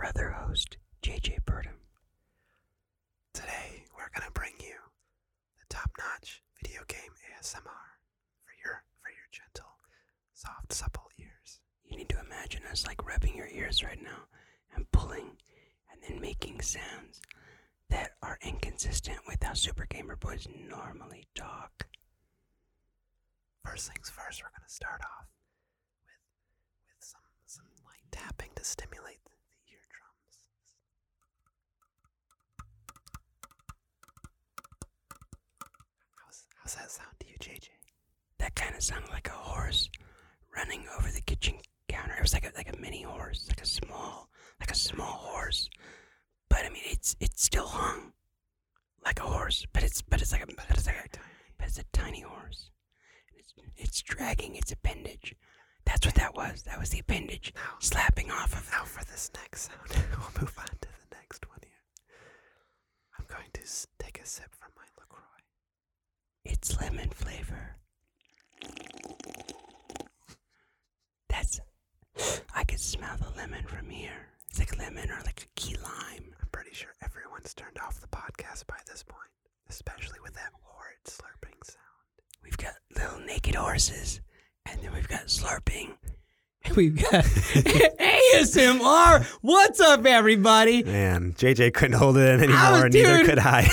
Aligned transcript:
your 0.00 0.08
other 0.08 0.30
host, 0.30 0.76
JJ 1.02 1.40
Purdom. 1.46 1.76
Today, 3.34 3.84
we're 3.94 4.08
gonna 4.18 4.30
bring 4.32 4.54
you 4.58 4.74
the 5.58 5.66
top-notch 5.68 6.42
video 6.62 6.80
game 6.88 7.12
ASMR 7.38 7.90
for 8.42 8.52
your 8.64 8.82
for 9.02 9.10
your 9.10 9.28
gentle, 9.30 9.76
soft, 10.32 10.72
supple 10.72 11.10
ears. 11.18 11.60
You 11.84 11.96
need 11.98 12.08
to 12.08 12.20
imagine 12.20 12.62
us 12.70 12.86
like 12.86 13.04
rubbing 13.06 13.36
your 13.36 13.48
ears 13.48 13.82
right 13.82 14.02
now 14.02 14.24
and 14.74 14.90
pulling, 14.90 15.36
and 15.92 16.00
then 16.06 16.20
making 16.20 16.60
sounds 16.62 17.20
that 17.90 18.12
are 18.22 18.38
inconsistent 18.42 19.18
with 19.26 19.42
how 19.42 19.52
Super 19.54 19.86
Gamer 19.90 20.16
Boys 20.16 20.46
normally 20.68 21.26
talk. 21.34 21.86
First 23.64 23.92
things 23.92 24.08
first, 24.08 24.42
we're 24.42 24.50
gonna 24.56 24.68
start 24.68 25.02
off 25.02 25.26
with 26.04 26.22
with 26.88 27.04
some 27.04 27.20
some 27.46 27.66
light 27.84 28.04
tapping 28.10 28.50
to 28.56 28.64
stimulate 28.64 29.22
the, 29.24 29.30
the 29.30 29.72
eardrums. 29.72 30.38
How's 36.62 36.74
that 36.74 36.90
sound 36.90 37.08
to 37.20 37.26
you, 37.26 37.36
JJ? 37.38 37.68
That 38.38 38.54
kind 38.54 38.74
of 38.74 38.82
sounded 38.82 39.10
like 39.10 39.28
a 39.28 39.32
horse 39.32 39.88
running 40.54 40.84
over 40.98 41.08
the 41.10 41.20
kitchen 41.22 41.54
counter. 41.88 42.14
It 42.16 42.22
was 42.22 42.34
like 42.34 42.44
a 42.44 42.52
like 42.56 42.72
a 42.72 42.78
mini 42.80 43.02
horse, 43.02 43.46
like 43.48 43.60
a 43.62 43.66
small 43.66 44.28
like 44.60 44.70
a 44.70 44.74
small 44.74 45.06
horse. 45.06 45.68
But 46.48 46.64
I 46.64 46.68
mean, 46.70 46.82
it's 46.86 47.16
it's 47.20 47.42
still 47.42 47.66
hung 47.66 48.12
like 49.04 49.20
a 49.20 49.22
horse, 49.22 49.66
but 49.72 49.82
it's 49.82 50.02
but 50.02 50.20
it's 50.20 50.32
like 50.32 50.42
a 50.42 50.46
but 50.46 50.66
it's 50.70 50.86
like 50.86 50.96
a 50.96 51.18
but 51.58 51.68
it's 51.68 51.78
a 51.78 51.84
tiny 51.92 52.20
horse. 52.20 52.70
It's 53.36 53.54
it's 53.76 54.02
dragging 54.02 54.56
its 54.56 54.72
appendage. 54.72 55.34
That's 55.86 56.06
what 56.06 56.14
that 56.16 56.34
was. 56.34 56.62
That 56.64 56.78
was 56.78 56.90
the 56.90 57.00
appendage 57.00 57.52
slapping 57.78 58.30
off 58.30 58.52
of. 58.52 58.70
Now 58.70 58.84
for 58.84 59.04
this 59.04 59.30
next 59.34 59.62
sound, 59.68 60.04
we'll 60.18 60.42
move 60.42 60.54
on 60.58 60.66
to 60.66 60.88
the 60.88 61.16
next 61.16 61.48
one 61.48 61.58
here. 61.62 61.72
I'm 63.18 63.24
going 63.28 63.48
to 63.54 63.62
take 63.98 64.20
a 64.20 64.26
sip 64.26 64.54
from. 64.54 64.70
It's 66.44 66.80
lemon 66.80 67.10
flavor. 67.10 67.76
That's. 71.28 71.60
I 72.54 72.64
can 72.64 72.78
smell 72.78 73.16
the 73.18 73.30
lemon 73.36 73.64
from 73.66 73.88
here. 73.88 74.28
It's 74.50 74.58
like 74.58 74.76
lemon 74.78 75.10
or 75.10 75.20
like 75.24 75.42
a 75.42 75.60
key 75.60 75.76
lime. 75.76 76.34
I'm 76.40 76.48
pretty 76.52 76.74
sure 76.74 76.90
everyone's 77.02 77.54
turned 77.54 77.78
off 77.78 78.00
the 78.00 78.08
podcast 78.08 78.66
by 78.66 78.76
this 78.86 79.02
point, 79.02 79.30
especially 79.68 80.18
with 80.22 80.34
that 80.34 80.52
horrid 80.62 80.98
slurping 81.04 81.64
sound. 81.64 81.78
We've 82.42 82.56
got 82.56 82.74
little 82.96 83.20
naked 83.20 83.54
horses, 83.54 84.20
and 84.66 84.80
then 84.82 84.92
we've 84.92 85.08
got 85.08 85.26
slurping. 85.26 85.94
We've 86.76 86.94
got 86.94 87.24
ASMR. 87.24 89.24
What's 89.40 89.80
up, 89.80 90.04
everybody? 90.04 90.82
Man, 90.84 91.32
JJ 91.32 91.72
couldn't 91.72 91.96
hold 91.98 92.18
it 92.18 92.28
in 92.28 92.40
was- 92.40 92.50
anymore, 92.60 92.88
neither 92.90 93.24
could 93.24 93.38
I. 93.38 93.62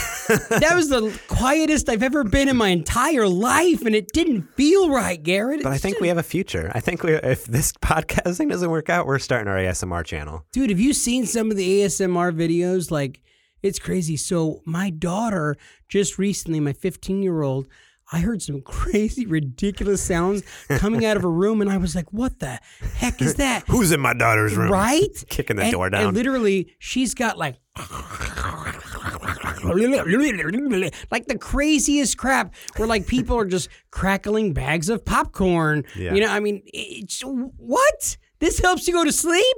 That 0.49 0.73
was 0.75 0.89
the 0.89 1.17
quietest 1.27 1.89
I've 1.89 2.03
ever 2.03 2.23
been 2.23 2.49
in 2.49 2.57
my 2.57 2.69
entire 2.69 3.27
life, 3.27 3.85
and 3.85 3.95
it 3.95 4.09
didn't 4.13 4.53
feel 4.55 4.89
right, 4.89 5.21
Garrett. 5.21 5.63
but 5.63 5.71
I 5.71 5.77
think 5.77 5.99
we 5.99 6.07
have 6.09 6.17
a 6.17 6.23
future. 6.23 6.71
I 6.75 6.79
think 6.79 7.03
we, 7.03 7.13
if 7.13 7.45
this 7.45 7.71
podcasting 7.73 8.49
doesn't 8.49 8.69
work 8.69 8.89
out, 8.89 9.05
we're 9.05 9.19
starting 9.19 9.47
our 9.47 9.57
ASMR 9.57 10.03
channel. 10.03 10.43
Dude, 10.51 10.69
have 10.69 10.79
you 10.79 10.93
seen 10.93 11.25
some 11.25 11.49
of 11.51 11.57
the 11.57 11.81
ASMR 11.81 12.33
videos? 12.35 12.91
Like, 12.91 13.21
it's 13.63 13.79
crazy. 13.79 14.17
So, 14.17 14.61
my 14.65 14.89
daughter 14.89 15.55
just 15.87 16.17
recently, 16.17 16.59
my 16.59 16.73
15 16.73 17.21
year 17.23 17.41
old, 17.41 17.67
I 18.11 18.19
heard 18.19 18.41
some 18.41 18.61
crazy, 18.65 19.25
ridiculous 19.25 20.01
sounds 20.01 20.43
coming 20.77 21.05
out 21.05 21.17
of 21.17 21.23
a 21.23 21.29
room, 21.29 21.61
and 21.61 21.69
I 21.69 21.77
was 21.77 21.95
like, 21.95 22.11
what 22.13 22.39
the 22.39 22.59
heck 22.95 23.21
is 23.21 23.35
that? 23.35 23.63
Who's 23.67 23.91
in 23.91 23.99
my 23.99 24.13
daughter's 24.13 24.55
room? 24.55 24.71
Right? 24.71 25.07
Kicking 25.29 25.57
the 25.57 25.63
and, 25.63 25.71
door 25.71 25.85
And 25.87 25.93
down. 25.93 26.13
literally, 26.13 26.75
she's 26.79 27.13
got 27.13 27.37
like. 27.37 27.55
Like 31.11 31.25
the 31.27 31.37
craziest 31.39 32.17
crap, 32.17 32.53
where 32.77 32.87
like 32.87 33.07
people 33.07 33.37
are 33.37 33.45
just 33.45 33.69
crackling 33.91 34.53
bags 34.53 34.89
of 34.89 35.03
popcorn. 35.05 35.83
Yeah. 35.95 36.13
You 36.13 36.21
know, 36.21 36.29
I 36.31 36.39
mean, 36.39 36.61
it's 36.65 37.21
what? 37.21 38.17
This 38.39 38.59
helps 38.59 38.87
you 38.87 38.93
go 38.93 39.03
to 39.03 39.11
sleep? 39.11 39.57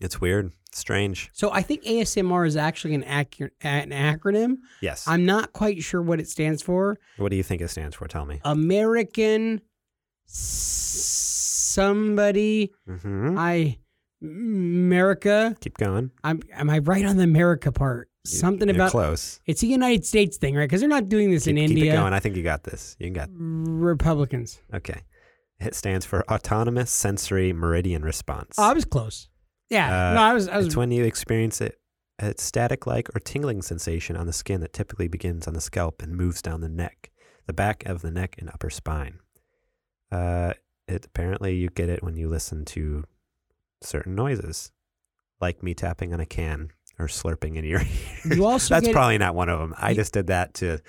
It's 0.00 0.20
weird, 0.20 0.52
strange. 0.72 1.30
So 1.32 1.50
I 1.52 1.62
think 1.62 1.82
ASMR 1.84 2.46
is 2.46 2.56
actually 2.56 2.94
an, 2.94 3.02
an 3.04 3.90
acronym. 3.90 4.56
Yes. 4.80 5.06
I'm 5.06 5.24
not 5.24 5.52
quite 5.52 5.82
sure 5.82 6.02
what 6.02 6.20
it 6.20 6.28
stands 6.28 6.62
for. 6.62 6.98
what 7.16 7.30
do 7.30 7.36
you 7.36 7.42
think 7.42 7.60
it 7.62 7.68
stands 7.68 7.96
for? 7.96 8.06
Tell 8.08 8.26
me. 8.26 8.40
American 8.44 9.60
somebody 11.70 12.72
hmm 12.86 13.36
I 13.38 13.78
America. 14.22 15.56
Keep 15.60 15.78
going. 15.78 16.10
I'm 16.22 16.42
am 16.52 16.68
I 16.68 16.78
right 16.80 17.04
on 17.06 17.16
the 17.16 17.24
America 17.24 17.72
part? 17.72 18.08
Something 18.26 18.68
You're 18.68 18.76
about 18.76 18.90
close. 18.90 19.40
it's 19.46 19.62
a 19.62 19.66
United 19.66 20.04
States 20.04 20.36
thing, 20.36 20.54
right? 20.54 20.64
Because 20.68 20.80
they're 20.80 20.90
not 20.90 21.08
doing 21.08 21.30
this 21.30 21.44
Keep, 21.44 21.56
in 21.56 21.68
keep 21.68 21.70
it 21.78 21.80
India. 21.80 21.92
going. 21.94 22.12
I 22.12 22.20
think 22.20 22.36
you 22.36 22.42
got 22.42 22.64
this. 22.64 22.96
You 22.98 23.08
got. 23.10 23.30
Republicans. 23.32 24.60
Okay. 24.74 25.00
It 25.58 25.74
stands 25.74 26.04
for 26.04 26.30
Autonomous 26.30 26.90
Sensory 26.90 27.54
Meridian 27.54 28.02
Response. 28.02 28.56
Oh, 28.58 28.64
I 28.64 28.74
was 28.74 28.84
close. 28.84 29.29
Yeah. 29.70 30.10
Uh, 30.10 30.14
no, 30.14 30.20
I 30.22 30.32
was. 30.34 30.48
I 30.48 30.56
was. 30.58 30.66
it's 30.66 30.76
when 30.76 30.90
you 30.90 31.04
experience 31.04 31.60
it, 31.60 31.78
a 32.18 32.34
static-like 32.36 33.08
or 33.14 33.20
tingling 33.20 33.62
sensation 33.62 34.16
on 34.16 34.26
the 34.26 34.32
skin 34.32 34.60
that 34.60 34.72
typically 34.72 35.08
begins 35.08 35.46
on 35.48 35.54
the 35.54 35.60
scalp 35.60 36.02
and 36.02 36.16
moves 36.16 36.42
down 36.42 36.60
the 36.60 36.68
neck, 36.68 37.10
the 37.46 37.52
back 37.52 37.84
of 37.86 38.02
the 38.02 38.10
neck 38.10 38.36
and 38.38 38.48
upper 38.50 38.68
spine. 38.70 39.20
Uh, 40.12 40.54
it 40.88 41.06
apparently 41.06 41.54
you 41.54 41.68
get 41.70 41.88
it 41.88 42.02
when 42.02 42.16
you 42.16 42.28
listen 42.28 42.64
to 42.66 43.04
certain 43.80 44.14
noises, 44.14 44.72
like 45.40 45.62
me 45.62 45.72
tapping 45.72 46.12
on 46.12 46.20
a 46.20 46.26
can 46.26 46.70
or 46.98 47.06
slurping 47.06 47.56
in 47.56 47.64
your 47.64 47.80
ear. 48.24 48.34
You 48.36 48.44
also 48.46 48.74
That's 48.74 48.84
get 48.86 48.90
it- 48.90 48.94
probably 48.94 49.18
not 49.18 49.34
one 49.34 49.48
of 49.48 49.58
them. 49.60 49.74
I 49.78 49.90
You- 49.90 49.96
just 49.96 50.12
did 50.12 50.26
that 50.26 50.54
to 50.54 50.80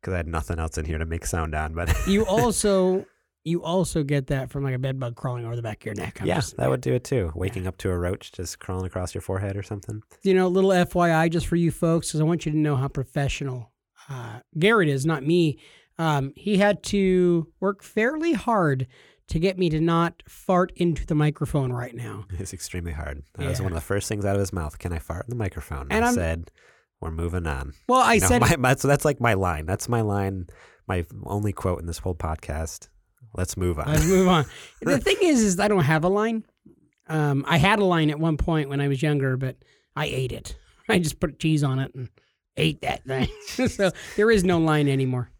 because 0.00 0.12
I 0.14 0.18
had 0.18 0.28
nothing 0.28 0.58
else 0.60 0.78
in 0.78 0.84
here 0.84 0.98
to 0.98 1.06
make 1.06 1.24
sound 1.26 1.54
on. 1.54 1.72
But 1.74 1.96
you 2.06 2.24
also 2.26 3.06
you 3.44 3.62
also 3.62 4.02
get 4.02 4.26
that 4.28 4.50
from 4.50 4.64
like 4.64 4.74
a 4.74 4.78
bed 4.78 4.98
bug 5.00 5.16
crawling 5.16 5.44
over 5.46 5.56
the 5.56 5.62
back 5.62 5.80
of 5.82 5.86
your 5.86 5.94
neck. 5.94 6.18
I'm 6.20 6.26
yeah, 6.26 6.36
just- 6.36 6.56
that 6.56 6.68
would 6.68 6.80
do 6.80 6.92
it 6.94 7.04
too. 7.04 7.32
Waking 7.34 7.66
up 7.66 7.76
to 7.78 7.90
a 7.90 7.96
roach 7.98 8.32
just 8.32 8.58
crawling 8.58 8.86
across 8.86 9.14
your 9.14 9.22
forehead 9.22 9.56
or 9.56 9.62
something. 9.62 10.02
you 10.22 10.34
know, 10.34 10.46
a 10.46 10.48
little 10.48 10.70
FYI 10.70 11.30
just 11.30 11.46
for 11.46 11.56
you 11.56 11.70
folks, 11.70 12.08
because 12.08 12.20
I 12.20 12.24
want 12.24 12.44
you 12.46 12.52
to 12.52 12.58
know 12.58 12.76
how 12.76 12.88
professional 12.88 13.72
uh, 14.10 14.40
Garrett 14.58 14.88
is, 14.88 15.04
not 15.06 15.24
me. 15.24 15.58
Um, 15.98 16.32
he 16.36 16.58
had 16.58 16.82
to 16.84 17.48
work 17.60 17.82
fairly 17.82 18.32
hard 18.32 18.86
to 19.28 19.38
get 19.38 19.58
me 19.58 19.68
to 19.68 19.80
not 19.80 20.22
fart 20.28 20.72
into 20.76 21.04
the 21.04 21.14
microphone 21.14 21.72
right 21.72 21.94
now. 21.94 22.24
It's 22.38 22.54
extremely 22.54 22.92
hard. 22.92 23.22
That 23.34 23.48
was 23.48 23.60
one 23.60 23.72
of 23.72 23.74
the 23.76 23.80
first 23.82 24.08
things 24.08 24.24
out 24.24 24.34
of 24.36 24.40
his 24.40 24.52
mouth. 24.52 24.78
Can 24.78 24.92
I 24.92 24.98
fart 25.00 25.26
in 25.26 25.30
the 25.30 25.36
microphone? 25.36 25.88
And 25.90 26.04
I 26.04 26.12
said, 26.12 26.50
we're 27.00 27.10
moving 27.10 27.46
on. 27.46 27.74
Well, 27.88 28.00
I 28.00 28.14
You 28.14 28.20
know, 28.22 28.26
said 28.28 28.40
my, 28.40 28.56
my, 28.56 28.74
so 28.76 28.88
that's 28.88 29.04
like 29.04 29.20
my 29.20 29.34
line. 29.34 29.66
That's 29.66 29.88
my 29.88 30.00
line. 30.00 30.46
My 30.86 31.04
only 31.24 31.52
quote 31.52 31.80
in 31.80 31.86
this 31.86 31.98
whole 31.98 32.14
podcast. 32.14 32.88
Let's 33.34 33.56
move 33.56 33.78
on. 33.78 33.86
Let's 33.88 34.06
move 34.06 34.28
on. 34.28 34.44
the 34.82 34.98
thing 34.98 35.16
is, 35.22 35.42
is 35.42 35.60
I 35.60 35.68
don't 35.68 35.84
have 35.84 36.04
a 36.04 36.08
line. 36.08 36.44
Um, 37.08 37.44
I 37.48 37.56
had 37.56 37.78
a 37.78 37.84
line 37.84 38.10
at 38.10 38.18
one 38.18 38.36
point 38.36 38.68
when 38.68 38.80
I 38.80 38.88
was 38.88 39.02
younger, 39.02 39.36
but 39.36 39.56
I 39.96 40.06
ate 40.06 40.32
it. 40.32 40.56
I 40.88 40.98
just 40.98 41.20
put 41.20 41.38
cheese 41.38 41.62
on 41.62 41.78
it 41.78 41.94
and 41.94 42.08
ate 42.56 42.82
that 42.82 43.04
thing. 43.04 43.28
so 43.68 43.90
there 44.16 44.30
is 44.30 44.44
no 44.44 44.58
line 44.58 44.88
anymore. 44.88 45.30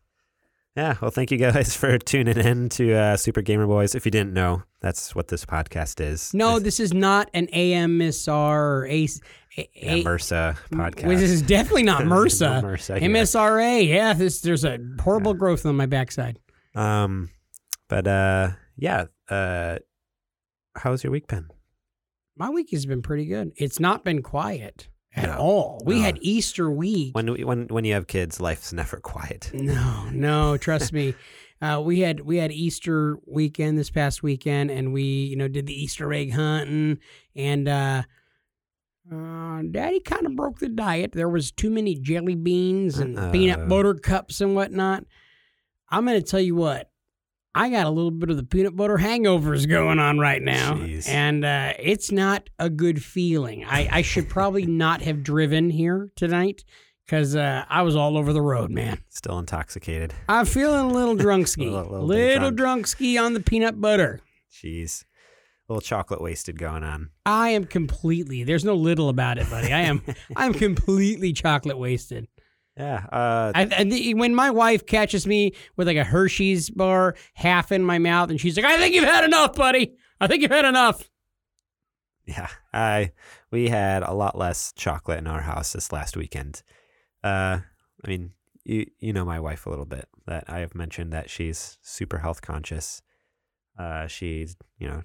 Yeah, 0.76 0.96
well, 1.00 1.10
thank 1.10 1.32
you 1.32 1.38
guys 1.38 1.74
for 1.74 1.98
tuning 1.98 2.36
in 2.36 2.68
to 2.68 2.94
uh, 2.94 3.16
Super 3.16 3.42
Gamer 3.42 3.66
Boys. 3.66 3.96
If 3.96 4.04
you 4.04 4.12
didn't 4.12 4.32
know, 4.32 4.62
that's 4.80 5.12
what 5.12 5.26
this 5.26 5.44
podcast 5.44 6.00
is. 6.00 6.32
No, 6.32 6.54
this, 6.54 6.76
this 6.76 6.80
is 6.80 6.94
not 6.94 7.28
an 7.34 7.48
AMSR 7.48 8.28
or 8.30 8.86
ACE. 8.88 9.20
A, 9.56 9.68
yeah, 9.74 9.92
A- 9.92 10.04
MRSA 10.04 10.56
podcast. 10.70 11.06
Well, 11.06 11.18
this 11.18 11.30
is 11.30 11.42
definitely 11.42 11.82
not 11.82 12.04
No 12.04 12.12
MRSA. 12.12 12.62
MRSA. 12.62 13.00
MSRA. 13.00 13.88
Yeah, 13.88 14.12
this, 14.12 14.40
there's 14.40 14.64
a 14.64 14.78
horrible 15.00 15.34
growth 15.34 15.66
on 15.66 15.74
my 15.74 15.86
backside. 15.86 16.38
Um, 16.76 17.30
but 17.88 18.06
uh, 18.06 18.50
yeah. 18.76 19.06
Uh, 19.28 19.78
how's 20.76 21.02
your 21.04 21.10
week 21.10 21.26
been? 21.26 21.48
My 22.36 22.50
week 22.50 22.70
has 22.70 22.86
been 22.86 23.02
pretty 23.02 23.26
good. 23.26 23.52
It's 23.56 23.80
not 23.80 24.04
been 24.04 24.22
quiet 24.22 24.88
at 25.14 25.24
No, 25.28 25.36
all. 25.38 25.82
We 25.84 25.96
no. 25.96 26.02
had 26.02 26.18
Easter 26.20 26.70
week. 26.70 27.14
When 27.14 27.26
when 27.44 27.66
when 27.68 27.84
you 27.84 27.94
have 27.94 28.06
kids, 28.06 28.40
life's 28.40 28.72
never 28.72 28.96
quiet. 29.00 29.50
No, 29.52 30.08
no, 30.12 30.56
trust 30.56 30.92
me. 30.92 31.14
Uh, 31.60 31.80
we 31.84 31.98
had 31.98 32.20
we 32.20 32.36
had 32.36 32.52
Easter 32.52 33.18
weekend 33.26 33.76
this 33.76 33.90
past 33.90 34.22
weekend, 34.22 34.70
and 34.70 34.92
we 34.92 35.02
you 35.02 35.34
know 35.34 35.48
did 35.48 35.66
the 35.66 35.74
Easter 35.74 36.12
egg 36.12 36.32
hunting, 36.32 36.98
and 37.34 37.68
uh, 37.68 38.02
uh, 39.12 39.62
Daddy 39.68 39.98
kind 39.98 40.24
of 40.24 40.36
broke 40.36 40.60
the 40.60 40.68
diet. 40.68 41.10
There 41.10 41.28
was 41.28 41.50
too 41.50 41.68
many 41.70 41.96
jelly 41.96 42.36
beans 42.36 43.00
and 43.00 43.18
Uh-oh. 43.18 43.32
peanut 43.32 43.68
butter 43.68 43.94
cups 43.94 44.40
and 44.40 44.54
whatnot. 44.54 45.02
I'm 45.90 46.04
gonna 46.06 46.22
tell 46.22 46.38
you 46.38 46.54
what. 46.54 46.90
I 47.54 47.70
got 47.70 47.86
a 47.86 47.90
little 47.90 48.10
bit 48.10 48.30
of 48.30 48.36
the 48.36 48.44
peanut 48.44 48.76
butter 48.76 48.98
hangovers 48.98 49.68
going 49.68 49.98
on 49.98 50.18
right 50.18 50.40
now, 50.42 50.74
Jeez. 50.74 51.08
and 51.08 51.44
uh, 51.44 51.72
it's 51.78 52.12
not 52.12 52.48
a 52.58 52.70
good 52.70 53.02
feeling. 53.02 53.64
I, 53.64 53.88
I 53.90 54.02
should 54.02 54.28
probably 54.28 54.66
not 54.66 55.02
have 55.02 55.22
driven 55.22 55.70
here 55.70 56.10
tonight 56.14 56.62
because 57.04 57.34
uh, 57.34 57.64
I 57.68 57.82
was 57.82 57.96
all 57.96 58.16
over 58.18 58.32
the 58.32 58.42
road, 58.42 58.70
man. 58.70 58.98
Still 59.08 59.38
intoxicated. 59.38 60.14
I'm 60.28 60.44
feeling 60.46 60.90
a 60.90 60.92
little 60.92 61.16
drunksky. 61.24 61.66
A 61.66 61.70
little 61.70 61.90
little- 61.90 62.06
little 62.06 62.50
bit 62.52 62.62
drunksky 62.62 63.20
on 63.20 63.32
the 63.34 63.40
peanut 63.40 63.80
butter. 63.80 64.20
Jeez, 64.52 65.04
a 65.68 65.72
little 65.72 65.80
chocolate 65.80 66.20
wasted 66.20 66.58
going 66.58 66.84
on. 66.84 67.10
I 67.26 67.50
am 67.50 67.64
completely. 67.64 68.44
There's 68.44 68.64
no 68.64 68.74
little 68.74 69.08
about 69.08 69.38
it, 69.38 69.48
buddy. 69.50 69.72
I 69.72 69.80
am. 69.80 70.02
I'm 70.36 70.52
completely 70.52 71.32
chocolate 71.32 71.78
wasted. 71.78 72.28
Yeah. 72.78 73.04
Uh, 73.10 73.52
I, 73.54 73.68
I, 73.76 74.12
when 74.12 74.34
my 74.34 74.50
wife 74.50 74.86
catches 74.86 75.26
me 75.26 75.52
with 75.76 75.88
like 75.88 75.96
a 75.96 76.04
Hershey's 76.04 76.70
bar 76.70 77.16
half 77.34 77.72
in 77.72 77.82
my 77.82 77.98
mouth, 77.98 78.30
and 78.30 78.40
she's 78.40 78.56
like, 78.56 78.64
"I 78.64 78.78
think 78.78 78.94
you've 78.94 79.04
had 79.04 79.24
enough, 79.24 79.56
buddy. 79.56 79.96
I 80.20 80.28
think 80.28 80.42
you've 80.42 80.52
had 80.52 80.64
enough." 80.64 81.10
Yeah, 82.24 82.48
I 82.72 83.12
we 83.50 83.68
had 83.68 84.04
a 84.04 84.12
lot 84.12 84.38
less 84.38 84.72
chocolate 84.76 85.18
in 85.18 85.26
our 85.26 85.40
house 85.40 85.72
this 85.72 85.92
last 85.92 86.16
weekend. 86.16 86.62
Uh, 87.24 87.58
I 88.04 88.08
mean, 88.08 88.30
you 88.64 88.86
you 89.00 89.12
know 89.12 89.24
my 89.24 89.40
wife 89.40 89.66
a 89.66 89.70
little 89.70 89.86
bit. 89.86 90.08
That 90.26 90.44
I 90.46 90.60
have 90.60 90.76
mentioned 90.76 91.12
that 91.12 91.30
she's 91.30 91.78
super 91.82 92.18
health 92.18 92.42
conscious. 92.42 93.02
Uh, 93.76 94.06
she's 94.06 94.56
you 94.78 94.86
know 94.86 95.02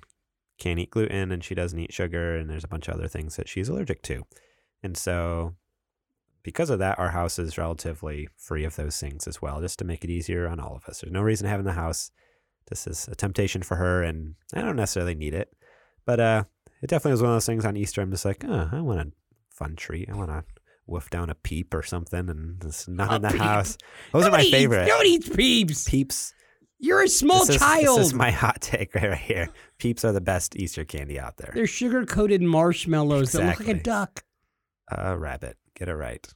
can't 0.60 0.80
eat 0.80 0.92
gluten 0.92 1.32
and 1.32 1.44
she 1.44 1.56
doesn't 1.56 1.80
eat 1.80 1.92
sugar 1.92 2.38
and 2.38 2.50
there's 2.50 2.64
a 2.64 2.68
bunch 2.68 2.88
of 2.88 2.94
other 2.94 3.08
things 3.08 3.36
that 3.38 3.50
she's 3.50 3.68
allergic 3.68 4.04
to, 4.04 4.24
and 4.84 4.96
so 4.96 5.56
because 6.44 6.70
of 6.70 6.80
that, 6.80 7.00
our 7.00 7.10
house 7.10 7.40
is 7.40 7.58
relatively 7.58 8.28
free 8.38 8.64
of 8.66 8.76
those 8.76 9.00
things 9.00 9.28
as 9.28 9.42
well, 9.42 9.62
just 9.62 9.80
to 9.80 9.86
make 9.86 10.04
it 10.04 10.10
easier 10.10 10.48
on 10.48 10.60
all 10.60 10.76
of 10.76 10.86
us. 10.86 11.02
There's 11.02 11.12
no 11.14 11.22
reason 11.22 11.46
to 11.46 11.50
have 11.50 11.60
in 11.60 11.66
the 11.66 11.74
house. 11.74 12.12
This 12.70 12.88
is 12.88 13.08
a 13.08 13.16
temptation 13.16 13.62
for 13.62 13.76
her, 13.78 14.04
and 14.04 14.36
I 14.54 14.62
don't 14.62 14.76
necessarily 14.76 15.16
need 15.16 15.34
it, 15.34 15.50
but 16.06 16.20
uh, 16.20 16.44
it 16.82 16.88
definitely 16.88 17.12
was 17.14 17.22
one 17.22 17.32
of 17.32 17.36
those 17.36 17.46
things 17.46 17.66
on 17.66 17.76
Easter. 17.78 18.02
I'm 18.02 18.12
just 18.12 18.26
like, 18.26 18.44
oh, 18.48 18.70
I 18.72 18.82
want 18.82 19.00
a 19.02 19.12
fun 19.50 19.76
treat. 19.76 20.10
I 20.10 20.16
want 20.16 20.30
to 20.30 20.44
woof 20.88 21.10
down 21.10 21.30
a 21.30 21.36
peep 21.36 21.74
or 21.74 21.84
something, 21.84 22.30
and 22.30 22.64
it's 22.64 22.88
not 22.88 23.12
A 23.12 23.16
in 23.16 23.22
the 23.22 23.30
peep. 23.30 23.42
house. 23.42 23.78
Those 24.12 24.26
are 24.26 24.32
my 24.32 24.38
Nobody 24.38 24.48
eats- 24.48 24.58
favorite. 24.58 24.88
Nobody 24.88 25.10
eats 25.10 25.30
peeps. 25.30 25.90
Peeps. 25.90 26.34
You're 26.80 27.04
a 27.04 27.08
small 27.08 27.40
this 27.46 27.52
is, 27.56 27.58
child. 27.58 28.00
This 28.00 28.08
is 28.08 28.14
my 28.14 28.32
hot 28.32 28.60
take 28.62 28.94
right 28.96 29.18
here. 29.18 29.48
Peeps 29.78 30.04
are 30.04 30.12
the 30.12 30.20
best 30.20 30.58
Easter 30.58 30.84
candy 30.84 31.18
out 31.18 31.38
there. 31.38 31.52
They're 31.56 31.66
sugar 31.68 32.06
coated 32.06 32.42
marshmallows 32.42 33.32
that 33.32 33.46
look 33.46 33.60
like 33.60 33.70
a 33.70 33.82
duck. 33.82 34.24
A 34.90 35.18
rabbit. 35.18 35.58
Get 35.76 35.90
it 35.90 35.96
right. 35.96 36.28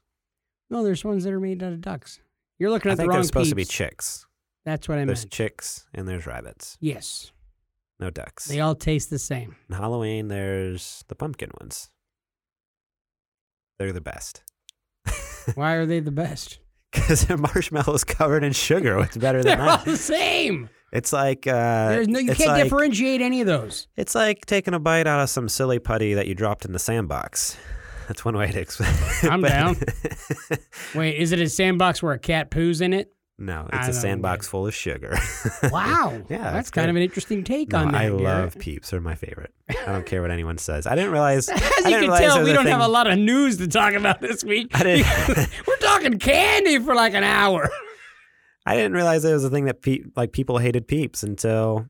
No, 0.70 0.84
there's 0.84 1.06
ones 1.06 1.24
that 1.24 1.34
are 1.34 1.40
made 1.40 1.64
out 1.64 1.74
of 1.74 1.82
ducks. 1.82 2.20
You're 2.60 2.70
looking 2.72 2.90
I 2.90 2.94
at 2.94 2.98
the 2.98 3.02
think 3.04 3.10
wrong 3.12 3.18
they're 3.20 3.24
supposed 3.28 3.50
to 3.50 3.56
be 3.56 3.62
peeps. 3.64 3.74
chicks. 3.74 4.26
That's 4.66 4.90
what 4.90 4.98
I 5.00 5.06
There's 5.06 5.22
meant. 5.22 5.32
chicks 5.32 5.86
and 5.94 6.08
there's 6.08 6.26
rabbits. 6.28 6.78
yes, 6.82 7.32
No 8.00 8.10
ducks. 8.10 8.46
they 8.48 8.60
all 8.60 8.76
taste 8.76 9.10
the 9.10 9.20
same. 9.20 9.56
Halloween, 9.72 10.28
there's 10.28 11.06
the 11.08 11.16
pumpkin 11.16 11.52
ones. 11.62 11.90
They're 13.80 13.94
the 13.94 14.02
best. 14.02 14.42
Why 15.56 15.74
are 15.74 15.86
they 15.86 16.00
the 16.00 16.12
best? 16.12 16.60
Because 16.92 17.26
they're 17.26 17.38
marshmallows 17.38 18.04
covered 18.04 18.44
in 18.44 18.54
sugar. 18.54 18.98
What's 18.98 19.18
better 19.18 19.44
than 19.44 19.58
They're 19.60 19.70
all 19.70 19.78
that? 19.78 19.86
the 19.86 19.98
same. 19.98 20.70
It's 20.92 21.14
like 21.14 21.46
uh, 21.46 21.90
There's 21.90 22.08
no, 22.08 22.20
you 22.20 22.32
it's 22.32 22.38
can't 22.40 22.52
like, 22.52 22.64
differentiate 22.64 23.22
any 23.22 23.40
of 23.42 23.48
those. 23.48 23.88
It's 23.96 24.16
like 24.16 24.46
taking 24.46 24.74
a 24.74 24.80
bite 24.80 25.06
out 25.06 25.20
of 25.22 25.30
some 25.30 25.48
silly 25.48 25.80
putty 25.80 26.14
that 26.16 26.28
you 26.28 26.34
dropped 26.34 26.66
in 26.66 26.72
the 26.72 26.80
sandbox. 26.80 27.56
That's 28.08 28.24
one 28.26 28.38
way 28.38 28.52
to 28.52 28.60
explain. 28.60 28.90
it, 29.24 29.32
I'm 29.32 29.42
down. 29.44 29.76
Wait, 30.96 31.16
is 31.18 31.32
it 31.32 31.40
a 31.40 31.50
sandbox 31.50 32.02
where 32.02 32.14
a 32.14 32.20
cat 32.20 32.50
poos 32.52 32.82
in 32.82 32.94
it? 32.94 33.12
no, 33.40 33.70
it's 33.72 33.88
a 33.90 33.94
sandbox 33.94 34.48
full 34.48 34.66
of 34.66 34.74
sugar. 34.74 35.16
Wow. 35.72 36.24
Yeah, 36.28 36.50
that's 36.52 36.72
kind 36.72 36.90
of 36.90 36.96
an 36.96 37.04
interesting 37.04 37.44
take 37.44 37.72
No, 37.72 37.80
on 37.80 37.92
that. 37.92 38.02
I 38.02 38.06
Garrett. 38.08 38.24
love 38.24 38.58
peeps. 38.58 38.90
They're 38.90 39.00
my 39.00 39.14
favorite. 39.14 39.54
I 39.70 39.92
don't 39.92 40.08
care 40.08 40.24
what 40.24 40.32
anyone 40.32 40.58
says. 40.58 40.88
I 40.88 40.96
didn't 40.96 41.12
realize. 41.12 41.48
As 41.48 41.62
I 41.86 41.90
you 41.90 42.00
can 42.10 42.18
tell, 42.20 42.44
we 42.44 42.52
don't 42.52 42.66
have 42.66 42.82
a 42.82 42.88
lot 42.88 43.06
of 43.06 43.20
news 43.20 43.58
to 43.58 43.68
talk 43.68 43.94
about 43.94 44.22
this 44.22 44.44
week. 44.44 44.72
I 44.74 44.82
didn't. 44.82 45.50
We're 45.68 45.78
talking 45.78 46.18
candy 46.18 46.80
for 46.80 46.96
like 46.96 47.14
an 47.14 47.24
hour. 47.24 47.70
I 48.66 48.76
didn't 48.76 48.94
realize 48.94 49.24
it 49.24 49.32
was 49.34 49.44
a 49.44 49.52
thing 49.52 49.66
that 49.66 49.84
pe- 49.84 50.04
like 50.16 50.32
people 50.32 50.58
hated 50.58 50.88
peeps 50.88 51.22
until 51.22 51.86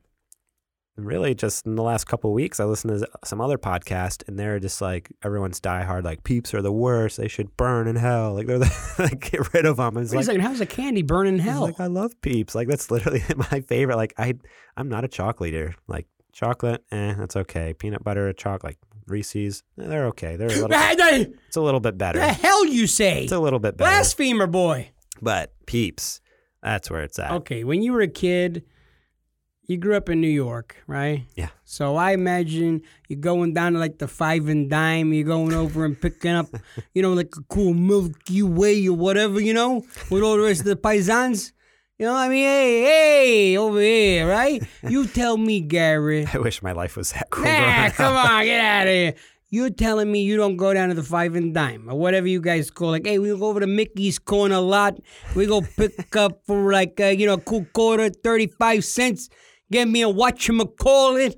really 0.98 1.34
just 1.34 1.66
in 1.66 1.76
the 1.76 1.82
last 1.82 2.04
couple 2.04 2.30
of 2.30 2.34
weeks. 2.34 2.60
I 2.60 2.64
listened 2.64 2.98
to 2.98 3.08
some 3.24 3.40
other 3.40 3.58
podcast 3.58 4.26
and 4.28 4.38
they're 4.38 4.58
just 4.58 4.80
like 4.80 5.10
everyone's 5.22 5.60
diehard 5.60 6.04
like 6.04 6.24
peeps 6.24 6.52
are 6.54 6.62
the 6.62 6.72
worst. 6.72 7.16
They 7.16 7.28
should 7.28 7.56
burn 7.56 7.86
in 7.86 7.96
hell. 7.96 8.34
Like 8.34 8.46
they're 8.46 8.58
the, 8.58 8.94
like 8.98 9.30
get 9.30 9.52
rid 9.54 9.66
of 9.66 9.76
them. 9.76 9.96
It's 9.96 10.10
Wait 10.10 10.18
like, 10.18 10.26
second, 10.26 10.40
how's 10.40 10.60
a 10.60 10.66
candy 10.66 11.02
burn 11.02 11.26
in 11.26 11.38
hell? 11.38 11.62
like 11.62 11.80
I 11.80 11.86
love 11.86 12.20
peeps. 12.20 12.54
Like 12.54 12.68
that's 12.68 12.90
literally 12.90 13.22
my 13.36 13.60
favorite. 13.60 13.96
Like 13.96 14.14
I 14.18 14.34
I'm 14.76 14.88
not 14.88 15.04
a 15.04 15.08
chocolate 15.08 15.50
eater. 15.50 15.74
Like 15.86 16.06
chocolate, 16.32 16.84
eh, 16.90 17.14
that's 17.14 17.36
okay. 17.36 17.74
Peanut 17.74 18.02
butter, 18.02 18.32
chocolate, 18.32 18.64
like 18.64 18.78
Reese's, 19.06 19.62
eh, 19.80 19.86
they're 19.86 20.06
okay. 20.06 20.36
They're 20.36 20.48
a 20.48 20.52
little. 20.52 20.68
the 20.68 21.34
it's 21.46 21.56
a 21.56 21.60
little 21.60 21.80
bit 21.80 21.96
better. 21.96 22.18
The 22.18 22.32
hell 22.32 22.66
you 22.66 22.86
say? 22.86 23.24
It's 23.24 23.32
a 23.32 23.38
little 23.38 23.58
bit 23.58 23.76
better. 23.76 23.90
Blasphemer 23.90 24.46
boy. 24.46 24.90
But 25.20 25.52
peeps, 25.66 26.20
that's 26.62 26.90
where 26.90 27.02
it's 27.02 27.18
at. 27.18 27.32
Okay, 27.32 27.64
when 27.64 27.82
you 27.82 27.92
were 27.92 28.00
a 28.00 28.08
kid, 28.08 28.64
you 29.68 29.76
grew 29.76 29.94
up 29.94 30.08
in 30.08 30.20
New 30.20 30.28
York, 30.28 30.76
right? 30.86 31.24
Yeah. 31.36 31.50
So 31.64 31.96
I 31.96 32.12
imagine 32.12 32.82
you're 33.08 33.20
going 33.20 33.52
down 33.52 33.74
to 33.74 33.78
like 33.78 33.98
the 33.98 34.08
five 34.08 34.48
and 34.48 34.68
dime, 34.68 35.12
you're 35.12 35.26
going 35.26 35.52
over 35.52 35.84
and 35.84 36.00
picking 36.00 36.32
up, 36.32 36.46
you 36.94 37.02
know, 37.02 37.12
like 37.12 37.36
a 37.36 37.42
cool 37.50 37.74
Milky 37.74 38.42
Way 38.42 38.88
or 38.88 38.96
whatever, 38.96 39.38
you 39.40 39.52
know, 39.52 39.84
with 40.10 40.22
all 40.22 40.36
the 40.36 40.42
rest 40.42 40.60
of 40.60 40.66
the 40.66 40.76
paisans. 40.76 41.52
You 41.98 42.06
know, 42.06 42.12
what 42.12 42.20
I 42.20 42.28
mean, 42.28 42.44
hey, 42.44 42.82
hey, 42.82 43.56
over 43.58 43.80
here, 43.80 44.28
right? 44.28 44.62
You 44.84 45.06
tell 45.06 45.36
me, 45.36 45.60
Gary. 45.60 46.26
I 46.32 46.38
wish 46.38 46.62
my 46.62 46.72
life 46.72 46.96
was 46.96 47.12
that 47.12 47.28
cool. 47.28 47.44
Nah, 47.44 47.90
come 47.94 48.16
on, 48.16 48.44
get 48.44 48.64
out 48.64 48.86
of 48.86 48.92
here. 48.92 49.14
You're 49.50 49.70
telling 49.70 50.10
me 50.10 50.22
you 50.22 50.36
don't 50.36 50.56
go 50.56 50.72
down 50.72 50.90
to 50.90 50.94
the 50.94 51.02
five 51.02 51.34
and 51.34 51.52
dime 51.52 51.90
or 51.90 51.98
whatever 51.98 52.26
you 52.26 52.40
guys 52.40 52.70
call 52.70 52.90
like, 52.90 53.06
hey, 53.06 53.18
we 53.18 53.28
go 53.36 53.46
over 53.46 53.60
to 53.60 53.66
Mickey's 53.66 54.18
corner 54.18 54.60
lot. 54.60 54.98
We 55.34 55.46
go 55.46 55.60
pick 55.60 56.14
up 56.16 56.40
for 56.46 56.70
like, 56.70 57.00
uh, 57.00 57.06
you 57.06 57.26
know, 57.26 57.34
a 57.34 57.40
cool 57.40 57.66
quarter, 57.72 58.10
35 58.10 58.84
cents. 58.84 59.28
Get 59.70 59.88
me 59.88 60.02
a 60.02 60.06
whatchamacallit. 60.08 61.36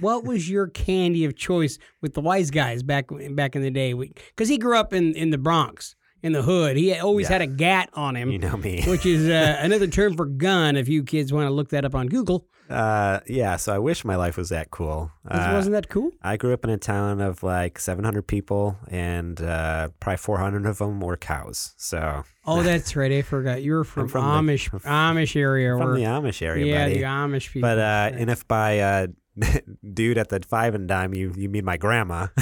What 0.00 0.24
was 0.24 0.48
your 0.48 0.68
candy 0.68 1.24
of 1.24 1.36
choice 1.36 1.78
with 2.00 2.14
the 2.14 2.20
wise 2.20 2.50
guys 2.50 2.82
back 2.82 3.06
back 3.30 3.54
in 3.56 3.62
the 3.62 3.70
day? 3.70 3.92
Because 3.92 4.48
he 4.48 4.58
grew 4.58 4.76
up 4.76 4.92
in, 4.92 5.14
in 5.14 5.30
the 5.30 5.38
Bronx, 5.38 5.94
in 6.22 6.32
the 6.32 6.42
hood. 6.42 6.76
He 6.76 6.94
always 6.94 7.26
Yeah. 7.28 7.32
had 7.34 7.42
a 7.42 7.46
gat 7.46 7.90
on 7.94 8.16
him, 8.16 8.30
You 8.30 8.38
know 8.38 8.56
me. 8.56 8.82
which 8.86 9.06
is 9.06 9.28
uh, 9.28 9.58
another 9.60 9.86
term 9.86 10.16
for 10.16 10.26
gun 10.26 10.76
if 10.76 10.88
you 10.88 11.02
kids 11.02 11.32
want 11.32 11.46
to 11.46 11.52
look 11.52 11.68
that 11.70 11.84
up 11.84 11.94
on 11.94 12.08
Google. 12.08 12.46
Uh, 12.70 13.20
yeah, 13.26 13.56
so 13.56 13.74
I 13.74 13.78
wish 13.78 14.04
my 14.04 14.16
life 14.16 14.36
was 14.36 14.48
that 14.48 14.70
cool. 14.70 15.10
Uh, 15.28 15.50
Wasn't 15.52 15.72
that 15.74 15.88
cool? 15.90 16.10
I 16.22 16.36
grew 16.36 16.54
up 16.54 16.64
in 16.64 16.70
a 16.70 16.78
town 16.78 17.20
of 17.20 17.42
like 17.42 17.78
700 17.78 18.22
people, 18.26 18.78
and 18.88 19.40
uh, 19.42 19.90
probably 20.00 20.16
400 20.16 20.64
of 20.66 20.78
them 20.78 21.00
were 21.00 21.16
cows. 21.16 21.74
So 21.76 22.24
Oh, 22.46 22.62
that's 22.68 22.96
right. 22.96 23.12
I 23.12 23.22
forgot. 23.22 23.62
You 23.62 23.72
were 23.74 23.84
from, 23.84 24.08
from 24.08 24.46
the- 24.46 24.52
Amish 24.54 24.70
Amish 24.84 25.36
area. 25.36 25.72
from 25.76 25.86
where, 25.86 25.94
the 25.96 26.04
Amish 26.04 26.40
area, 26.40 26.64
yeah, 26.66 26.84
buddy. 26.86 26.94
the 26.98 27.02
Amish 27.02 27.52
people. 27.52 27.68
but 27.68 27.78
uh, 27.78 28.10
and 28.14 28.30
if 28.30 28.46
by 28.48 28.78
uh, 28.78 29.06
dude 29.92 30.16
at 30.18 30.28
the 30.30 30.40
five 30.48 30.74
and 30.74 30.88
dime, 30.88 31.12
you 31.14 31.32
you 31.36 31.48
mean 31.48 31.64
my 31.64 31.76
grandma? 31.76 32.28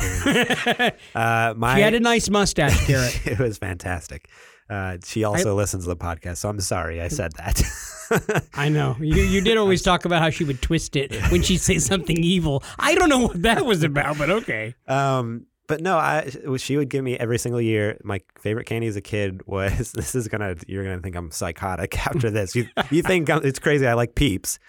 uh, 1.14 1.54
my 1.56 1.76
she 1.76 1.80
had 1.82 1.94
a 1.94 2.00
nice 2.00 2.28
mustache, 2.30 2.86
Garrett. 2.86 3.26
it 3.26 3.38
was 3.38 3.58
fantastic. 3.58 4.28
Uh, 4.70 4.98
she 5.04 5.24
also 5.24 5.56
listens 5.56 5.82
to 5.84 5.88
the 5.88 5.96
podcast, 5.96 6.36
so 6.36 6.48
I'm 6.48 6.60
sorry 6.60 7.00
I 7.00 7.08
said 7.08 7.32
that. 7.32 8.48
I 8.54 8.68
know. 8.68 8.96
You 9.00 9.22
you 9.22 9.40
did 9.40 9.56
always 9.56 9.82
talk 9.82 10.04
about 10.04 10.22
how 10.22 10.30
she 10.30 10.44
would 10.44 10.62
twist 10.62 10.94
it 10.94 11.12
when 11.32 11.42
she'd 11.42 11.58
say 11.58 11.78
something 11.78 12.16
evil. 12.22 12.62
I 12.78 12.94
don't 12.94 13.08
know 13.08 13.18
what 13.18 13.42
that 13.42 13.66
was 13.66 13.82
about, 13.82 14.16
but 14.16 14.30
okay. 14.30 14.76
Um, 14.86 15.46
but 15.66 15.80
no, 15.80 15.96
I 15.98 16.30
she 16.58 16.76
would 16.76 16.88
give 16.88 17.02
me 17.02 17.16
every 17.16 17.38
single 17.38 17.60
year. 17.60 17.98
My 18.04 18.20
favorite 18.38 18.66
candy 18.66 18.86
as 18.86 18.94
a 18.94 19.00
kid 19.00 19.40
was 19.44 19.90
this 19.94 20.14
is 20.14 20.28
gonna 20.28 20.54
you're 20.68 20.84
gonna 20.84 21.00
think 21.00 21.16
I'm 21.16 21.32
psychotic 21.32 21.98
after 22.06 22.30
this. 22.30 22.54
You 22.54 22.68
you 22.90 23.02
think 23.02 23.28
I'm, 23.28 23.44
it's 23.44 23.58
crazy? 23.58 23.88
I 23.88 23.94
like 23.94 24.14
Peeps. 24.14 24.60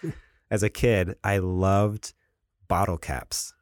As 0.50 0.64
a 0.64 0.70
kid, 0.70 1.16
I 1.24 1.38
loved 1.38 2.14
bottle 2.68 2.98
caps, 2.98 3.54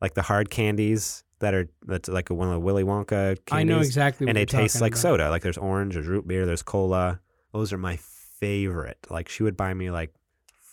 like 0.00 0.14
the 0.14 0.22
hard 0.22 0.50
candies 0.50 1.24
that 1.40 1.54
are 1.54 1.68
that's 1.86 2.08
like 2.08 2.30
one 2.30 2.48
of 2.48 2.54
the 2.54 2.60
Willy 2.60 2.84
Wonka 2.84 3.36
candies. 3.44 3.52
I 3.52 3.62
know 3.64 3.80
exactly 3.80 4.24
what 4.26 4.30
and 4.30 4.36
they 4.36 4.46
taste 4.46 4.80
like 4.80 4.92
about. 4.92 5.00
soda. 5.00 5.30
Like 5.30 5.42
there's 5.42 5.58
orange, 5.58 5.94
there's 5.94 6.06
root 6.06 6.26
beer, 6.26 6.46
there's 6.46 6.62
cola. 6.62 7.20
Those 7.52 7.72
are 7.72 7.78
my 7.78 7.98
favorite. 8.40 8.98
Like 9.10 9.28
she 9.28 9.42
would 9.42 9.56
buy 9.56 9.72
me 9.74 9.90
like 9.90 10.12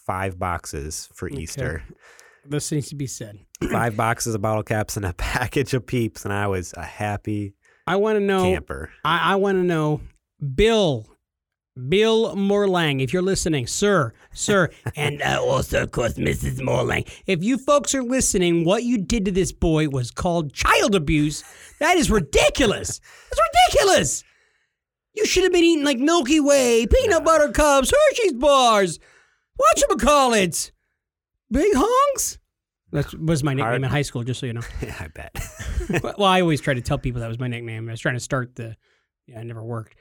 five 0.05 0.38
boxes 0.38 1.10
for 1.13 1.27
Okay. 1.29 1.41
Easter 1.43 1.84
This 2.46 2.72
needs 2.72 2.89
to 2.89 2.96
be 2.96 3.08
said. 3.08 3.39
five 3.72 3.96
boxes 3.96 4.36
of 4.36 4.41
bottle 4.41 4.63
caps 4.63 4.98
and 4.98 5.05
a 5.05 5.13
package 5.17 5.74
of 5.74 5.86
peeps, 5.86 6.25
and 6.25 6.34
I 6.34 6.48
was 6.48 6.74
a 6.75 6.84
happy 6.84 7.53
I 7.88 7.96
want 7.98 8.17
to 8.17 8.20
know. 8.22 8.43
camper. 8.43 8.89
I, 9.03 9.34
I 9.34 9.36
want 9.36 9.58
to 9.58 9.63
know, 9.63 10.01
Bill, 10.55 11.05
Bill 11.89 12.36
Morlang, 12.36 13.01
if 13.01 13.12
you're 13.12 13.24
listening, 13.24 13.65
sir, 13.65 14.13
sir, 14.32 14.70
and 14.96 15.22
uh, 15.24 15.39
also, 15.42 15.82
of 15.84 15.92
course, 15.92 16.13
Mrs. 16.13 16.60
Morlang. 16.62 17.08
If 17.25 17.44
you 17.44 17.58
folks 17.58 17.96
are 17.96 18.03
listening, 18.03 18.63
what 18.63 18.84
you 18.84 19.00
did 19.00 19.25
to 19.25 19.32
this 19.32 19.51
boy 19.51 19.89
was 19.89 20.12
called 20.12 20.53
child 20.53 20.94
abuse. 20.94 21.44
That 21.80 21.98
is 21.98 22.12
ridiculous. 22.12 23.01
It's 23.32 23.42
ridiculous. 23.72 24.24
You 25.15 25.25
should 25.25 25.44
have 25.44 25.51
been 25.53 25.63
eating 25.63 25.86
like 25.86 25.98
Milky 25.98 26.39
Way, 26.39 26.86
peanut 26.86 27.24
butter 27.24 27.51
cups, 27.51 27.92
Hershey's 27.92 28.34
bars. 28.34 29.00
Whatchamacallits? 29.60 30.72
Big 31.51 31.72
honks? 31.75 32.39
That 32.92 33.12
was 33.20 33.44
my 33.44 33.53
nickname 33.53 33.65
Hard- 33.65 33.84
in 33.84 33.89
high 33.89 34.01
school, 34.03 34.24
just 34.24 34.39
so 34.39 34.46
you 34.46 34.53
know. 34.53 34.62
Yeah, 34.82 34.96
I 35.00 35.08
bet. 35.08 35.36
well, 36.03 36.13
well, 36.20 36.30
I 36.30 36.42
always 36.42 36.62
try 36.62 36.75
to 36.75 36.82
tell 36.82 37.00
people 37.00 37.22
that 37.22 37.27
was 37.27 37.39
my 37.39 37.48
nickname. 37.48 37.89
I 37.89 37.92
was 37.94 38.00
trying 38.00 38.15
to 38.15 38.20
start 38.20 38.56
the. 38.56 38.75
Yeah, 39.27 39.39
it 39.42 39.46
never 39.46 39.63
worked. 39.63 39.96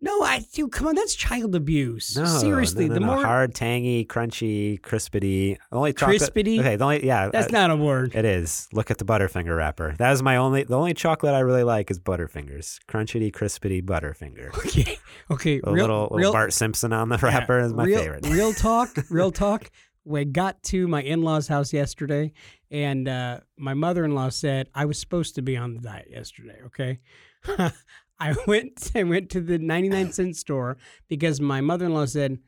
No, 0.00 0.22
I 0.22 0.44
dude, 0.52 0.70
come 0.70 0.86
on, 0.86 0.94
that's 0.94 1.14
child 1.16 1.56
abuse. 1.56 2.16
No, 2.16 2.24
Seriously, 2.24 2.84
no, 2.84 2.94
no, 2.94 3.00
the 3.00 3.06
more 3.06 3.24
hard, 3.24 3.52
tangy, 3.52 4.04
crunchy, 4.04 4.80
crispity. 4.80 5.58
Only 5.72 5.92
chocolate. 5.92 6.20
Crispity? 6.20 6.60
Okay, 6.60 6.76
the 6.76 6.84
only 6.84 7.04
yeah. 7.04 7.30
that's 7.32 7.48
uh, 7.48 7.50
not 7.50 7.72
a 7.72 7.76
word. 7.76 8.14
It 8.14 8.24
is. 8.24 8.68
Look 8.72 8.92
at 8.92 8.98
the 8.98 9.04
Butterfinger 9.04 9.56
wrapper. 9.56 9.96
That 9.98 10.12
is 10.12 10.22
my 10.22 10.36
only. 10.36 10.62
The 10.62 10.76
only 10.76 10.94
chocolate 10.94 11.34
I 11.34 11.40
really 11.40 11.64
like 11.64 11.90
is 11.90 11.98
Butterfingers. 11.98 12.78
Crunchity, 12.88 13.32
crispity 13.32 13.82
Butterfinger. 13.82 14.54
Okay, 14.68 14.98
okay, 15.30 15.60
A 15.64 15.72
real, 15.72 15.84
little, 15.84 16.08
real, 16.10 16.32
Bart 16.32 16.52
Simpson 16.52 16.92
on 16.92 17.08
the 17.08 17.16
wrapper 17.18 17.58
is 17.60 17.72
my 17.72 17.84
real, 17.84 17.98
favorite. 17.98 18.26
real 18.26 18.52
talk, 18.52 18.90
real 19.10 19.30
talk. 19.32 19.70
We 20.04 20.24
got 20.24 20.62
to 20.64 20.86
my 20.88 21.02
in-laws' 21.02 21.48
house 21.48 21.72
yesterday, 21.72 22.32
and 22.70 23.08
uh, 23.08 23.40
my 23.56 23.74
mother-in-law 23.74 24.28
said 24.30 24.68
I 24.74 24.84
was 24.84 24.98
supposed 24.98 25.34
to 25.36 25.42
be 25.42 25.56
on 25.56 25.74
the 25.74 25.80
diet 25.80 26.08
yesterday. 26.10 26.58
Okay, 26.66 27.00
I 28.20 28.34
went. 28.46 28.90
I 28.94 29.04
went 29.04 29.30
to 29.30 29.40
the 29.40 29.58
ninety-nine 29.58 30.12
cent 30.12 30.36
store 30.36 30.76
because 31.08 31.40
my 31.40 31.60
mother-in-law 31.60 32.06
said, 32.06 32.38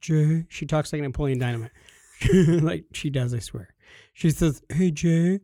"Jay," 0.00 0.46
she 0.48 0.66
talks 0.66 0.92
like 0.92 1.02
Napoleon 1.02 1.38
Dynamite, 1.38 1.70
like 2.62 2.84
she 2.92 3.10
does. 3.10 3.34
I 3.34 3.38
swear. 3.38 3.74
She 4.12 4.30
says, 4.30 4.62
"Hey 4.72 4.90
Jay, 4.90 5.40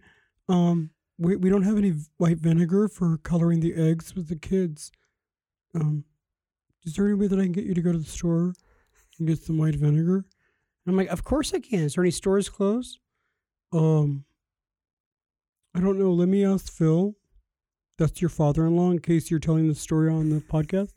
um, 0.49 0.91
we 1.19 1.37
we 1.37 1.51
don't 1.51 1.63
have 1.63 1.77
any 1.77 1.95
white 2.17 2.39
vinegar 2.39 2.89
for 2.89 3.19
coloring 3.19 3.61
the 3.61 3.75
eggs 3.75 4.15
with 4.15 4.29
the 4.29 4.37
kids. 4.37 4.93
Um, 5.75 6.05
is 6.85 6.95
there 6.95 7.07
any 7.07 7.15
way 7.15 7.27
that 7.27 7.39
I 7.39 7.43
can 7.43 7.53
get 7.53 7.65
you 7.65 7.75
to 7.75 7.83
go 7.83 7.93
to 7.93 7.99
the 7.99 8.05
store 8.05 8.55
and 9.19 9.29
get 9.29 9.43
some 9.43 9.59
white 9.59 9.75
vinegar? 9.75 10.17
And 10.17 10.93
I'm 10.93 10.97
like, 10.97 11.09
of 11.09 11.25
course 11.25 11.53
I 11.53 11.61
can. 11.61 11.81
Is 11.81 11.95
there 11.95 12.05
any 12.05 12.11
stores 12.11 12.49
closed? 12.49 12.99
Um, 13.73 14.25
I 15.75 15.81
don't 15.81 15.99
know. 15.99 16.13
Let 16.13 16.29
me 16.29 16.45
ask 16.45 16.73
Phil. 16.73 17.15
That's 17.99 18.23
your 18.23 18.29
father-in-law, 18.29 18.93
in 18.93 19.01
case 19.01 19.31
you're 19.31 19.41
telling 19.41 19.69
the 19.69 19.75
story 19.75 20.11
on 20.11 20.31
the 20.31 20.41
podcast. 20.41 20.93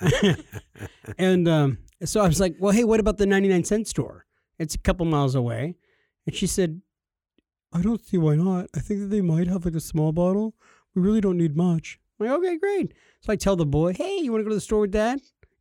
and 1.18 1.48
um, 1.48 1.78
so 2.04 2.20
I 2.20 2.28
was 2.28 2.40
like, 2.40 2.56
well, 2.58 2.72
hey, 2.72 2.84
what 2.84 3.00
about 3.00 3.16
the 3.18 3.26
99 3.26 3.64
cent 3.64 3.88
store? 3.88 4.26
It's 4.58 4.74
a 4.74 4.78
couple 4.78 5.06
miles 5.06 5.34
away. 5.34 5.76
And 6.26 6.36
she 6.36 6.46
said, 6.46 6.82
I 7.72 7.80
don't 7.80 8.04
see 8.04 8.18
why 8.18 8.36
not. 8.36 8.66
I 8.74 8.80
think 8.80 9.00
that 9.00 9.06
they 9.06 9.22
might 9.22 9.46
have 9.46 9.64
like 9.64 9.74
a 9.74 9.80
small 9.80 10.12
bottle. 10.12 10.54
We 10.94 11.02
really 11.02 11.20
don't 11.20 11.38
need 11.38 11.56
much. 11.56 11.98
I'm 12.18 12.26
like, 12.26 12.38
okay, 12.38 12.58
great. 12.58 12.92
So 13.20 13.32
I 13.32 13.36
tell 13.36 13.56
the 13.56 13.64
boy, 13.64 13.94
hey, 13.94 14.18
you 14.18 14.30
want 14.30 14.40
to 14.40 14.44
go 14.44 14.50
to 14.50 14.56
the 14.56 14.60
store 14.60 14.80
with 14.80 14.90
dad? 14.90 15.20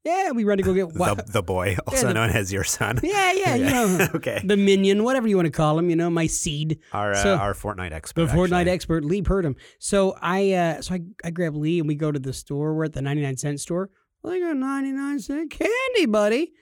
Yeah, 0.10 0.32
we 0.32 0.44
run 0.44 0.58
to 0.58 0.64
go 0.64 0.74
get 0.74 0.92
the, 0.94 1.00
what? 1.00 1.32
the 1.32 1.44
boy, 1.44 1.78
also 1.88 2.08
the- 2.08 2.14
known 2.14 2.30
as 2.32 2.52
your 2.52 2.64
son. 2.64 3.00
yeah, 3.04 3.32
yeah, 3.32 3.56
you 3.56 3.66
know, 3.66 4.08
okay. 4.16 4.42
the 4.44 4.58
minion, 4.58 5.04
whatever 5.04 5.28
you 5.28 5.36
want 5.36 5.46
to 5.46 5.52
call 5.52 5.78
him, 5.78 5.90
you 5.90 5.96
know, 5.96 6.10
my 6.10 6.26
seed. 6.28 6.80
Our 6.94 7.12
uh, 7.12 7.16
so- 7.24 7.36
our 7.36 7.54
Fortnite 7.54 7.92
expert. 7.92 8.26
The 8.26 8.34
Fortnite 8.34 8.62
actually. 8.62 8.72
expert, 8.72 9.06
Lee 9.06 9.22
Purdom. 9.22 9.56
So 9.80 10.16
I 10.22 10.54
uh 10.54 10.82
so 10.82 10.96
I, 10.96 11.02
I 11.24 11.30
grab 11.32 11.56
Lee 11.56 11.80
and 11.80 11.88
we 11.88 11.96
go 11.96 12.12
to 12.12 12.20
the 12.20 12.34
store. 12.34 12.74
We're 12.74 12.86
at 12.86 12.94
the 12.94 13.02
99 13.02 13.38
cent 13.38 13.60
store. 13.60 13.90
Well, 14.22 14.34
they 14.34 14.40
got 14.40 14.56
99 14.58 15.20
cent 15.20 15.52
candy, 15.52 16.06
buddy. 16.08 16.54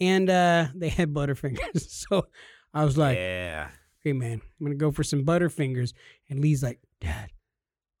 And 0.00 0.28
uh 0.28 0.68
they 0.74 0.88
had 0.88 1.12
Butterfingers. 1.14 1.86
So 2.10 2.26
I 2.74 2.84
was 2.84 2.96
like, 2.98 3.16
yeah. 3.18 3.68
hey 4.02 4.12
man, 4.12 4.40
I'm 4.60 4.66
gonna 4.66 4.74
go 4.76 4.90
for 4.90 5.04
some 5.04 5.24
Butterfingers. 5.24 5.92
And 6.28 6.40
Lee's 6.40 6.62
like, 6.62 6.80
Dad, 7.00 7.30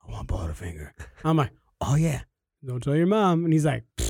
I 0.06 0.10
want 0.10 0.28
Butterfinger. 0.28 0.90
I'm 1.24 1.36
like, 1.36 1.52
oh 1.80 1.94
yeah, 1.96 2.22
don't 2.64 2.82
tell 2.82 2.96
your 2.96 3.06
mom. 3.06 3.44
And 3.44 3.52
he's 3.52 3.64
like, 3.64 3.84
"Pfft, 3.96 4.09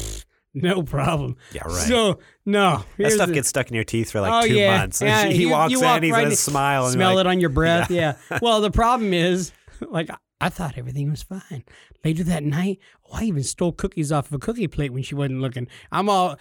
no 0.54 0.82
problem. 0.82 1.36
Yeah, 1.52 1.62
right. 1.64 1.72
So 1.72 2.18
no, 2.44 2.84
that 2.98 3.12
stuff 3.12 3.28
the- 3.28 3.34
gets 3.34 3.48
stuck 3.48 3.68
in 3.68 3.74
your 3.74 3.84
teeth 3.84 4.10
for 4.10 4.20
like 4.20 4.44
Oh, 4.44 4.46
two 4.48 4.54
yeah. 4.54 4.78
months. 4.78 5.00
And 5.00 5.08
Yeah, 5.30 5.36
he 5.36 5.42
you- 5.42 5.50
walks 5.50 5.72
you 5.72 5.84
in, 5.84 6.02
he's 6.02 6.12
right 6.12 6.24
gonna 6.24 6.36
smile 6.36 6.84
and 6.84 6.92
smell 6.94 7.14
like, 7.14 7.20
it 7.24 7.26
on 7.28 7.40
your 7.40 7.50
breath. 7.50 7.90
Yeah. 7.90 8.16
Yeah. 8.30 8.38
Well, 8.42 8.60
the 8.60 8.70
problem 8.70 9.12
is, 9.14 9.52
like, 9.88 10.10
I- 10.40 10.48
thought 10.48 10.78
everything 10.78 11.10
was 11.10 11.22
fine. 11.22 11.64
Later 12.04 12.24
that 12.24 12.42
night, 12.42 12.78
oh, 13.06 13.16
I 13.16 13.24
even 13.24 13.42
stole 13.42 13.72
cookies 13.72 14.10
off 14.10 14.28
of 14.28 14.32
a 14.34 14.38
cookie 14.38 14.66
plate 14.68 14.90
when 14.92 15.02
she 15.02 15.14
wasn't 15.14 15.40
looking. 15.42 15.68
I'm 15.92 16.08
all 16.08 16.38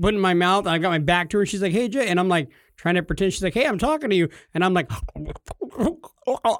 putting 0.00 0.18
my 0.20 0.34
mouth, 0.34 0.66
I 0.66 0.78
got 0.78 0.90
my 0.90 0.98
back 0.98 1.30
to 1.30 1.38
her. 1.38 1.46
She's 1.46 1.62
like, 1.62 1.72
"Hey, 1.72 1.86
Jay," 1.88 2.08
and 2.08 2.18
I'm 2.18 2.28
like 2.28 2.48
trying 2.76 2.96
to 2.96 3.02
pretend 3.04 3.32
she's 3.32 3.42
like, 3.44 3.54
"Hey, 3.54 3.64
I'm 3.66 3.78
talking 3.78 4.10
to 4.10 4.16
you," 4.16 4.28
and 4.52 4.64
I'm 4.64 4.74
like, 4.74 4.90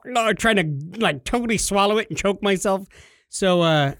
no, 0.05 0.33
trying 0.35 0.57
to 0.57 0.99
like 1.01 1.25
totally 1.25 1.59
swallow 1.59 1.99
it 1.99 2.09
and 2.09 2.17
choke 2.19 2.43
myself. 2.43 2.87
So 3.29 3.63
uh, 3.63 3.95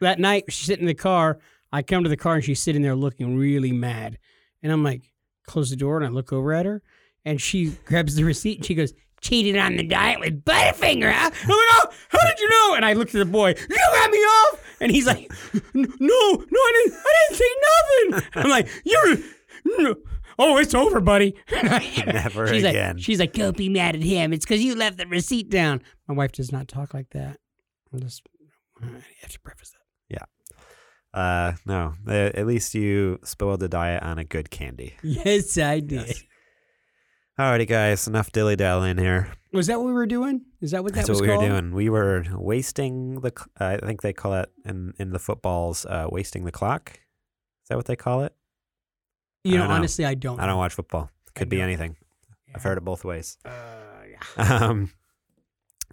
that 0.00 0.18
night, 0.18 0.44
she's 0.48 0.66
sitting 0.66 0.84
in 0.84 0.88
the 0.88 0.94
car. 0.94 1.38
I 1.72 1.82
come 1.82 2.02
to 2.02 2.08
the 2.08 2.16
car 2.16 2.36
and 2.36 2.44
she's 2.44 2.62
sitting 2.62 2.82
there 2.82 2.94
looking 2.96 3.36
really 3.36 3.72
mad, 3.72 4.18
and 4.62 4.72
I'm 4.72 4.82
like, 4.82 5.02
close 5.46 5.70
the 5.70 5.76
door 5.76 5.96
and 5.96 6.06
I 6.06 6.08
look 6.08 6.32
over 6.32 6.52
at 6.52 6.66
her, 6.66 6.82
and 7.24 7.40
she 7.40 7.70
grabs 7.84 8.14
the 8.16 8.24
receipt 8.24 8.58
and 8.58 8.66
she 8.66 8.74
goes, 8.74 8.92
"Cheated 9.20 9.56
on 9.56 9.76
the 9.76 9.82
diet 9.82 10.20
with 10.20 10.44
Butterfinger." 10.44 11.12
Huh? 11.12 11.30
I'm 11.42 11.48
like, 11.48 11.58
"Oh, 11.72 11.90
how 12.08 12.28
did 12.28 12.40
you 12.40 12.48
know?" 12.48 12.74
And 12.74 12.84
I 12.84 12.92
looked 12.94 13.14
at 13.14 13.18
the 13.18 13.24
boy. 13.24 13.50
You 13.50 13.76
got 13.76 14.10
me 14.10 14.18
off, 14.18 14.76
and 14.80 14.90
he's 14.90 15.06
like, 15.06 15.30
"No, 15.74 15.82
no, 16.00 16.10
I 16.10 16.82
didn't. 16.84 16.98
I 16.98 17.14
didn't 17.28 17.38
say 17.38 18.12
nothing." 18.12 18.30
I'm 18.34 18.50
like, 18.50 18.68
"You're." 18.84 19.96
Oh, 20.42 20.56
it's 20.56 20.74
over, 20.74 21.00
buddy. 21.00 21.34
Never 22.06 22.46
she's 22.46 22.64
again. 22.64 22.96
Like, 22.96 23.04
she's 23.04 23.20
like, 23.20 23.34
don't 23.34 23.58
be 23.58 23.68
mad 23.68 23.94
at 23.94 24.00
him. 24.02 24.32
It's 24.32 24.46
because 24.46 24.62
you 24.64 24.74
left 24.74 24.96
the 24.96 25.06
receipt 25.06 25.50
down. 25.50 25.82
My 26.08 26.14
wife 26.14 26.32
does 26.32 26.50
not 26.50 26.66
talk 26.66 26.94
like 26.94 27.10
that. 27.10 27.36
I'm 27.92 28.00
just, 28.00 28.22
I 28.82 28.86
have 29.20 29.32
to 29.32 29.40
preface 29.40 29.72
that. 29.72 29.79
Uh, 31.12 31.52
no. 31.66 31.94
At 32.08 32.46
least 32.46 32.74
you 32.74 33.18
spoiled 33.24 33.60
the 33.60 33.68
diet 33.68 34.02
on 34.02 34.18
a 34.18 34.24
good 34.24 34.50
candy. 34.50 34.94
Yes, 35.02 35.58
I 35.58 35.80
did. 35.80 36.06
Yes. 36.08 36.22
Alrighty, 37.38 37.66
guys. 37.66 38.06
Enough 38.06 38.32
dilly 38.32 38.54
dallying 38.56 38.98
here. 38.98 39.32
Was 39.52 39.66
that 39.68 39.78
what 39.78 39.86
we 39.86 39.92
were 39.92 40.06
doing? 40.06 40.42
Is 40.60 40.72
that 40.72 40.84
what 40.84 40.92
that 40.92 40.98
That's 41.06 41.08
was 41.08 41.20
what 41.20 41.28
we 41.28 41.34
called? 41.34 41.42
were 41.50 41.60
doing. 41.60 41.74
We 41.74 41.88
were 41.88 42.24
wasting 42.34 43.20
the. 43.20 43.32
cl- 43.36 43.48
Uh, 43.58 43.78
I 43.82 43.86
think 43.86 44.02
they 44.02 44.12
call 44.12 44.34
it 44.34 44.50
in 44.64 44.92
in 44.98 45.10
the 45.10 45.18
footballs, 45.18 45.86
uh, 45.86 46.06
wasting 46.10 46.44
the 46.44 46.52
clock. 46.52 46.90
Is 46.92 47.68
that 47.70 47.76
what 47.76 47.86
they 47.86 47.96
call 47.96 48.22
it? 48.24 48.34
You 49.42 49.56
know, 49.58 49.66
know. 49.66 49.74
honestly, 49.74 50.04
I 50.04 50.14
don't. 50.14 50.38
I 50.38 50.46
don't 50.46 50.58
watch 50.58 50.74
football. 50.74 51.10
Could 51.34 51.48
be 51.48 51.60
anything. 51.62 51.96
I've 52.54 52.62
heard 52.62 52.76
it 52.78 52.84
both 52.84 53.04
ways. 53.04 53.38
Uh, 53.44 53.50
yeah. 54.08 54.18
Um, 54.68 54.92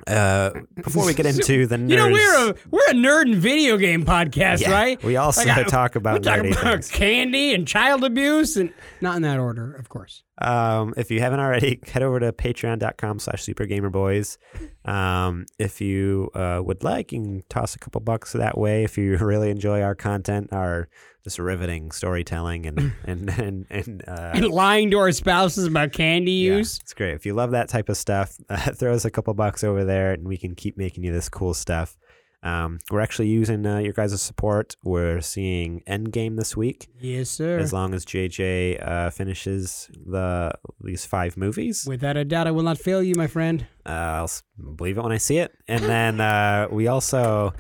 uh, 0.06 0.52
before 0.76 1.06
we 1.06 1.14
get 1.14 1.26
into 1.34 1.66
the 1.66 1.76
nerds, 1.76 1.90
You 1.90 1.96
know, 1.98 2.10
we're 2.12 2.50
a 2.52 2.56
we're 2.70 2.90
a 2.90 2.94
nerd 2.94 3.24
and 3.32 3.36
video 3.36 3.78
game 3.78 4.06
podcast, 4.06 4.62
Yeah, 4.62 4.72
right? 4.72 5.04
We 5.04 5.16
also 5.18 5.44
Like, 5.46 5.58
I- 5.58 5.64
talk 5.64 5.96
We 5.96 6.00
about 6.00 6.24
talk 6.24 6.40
nerdy 6.40 6.52
about 6.52 6.74
things. 6.76 6.92
candy 6.92 7.54
and 7.54 7.68
child 7.68 8.04
abuse, 8.04 8.56
and 8.58 8.72
not 9.02 9.16
in 9.16 9.22
that 9.24 9.40
order, 9.40 9.74
of 9.74 9.90
course. 9.90 10.24
Um, 10.40 10.94
if 10.98 11.10
you 11.10 11.20
haven't 11.20 11.40
already, 11.40 11.80
head 11.92 12.04
over 12.04 12.20
to 12.20 12.32
patreon.com 12.32 13.20
slash 13.20 13.44
supergamerboys. 13.44 14.38
Um, 14.86 15.46
if 15.58 15.82
you 15.82 16.30
uh, 16.36 16.62
would 16.64 16.84
like, 16.84 17.12
you 17.12 17.22
can 17.22 17.44
toss 17.50 17.76
a 17.76 17.80
couple 17.80 18.00
bucks 18.02 18.34
that 18.34 18.58
way. 18.58 18.84
If 18.84 18.98
you 18.98 19.18
really 19.22 19.50
enjoy 19.50 19.82
our 19.82 19.96
content, 19.96 20.50
our 20.54 20.90
this 21.28 21.40
riveting 21.40 21.92
storytelling 21.92 22.66
and 22.66 22.94
and 23.04 23.30
and, 23.30 23.66
and, 23.70 24.04
uh, 24.08 24.32
And 24.34 24.48
lying 24.48 24.90
to 24.92 24.98
our 25.00 25.12
spouses 25.12 25.66
about 25.68 25.92
candy 25.92 26.32
yeah, 26.32 26.56
use. 26.58 26.80
it's 26.82 26.94
great. 26.94 27.16
If 27.16 27.26
you 27.26 27.34
love 27.34 27.52
that 27.52 27.68
type 27.68 27.90
of 27.90 27.98
stuff, 27.98 28.38
uh, 28.50 28.72
throw 28.72 28.94
us 28.94 29.04
a 29.04 29.12
couple 29.12 29.34
bucks 29.34 29.64
over 29.64 29.84
there, 29.84 30.14
and 30.14 30.26
we 30.26 30.38
can 30.38 30.56
keep 30.56 30.78
making 30.78 31.04
you 31.04 31.12
this 31.12 31.28
cool 31.28 31.54
stuff. 31.54 31.98
Um, 32.44 32.80
we're 32.92 33.02
actually 33.02 33.28
using 33.30 33.66
uh, 33.66 33.80
your 33.80 33.92
guys' 33.94 34.22
support. 34.22 34.78
We're 34.84 35.20
seeing 35.22 35.82
Endgame 35.88 36.38
this 36.38 36.56
week, 36.56 36.88
Yes, 37.02 37.30
sir. 37.30 37.58
as 37.60 37.74
long 37.74 37.94
as 37.96 38.06
JJ 38.06 38.88
uh, 38.88 39.10
finishes 39.10 39.90
the 40.06 40.54
these 40.82 41.06
five 41.06 41.36
movies. 41.36 41.86
Without 41.88 42.16
a 42.16 42.24
doubt, 42.24 42.48
I 42.48 42.52
will 42.52 42.64
not 42.64 42.78
fail 42.78 43.04
you, 43.04 43.16
my 43.18 43.28
friend. 43.28 43.66
Uh, 43.86 43.90
I'll 44.24 44.32
believe 44.76 44.98
it 44.98 45.02
when 45.04 45.12
I 45.12 45.18
see 45.18 45.40
it. 45.40 45.52
And 45.68 45.84
then 45.84 46.22
uh, 46.22 46.68
we 46.72 46.88
also, 46.88 47.54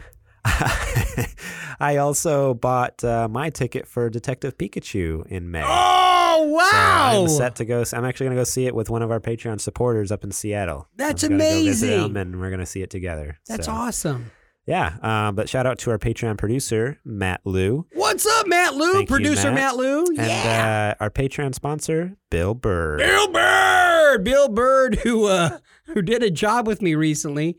I 1.79 1.97
also 1.97 2.53
bought 2.53 3.03
uh, 3.03 3.27
my 3.27 3.49
ticket 3.49 3.87
for 3.87 4.09
Detective 4.09 4.57
Pikachu 4.57 5.25
in 5.27 5.51
May. 5.51 5.63
Oh, 5.65 6.37
So 6.39 6.53
wow. 6.55 7.21
I'm 7.23 7.29
set 7.29 7.55
to 7.57 7.65
go. 7.65 7.83
I'm 7.93 8.05
actually 8.05 8.25
going 8.27 8.35
to 8.37 8.39
go 8.41 8.43
see 8.45 8.65
it 8.65 8.73
with 8.75 8.89
one 8.89 9.01
of 9.01 9.11
our 9.11 9.19
Patreon 9.19 9.59
supporters 9.61 10.11
up 10.11 10.23
in 10.23 10.31
Seattle. 10.31 10.87
That's 10.95 11.21
gonna 11.23 11.37
Go 11.37 11.43
amazing. 11.45 12.17
and 12.17 12.39
we're 12.39 12.49
going 12.49 12.59
to 12.59 12.65
see 12.65 12.81
it 12.81 12.89
together. 12.89 13.39
That's 13.47 13.65
So, 13.67 13.71
awesome. 13.73 14.31
Yeah. 14.65 14.97
Um, 15.01 15.35
but 15.35 15.47
shout 15.47 15.65
out 15.65 15.77
to 15.79 15.91
our 15.91 15.97
Patreon 15.97 16.37
producer, 16.37 16.99
Matt 17.05 17.41
Liu. 17.45 17.85
What's 17.93 18.25
up, 18.25 18.47
Matt 18.47 18.75
Lou? 18.75 18.93
Thank 18.93 19.09
you, 19.09 19.15
Producer 19.15 19.51
Matt. 19.51 19.53
Matt, 19.53 19.75
Lou. 19.77 20.05
And 20.07 20.17
yeah. 20.17 20.95
uh, 20.99 21.03
our 21.03 21.09
Patreon 21.09 21.55
sponsor, 21.55 22.17
Bill 22.29 22.53
Burr. 22.53 22.97
Bill 22.97 23.31
Bird, 23.31 24.23
Bill 24.25 24.49
Bird, 24.49 24.95
who 24.99 25.25
uh, 25.27 25.59
who 25.85 26.01
did 26.01 26.21
a 26.21 26.29
job 26.29 26.67
with 26.67 26.81
me 26.81 26.95
recently, 26.95 27.57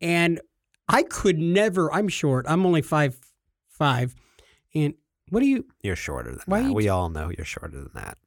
and 0.00 0.40
I 0.88 1.02
could 1.02 1.38
never. 1.38 1.92
I'm 1.92 2.08
short. 2.08 2.46
I'm 2.48 2.64
only 2.64 2.82
five 2.82 3.16
five, 3.68 4.14
and 4.74 4.94
what 5.30 5.40
do 5.40 5.46
you? 5.46 5.66
You're 5.82 5.96
shorter 5.96 6.30
than 6.30 6.40
Why 6.46 6.62
that. 6.62 6.72
We 6.72 6.84
t- 6.84 6.88
all 6.88 7.08
know 7.08 7.30
you're 7.36 7.44
shorter 7.44 7.76
than 7.78 7.90
that. 7.94 8.18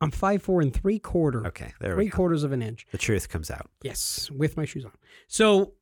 I'm 0.00 0.10
five 0.10 0.42
four 0.42 0.60
and 0.60 0.74
three 0.74 0.98
quarter. 0.98 1.46
Okay. 1.46 1.72
There 1.80 1.94
three 1.94 2.04
we 2.06 2.10
go. 2.10 2.16
quarters 2.16 2.42
of 2.42 2.52
an 2.52 2.62
inch. 2.62 2.86
The 2.90 2.98
truth 2.98 3.28
comes 3.28 3.50
out. 3.50 3.70
Yes, 3.82 4.30
with 4.30 4.56
my 4.56 4.64
shoes 4.64 4.84
on. 4.84 4.92
So 5.28 5.74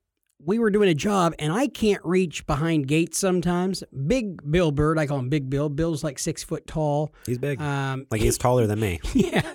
we 0.44 0.58
were 0.58 0.70
doing 0.70 0.88
a 0.88 0.94
job, 0.94 1.34
and 1.38 1.52
I 1.52 1.66
can't 1.66 2.04
reach 2.04 2.46
behind 2.46 2.88
gates 2.88 3.18
sometimes. 3.18 3.82
Big 4.06 4.50
Bill 4.50 4.70
Bird, 4.70 4.98
I 4.98 5.06
call 5.06 5.18
him 5.18 5.28
Big 5.28 5.48
Bill. 5.48 5.68
Bill's 5.68 6.04
like 6.04 6.18
six 6.18 6.42
foot 6.42 6.66
tall. 6.66 7.14
He's 7.26 7.38
big. 7.38 7.60
Um, 7.60 8.06
like 8.10 8.20
he's 8.20 8.38
taller 8.38 8.66
than 8.66 8.80
me. 8.80 9.00
yeah. 9.14 9.50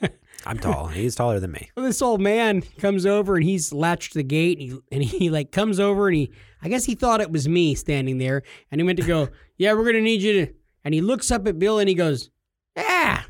I'm 0.46 0.58
tall. 0.58 0.88
He's 0.88 1.14
taller 1.16 1.40
than 1.40 1.52
me. 1.52 1.70
Well, 1.76 1.86
this 1.86 2.02
old 2.02 2.22
man 2.22 2.62
comes 2.78 3.06
over 3.06 3.36
and 3.36 3.44
he's 3.44 3.74
latched 3.74 4.14
the 4.14 4.24
gate 4.24 4.60
and 4.60 4.72
he, 4.72 4.80
and 4.92 5.04
he 5.04 5.30
like 5.30 5.52
comes 5.52 5.80
over 5.80 6.08
and 6.08 6.16
he 6.16 6.32
I 6.62 6.70
guess 6.70 6.86
he 6.86 6.96
thought 6.96 7.22
it 7.22 7.32
was 7.32 7.48
me 7.48 7.76
standing 7.76 8.18
there 8.18 8.44
and 8.72 8.80
he 8.82 8.86
went 8.86 9.00
to 9.00 9.06
go 9.06 9.30
yeah 9.58 9.74
we're 9.74 9.86
gonna 9.86 10.02
need 10.02 10.22
you 10.22 10.46
to 10.46 10.54
and 10.84 10.94
he 10.94 11.02
looks 11.02 11.32
up 11.32 11.48
at 11.48 11.60
Bill 11.60 11.80
and 11.80 11.90
he 11.90 11.96
goes 11.96 12.30
ah 12.78 13.26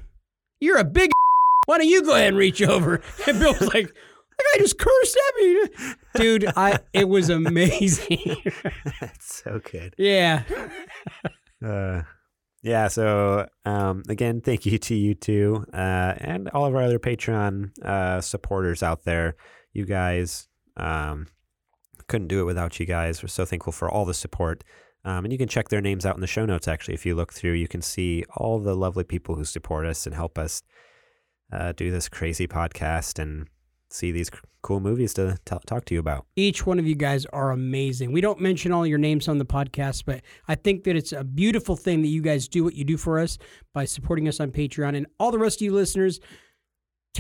you're 0.60 0.78
a 0.78 0.84
big 0.84 1.12
why 1.66 1.78
don't 1.78 1.88
you 1.88 2.04
go 2.04 2.14
ahead 2.16 2.30
and 2.30 2.38
reach 2.38 2.62
over 2.62 2.96
and 3.28 3.40
Bill 3.40 3.54
was 3.54 3.74
like 3.74 3.88
that 3.88 4.46
guy 4.54 4.60
just 4.60 4.78
cursed 4.78 5.18
at 5.30 5.36
me 5.44 5.66
dude 6.16 6.46
I 6.56 6.80
it 6.94 7.10
was 7.10 7.30
amazing 7.30 8.38
That's 9.02 9.44
so 9.44 9.60
good. 9.72 9.96
yeah 9.98 10.44
Uh, 11.66 12.04
yeah. 12.62 12.88
So 12.88 13.48
um, 13.66 14.04
again, 14.10 14.42
thank 14.42 14.66
you 14.66 14.78
to 14.78 14.96
you 14.96 15.16
two 15.16 15.66
uh, 15.74 16.14
and 16.18 16.50
all 16.50 16.66
of 16.66 16.76
our 16.76 16.84
other 16.84 17.00
Patreon 17.00 17.72
uh, 17.84 18.22
supporters 18.22 18.84
out 18.84 19.06
there. 19.06 19.36
You 19.74 19.86
guys 19.86 20.48
um, 20.76 21.26
couldn't 22.08 22.28
do 22.28 22.42
it 22.42 22.46
without 22.46 22.80
you 22.80 22.86
guys. 22.86 23.22
We're 23.22 23.30
so 23.30 23.46
thankful 23.46 23.74
for 23.74 23.90
all 23.90 24.06
the 24.06 24.14
support. 24.14 24.64
Um, 25.06 25.26
and 25.26 25.32
you 25.32 25.38
can 25.38 25.48
check 25.48 25.70
their 25.70 25.82
names 25.82 26.06
out 26.06 26.16
in 26.16 26.22
the 26.22 26.28
show 26.28 26.46
notes. 26.46 26.68
Actually, 26.68 26.96
if 26.96 27.06
you 27.06 27.16
look 27.16 27.34
through, 27.34 27.54
you 27.54 27.68
can 27.68 27.82
see 27.82 28.26
all 28.36 28.60
the 28.60 28.76
lovely 28.76 29.04
people 29.04 29.36
who 29.36 29.46
support 29.46 29.86
us 29.86 30.06
and 30.06 30.16
help 30.16 30.38
us 30.38 30.64
uh, 31.52 31.72
do 31.72 31.92
this 31.92 32.10
crazy 32.10 32.48
podcast 32.48 33.20
and 33.20 33.48
see 33.90 34.12
these 34.12 34.30
cool 34.62 34.80
movies 34.82 35.14
to 35.14 35.38
t- 35.46 35.56
talk 35.66 35.86
to 35.86 35.94
you 35.94 36.00
about. 36.00 36.26
Each 36.36 36.66
one 36.66 36.78
of 36.78 36.86
you 36.86 36.96
guys 36.96 37.26
are 37.28 37.52
amazing. 37.52 38.12
We 38.12 38.20
don't 38.20 38.42
mention 38.42 38.74
all 38.74 38.86
your 38.86 38.98
names 38.98 39.30
on 39.30 39.38
the 39.38 39.46
podcast, 39.46 40.04
but 40.06 40.22
I 40.48 40.56
think 40.56 40.84
that 40.84 40.98
it's 40.98 41.14
a 41.14 41.24
beautiful 41.24 41.78
thing 41.78 42.02
that 42.02 42.10
you 42.10 42.22
guys 42.22 42.50
do 42.50 42.66
what 42.66 42.74
you 42.74 42.84
do 42.84 42.98
for 42.98 43.18
us 43.18 43.38
by 43.74 43.86
supporting 43.86 44.28
us 44.28 44.42
on 44.42 44.52
Patreon. 44.52 44.98
And 44.98 45.08
all 45.20 45.32
the 45.32 45.40
rest 45.40 45.60
of 45.60 45.66
you 45.66 45.74
listeners, 45.74 46.20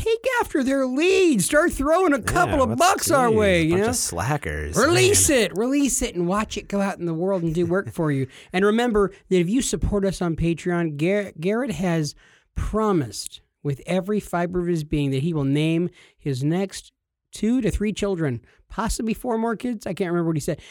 take 0.03 0.25
after 0.41 0.63
their 0.63 0.85
lead. 0.85 1.41
Start 1.41 1.71
throwing 1.73 2.13
a 2.13 2.21
couple 2.21 2.57
Yeah, 2.57 2.63
of 2.63 2.77
bucks 2.77 3.09
our 3.11 3.31
way. 3.31 3.63
You 3.63 3.77
know, 3.77 3.89
of 3.89 3.95
slackers. 3.95 4.77
Release 4.77 5.29
man. 5.29 5.39
it, 5.39 5.57
release 5.57 6.01
it, 6.01 6.15
and 6.15 6.27
watch 6.27 6.57
it 6.57 6.67
go 6.67 6.81
out 6.81 6.99
in 6.99 7.05
the 7.05 7.13
world 7.13 7.43
and 7.43 7.53
do 7.53 7.65
work 7.65 7.91
for 7.91 8.11
you. 8.11 8.27
And 8.53 8.63
remember 8.65 9.11
that 9.29 9.39
if 9.39 9.49
you 9.49 9.61
support 9.61 10.05
us 10.05 10.21
on 10.21 10.35
Patreon, 10.35 10.97
Garrett, 10.97 11.39
Garrett 11.41 11.71
has 11.71 12.15
promised 12.55 13.41
with 13.63 13.81
every 13.85 14.19
fiber 14.19 14.59
of 14.61 14.67
his 14.67 14.83
being 14.83 15.11
that 15.11 15.23
he 15.23 15.33
will 15.33 15.43
name 15.43 15.89
his 16.17 16.43
next 16.43 16.91
two 17.31 17.61
to 17.61 17.69
three 17.69 17.93
children, 17.93 18.41
possibly 18.69 19.13
four 19.13 19.37
more 19.37 19.55
kids. 19.55 19.85
I 19.85 19.93
can't 19.93 20.11
remember 20.11 20.29
what 20.29 20.37
he 20.37 20.41
said. 20.41 20.61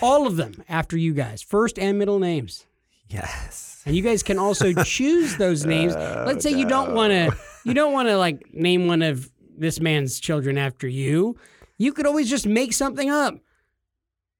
All 0.00 0.26
of 0.26 0.36
them 0.36 0.64
after 0.68 0.96
you 0.96 1.12
guys, 1.12 1.42
first 1.42 1.78
and 1.78 1.98
middle 1.98 2.18
names. 2.18 2.66
Yes. 3.08 3.82
And 3.86 3.94
you 3.94 4.02
guys 4.02 4.22
can 4.22 4.38
also 4.38 4.72
choose 4.84 5.36
those 5.36 5.64
names. 5.64 5.94
Let's 5.94 6.42
say 6.42 6.50
you 6.50 6.66
don't 6.68 6.94
want 6.94 7.12
to 7.12 7.36
you 7.64 7.74
don't 7.74 7.92
want 7.92 8.08
to 8.08 8.16
like 8.16 8.52
name 8.54 8.86
one 8.86 9.02
of 9.02 9.30
this 9.56 9.80
man's 9.80 10.18
children 10.20 10.58
after 10.58 10.88
you. 10.88 11.36
You 11.78 11.92
could 11.92 12.06
always 12.06 12.30
just 12.30 12.46
make 12.46 12.72
something 12.72 13.10
up. 13.10 13.34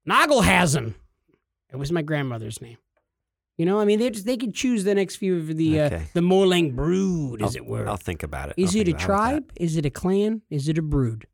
Nagelhazen. 0.07 0.93
It 1.71 1.77
was 1.77 1.91
my 1.91 2.01
grandmother's 2.01 2.61
name. 2.61 2.77
You 3.57 3.65
know, 3.65 3.79
I 3.79 3.85
mean, 3.85 3.99
they 3.99 4.09
just 4.09 4.25
they 4.25 4.35
could 4.37 4.53
choose 4.53 4.83
the 4.83 4.93
next 4.95 5.15
few 5.15 5.37
of 5.37 5.55
the 5.55 5.79
uh, 5.79 5.85
Okay. 5.85 6.03
the 6.13 6.21
Morlang 6.21 6.75
brood, 6.75 7.41
as 7.41 7.55
I'll, 7.55 7.63
it 7.63 7.65
were. 7.69 7.87
I'll 7.87 7.95
think 7.97 8.21
about 8.23 8.49
it. 8.49 8.55
Is 8.57 8.75
I'll 8.75 8.81
it 8.81 8.87
a 8.89 8.91
about 8.91 9.01
how 9.01 9.07
about 9.13 9.29
tribe? 9.31 9.51
Is 9.55 9.77
it 9.77 9.85
a 9.85 9.89
clan? 9.89 10.41
Is 10.49 10.67
it 10.67 10.77
a 10.77 10.81
brood? 10.81 11.27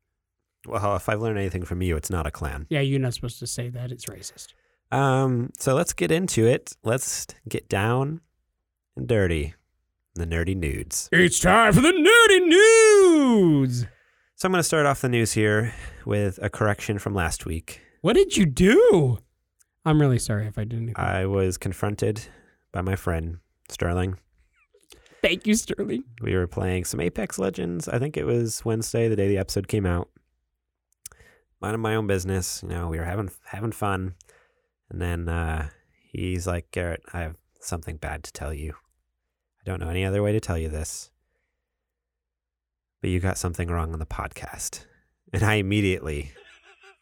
Well, 0.67 0.96
if 0.96 1.10
I've 1.10 1.20
learned 1.20 1.39
anything 1.39 1.63
from 1.65 1.82
you, 1.82 1.96
it's 1.96 2.12
not 2.12 2.28
a 2.28 2.32
clan. 2.32 2.67
Yeah, 2.70 2.82
you're 2.82 3.00
not 3.00 3.15
supposed 3.15 3.39
to 3.39 3.48
say 3.48 3.70
that. 3.70 3.91
It's 3.91 4.06
racist. 4.06 4.54
Um, 4.91 5.51
so 5.58 5.73
let's 5.73 5.93
get 5.93 6.12
into 6.12 6.45
it. 6.45 6.75
Let's 6.84 7.27
get 7.47 7.69
down 7.69 8.21
and 8.95 9.08
dirty. 9.08 9.56
The 10.15 10.25
nerdy 10.25 10.56
nudes. 10.56 11.08
It's 11.13 11.39
time 11.39 11.71
for 11.71 11.80
the 11.80 11.93
nerdy 11.93 12.47
nudes. 12.47 13.86
So 14.36 14.47
I'm 14.47 14.51
going 14.51 14.60
to 14.60 14.63
start 14.63 14.86
off 14.86 15.01
the 15.01 15.08
news 15.08 15.32
here 15.32 15.73
with 16.06 16.38
a 16.41 16.49
correction 16.49 16.99
from 16.99 17.13
last 17.13 17.45
week. 17.45 17.82
What 18.01 18.13
did 18.13 18.36
you 18.36 18.45
do? 18.45 19.19
I'm 19.86 20.01
really 20.01 20.19
sorry 20.19 20.47
if 20.47 20.58
I 20.58 20.63
did 20.65 20.77
anything. 20.77 20.95
I 20.97 21.25
was 21.27 21.58
confronted 21.58 22.27
by 22.73 22.82
my 22.82 22.95
friend 22.95 23.38
Sterling. 23.69 24.17
Thank 25.21 25.47
you, 25.47 25.54
Sterling. 25.54 26.04
We 26.21 26.36
were 26.36 26.47
playing 26.47 26.86
some 26.86 26.99
Apex 26.99 27.39
Legends. 27.39 27.88
I 27.88 27.99
think 27.99 28.17
it 28.17 28.25
was 28.25 28.65
Wednesday, 28.65 29.08
the 29.08 29.15
day 29.15 29.27
the 29.27 29.38
episode 29.38 29.67
came 29.67 29.86
out. 29.86 30.10
Minding 31.62 31.82
my 31.82 31.95
own 31.95 32.08
business, 32.08 32.62
you 32.63 32.69
know, 32.69 32.89
we 32.89 32.97
were 32.97 33.06
having 33.06 33.30
having 33.45 33.71
fun. 33.71 34.15
And 34.91 35.01
then 35.01 35.30
uh, 35.30 35.69
he's 36.12 36.45
like, 36.45 36.69
Garrett, 36.71 37.01
I 37.13 37.21
have 37.21 37.36
something 37.62 37.95
bad 37.95 38.23
to 38.25 38.34
tell 38.34 38.54
you. 38.54 38.73
I 39.62 39.69
don't 39.69 39.80
know 39.80 39.88
any 39.88 40.04
other 40.04 40.21
way 40.21 40.34
to 40.34 40.41
tell 40.41 40.58
you 40.58 40.67
this. 40.67 41.10
But 42.99 43.10
you 43.10 43.21
got 43.21 43.38
something 43.38 43.69
wrong 43.69 43.93
on 43.93 43.99
the 43.99 44.06
podcast. 44.06 44.86
And 45.32 45.43
I 45.43 45.56
immediately 45.56 46.34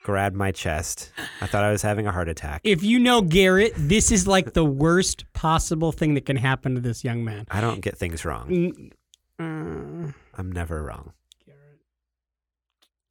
grabbed 0.03 0.35
my 0.35 0.51
chest. 0.51 1.11
I 1.41 1.47
thought 1.47 1.63
I 1.63 1.71
was 1.71 1.81
having 1.81 2.05
a 2.05 2.11
heart 2.11 2.29
attack. 2.29 2.61
If 2.63 2.83
you 2.83 2.99
know 2.99 3.21
Garrett, 3.21 3.73
this 3.75 4.11
is 4.11 4.27
like 4.27 4.53
the 4.53 4.63
worst 4.63 5.25
possible 5.33 5.91
thing 5.91 6.13
that 6.13 6.27
can 6.27 6.37
happen 6.37 6.75
to 6.75 6.81
this 6.81 7.03
young 7.03 7.23
man. 7.23 7.45
I 7.49 7.59
don't 7.59 7.81
get 7.81 7.97
things 7.97 8.23
wrong. 8.23 8.91
Mm, 9.39 10.13
I'm 10.37 10.51
never 10.51 10.83
wrong. 10.83 11.13
Garrett. 11.43 11.79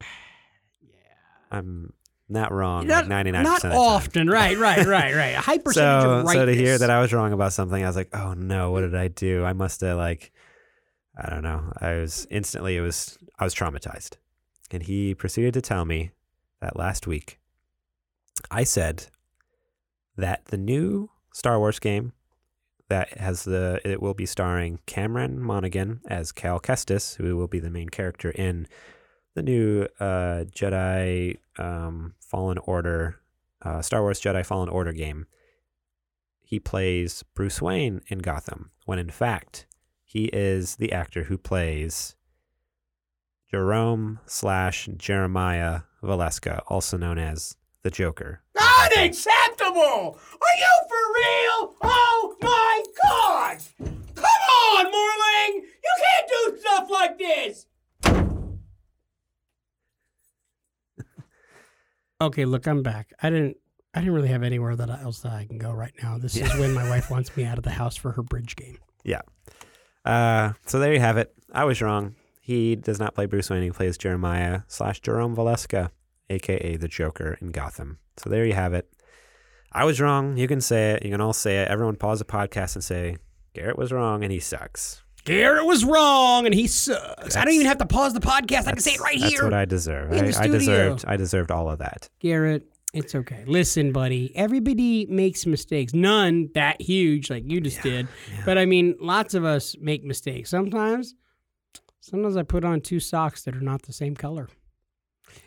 Yeah. 0.81 1.59
I'm 1.59 1.93
not 2.29 2.53
wrong 2.53 2.87
Not, 2.87 3.09
like 3.09 3.27
99% 3.27 3.43
not 3.43 3.57
of 3.57 3.63
the 3.63 3.69
time. 3.69 3.79
often, 3.79 4.29
right, 4.29 4.59
right, 4.59 4.87
right, 4.87 5.15
right. 5.15 5.35
A 5.35 5.41
high 5.41 5.59
percentage 5.65 6.03
so, 6.03 6.11
of 6.11 6.27
rightness. 6.27 6.35
so 6.35 6.47
to 6.47 6.55
hear 6.55 6.79
that 6.79 6.91
I 6.91 7.01
was 7.01 7.13
wrong 7.13 7.33
about 7.33 7.53
something, 7.53 7.83
I 7.83 7.87
was 7.87 7.97
like, 7.97 8.15
oh 8.15 8.35
no, 8.35 8.71
what 8.71 8.83
did 8.83 8.95
I 8.95 9.09
do? 9.09 9.45
I 9.45 9.53
must 9.53 9.81
have 9.81 9.97
like, 9.97 10.33
I 11.17 11.31
don't 11.31 11.43
know. 11.43 11.73
I 11.81 11.95
was 11.95 12.27
instantly, 12.31 12.77
it 12.77 12.81
was, 12.81 13.19
I 13.39 13.45
was 13.45 13.55
traumatized. 13.55 14.17
And 14.71 14.83
he 14.83 15.15
proceeded 15.15 15.55
to 15.55 15.63
tell 15.63 15.85
me 15.85 16.11
that 16.61 16.77
last 16.77 17.07
week, 17.07 17.39
I 18.51 18.65
said 18.65 19.07
that 20.17 20.45
the 20.47 20.59
new 20.59 21.11
Star 21.33 21.59
Wars 21.59 21.79
game 21.79 22.13
that 22.89 23.19
has 23.19 23.45
the, 23.45 23.81
it 23.85 24.01
will 24.03 24.15
be 24.15 24.27
starring 24.27 24.81
Cameron 24.87 25.41
Monaghan 25.41 26.01
as 26.09 26.33
Cal 26.33 26.61
Kestis, 26.61 27.17
who 27.17 27.37
will 27.37 27.49
be 27.49 27.59
the 27.59 27.71
main 27.71 27.89
character 27.89 28.31
in 28.31 28.67
the 29.39 29.43
new 29.43 29.87
uh, 30.01 30.45
Jedi 30.55 31.39
um, 31.59 32.15
Fallen 32.21 32.59
Order, 32.59 33.21
uh, 33.63 33.83
Star 33.83 34.03
Wars 34.03 34.21
Jedi 34.21 34.45
Fallen 34.45 34.69
Order 34.69 34.93
game 34.93 35.27
he 36.49 36.59
plays 36.59 37.23
Bruce 37.35 37.61
Wayne 37.61 38.01
in 38.07 38.21
Gotham, 38.21 38.71
when 38.87 38.99
in 38.99 39.11
fact, 39.11 39.67
he 40.03 40.31
is 40.33 40.77
the 40.77 40.93
actor 40.93 41.25
who 41.25 41.37
plays 41.37 42.17
Jerome 43.51 44.21
slash 44.25 44.89
Jeremiah 44.97 45.83
Valeska, 46.03 46.63
also 46.69 46.97
known 46.97 47.19
as 47.19 47.59
the 47.83 47.91
Joker. 47.91 48.41
unacceptable! 48.57 50.19
Are 50.19 50.57
you 50.57 50.75
for 50.89 51.05
real? 51.21 51.77
Oh 51.83 52.37
my 52.41 52.83
god! 53.03 53.59
Come 54.15 54.25
on, 54.25 54.85
Morlang! 54.87 55.67
You 55.85 55.95
can't 56.03 56.29
do 56.31 56.61
stuff 56.61 56.89
like 56.89 57.19
this! 57.19 57.67
Okay, 62.21 62.45
look, 62.45 62.67
I'm 62.67 62.83
back. 62.83 63.13
I 63.23 63.31
didn't 63.31 63.57
I 63.95 64.01
didn't 64.01 64.15
really 64.15 64.29
have 64.29 64.43
anywhere 64.43 64.75
that 64.77 64.91
else 64.91 65.21
that 65.21 65.33
I 65.33 65.47
can 65.47 65.59
go 65.59 65.73
right 65.73 65.95
now. 66.03 66.19
This 66.19 66.37
is 66.37 66.53
when 66.57 66.73
my 66.73 66.89
wife 66.89 67.11
wants 67.13 67.37
me 67.37 67.45
out 67.45 67.59
of 67.59 67.65
the 67.65 67.71
house 67.71 67.97
for 67.97 68.13
her 68.13 68.23
bridge 68.23 68.57
game. 68.57 68.79
Yeah. 69.05 69.23
Uh, 70.05 70.53
so 70.67 70.79
there 70.79 70.93
you 70.93 71.01
have 71.01 71.17
it. 71.17 71.33
I 71.53 71.65
was 71.65 71.81
wrong. 71.81 72.17
He 72.41 72.77
does 72.77 72.99
not 72.99 73.15
play 73.15 73.27
Bruce 73.27 73.51
Wayne. 73.51 73.63
He 73.63 73.71
plays 73.71 73.97
Jeremiah 73.97 74.63
slash 74.67 75.01
Jerome 75.01 75.37
Valeska, 75.37 75.91
aka 76.29 76.77
the 76.77 76.89
Joker 76.89 77.39
in 77.41 77.51
Gotham. 77.51 77.99
So 78.17 78.29
there 78.31 78.45
you 78.45 78.55
have 78.55 78.75
it. 78.75 78.93
I 79.71 79.85
was 79.85 80.01
wrong. 80.01 80.37
You 80.37 80.49
can 80.49 80.61
say 80.61 80.93
it. 80.93 81.05
You 81.05 81.11
can 81.11 81.21
all 81.21 81.33
say 81.33 81.59
it. 81.63 81.69
Everyone 81.69 81.97
pause 81.97 82.19
the 82.19 82.25
podcast 82.25 82.75
and 82.75 82.83
say 82.83 83.17
Garrett 83.55 83.79
was 83.79 83.93
wrong 83.93 84.25
and 84.25 84.33
he 84.33 84.41
sucks. 84.41 85.03
Garrett 85.25 85.67
was 85.67 85.85
wrong 85.85 86.47
and 86.47 86.55
he 86.55 86.67
sucks. 86.67 87.37
I 87.37 87.45
don't 87.45 87.55
even 87.55 87.67
have 87.67 87.79
to 87.79 87.87
pause 87.87 88.15
the 88.15 88.21
podcast. 88.21 88.67
I 88.67 88.73
can 88.73 88.81
say 88.81 88.93
it 88.93 89.01
right 89.01 89.19
That's 89.19 89.31
here. 89.33 89.41
That's 89.41 89.53
what 89.53 89.55
I 89.55 89.65
deserve. 89.65 90.13
I, 90.13 90.17
I 90.45 90.47
deserved. 90.49 91.05
I 91.07 91.17
deserved 91.17 91.51
all 91.51 91.71
of 91.71 91.81
that. 91.81 92.09
Garrett, 92.19 92.67
it's 92.95 93.15
okay. 93.15 93.45
Listen, 93.47 93.93
buddy, 93.93 94.35
everybody 94.35 95.07
makes 95.07 95.45
mistakes. 95.45 95.93
None 95.93 96.49
that 96.55 96.81
huge 96.81 97.29
like 97.31 97.45
you 97.47 97.61
just 97.61 97.83
did. 97.83 98.09
But 98.47 98.57
I 98.57 98.65
mean, 98.65 98.97
lots 99.01 99.35
of 99.35 99.45
us 99.45 99.77
make 99.81 100.03
mistakes. 100.05 100.49
Sometimes, 100.49 101.15
sometimes 102.01 102.37
I 102.37 102.43
put 102.43 102.65
on 102.65 102.81
two 102.81 103.01
socks 103.01 103.43
that 103.45 103.55
are 103.55 103.61
not 103.61 103.83
the 103.83 103.93
same 103.93 104.17
color. 104.17 104.49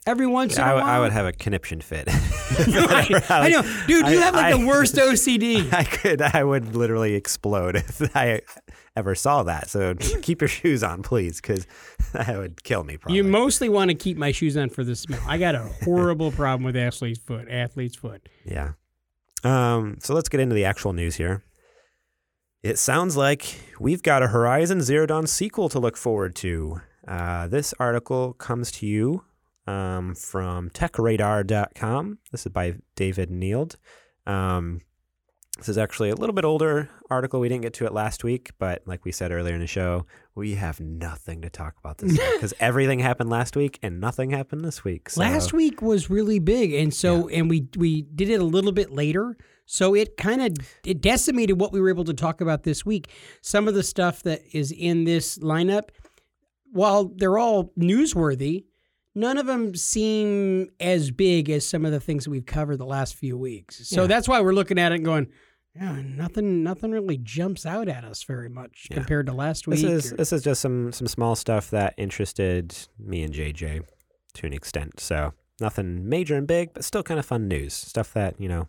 Every 0.05 0.27
once 0.27 0.57
in 0.57 0.63
I, 0.63 0.71
a 0.71 0.75
while. 0.75 0.85
I 0.85 0.99
would 0.99 1.11
have 1.11 1.25
a 1.25 1.31
conniption 1.31 1.81
fit. 1.81 2.07
I, 2.09 3.23
I 3.29 3.49
know. 3.49 3.61
Dude, 3.87 4.07
you 4.07 4.19
have 4.19 4.35
like 4.35 4.53
I- 4.53 4.57
the 4.57 4.65
worst 4.67 4.95
OCD. 4.97 5.73
I 5.73 5.83
could. 5.83 6.21
I 6.21 6.43
would 6.43 6.75
literally 6.75 7.15
explode 7.15 7.75
if 7.77 8.15
I 8.15 8.41
ever 8.95 9.15
saw 9.15 9.43
that. 9.43 9.69
So 9.69 9.95
keep 10.21 10.41
your 10.41 10.47
shoes 10.47 10.83
on, 10.83 11.03
please, 11.03 11.41
because 11.41 11.67
that 12.13 12.37
would 12.37 12.63
kill 12.63 12.83
me. 12.83 12.97
Probably. 12.97 13.17
You 13.17 13.23
mostly 13.23 13.69
want 13.69 13.89
to 13.89 13.95
keep 13.95 14.17
my 14.17 14.31
shoes 14.31 14.57
on 14.57 14.69
for 14.69 14.83
the 14.83 14.95
smell. 14.95 15.21
I 15.27 15.37
got 15.37 15.55
a 15.55 15.59
horrible 15.83 16.31
problem 16.31 16.63
with 16.63 16.75
athlete's 16.75 17.19
foot. 17.19 17.49
Athlete's 17.49 17.95
foot. 17.95 18.27
Yeah. 18.45 18.73
Um, 19.43 19.97
so 19.99 20.13
let's 20.13 20.29
get 20.29 20.39
into 20.39 20.55
the 20.55 20.65
actual 20.65 20.93
news 20.93 21.15
here. 21.15 21.43
It 22.63 22.77
sounds 22.77 23.17
like 23.17 23.59
we've 23.79 24.03
got 24.03 24.21
a 24.21 24.27
Horizon 24.27 24.81
Zero 24.81 25.07
Dawn 25.07 25.25
sequel 25.25 25.67
to 25.69 25.79
look 25.79 25.97
forward 25.97 26.35
to. 26.37 26.81
Uh, 27.07 27.47
this 27.47 27.73
article 27.79 28.33
comes 28.33 28.71
to 28.73 28.85
you 28.85 29.23
um, 29.65 30.13
from 30.13 30.69
techradar.com. 30.69 32.19
This 32.31 32.45
is 32.45 32.51
by 32.51 32.75
David 32.95 33.31
Neild. 33.31 33.77
Um, 34.27 34.81
this 35.61 35.69
is 35.69 35.77
actually 35.77 36.09
a 36.09 36.15
little 36.15 36.33
bit 36.33 36.43
older 36.43 36.89
article. 37.09 37.39
We 37.39 37.47
didn't 37.47 37.61
get 37.61 37.73
to 37.75 37.85
it 37.85 37.93
last 37.93 38.23
week, 38.23 38.49
but 38.57 38.81
like 38.87 39.05
we 39.05 39.11
said 39.11 39.31
earlier 39.31 39.53
in 39.53 39.61
the 39.61 39.67
show, 39.67 40.05
we 40.33 40.55
have 40.55 40.79
nothing 40.79 41.41
to 41.43 41.49
talk 41.49 41.75
about 41.79 41.99
this 41.99 42.13
week. 42.13 42.21
because 42.33 42.53
everything 42.59 42.97
happened 42.99 43.29
last 43.29 43.55
week 43.55 43.77
and 43.83 43.99
nothing 44.01 44.31
happened 44.31 44.65
this 44.65 44.83
week. 44.83 45.09
So, 45.09 45.21
Last 45.21 45.53
week 45.53 45.81
was 45.81 46.09
really 46.09 46.39
big, 46.39 46.73
and 46.73 46.91
so 46.93 47.27
and 47.29 47.49
we 47.49 47.67
we 47.77 48.01
did 48.01 48.29
it 48.29 48.41
a 48.41 48.43
little 48.43 48.71
bit 48.71 48.91
later, 48.91 49.37
so 49.67 49.93
it 49.93 50.17
kind 50.17 50.41
of 50.41 50.57
it 50.83 50.99
decimated 50.99 51.59
what 51.59 51.71
we 51.71 51.79
were 51.79 51.89
able 51.89 52.05
to 52.05 52.13
talk 52.13 52.41
about 52.41 52.63
this 52.63 52.83
week. 52.85 53.09
Some 53.41 53.67
of 53.67 53.73
the 53.75 53.83
stuff 53.83 54.23
that 54.23 54.41
is 54.53 54.71
in 54.71 55.03
this 55.03 55.37
lineup, 55.37 55.89
while 56.71 57.05
they're 57.15 57.37
all 57.37 57.71
newsworthy, 57.79 58.65
none 59.13 59.37
of 59.37 59.45
them 59.45 59.75
seem 59.75 60.69
as 60.79 61.11
big 61.11 61.49
as 61.49 61.67
some 61.67 61.85
of 61.85 61.91
the 61.91 61.99
things 61.99 62.23
that 62.23 62.31
we've 62.31 62.45
covered 62.45 62.77
the 62.77 62.85
last 62.85 63.13
few 63.15 63.37
weeks. 63.37 63.87
So 63.87 64.01
Yeah. 64.01 64.07
that's 64.07 64.27
why 64.27 64.39
we're 64.41 64.53
looking 64.53 64.79
at 64.79 64.91
it 64.91 64.95
and 64.95 65.05
going. 65.05 65.27
Yeah, 65.75 66.01
nothing. 66.01 66.63
Nothing 66.63 66.91
really 66.91 67.17
jumps 67.17 67.65
out 67.65 67.87
at 67.87 68.03
us 68.03 68.23
very 68.23 68.49
much 68.49 68.87
Yeah. 68.89 68.97
compared 68.97 69.27
to 69.27 69.33
last 69.33 69.67
week. 69.67 69.79
This 69.81 70.05
is 70.05 70.13
or- 70.13 70.17
this 70.17 70.33
is 70.33 70.43
just 70.43 70.61
some 70.61 70.91
some 70.91 71.07
small 71.07 71.35
stuff 71.35 71.69
that 71.69 71.93
interested 71.97 72.75
me 72.99 73.23
and 73.23 73.33
JJ 73.33 73.81
to 74.33 74.45
an 74.45 74.53
extent. 74.53 74.99
So 74.99 75.33
nothing 75.61 76.09
major 76.09 76.35
and 76.35 76.45
big, 76.47 76.73
but 76.73 76.83
still 76.83 77.03
kind 77.03 77.19
of 77.19 77.25
fun 77.25 77.47
news. 77.47 77.73
Stuff 77.73 78.13
that 78.13 78.39
you 78.39 78.49
know 78.49 78.67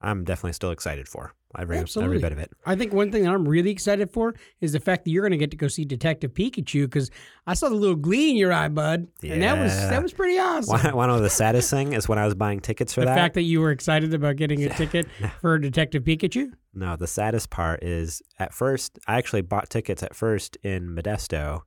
I'm 0.00 0.24
definitely 0.24 0.54
still 0.54 0.70
excited 0.72 1.06
for. 1.08 1.34
Every 1.58 1.78
Absolutely. 1.78 2.16
every 2.16 2.28
bit 2.28 2.32
of 2.32 2.38
it. 2.38 2.52
I 2.64 2.76
think 2.76 2.92
one 2.92 3.10
thing 3.10 3.24
that 3.24 3.32
I'm 3.32 3.46
really 3.48 3.70
excited 3.70 4.10
for 4.12 4.34
is 4.60 4.72
the 4.72 4.80
fact 4.80 5.04
that 5.04 5.10
you're 5.10 5.22
going 5.22 5.32
to 5.32 5.36
get 5.36 5.50
to 5.50 5.56
go 5.56 5.66
see 5.66 5.84
Detective 5.84 6.32
Pikachu 6.32 6.84
because 6.84 7.10
I 7.46 7.54
saw 7.54 7.68
the 7.68 7.74
little 7.74 7.96
glee 7.96 8.30
in 8.30 8.36
your 8.36 8.52
eye, 8.52 8.68
bud, 8.68 9.08
and 9.22 9.42
that 9.42 9.58
was 9.58 9.72
that 9.72 10.02
was 10.02 10.12
pretty 10.12 10.38
awesome. 10.38 10.94
One, 10.94 11.10
of 11.10 11.22
the 11.22 11.30
saddest 11.30 11.68
thing 11.70 11.92
is 11.92 12.08
when 12.08 12.18
I 12.18 12.24
was 12.24 12.34
buying 12.34 12.60
tickets 12.60 12.94
for 12.94 13.00
the 13.00 13.06
that. 13.06 13.16
fact 13.16 13.34
that 13.34 13.42
you 13.42 13.60
were 13.60 13.72
excited 13.72 14.14
about 14.14 14.36
getting 14.36 14.62
a 14.64 14.68
ticket 14.68 15.08
for 15.40 15.58
Detective 15.58 16.04
Pikachu. 16.04 16.52
No, 16.72 16.94
the 16.96 17.08
saddest 17.08 17.50
part 17.50 17.82
is 17.82 18.22
at 18.38 18.54
first, 18.54 18.98
I 19.08 19.18
actually 19.18 19.42
bought 19.42 19.70
tickets 19.70 20.02
at 20.02 20.14
first 20.14 20.56
in 20.62 20.94
Modesto. 20.94 21.62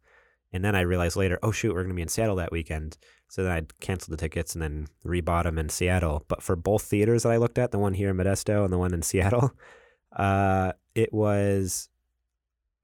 And 0.53 0.63
then 0.63 0.75
I 0.75 0.81
realized 0.81 1.17
later, 1.17 1.39
oh, 1.41 1.51
shoot, 1.51 1.73
we're 1.73 1.81
going 1.81 1.89
to 1.89 1.95
be 1.95 2.03
in 2.03 2.07
Seattle 2.07 2.35
that 2.35 2.51
weekend. 2.51 2.97
So 3.33 3.41
then 3.41 3.51
I 3.51 3.61
canceled 3.79 4.15
the 4.15 4.21
tickets 4.21 4.53
and 4.53 4.61
then 4.61 4.87
rebought 5.03 5.45
them 5.45 5.57
in 5.57 5.67
Seattle. 5.67 6.23
But 6.27 6.43
for 6.43 6.55
both 6.55 6.83
theaters 6.83 7.23
that 7.23 7.31
I 7.31 7.37
looked 7.37 7.57
at, 7.57 7.71
the 7.71 7.79
one 7.79 7.95
here 7.95 8.11
in 8.11 8.17
Modesto 8.17 8.63
and 8.63 8.71
the 8.71 8.77
one 8.77 8.93
in 8.93 9.01
Seattle, 9.01 9.51
uh, 10.15 10.73
it 10.93 11.11
was. 11.11 11.89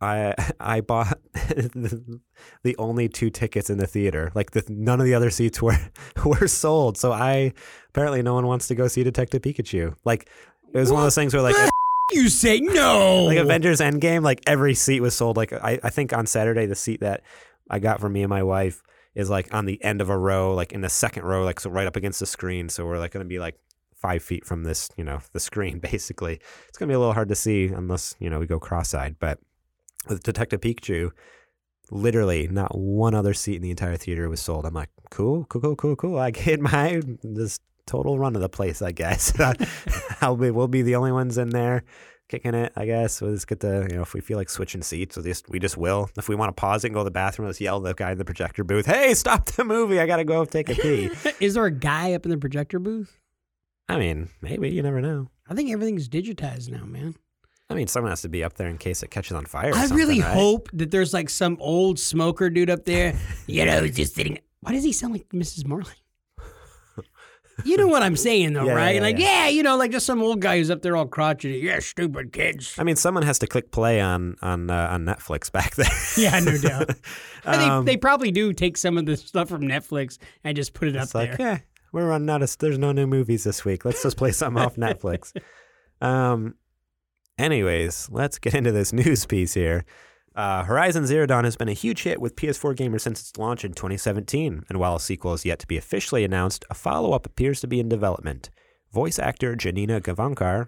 I 0.01 0.33
I 0.59 0.81
bought 0.81 1.19
the, 1.33 2.75
only 2.79 3.07
two 3.09 3.29
tickets 3.29 3.69
in 3.69 3.77
the 3.77 3.85
theater. 3.85 4.31
Like 4.33 4.49
the, 4.49 4.63
none 4.69 4.99
of 4.99 5.05
the 5.05 5.13
other 5.13 5.29
seats 5.29 5.61
were 5.61 5.77
were 6.25 6.47
sold. 6.47 6.97
So 6.97 7.11
I 7.11 7.53
apparently 7.89 8.23
no 8.23 8.33
one 8.33 8.47
wants 8.47 8.67
to 8.69 8.75
go 8.75 8.87
see 8.87 9.03
Detective 9.03 9.43
Pikachu. 9.43 9.93
Like 10.03 10.31
it 10.73 10.79
was 10.79 10.91
one 10.91 11.01
of 11.01 11.05
those 11.05 11.13
things 11.13 11.31
where 11.31 11.43
like 11.43 11.55
You 12.11 12.27
say 12.27 12.59
no. 12.59 13.25
like 13.25 13.37
Avengers 13.37 13.81
Endgame, 13.81 14.23
like 14.23 14.41
every 14.47 14.73
seat 14.73 15.01
was 15.01 15.13
sold. 15.13 15.37
Like 15.37 15.53
I, 15.53 15.79
I 15.83 15.91
think 15.91 16.11
on 16.11 16.25
Saturday, 16.25 16.65
the 16.65 16.73
seat 16.73 17.01
that 17.01 17.21
I 17.69 17.77
got 17.77 17.99
for 17.99 18.09
me 18.09 18.23
and 18.23 18.31
my 18.31 18.41
wife 18.41 18.81
is 19.15 19.29
like 19.29 19.53
on 19.53 19.65
the 19.65 19.83
end 19.83 20.01
of 20.01 20.09
a 20.09 20.17
row, 20.17 20.53
like 20.53 20.71
in 20.71 20.81
the 20.81 20.89
second 20.89 21.23
row, 21.23 21.43
like 21.43 21.59
so 21.59 21.69
right 21.69 21.87
up 21.87 21.95
against 21.95 22.19
the 22.19 22.25
screen. 22.25 22.69
So 22.69 22.85
we're 22.85 22.99
like 22.99 23.11
going 23.11 23.25
to 23.25 23.29
be 23.29 23.39
like 23.39 23.55
five 23.95 24.23
feet 24.23 24.45
from 24.45 24.63
this, 24.63 24.89
you 24.97 25.03
know, 25.03 25.19
the 25.33 25.39
screen. 25.39 25.79
Basically, 25.91 26.39
it's 26.67 26.77
going 26.77 26.87
to 26.87 26.91
be 26.91 26.95
a 26.95 26.99
little 26.99 27.13
hard 27.13 27.29
to 27.29 27.35
see 27.35 27.67
unless 27.67 28.15
you 28.19 28.29
know 28.29 28.39
we 28.39 28.45
go 28.47 28.59
cross-eyed. 28.59 29.17
But 29.19 29.39
with 30.07 30.23
Detective 30.23 30.61
Pikachu, 30.61 31.11
literally 31.91 32.47
not 32.47 32.77
one 32.77 33.13
other 33.13 33.33
seat 33.33 33.55
in 33.55 33.61
the 33.61 33.71
entire 33.71 33.97
theater 33.97 34.29
was 34.29 34.41
sold. 34.41 34.65
I'm 34.65 34.73
like, 34.73 34.89
cool, 35.09 35.45
cool, 35.45 35.61
cool, 35.61 35.75
cool, 35.75 35.95
cool. 35.95 36.19
I 36.19 36.31
get 36.31 36.59
my 36.59 37.01
this 37.23 37.59
total 37.85 38.19
run 38.19 38.35
of 38.35 38.41
the 38.41 38.49
place, 38.49 38.81
I 38.81 38.91
guess. 38.91 39.33
I'll 40.21 40.35
be, 40.35 40.51
we'll 40.51 40.67
be 40.67 40.83
the 40.83 40.95
only 40.95 41.11
ones 41.11 41.37
in 41.37 41.49
there 41.49 41.83
kicking 42.29 42.53
it, 42.53 42.71
I 42.75 42.85
guess. 42.85 43.21
We'll 43.21 43.33
just 43.33 43.47
get 43.47 43.59
the, 43.59 43.87
you 43.89 43.97
know, 43.97 44.03
if 44.03 44.13
we 44.13 44.21
feel 44.21 44.37
like 44.37 44.49
switching 44.49 44.81
seats, 44.81 45.17
we'll 45.17 45.25
just, 45.25 45.49
we 45.49 45.59
just 45.59 45.77
will. 45.77 46.09
If 46.17 46.29
we 46.29 46.35
want 46.35 46.55
to 46.55 46.59
pause 46.59 46.85
it 46.85 46.87
and 46.87 46.93
go 46.93 47.01
to 47.01 47.03
the 47.05 47.11
bathroom, 47.11 47.47
let's 47.47 47.59
yell 47.59 47.77
at 47.77 47.83
the 47.83 47.93
guy 47.93 48.11
in 48.11 48.17
the 48.17 48.25
projector 48.25 48.63
booth, 48.63 48.85
hey, 48.85 49.13
stop 49.15 49.47
the 49.47 49.65
movie. 49.65 49.99
I 49.99 50.05
got 50.05 50.17
to 50.17 50.23
go 50.23 50.45
take 50.45 50.69
a 50.69 50.75
pee. 50.75 51.09
is 51.45 51.55
there 51.55 51.65
a 51.65 51.71
guy 51.71 52.13
up 52.13 52.25
in 52.25 52.31
the 52.31 52.37
projector 52.37 52.79
booth? 52.79 53.19
I 53.89 53.97
mean, 53.97 54.29
maybe, 54.41 54.69
you 54.69 54.83
never 54.83 55.01
know. 55.01 55.29
I 55.49 55.55
think 55.55 55.71
everything's 55.71 56.07
digitized 56.07 56.69
now, 56.69 56.85
man. 56.85 57.15
I 57.71 57.75
mean, 57.75 57.87
someone 57.87 58.11
has 58.11 58.21
to 58.21 58.29
be 58.29 58.43
up 58.43 58.53
there 58.53 58.67
in 58.67 58.77
case 58.77 59.03
it 59.03 59.11
catches 59.11 59.33
on 59.33 59.45
fire. 59.45 59.71
or 59.71 59.75
I 59.75 59.85
really 59.87 60.21
right? 60.21 60.33
hope 60.33 60.69
that 60.73 60.91
there's 60.91 61.13
like 61.13 61.29
some 61.29 61.57
old 61.59 61.99
smoker 61.99 62.49
dude 62.49 62.69
up 62.69 62.85
there. 62.85 63.15
You 63.47 63.65
know, 63.65 63.87
just 63.87 64.13
sitting. 64.13 64.37
Why 64.59 64.73
does 64.73 64.83
he 64.83 64.91
sound 64.91 65.13
like 65.13 65.27
Mrs. 65.29 65.65
Marley? 65.65 65.87
You 67.65 67.77
know 67.77 67.87
what 67.87 68.03
I'm 68.03 68.15
saying, 68.15 68.53
though, 68.53 68.65
Yeah, 68.65 68.73
right? 68.73 68.95
yeah, 68.95 69.01
like, 69.01 69.17
yeah. 69.19 69.43
yeah, 69.45 69.47
you 69.49 69.63
know, 69.63 69.77
like 69.77 69.91
just 69.91 70.05
some 70.05 70.21
old 70.21 70.39
guy 70.39 70.57
who's 70.57 70.69
up 70.69 70.81
there 70.81 70.95
all 70.95 71.05
crotchety. 71.05 71.59
Yeah, 71.59 71.79
stupid 71.79 72.31
kids. 72.33 72.75
I 72.77 72.83
mean, 72.83 72.95
someone 72.95 73.23
has 73.23 73.39
to 73.39 73.47
click 73.47 73.71
play 73.71 73.99
on 74.01 74.35
on 74.41 74.69
uh, 74.69 74.87
on 74.91 75.05
Netflix 75.05 75.51
back 75.51 75.75
there. 75.75 75.87
Yeah, 76.17 76.39
no 76.39 76.57
doubt. 76.57 76.91
Um, 77.45 77.85
they 77.85 77.95
probably 77.97 78.31
do 78.31 78.51
take 78.53 78.75
some 78.77 78.97
of 78.97 79.05
the 79.05 79.15
stuff 79.15 79.47
from 79.49 79.61
Netflix 79.61 80.17
and 80.43 80.55
just 80.57 80.73
put 80.73 80.89
it 80.89 80.97
up 80.97 81.15
like, 81.15 81.37
there. 81.37 81.47
yeah, 81.47 81.57
we're 81.93 82.07
running 82.07 82.29
out 82.29 82.43
of. 82.43 82.55
There's 82.57 82.77
no 82.77 82.91
new 82.91 83.07
movies 83.07 83.45
this 83.45 83.63
week. 83.63 83.85
Let's 83.85 84.03
just 84.03 84.17
play 84.17 84.31
something 84.33 84.61
off 84.61 84.75
Netflix. 84.77 85.33
Um. 86.01 86.55
Anyways, 87.37 88.09
let's 88.11 88.37
get 88.37 88.53
into 88.53 88.71
this 88.73 88.91
news 88.91 89.25
piece 89.25 89.53
here. 89.53 89.85
Uh, 90.39 90.63
Horizon 90.63 91.05
Zero 91.05 91.25
Dawn 91.25 91.43
has 91.43 91.57
been 91.57 91.67
a 91.67 91.73
huge 91.73 92.03
hit 92.03 92.21
with 92.21 92.37
PS4 92.37 92.73
gamers 92.73 93.01
since 93.01 93.19
its 93.19 93.37
launch 93.37 93.65
in 93.65 93.73
2017, 93.73 94.63
and 94.69 94.79
while 94.79 94.95
a 94.95 94.99
sequel 95.01 95.33
is 95.33 95.43
yet 95.43 95.59
to 95.59 95.67
be 95.67 95.75
officially 95.75 96.23
announced, 96.23 96.63
a 96.69 96.73
follow-up 96.73 97.25
appears 97.25 97.59
to 97.59 97.67
be 97.67 97.77
in 97.81 97.89
development. 97.89 98.49
Voice 98.93 99.19
actor 99.19 99.53
Janina 99.57 99.99
Gavankar, 99.99 100.67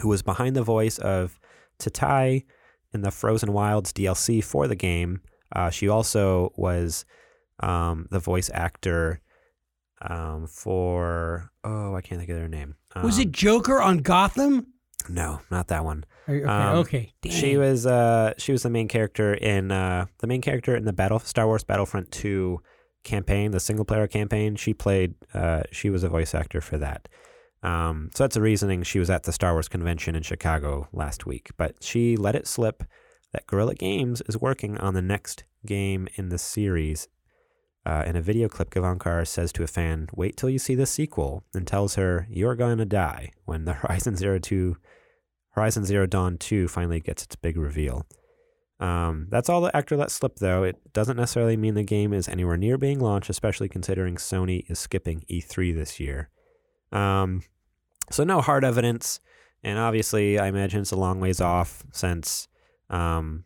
who 0.00 0.08
was 0.08 0.20
behind 0.20 0.54
the 0.54 0.62
voice 0.62 0.98
of 0.98 1.40
Tatai 1.78 2.44
in 2.92 3.00
the 3.00 3.10
Frozen 3.10 3.54
Wilds 3.54 3.90
DLC 3.90 4.44
for 4.44 4.68
the 4.68 4.76
game, 4.76 5.22
uh, 5.56 5.70
she 5.70 5.88
also 5.88 6.52
was 6.58 7.06
um, 7.60 8.06
the 8.10 8.18
voice 8.20 8.50
actor 8.52 9.22
um, 10.02 10.46
for 10.46 11.50
oh, 11.64 11.94
I 11.94 12.02
can't 12.02 12.18
think 12.20 12.28
of 12.30 12.36
their 12.36 12.48
name. 12.48 12.74
Was 13.02 13.16
Um, 13.16 13.22
it 13.22 13.32
Joker 13.32 13.80
on 13.80 13.98
Gotham? 13.98 14.74
No, 15.08 15.40
not 15.50 15.68
that 15.68 15.86
one. 15.86 16.04
Okay, 16.30 16.44
um, 16.44 16.78
okay. 16.78 17.12
She 17.28 17.56
was 17.56 17.86
uh 17.86 18.34
she 18.38 18.52
was 18.52 18.62
the 18.62 18.70
main 18.70 18.88
character 18.88 19.34
in 19.34 19.72
uh 19.72 20.06
the 20.18 20.26
main 20.26 20.40
character 20.40 20.76
in 20.76 20.84
the 20.84 20.92
Battle 20.92 21.18
Star 21.18 21.46
Wars 21.46 21.64
Battlefront 21.64 22.10
2 22.12 22.60
campaign, 23.02 23.50
the 23.50 23.60
single 23.60 23.84
player 23.84 24.06
campaign. 24.06 24.56
She 24.56 24.74
played 24.74 25.14
uh 25.34 25.62
she 25.72 25.90
was 25.90 26.04
a 26.04 26.08
voice 26.08 26.34
actor 26.34 26.60
for 26.60 26.78
that. 26.78 27.08
Um, 27.62 28.10
so 28.14 28.24
that's 28.24 28.34
the 28.34 28.40
reasoning 28.40 28.82
she 28.82 28.98
was 28.98 29.10
at 29.10 29.24
the 29.24 29.32
Star 29.32 29.52
Wars 29.52 29.68
convention 29.68 30.14
in 30.14 30.22
Chicago 30.22 30.88
last 30.92 31.26
week. 31.26 31.50
But 31.56 31.82
she 31.82 32.16
let 32.16 32.34
it 32.34 32.46
slip 32.46 32.84
that 33.32 33.46
Guerrilla 33.46 33.74
Games 33.74 34.22
is 34.28 34.40
working 34.40 34.78
on 34.78 34.94
the 34.94 35.02
next 35.02 35.44
game 35.66 36.08
in 36.14 36.30
the 36.30 36.38
series. 36.38 37.08
Uh, 37.86 38.02
in 38.06 38.14
a 38.14 38.20
video 38.20 38.48
clip, 38.48 38.70
Gavankar 38.70 39.26
says 39.26 39.52
to 39.52 39.62
a 39.62 39.66
fan, 39.66 40.08
"Wait 40.14 40.36
till 40.36 40.50
you 40.50 40.58
see 40.58 40.74
the 40.74 40.86
sequel," 40.86 41.44
and 41.54 41.66
tells 41.66 41.94
her, 41.94 42.26
"You're 42.30 42.54
going 42.54 42.78
to 42.78 42.84
die." 42.84 43.32
When 43.46 43.64
the 43.64 43.72
Horizon 43.80 44.16
Zero 44.16 44.38
Two, 44.38 44.76
Horizon 45.50 45.84
Zero 45.84 46.06
Dawn 46.06 46.38
Two 46.38 46.68
finally 46.68 47.00
gets 47.00 47.24
its 47.24 47.36
big 47.36 47.56
reveal. 47.56 48.06
Um, 48.78 49.26
that's 49.28 49.50
all 49.50 49.60
the 49.60 49.76
actor 49.76 49.96
let 49.96 50.10
slip, 50.10 50.36
though. 50.36 50.62
It 50.62 50.92
doesn't 50.94 51.16
necessarily 51.16 51.56
mean 51.56 51.74
the 51.74 51.82
game 51.82 52.14
is 52.14 52.28
anywhere 52.28 52.56
near 52.56 52.78
being 52.78 52.98
launched, 52.98 53.28
especially 53.28 53.68
considering 53.68 54.16
Sony 54.16 54.64
is 54.70 54.78
skipping 54.78 55.22
E3 55.30 55.74
this 55.74 56.00
year. 56.00 56.30
Um, 56.90 57.42
so 58.10 58.24
no 58.24 58.40
hard 58.40 58.64
evidence, 58.64 59.20
and 59.62 59.78
obviously, 59.78 60.38
I 60.38 60.46
imagine 60.46 60.80
it's 60.80 60.92
a 60.92 60.96
long 60.96 61.20
ways 61.20 61.40
off 61.40 61.84
since 61.92 62.48
um, 62.88 63.44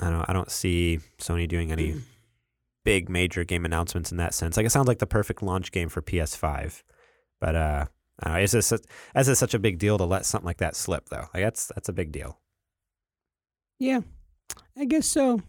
I 0.00 0.10
don't 0.10 0.24
I 0.28 0.32
don't 0.32 0.50
see 0.50 1.00
Sony 1.18 1.48
doing 1.48 1.72
any 1.72 1.94
big 2.84 3.08
major 3.08 3.44
game 3.44 3.64
announcements 3.64 4.10
in 4.10 4.18
that 4.18 4.34
sense. 4.34 4.56
Like 4.56 4.66
it 4.66 4.70
sounds 4.70 4.86
like 4.86 4.98
the 4.98 5.06
perfect 5.06 5.42
launch 5.42 5.72
game 5.72 5.88
for 5.88 6.02
PS5, 6.02 6.82
but 7.40 7.56
uh, 7.56 7.86
Know, 8.24 8.36
is 8.36 8.52
this 8.52 8.72
as 9.14 9.28
is 9.28 9.38
such 9.38 9.54
a 9.54 9.58
big 9.58 9.78
deal 9.78 9.98
to 9.98 10.04
let 10.04 10.26
something 10.26 10.46
like 10.46 10.58
that 10.58 10.74
slip 10.76 11.08
though? 11.08 11.26
Like 11.34 11.42
that's 11.44 11.66
that's 11.74 11.88
a 11.88 11.92
big 11.92 12.12
deal. 12.12 12.38
Yeah, 13.78 14.00
I 14.76 14.84
guess 14.84 15.06
so. 15.06 15.40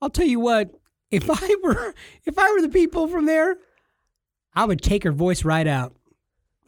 I'll 0.00 0.10
tell 0.10 0.26
you 0.26 0.40
what. 0.40 0.70
If 1.10 1.28
I 1.30 1.56
were 1.62 1.94
if 2.24 2.38
I 2.38 2.52
were 2.52 2.62
the 2.62 2.68
people 2.68 3.08
from 3.08 3.26
there, 3.26 3.56
I 4.54 4.64
would 4.64 4.80
take 4.80 5.04
her 5.04 5.12
voice 5.12 5.44
right 5.44 5.66
out. 5.66 5.94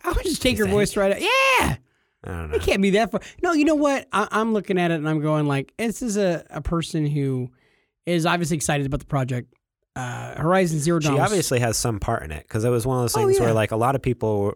I 0.02 0.12
would 0.12 0.24
just 0.24 0.42
take 0.42 0.58
her 0.58 0.66
voice 0.66 0.96
right 0.96 1.12
out. 1.12 1.20
Yeah, 1.20 1.28
I 1.60 1.78
don't 2.24 2.50
know. 2.50 2.56
it 2.56 2.62
can't 2.62 2.82
be 2.82 2.90
that 2.90 3.10
far. 3.10 3.20
No, 3.42 3.52
you 3.52 3.64
know 3.64 3.74
what? 3.74 4.06
I, 4.12 4.28
I'm 4.30 4.52
looking 4.52 4.78
at 4.78 4.90
it 4.90 4.94
and 4.94 5.08
I'm 5.08 5.20
going 5.20 5.46
like, 5.46 5.72
this 5.78 6.02
is 6.02 6.18
a, 6.18 6.44
a 6.50 6.60
person 6.60 7.06
who 7.06 7.50
is 8.04 8.26
obviously 8.26 8.56
excited 8.56 8.84
about 8.86 9.00
the 9.00 9.06
project. 9.06 9.54
Uh, 9.96 10.34
Horizon 10.38 10.78
Zero 10.80 10.98
Dawn. 10.98 11.14
She 11.14 11.20
obviously 11.20 11.60
has 11.60 11.78
some 11.78 12.00
part 12.00 12.22
in 12.24 12.32
it 12.32 12.42
because 12.42 12.64
it 12.64 12.68
was 12.68 12.84
one 12.86 12.98
of 12.98 13.04
those 13.04 13.16
Oh, 13.16 13.20
things 13.24 13.38
yeah. 13.38 13.44
where 13.44 13.54
like 13.54 13.70
a 13.70 13.76
lot 13.76 13.94
of 13.94 14.02
people 14.02 14.52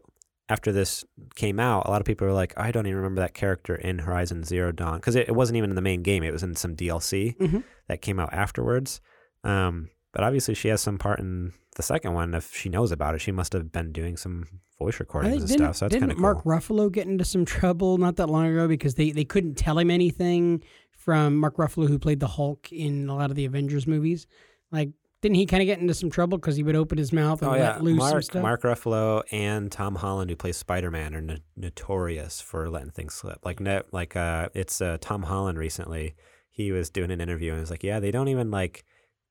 after 0.48 0.72
this 0.72 1.04
came 1.34 1.60
out, 1.60 1.86
a 1.86 1.90
lot 1.90 2.00
of 2.00 2.06
people 2.06 2.26
were 2.26 2.32
like, 2.32 2.54
I 2.56 2.70
don't 2.70 2.86
even 2.86 2.96
remember 2.96 3.20
that 3.20 3.34
character 3.34 3.74
in 3.74 3.98
Horizon 4.00 4.44
Zero 4.44 4.72
Dawn 4.72 4.96
because 4.98 5.14
it, 5.16 5.28
it 5.28 5.34
wasn't 5.34 5.56
even 5.58 5.70
in 5.70 5.76
the 5.76 5.82
main 5.82 6.02
game; 6.02 6.22
it 6.22 6.32
was 6.32 6.42
in 6.42 6.54
some 6.56 6.74
DLC 6.74 7.36
Mhm. 7.38 7.64
that 7.88 8.00
came 8.02 8.18
out 8.18 8.32
afterwards. 8.32 9.00
Um, 9.44 9.90
but 10.12 10.24
obviously, 10.24 10.54
she 10.54 10.68
has 10.68 10.80
some 10.80 10.98
part 10.98 11.20
in 11.20 11.52
the 11.76 11.82
second 11.82 12.14
one. 12.14 12.34
If 12.34 12.54
she 12.54 12.68
knows 12.68 12.90
about 12.92 13.14
it, 13.14 13.20
she 13.20 13.30
must 13.32 13.52
have 13.52 13.70
been 13.70 13.92
doing 13.92 14.16
some 14.16 14.46
voice 14.78 14.98
recordings 15.00 15.34
think 15.34 15.50
and 15.50 15.50
stuff. 15.60 15.76
So 15.76 15.88
that's 15.88 15.98
kind 16.00 16.10
of 16.10 16.16
cool. 16.16 16.22
Mark 16.22 16.44
Ruffalo 16.44 16.90
get 16.90 17.06
into 17.06 17.24
some 17.24 17.44
trouble 17.44 17.98
not 17.98 18.16
that 18.16 18.28
long 18.28 18.46
ago 18.46 18.66
because 18.68 18.94
they, 18.94 19.10
they 19.10 19.24
couldn't 19.24 19.56
tell 19.56 19.78
him 19.78 19.90
anything 19.90 20.62
from 20.92 21.36
Mark 21.36 21.56
Ruffalo 21.56 21.88
who 21.88 21.98
played 21.98 22.20
the 22.20 22.26
Hulk 22.26 22.72
in 22.72 23.08
a 23.08 23.14
lot 23.16 23.30
of 23.30 23.36
the 23.36 23.44
Avengers 23.44 23.86
movies. 23.86 24.26
Like, 24.70 24.90
didn't 25.20 25.36
he 25.36 25.46
kind 25.46 25.62
of 25.62 25.66
get 25.66 25.80
into 25.80 25.94
some 25.94 26.10
trouble 26.10 26.38
because 26.38 26.56
he 26.56 26.62
would 26.62 26.76
open 26.76 26.96
his 26.98 27.12
mouth 27.12 27.42
and 27.42 27.48
Oh 27.48 27.52
let 27.52 27.60
yeah, 27.60 27.78
loose 27.80 27.98
some 28.00 28.10
Mark 28.10 28.22
stuff? 28.22 28.42
Mark 28.42 28.62
Ruffalo 28.62 29.22
and 29.32 29.70
Tom 29.72 29.96
Holland, 29.96 30.30
who 30.30 30.36
plays 30.36 30.56
Spider 30.56 30.90
Man, 30.90 31.14
are 31.14 31.20
no- 31.20 31.38
notorious 31.56 32.40
for 32.40 32.68
letting 32.70 32.90
things 32.90 33.14
slip. 33.14 33.38
Like 33.44 33.60
ne- 33.60 33.82
like 33.92 34.14
uh, 34.16 34.48
it's 34.54 34.80
uh, 34.80 34.98
Tom 35.00 35.24
Holland 35.24 35.58
recently. 35.58 36.14
He 36.50 36.72
was 36.72 36.90
doing 36.90 37.10
an 37.10 37.20
interview 37.20 37.52
and 37.52 37.60
was 37.60 37.70
like, 37.70 37.82
"Yeah, 37.84 38.00
they 38.00 38.10
don't 38.10 38.28
even 38.28 38.50
like 38.50 38.84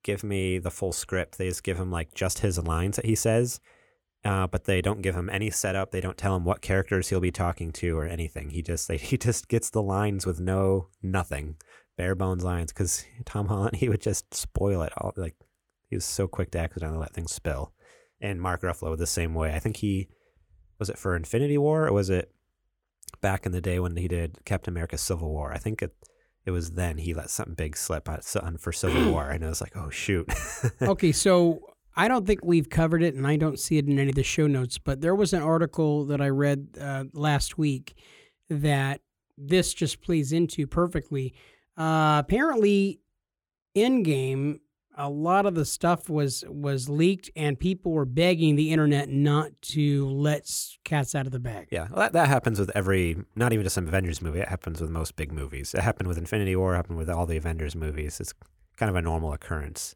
give 0.03 0.23
me 0.23 0.59
the 0.59 0.71
full 0.71 0.91
script. 0.93 1.37
They 1.37 1.47
just 1.47 1.63
give 1.63 1.77
him 1.77 1.91
like 1.91 2.13
just 2.13 2.39
his 2.39 2.57
lines 2.57 2.95
that 2.97 3.05
he 3.05 3.15
says." 3.15 3.59
Uh, 4.25 4.45
but 4.47 4.65
they 4.65 4.81
don't 4.81 5.01
give 5.01 5.15
him 5.15 5.29
any 5.29 5.49
setup. 5.49 5.91
They 5.91 6.01
don't 6.01 6.17
tell 6.17 6.35
him 6.35 6.43
what 6.43 6.59
characters 6.59 7.07
he'll 7.07 7.21
be 7.21 7.31
talking 7.31 7.71
to 7.73 7.97
or 7.97 8.05
anything. 8.05 8.49
He 8.49 8.61
just 8.61 8.87
they, 8.89 8.97
he 8.97 9.17
just 9.17 9.47
gets 9.47 9.69
the 9.69 9.81
lines 9.81 10.25
with 10.25 10.39
no 10.41 10.89
nothing, 11.01 11.55
bare 11.97 12.15
bones 12.15 12.43
lines. 12.43 12.73
Because 12.73 13.05
Tom 13.25 13.47
Holland, 13.47 13.77
he 13.77 13.87
would 13.87 14.01
just 14.01 14.33
spoil 14.33 14.81
it 14.81 14.91
all. 14.97 15.13
Like 15.15 15.35
he 15.89 15.95
was 15.95 16.05
so 16.05 16.27
quick 16.27 16.51
to 16.51 16.59
accidentally 16.59 16.99
let 16.99 17.13
things 17.13 17.31
spill. 17.31 17.73
And 18.19 18.41
Mark 18.41 18.61
Ruffalo 18.61 18.97
the 18.97 19.07
same 19.07 19.33
way. 19.33 19.53
I 19.53 19.59
think 19.59 19.77
he 19.77 20.09
was 20.79 20.89
it 20.89 20.97
for 20.97 21.15
Infinity 21.15 21.57
War 21.57 21.87
or 21.87 21.93
was 21.93 22.09
it 22.09 22.31
back 23.21 23.45
in 23.45 23.51
the 23.51 23.61
day 23.61 23.79
when 23.79 23.95
he 23.95 24.07
did 24.07 24.39
Captain 24.45 24.73
America: 24.73 24.97
Civil 24.97 25.29
War? 25.29 25.53
I 25.53 25.57
think 25.57 25.81
it 25.81 25.93
it 26.45 26.51
was 26.51 26.71
then 26.71 26.97
he 26.97 27.13
let 27.13 27.29
something 27.29 27.55
big 27.55 27.75
slip 27.75 28.07
out 28.07 28.23
for 28.23 28.71
Civil 28.71 29.11
War, 29.11 29.29
and 29.29 29.43
it 29.43 29.47
was 29.47 29.61
like, 29.61 29.75
oh 29.75 29.89
shoot. 29.89 30.31
okay, 30.81 31.11
so 31.11 31.59
I 31.95 32.07
don't 32.07 32.25
think 32.25 32.39
we've 32.43 32.69
covered 32.69 33.03
it, 33.03 33.15
and 33.15 33.27
I 33.27 33.35
don't 33.35 33.59
see 33.59 33.77
it 33.77 33.87
in 33.87 33.99
any 33.99 34.09
of 34.09 34.15
the 34.15 34.23
show 34.23 34.47
notes. 34.47 34.77
But 34.77 35.01
there 35.01 35.15
was 35.15 35.33
an 35.33 35.41
article 35.41 36.05
that 36.05 36.21
I 36.21 36.29
read 36.29 36.69
uh, 36.79 37.05
last 37.13 37.57
week 37.57 37.95
that 38.49 39.01
this 39.37 39.73
just 39.73 40.01
plays 40.01 40.31
into 40.31 40.67
perfectly. 40.67 41.33
Uh, 41.75 42.21
apparently, 42.23 43.01
in 43.75 44.03
game, 44.03 44.61
a 44.97 45.09
lot 45.09 45.45
of 45.45 45.53
the 45.55 45.63
stuff 45.63 46.09
was 46.09 46.43
was 46.47 46.89
leaked, 46.89 47.29
and 47.35 47.59
people 47.59 47.91
were 47.91 48.05
begging 48.05 48.55
the 48.55 48.71
internet 48.71 49.09
not 49.09 49.51
to 49.61 50.07
let 50.07 50.49
cats 50.83 51.13
out 51.13 51.25
of 51.27 51.31
the 51.31 51.39
bag. 51.39 51.67
Yeah, 51.71 51.87
well, 51.91 51.99
that, 51.99 52.13
that 52.13 52.27
happens 52.27 52.59
with 52.59 52.71
every, 52.75 53.15
not 53.35 53.53
even 53.53 53.63
just 53.63 53.77
an 53.77 53.87
Avengers 53.87 54.21
movie. 54.21 54.39
It 54.39 54.47
happens 54.47 54.81
with 54.81 54.89
most 54.89 55.15
big 55.15 55.31
movies. 55.31 55.73
It 55.73 55.81
happened 55.81 56.07
with 56.07 56.17
Infinity 56.17 56.55
War. 56.55 56.73
It 56.73 56.77
happened 56.77 56.97
with 56.97 57.09
all 57.09 57.25
the 57.25 57.37
Avengers 57.37 57.75
movies. 57.75 58.19
It's 58.19 58.33
kind 58.75 58.89
of 58.89 58.95
a 58.95 59.01
normal 59.01 59.33
occurrence. 59.33 59.95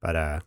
But 0.00 0.16
uh, 0.16 0.40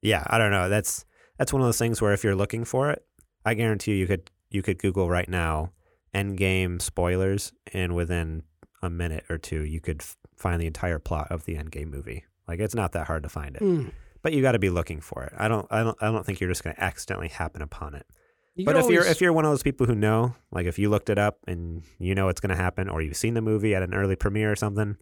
yeah, 0.00 0.24
I 0.26 0.38
don't 0.38 0.50
know. 0.50 0.68
That's 0.68 1.04
that's 1.36 1.52
one 1.52 1.60
of 1.60 1.68
those 1.68 1.78
things 1.78 2.00
where 2.00 2.12
if 2.12 2.24
you're 2.24 2.34
looking 2.34 2.64
for 2.64 2.90
it, 2.90 3.04
I 3.44 3.54
guarantee 3.54 3.92
you, 3.92 3.98
you 3.98 4.06
could 4.06 4.30
you 4.50 4.62
could 4.62 4.78
Google 4.78 5.10
right 5.10 5.28
now 5.28 5.72
Endgame 6.14 6.80
spoilers, 6.80 7.52
and 7.74 7.94
within 7.94 8.42
a 8.82 8.88
minute 8.88 9.24
or 9.28 9.36
two, 9.36 9.64
you 9.64 9.80
could 9.80 10.00
f- 10.00 10.16
find 10.36 10.60
the 10.60 10.66
entire 10.66 10.98
plot 10.98 11.28
of 11.30 11.44
the 11.44 11.56
Endgame 11.56 11.90
movie. 11.90 12.24
Like 12.48 12.58
it's 12.60 12.74
not 12.74 12.92
that 12.92 13.06
hard 13.06 13.22
to 13.22 13.28
find 13.28 13.54
it, 13.56 13.62
Mm. 13.62 13.92
but 14.22 14.32
you 14.32 14.42
got 14.42 14.52
to 14.52 14.58
be 14.58 14.70
looking 14.70 15.00
for 15.00 15.22
it. 15.24 15.32
I 15.36 15.46
don't, 15.48 15.66
I 15.70 15.82
don't, 15.84 15.96
I 16.00 16.06
don't 16.06 16.24
think 16.26 16.40
you're 16.40 16.48
just 16.50 16.64
going 16.64 16.74
to 16.74 16.82
accidentally 16.82 17.28
happen 17.28 17.62
upon 17.62 17.94
it. 17.94 18.06
You 18.56 18.64
But 18.64 18.76
if 18.76 18.88
you're 18.88 19.04
if 19.04 19.20
you're 19.20 19.32
one 19.32 19.44
of 19.44 19.52
those 19.52 19.62
people 19.62 19.86
who 19.86 19.94
know, 19.94 20.34
like 20.50 20.66
if 20.66 20.78
you 20.80 20.90
looked 20.90 21.10
it 21.10 21.18
up 21.18 21.38
and 21.46 21.84
you 22.00 22.14
know 22.16 22.28
it's 22.28 22.40
going 22.40 22.50
to 22.50 22.56
happen, 22.60 22.88
or 22.88 23.00
you've 23.02 23.16
seen 23.16 23.34
the 23.34 23.40
movie 23.42 23.74
at 23.74 23.82
an 23.84 23.94
early 23.94 24.16
premiere 24.16 24.50
or 24.50 24.56
something, 24.56 24.96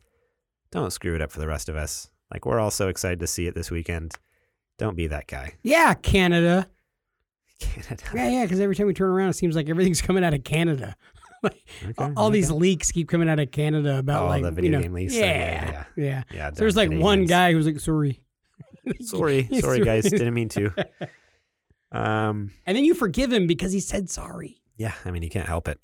don't 0.72 0.90
screw 0.92 1.14
it 1.14 1.22
up 1.22 1.30
for 1.32 1.38
the 1.40 1.46
rest 1.46 1.68
of 1.70 1.76
us. 1.76 2.11
Like 2.30 2.44
we're 2.44 2.59
all 2.61 2.70
so 2.72 2.88
excited 2.88 3.20
to 3.20 3.26
see 3.26 3.46
it 3.46 3.54
this 3.54 3.70
weekend. 3.70 4.12
Don't 4.78 4.96
be 4.96 5.06
that 5.06 5.26
guy. 5.26 5.54
yeah, 5.62 5.94
Canada. 5.94 6.68
Canada. 7.61 8.02
Yeah, 8.14 8.28
yeah, 8.28 8.42
because 8.44 8.61
every 8.61 8.76
time 8.76 8.87
we 8.88 8.92
turn 8.92 9.09
around, 9.09 9.30
it 9.30 9.37
seems 9.37 9.56
like 9.56 9.68
everything's 9.70 10.02
coming 10.09 10.22
out 10.24 10.35
of 10.35 10.44
Canada. 10.44 10.94
Like, 11.85 11.98
Okay, 11.98 12.12
all 12.16 12.30
these 12.30 12.50
leaks 12.50 12.90
keep 12.92 13.09
coming 13.09 13.28
out 13.28 13.38
of 13.40 13.50
Canada 13.50 13.98
about 13.98 14.24
Oh, 14.24 14.26
like 14.28 14.42
the 14.42 14.50
video 14.50 14.70
you 14.70 14.76
know, 14.76 14.82
game 14.82 14.92
leaks. 14.92 15.14
Yeah, 15.14 15.24
Yeah, 15.24 15.85
yeah. 15.96 16.22
yeah, 16.32 16.50
So 16.50 16.56
there's 16.61 16.76
like 16.76 16.90
damn 16.90 17.00
one 17.00 17.24
guy 17.26 17.50
who 17.52 17.56
was 17.56 17.66
like, 17.66 17.78
"Sorry," 17.80 18.20
Sorry, 19.00 19.48
sorry 19.61 19.80
guys, 19.80 20.04
didn't 20.04 20.35
mean 20.35 20.48
to. 20.50 20.72
Um, 21.92 22.50
and 22.66 22.76
then 22.76 22.85
you 22.85 22.94
forgive 22.94 23.32
him 23.32 23.46
because 23.46 23.72
he 23.72 23.80
said 23.80 24.11
sorry. 24.11 24.61
yeah, 24.76 24.92
I 25.04 25.11
mean 25.11 25.22
you 25.22 25.30
can't 25.30 25.46
help 25.48 25.68
it. 25.68 25.78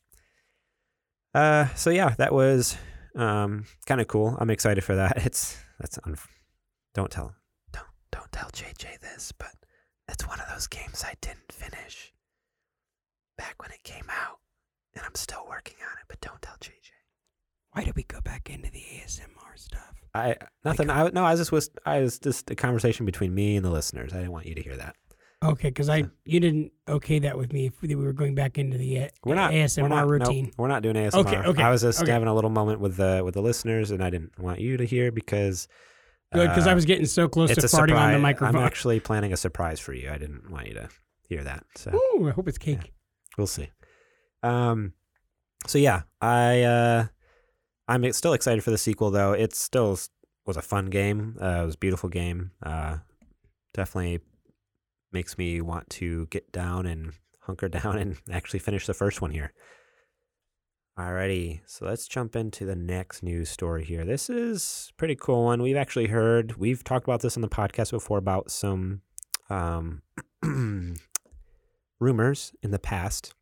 Uh, 1.35 1.66
so 1.75 1.90
yeah, 1.90 2.14
that 2.18 2.33
was 2.33 2.77
um 3.16 3.64
kind 3.87 4.01
of 4.01 4.09
cool. 4.09 4.37
I'm 4.38 4.51
excited 4.51 4.83
for 4.85 4.94
that. 4.96 5.25
It's 5.25 5.57
that's 5.81 5.98
un- 6.05 6.16
don't 6.94 7.11
tell 7.11 7.35
don't 7.72 7.87
don't 8.11 8.31
tell 8.33 8.51
JJ 8.51 9.01
this, 9.01 9.33
but 9.33 9.53
it's 10.09 10.27
one 10.27 10.40
of 10.40 10.46
those 10.53 10.66
games 10.66 11.05
I 11.07 11.14
didn't 11.20 11.51
finish 11.53 12.12
back 13.38 13.62
when 13.62 13.70
it 13.70 13.83
came 13.83 14.05
out, 14.11 14.38
I'm 15.12 15.16
still 15.16 15.44
working 15.46 15.77
on 15.83 15.98
it. 15.98 16.05
But 16.09 16.20
don't 16.22 16.40
tell 16.40 16.55
JJ. 16.61 16.70
Why 17.72 17.85
did 17.85 17.96
we 17.96 18.05
go 18.05 18.20
back 18.22 18.48
into 18.48 18.70
the 18.70 18.81
ASMR 18.81 19.57
stuff? 19.57 19.92
I 20.14 20.37
nothing. 20.64 20.88
I 20.88 21.11
no. 21.11 21.25
I 21.25 21.33
was 21.33 21.40
just 21.40 21.53
was 21.53 21.70
I 21.85 22.01
was 22.01 22.18
just 22.18 22.51
a 22.51 22.55
conversation 22.55 23.05
between 23.05 23.35
me 23.35 23.57
and 23.57 23.64
the 23.64 23.70
listeners. 23.70 24.12
I 24.12 24.18
didn't 24.18 24.33
want 24.33 24.46
you 24.46 24.55
to 24.55 24.62
hear 24.62 24.77
that. 24.77 24.96
Okay, 25.44 25.68
because 25.68 25.90
I 25.90 26.05
you 26.25 26.40
didn't 26.40 26.72
okay 26.88 27.18
that 27.18 27.37
with 27.37 27.53
me 27.53 27.66
if 27.66 27.83
we 27.83 27.94
were 27.94 28.12
going 28.12 28.35
back 28.35 28.57
into 28.59 28.79
the 28.79 29.01
uh, 29.01 29.09
We're 29.25 29.35
not 29.35 29.53
ASMR 29.53 29.83
we're 29.83 29.88
not, 29.88 30.01
nope, 30.03 30.11
routine. 30.11 30.53
we're 30.57 30.68
not 30.68 30.83
doing 30.83 30.94
ASMR. 30.96 31.14
Okay, 31.27 31.37
okay, 31.37 31.62
I 31.62 31.70
was 31.70 31.83
just 31.83 32.03
okay. 32.03 32.12
having 32.12 32.29
a 32.29 32.35
little 32.35 32.51
moment 32.51 32.81
with 32.81 32.96
the 32.96 33.22
with 33.25 33.35
the 33.35 33.42
listeners, 33.42 33.90
and 33.90 34.03
I 34.03 34.09
didn't 34.09 34.38
want 34.38 34.61
you 34.61 34.79
to 34.79 34.85
hear 34.85 35.12
because 35.12 35.68
Good, 36.33 36.48
because 36.48 36.66
I 36.66 36.72
uh, 36.72 36.77
was 36.77 36.87
getting 36.87 37.07
so 37.07 37.29
close 37.29 37.51
to 37.51 37.62
it's 37.62 37.75
farting 37.75 37.88
surprise. 37.88 38.07
on 38.07 38.12
the 38.12 38.18
microphone. 38.18 38.57
I'm 38.57 38.66
actually 38.66 39.01
planning 39.01 39.33
a 39.33 39.37
surprise 39.37 39.79
for 39.81 39.92
you. 39.92 40.11
I 40.11 40.16
didn't 40.16 40.51
want 40.51 40.68
you 40.68 40.75
to 40.75 40.88
hear 41.29 41.44
that, 41.44 41.64
so 41.77 41.90
Ooh, 41.94 42.29
I 42.29 42.31
hope 42.31 42.48
it's 42.48 42.59
cake. 42.59 42.92
we'll 43.37 43.46
see. 43.46 43.68
Um, 44.42 44.94
so 45.66 45.79
yeah, 45.79 46.03
I 46.20 46.62
uh, 46.62 47.07
I'm 47.88 48.11
still 48.12 48.33
excited 48.33 48.62
for 48.64 48.70
the 48.70 48.79
sequel 48.79 49.11
though. 49.11 49.33
It 49.33 49.55
still 49.55 49.98
was 50.46 50.57
a 50.57 50.62
fun 50.62 50.87
game. 50.87 51.37
Uh, 51.40 51.62
it 51.62 51.66
was 51.66 51.75
a 51.75 51.79
beautiful 51.79 52.09
game. 52.09 52.53
Uh, 52.62 52.98
definitely 53.75 54.20
makes 55.12 55.37
me 55.38 55.61
want 55.61 55.88
to 55.90 56.27
get 56.27 56.51
down 56.53 56.87
and 56.87 57.12
hunker 57.40 57.68
down 57.81 57.98
and 57.98 58.16
actually 58.31 58.61
finish 58.61 58.87
the 58.87 58.94
first 58.94 59.20
one 59.20 59.31
here. 59.31 59.53
Alrighty, 60.98 61.61
so 61.64 61.87
let's 61.87 62.07
jump 62.07 62.37
into 62.37 62.66
the 62.66 62.77
next 62.77 63.22
news 63.22 63.48
story 63.48 63.83
here. 63.83 64.05
This 64.05 64.29
is 64.29 64.92
pretty 64.98 65.16
cool 65.16 65.44
one. 65.44 65.62
We've 65.62 65.77
actually 65.77 66.09
heard, 66.09 66.57
we've 66.59 66.85
talked 66.85 67.07
about 67.07 67.22
this 67.22 67.35
on 67.35 67.40
the 67.40 67.48
podcast 67.48 67.92
before 67.92 68.18
about 68.18 68.51
some 68.51 69.01
um, 69.48 70.03
rumors 71.98 72.53
in 72.62 72.72
the 72.72 72.79
past 72.79 73.35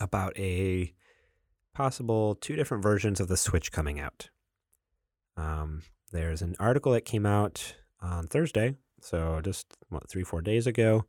about 0.00 0.36
a 0.36 0.92
possible 1.74 2.34
two 2.36 2.56
different 2.56 2.82
versions 2.82 3.20
of 3.20 3.28
the 3.28 3.36
Switch 3.36 3.70
coming 3.70 4.00
out. 4.00 4.30
Um, 5.36 5.82
there's 6.12 6.42
an 6.42 6.54
article 6.58 6.92
that 6.92 7.04
came 7.04 7.26
out 7.26 7.74
on 8.00 8.28
Thursday, 8.28 8.76
so 9.00 9.40
just 9.42 9.66
what 9.88 10.08
three 10.08 10.24
four 10.24 10.40
days 10.40 10.66
ago, 10.66 11.04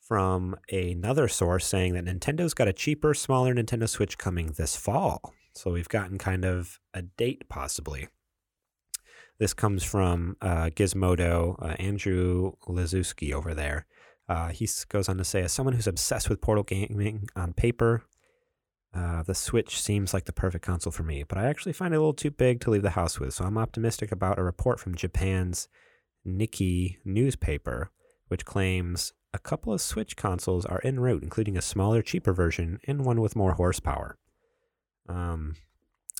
from 0.00 0.56
another 0.70 1.28
source 1.28 1.64
saying 1.64 1.94
that 1.94 2.04
Nintendo's 2.04 2.54
got 2.54 2.68
a 2.68 2.72
cheaper, 2.72 3.14
smaller 3.14 3.54
Nintendo 3.54 3.88
Switch 3.88 4.18
coming 4.18 4.48
this 4.48 4.76
fall. 4.76 5.32
So 5.54 5.70
we've 5.70 5.88
gotten 5.88 6.18
kind 6.18 6.44
of 6.44 6.80
a 6.92 7.02
date 7.02 7.48
possibly. 7.48 8.08
This 9.38 9.54
comes 9.54 9.84
from 9.84 10.36
uh, 10.40 10.66
Gizmodo, 10.66 11.56
uh, 11.60 11.74
Andrew 11.78 12.52
Liszewski 12.68 13.32
over 13.32 13.54
there. 13.54 13.86
Uh, 14.28 14.48
he 14.48 14.68
goes 14.88 15.08
on 15.08 15.18
to 15.18 15.24
say, 15.24 15.42
as 15.42 15.52
someone 15.52 15.74
who's 15.74 15.86
obsessed 15.86 16.28
with 16.28 16.40
Portal 16.40 16.64
gaming 16.64 17.28
on 17.34 17.52
paper, 17.52 18.04
uh, 18.94 19.22
the 19.22 19.34
Switch 19.34 19.80
seems 19.80 20.12
like 20.12 20.26
the 20.26 20.32
perfect 20.32 20.64
console 20.64 20.92
for 20.92 21.02
me, 21.02 21.22
but 21.22 21.38
I 21.38 21.46
actually 21.46 21.72
find 21.72 21.94
it 21.94 21.96
a 21.96 22.00
little 22.00 22.12
too 22.12 22.30
big 22.30 22.60
to 22.60 22.70
leave 22.70 22.82
the 22.82 22.90
house 22.90 23.18
with. 23.18 23.34
So 23.34 23.44
I'm 23.44 23.58
optimistic 23.58 24.12
about 24.12 24.38
a 24.38 24.42
report 24.42 24.78
from 24.78 24.94
Japan's 24.94 25.68
Nikkei 26.26 26.98
newspaper, 27.04 27.90
which 28.28 28.44
claims 28.44 29.12
a 29.34 29.38
couple 29.38 29.72
of 29.72 29.80
Switch 29.80 30.14
consoles 30.14 30.66
are 30.66 30.80
en 30.84 31.00
route, 31.00 31.22
including 31.22 31.56
a 31.56 31.62
smaller, 31.62 32.02
cheaper 32.02 32.32
version 32.32 32.78
and 32.86 33.04
one 33.04 33.20
with 33.20 33.34
more 33.34 33.54
horsepower. 33.54 34.18
Um, 35.08 35.54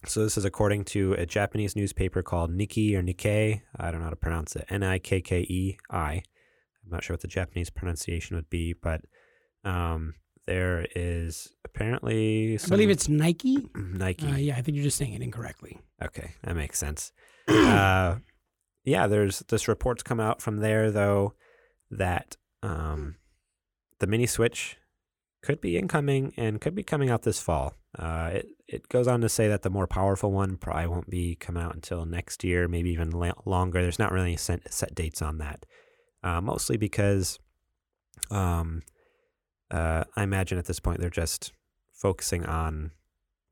so 0.07 0.25
this 0.25 0.37
is 0.37 0.45
according 0.45 0.85
to 0.87 1.13
a 1.15 1.27
Japanese 1.27 1.77
newspaper 1.77 2.23
called 2.23 2.51
Nikkei 2.51 2.95
or 2.95 3.03
Nikkei. 3.03 3.63
I 3.77 3.91
don't 3.91 4.01
know 4.01 4.07
how 4.07 4.11
to 4.11 4.17
pronounce 4.17 4.57
it. 4.57 4.65
N 4.69 4.83
I 4.83 4.99
K 4.99 5.21
K 5.21 5.41
E 5.41 5.77
I. 5.91 6.23
I'm 6.85 6.91
not 6.91 7.05
sure 7.05 7.15
what 7.15 7.21
the 7.21 7.29
Japanese 7.29 7.71
pronunciation 7.71 8.35
would 8.35 8.51
be, 8.51 8.73
but 8.73 9.03
um, 9.65 10.15
there 10.47 10.87
is 10.97 11.53
apparently. 11.75 12.59
I 12.63 12.69
believe 12.69 12.91
it's 12.91 13.09
Nike. 13.09 13.69
Nike. 13.75 14.27
Uh, 14.27 14.37
yeah, 14.37 14.57
I 14.57 14.63
think 14.63 14.77
you're 14.77 14.85
just 14.85 14.99
saying 14.99 15.15
it 15.15 15.23
incorrectly. 15.23 15.81
Okay, 16.03 16.33
that 16.43 16.57
makes 16.57 16.79
sense. 16.79 17.13
uh, 17.49 18.17
yeah, 18.85 19.07
there's 19.07 19.41
this 19.41 19.69
reports 19.69 20.03
come 20.03 20.21
out 20.21 20.43
from 20.43 20.59
there 20.59 20.91
though 20.91 21.35
that 21.91 22.37
um, 22.63 23.17
the 24.01 24.07
mini 24.07 24.27
Switch 24.27 24.77
could 25.43 25.61
be 25.61 25.77
incoming 25.77 26.33
and 26.37 26.61
could 26.61 26.75
be 26.75 26.83
coming 26.83 27.11
out 27.11 27.23
this 27.23 27.41
fall. 27.41 27.75
Uh, 27.99 28.31
it 28.33 28.47
it 28.69 28.89
goes 28.89 29.07
on 29.07 29.21
to 29.21 29.29
say 29.29 29.49
that 29.49 29.63
the 29.63 29.71
more 29.71 29.87
powerful 29.87 30.33
one 30.33 30.57
probably 30.57 30.87
won't 30.87 31.11
be 31.11 31.35
coming 31.37 31.63
out 31.63 31.75
until 31.75 32.07
next 32.07 32.43
year, 32.43 32.69
maybe 32.69 32.91
even 32.91 33.11
la- 33.11 33.33
longer. 33.45 33.83
There's 33.83 33.99
not 33.99 34.13
really 34.13 34.37
set, 34.37 34.73
set 34.73 34.95
dates 34.95 35.21
on 35.21 35.39
that, 35.39 35.67
uh, 36.23 36.41
mostly 36.41 36.79
because 36.79 37.39
um, 38.31 38.83
uh, 39.71 40.05
I 40.17 40.23
imagine 40.23 40.57
at 40.57 40.65
this 40.65 40.81
point 40.81 41.01
they're 41.01 41.11
just 41.11 41.53
focusing 42.03 42.45
on, 42.45 42.91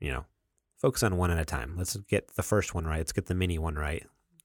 you 0.00 0.10
know, 0.10 0.24
focus 0.76 1.04
on 1.04 1.16
one 1.16 1.30
at 1.30 1.38
a 1.38 1.44
time. 1.44 1.74
Let's 1.78 1.96
get 2.08 2.34
the 2.34 2.42
first 2.42 2.74
one 2.74 2.84
right. 2.84 2.98
Let's 2.98 3.12
get 3.12 3.26
the 3.26 3.34
mini 3.34 3.58
one 3.58 3.76
right, 3.76 4.04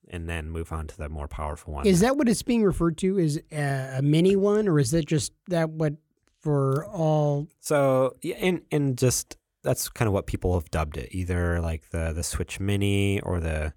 and 0.10 0.30
then 0.30 0.50
move 0.52 0.72
on 0.72 0.86
to 0.88 0.98
the 0.98 1.10
more 1.10 1.28
powerful 1.28 1.74
one. 1.74 1.88
Is 1.88 2.02
that 2.02 2.16
what 2.16 2.30
it's 2.30 2.44
being 2.44 2.64
referred 2.64 2.98
to? 3.00 3.18
Is 3.18 3.42
a, 3.52 3.96
a 3.98 4.02
mini 4.04 4.36
one, 4.36 4.68
or 4.68 4.80
is 4.80 4.92
that 4.92 5.08
just 5.08 5.34
that 5.48 5.72
what 5.72 5.96
for 6.40 6.86
all? 6.86 7.48
So 7.60 8.16
yeah, 8.22 8.36
and 8.36 8.62
and 8.72 8.98
just 8.98 9.38
that's 9.64 9.90
kind 9.90 10.08
of 10.08 10.14
what 10.14 10.28
people 10.28 10.54
have 10.54 10.70
dubbed 10.70 10.98
it, 10.98 11.10
either 11.12 11.60
like 11.60 11.90
the 11.90 12.14
the 12.14 12.24
Switch 12.24 12.60
Mini 12.60 13.20
or 13.22 13.40
the 13.40 13.74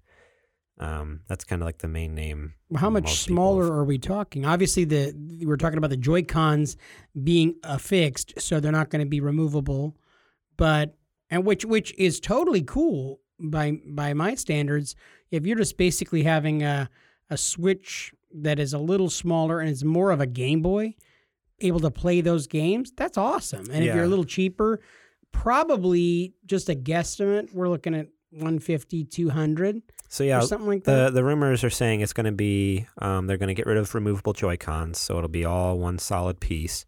um, 0.79 1.21
that's 1.27 1.43
kind 1.43 1.61
of 1.61 1.65
like 1.65 1.79
the 1.79 1.87
main 1.87 2.15
name. 2.15 2.53
How 2.75 2.89
much 2.89 3.19
smaller 3.19 3.63
have- 3.63 3.73
are 3.73 3.83
we 3.83 3.97
talking? 3.97 4.45
Obviously, 4.45 4.85
the 4.85 5.13
we're 5.43 5.57
talking 5.57 5.77
about 5.77 5.89
the 5.89 5.97
Joy 5.97 6.23
Cons 6.23 6.77
being 7.21 7.55
affixed, 7.63 8.39
so 8.39 8.59
they're 8.59 8.71
not 8.71 8.89
going 8.89 9.03
to 9.03 9.09
be 9.09 9.19
removable. 9.19 9.95
But 10.59 10.95
and 11.31 11.45
which 11.45 11.65
which 11.65 11.97
is 11.97 12.19
totally 12.19 12.61
cool 12.61 13.21
by 13.39 13.79
by 13.87 14.13
my 14.13 14.35
standards. 14.35 14.95
If 15.31 15.45
you're 15.45 15.57
just 15.57 15.77
basically 15.77 16.23
having 16.23 16.61
a 16.63 16.89
a 17.29 17.37
Switch 17.37 18.13
that 18.33 18.59
is 18.59 18.73
a 18.73 18.77
little 18.77 19.09
smaller 19.09 19.59
and 19.59 19.69
is 19.69 19.83
more 19.83 20.11
of 20.11 20.19
a 20.19 20.27
Game 20.27 20.61
Boy, 20.61 20.95
able 21.61 21.79
to 21.79 21.89
play 21.91 22.21
those 22.21 22.45
games, 22.45 22.91
that's 22.95 23.17
awesome. 23.17 23.65
And 23.71 23.83
if 23.83 23.95
you're 23.95 24.03
a 24.03 24.07
little 24.07 24.25
cheaper, 24.25 24.81
probably 25.31 26.33
just 26.45 26.69
a 26.69 26.75
guesstimate, 26.75 27.53
we're 27.53 27.69
looking 27.69 27.95
at 27.95 28.07
150, 28.31 29.05
200 29.05 29.81
So 30.09 30.23
yeah, 30.23 30.41
something 30.41 30.67
like 30.67 30.83
that. 30.83 31.05
the 31.05 31.11
the 31.11 31.23
rumors 31.23 31.63
are 31.63 31.69
saying 31.69 32.01
it's 32.01 32.13
going 32.13 32.25
to 32.25 32.31
be 32.31 32.85
um, 32.99 33.27
they're 33.27 33.37
going 33.37 33.47
to 33.47 33.53
get 33.55 33.65
rid 33.65 33.77
of 33.77 33.95
removable 33.95 34.33
Joy 34.33 34.57
Cons, 34.57 34.99
so 34.99 35.17
it'll 35.17 35.29
be 35.29 35.45
all 35.45 35.79
one 35.79 35.97
solid 35.99 36.39
piece. 36.39 36.85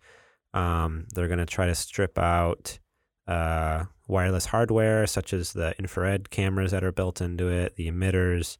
Um, 0.54 1.08
they're 1.14 1.28
going 1.28 1.40
to 1.40 1.46
try 1.46 1.68
to 1.68 1.76
strip 1.76 2.18
out 2.20 2.80
uh, 3.32 3.86
wireless 4.08 4.48
hardware 4.48 5.08
such 5.08 5.34
as 5.34 5.54
the 5.54 5.74
infrared 5.80 6.30
cameras 6.30 6.72
that 6.72 6.84
are 6.84 6.92
built 6.92 7.22
into 7.22 7.48
it, 7.48 7.76
the 7.76 7.90
emitters. 7.90 8.58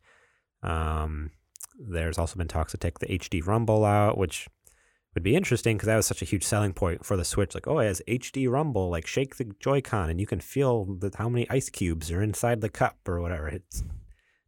Um, 0.64 1.32
there's 1.78 2.18
also 2.18 2.38
been 2.38 2.48
talks 2.48 2.72
to 2.72 2.78
take 2.78 3.00
the 3.00 3.08
HD 3.08 3.46
Rumble 3.46 3.84
out, 3.84 4.18
which 4.18 4.48
would 5.14 5.24
be 5.24 5.36
interesting 5.36 5.76
because 5.76 5.88
that 5.88 5.98
was 5.98 6.08
such 6.08 6.22
a 6.22 6.26
huge 6.26 6.44
selling 6.44 6.74
point 6.74 7.06
for 7.06 7.18
the 7.18 7.26
Switch. 7.26 7.54
Like, 7.54 7.68
oh, 7.68 7.80
it 7.80 7.88
has 7.88 8.02
HD 8.08 8.50
Rumble. 8.50 8.90
Like, 8.90 9.06
shake 9.06 9.36
the 9.36 9.52
Joy-Con 9.60 10.10
and 10.10 10.22
you 10.22 10.28
can 10.28 10.40
feel 10.40 10.86
the, 10.86 11.12
how 11.16 11.28
many 11.28 11.50
ice 11.50 11.70
cubes 11.70 12.10
are 12.12 12.22
inside 12.22 12.62
the 12.62 12.70
cup 12.70 13.00
or 13.08 13.20
whatever. 13.20 13.50
It's 13.50 13.84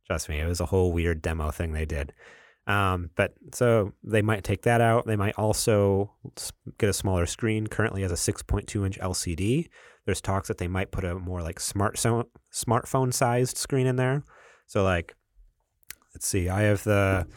trust 0.07 0.29
me, 0.29 0.39
it 0.39 0.47
was 0.47 0.61
a 0.61 0.67
whole 0.67 0.91
weird 0.93 1.21
demo 1.21 1.51
thing 1.51 1.73
they 1.73 1.85
did. 1.85 2.13
Um, 2.65 3.09
but 3.15 3.33
so 3.53 3.91
they 4.03 4.21
might 4.21 4.45
take 4.45 4.61
that 4.61 4.79
out. 4.79 5.05
They 5.05 5.17
might 5.17 5.37
also 5.37 6.13
get 6.77 6.89
a 6.89 6.93
smaller 6.93 7.25
screen. 7.25 7.67
Currently, 7.67 8.03
has 8.03 8.11
a 8.11 8.15
6.2 8.15 8.85
inch 8.85 8.99
LCD. 8.99 9.67
There's 10.05 10.21
talks 10.21 10.47
that 10.47 10.57
they 10.57 10.67
might 10.67 10.91
put 10.91 11.05
a 11.05 11.15
more 11.15 11.41
like 11.41 11.59
smart 11.59 11.97
so- 11.97 12.29
smartphone 12.51 13.13
sized 13.13 13.57
screen 13.57 13.87
in 13.87 13.95
there. 13.95 14.23
So 14.67 14.83
like, 14.83 15.15
let's 16.13 16.27
see, 16.27 16.49
I 16.49 16.63
have 16.63 16.83
the 16.83 17.27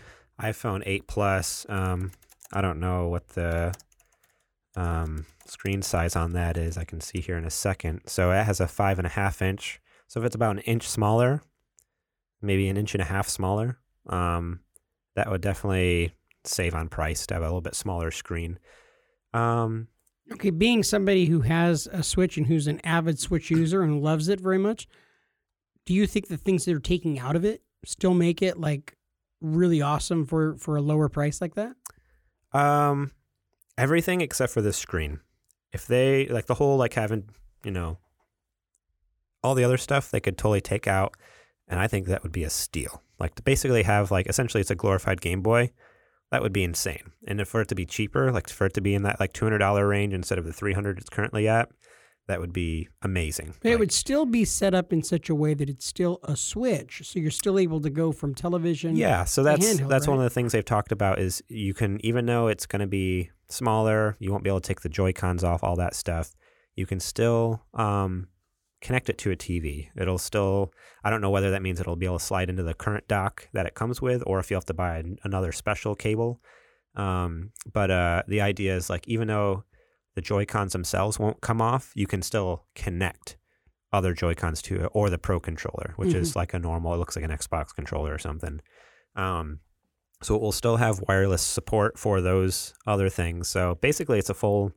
iPhone 0.41 0.83
8 0.85 1.07
Plus. 1.07 1.67
Um, 1.69 2.13
I 2.53 2.61
don't 2.61 2.81
know 2.81 3.09
what 3.09 3.29
the 3.29 3.75
um, 4.77 5.27
screen 5.47 5.83
size 5.83 6.17
on 6.17 6.33
that 6.33 6.57
is. 6.57 6.77
I 6.77 6.85
can 6.85 7.01
see 7.01 7.21
here 7.21 7.37
in 7.37 7.45
a 7.45 7.51
second. 7.51 8.03
So 8.07 8.31
it 8.31 8.45
has 8.45 8.61
a 8.61 8.69
five 8.69 8.99
and 8.99 9.07
a 9.07 9.11
half 9.11 9.43
inch. 9.43 9.81
So 10.09 10.21
if 10.21 10.27
it's 10.27 10.37
about 10.37 10.57
an 10.57 10.63
inch 10.63 10.89
smaller, 10.89 11.43
maybe 12.41 12.69
an 12.69 12.77
inch 12.77 12.95
and 12.95 13.03
a 13.03 13.07
half 13.07 13.29
smaller, 13.29 13.79
um, 14.09 14.61
that 15.17 15.31
would 15.31 15.41
definitely 15.41 16.13
save 16.45 16.75
on 16.75 16.89
price 16.89 17.27
to 17.27 17.35
have 17.35 17.43
a 17.43 17.47
little 17.47 17.61
bit 17.61 17.75
smaller 17.75 18.11
screen. 18.11 18.59
Um, 19.35 19.89
Okay, 20.33 20.51
being 20.51 20.83
somebody 20.83 21.27
who 21.27 21.41
has 21.43 21.87
a 21.93 22.03
Switch 22.03 22.37
and 22.37 22.47
who's 22.47 22.67
an 22.67 22.81
avid 22.85 23.19
Switch 23.19 23.51
user 23.51 23.83
and 23.83 24.03
loves 24.03 24.29
it 24.29 24.41
very 24.41 24.59
much, 24.59 24.89
do 25.85 25.95
you 25.95 26.07
think 26.07 26.27
the 26.27 26.37
things 26.37 26.65
they're 26.65 26.81
taking 26.81 27.19
out 27.19 27.37
of 27.37 27.45
it 27.45 27.63
still 27.85 28.15
make 28.15 28.43
it 28.43 28.59
like 28.59 28.97
really 29.41 29.81
awesome 29.81 30.27
for 30.27 30.57
for 30.59 30.77
a 30.77 30.83
lower 30.83 31.09
price 31.09 31.41
like 31.41 31.55
that? 31.55 31.77
Um, 32.53 33.13
everything 33.79 34.21
except 34.21 34.53
for 34.53 34.61
the 34.61 34.73
screen. 34.73 35.21
If 35.73 35.87
they 35.87 36.27
like 36.27 36.47
the 36.47 36.55
whole 36.55 36.77
like 36.77 36.95
having 36.95 37.29
you 37.65 37.71
know 37.71 37.99
all 39.45 39.55
the 39.55 39.65
other 39.65 39.77
stuff, 39.77 40.11
they 40.11 40.21
could 40.21 40.37
totally 40.37 40.61
take 40.61 40.89
out, 40.89 41.15
and 41.69 41.79
I 41.79 41.87
think 41.87 42.07
that 42.07 42.25
would 42.25 42.33
be 42.33 42.45
a 42.45 42.51
steal. 42.51 43.03
Like 43.21 43.37
to 43.37 43.43
basically 43.43 43.85
have 43.85 44.11
like 44.11 44.27
essentially 44.27 44.61
it's 44.61 44.71
a 44.71 44.75
glorified 44.75 45.21
Game 45.21 45.43
Boy. 45.43 45.71
That 46.31 46.43
would 46.43 46.53
be 46.53 46.65
insane. 46.65 47.13
And 47.27 47.41
if 47.41 47.49
for 47.49 47.61
it 47.61 47.69
to 47.69 47.75
be 47.75 47.87
cheaper, 47.87 48.33
like 48.33 48.49
for 48.49 48.67
it 48.67 48.75
to 48.75 48.81
be 48.81 48.95
in 48.95 49.03
that 49.03 49.21
like 49.21 49.33
two 49.33 49.45
hundred 49.45 49.59
dollar 49.59 49.87
range 49.87 50.13
instead 50.13 50.39
of 50.39 50.45
the 50.45 50.53
three 50.53 50.73
hundred 50.73 50.99
it's 50.99 51.09
currently 51.09 51.47
at, 51.47 51.69
that 52.27 52.41
would 52.41 52.53
be 52.53 52.89
amazing. 53.03 53.55
It 53.63 53.71
Like, 53.71 53.79
would 53.79 53.93
still 53.93 54.27
be 54.27 54.45
set 54.45 54.75
up 54.75 54.93
in 54.93 55.03
such 55.05 55.31
a 55.31 55.35
way 55.35 55.55
that 55.55 55.71
it's 55.71 55.87
still 55.87 56.19
a 56.25 56.37
Switch, 56.37 57.03
so 57.05 57.21
you're 57.21 57.31
still 57.31 57.59
able 57.59 57.81
to 57.81 57.91
go 57.91 58.11
from 58.11 58.35
television. 58.35 58.97
Yeah, 58.97 59.25
so 59.25 59.45
that's 59.45 59.65
handheld, 59.65 59.89
that's 59.89 60.09
one 60.09 60.19
of 60.19 60.25
the 60.25 60.31
things 60.31 60.51
they've 60.53 60.65
talked 60.65 60.91
about 60.91 61.21
is 61.21 61.43
you 61.49 61.75
can 61.75 62.05
even 62.05 62.27
though 62.27 62.49
it's 62.49 62.67
going 62.67 62.81
to 62.81 62.89
be 62.89 63.31
smaller, 63.49 64.17
you 64.19 64.33
won't 64.33 64.43
be 64.43 64.51
able 64.51 64.61
to 64.61 64.67
take 64.67 64.81
the 64.81 64.89
Joy 64.89 65.13
Cons 65.13 65.45
off, 65.45 65.63
all 65.63 65.77
that 65.77 65.95
stuff. 65.95 66.35
You 66.75 66.87
can 66.87 66.99
still 66.99 67.63
um, 67.75 68.27
connect 68.81 69.09
it 69.09 69.19
to 69.19 69.31
a 69.31 69.37
TV. 69.37 69.89
It'll 69.97 70.19
still. 70.19 70.73
I 71.05 71.11
don't 71.11 71.21
know 71.21 71.31
whether 71.31 71.51
that 71.51 71.63
means 71.63 71.81
it'll 71.81 71.97
be 71.97 72.07
able 72.07 72.19
to 72.19 72.25
slide 72.25 72.51
into 72.51 72.63
the 72.63 72.75
current 72.75 73.09
dock 73.09 73.49
that 73.53 73.67
it 73.67 73.75
comes 73.75 74.03
with, 74.03 74.23
or 74.27 74.39
if 74.39 74.51
you 74.51 74.57
have 74.57 74.65
to 74.67 74.75
buy 74.75 74.99
an, 74.99 75.19
another 75.25 75.53
special 75.53 75.95
cable. 75.95 76.41
Um, 76.95 77.53
but 77.73 77.91
uh, 77.91 78.23
the 78.27 78.41
idea 78.41 78.75
is 78.77 78.89
like 78.89 79.07
even 79.07 79.29
though 79.29 79.65
the 80.15 80.23
Joy 80.23 80.47
Cons 80.47 80.73
themselves 80.73 81.19
won't 81.19 81.41
come 81.41 81.61
off, 81.61 81.93
you 81.95 82.07
can 82.07 82.23
still 82.23 82.65
connect 82.75 83.37
other 83.93 84.15
Joy 84.15 84.35
Cons 84.35 84.63
to 84.63 84.85
it 84.85 84.91
or 84.93 85.11
the 85.11 85.19
Pro 85.19 85.39
controller, 85.39 85.93
which 85.97 86.15
is 86.15 86.35
like 86.35 86.55
a 86.55 86.59
normal. 86.59 86.95
It 86.95 86.99
looks 86.99 87.17
like 87.17 87.25
an 87.25 87.31
Xbox 87.31 87.75
controller 87.75 88.13
or 88.13 88.19
something. 88.19 88.61
Um, 89.15 89.61
so 90.23 90.35
it 90.35 90.41
will 90.41 90.53
still 90.53 90.77
have 90.77 91.03
wireless 91.07 91.43
support 91.43 91.99
for 91.99 92.21
those 92.21 92.75
other 92.87 93.09
things. 93.09 93.49
So 93.49 93.77
basically, 93.81 94.19
it's 94.19 94.31
a 94.31 94.35
full, 94.35 94.73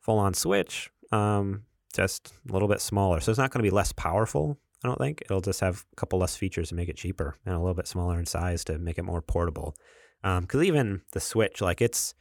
full-on 0.00 0.34
Switch, 0.34 0.90
um, 1.12 1.62
just 1.94 2.32
a 2.48 2.52
little 2.52 2.68
bit 2.68 2.80
smaller. 2.80 3.20
So 3.20 3.30
it's 3.30 3.38
not 3.38 3.50
going 3.50 3.64
to 3.64 3.70
be 3.70 3.74
less 3.74 3.92
powerful. 3.92 4.58
I 4.84 4.88
don't 4.88 4.98
think 4.98 5.22
it'll 5.22 5.40
just 5.40 5.60
have 5.60 5.84
a 5.92 5.96
couple 5.96 6.18
less 6.18 6.36
features 6.36 6.70
to 6.70 6.74
make 6.74 6.88
it 6.88 6.96
cheaper 6.96 7.36
and 7.44 7.54
a 7.54 7.58
little 7.58 7.74
bit 7.74 7.86
smaller 7.86 8.18
in 8.18 8.26
size 8.26 8.64
to 8.64 8.78
make 8.78 8.98
it 8.98 9.04
more 9.04 9.20
portable. 9.20 9.74
Um, 10.22 10.42
because 10.42 10.62
even 10.62 11.02
the 11.12 11.20
Switch, 11.20 11.60
like 11.60 11.80
it's, 11.80 12.14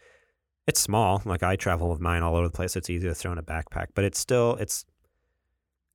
it's 0.68 0.80
small. 0.80 1.22
Like 1.26 1.44
I 1.44 1.56
travel 1.56 1.90
with 1.90 2.00
mine 2.00 2.22
all 2.22 2.36
over 2.36 2.48
the 2.48 2.54
place. 2.54 2.76
It's 2.76 2.90
easy 2.90 3.08
to 3.08 3.16
throw 3.16 3.32
in 3.32 3.38
a 3.38 3.44
backpack, 3.44 3.88
but 3.96 4.04
it's 4.04 4.20
still 4.20 4.56
it's 4.56 4.86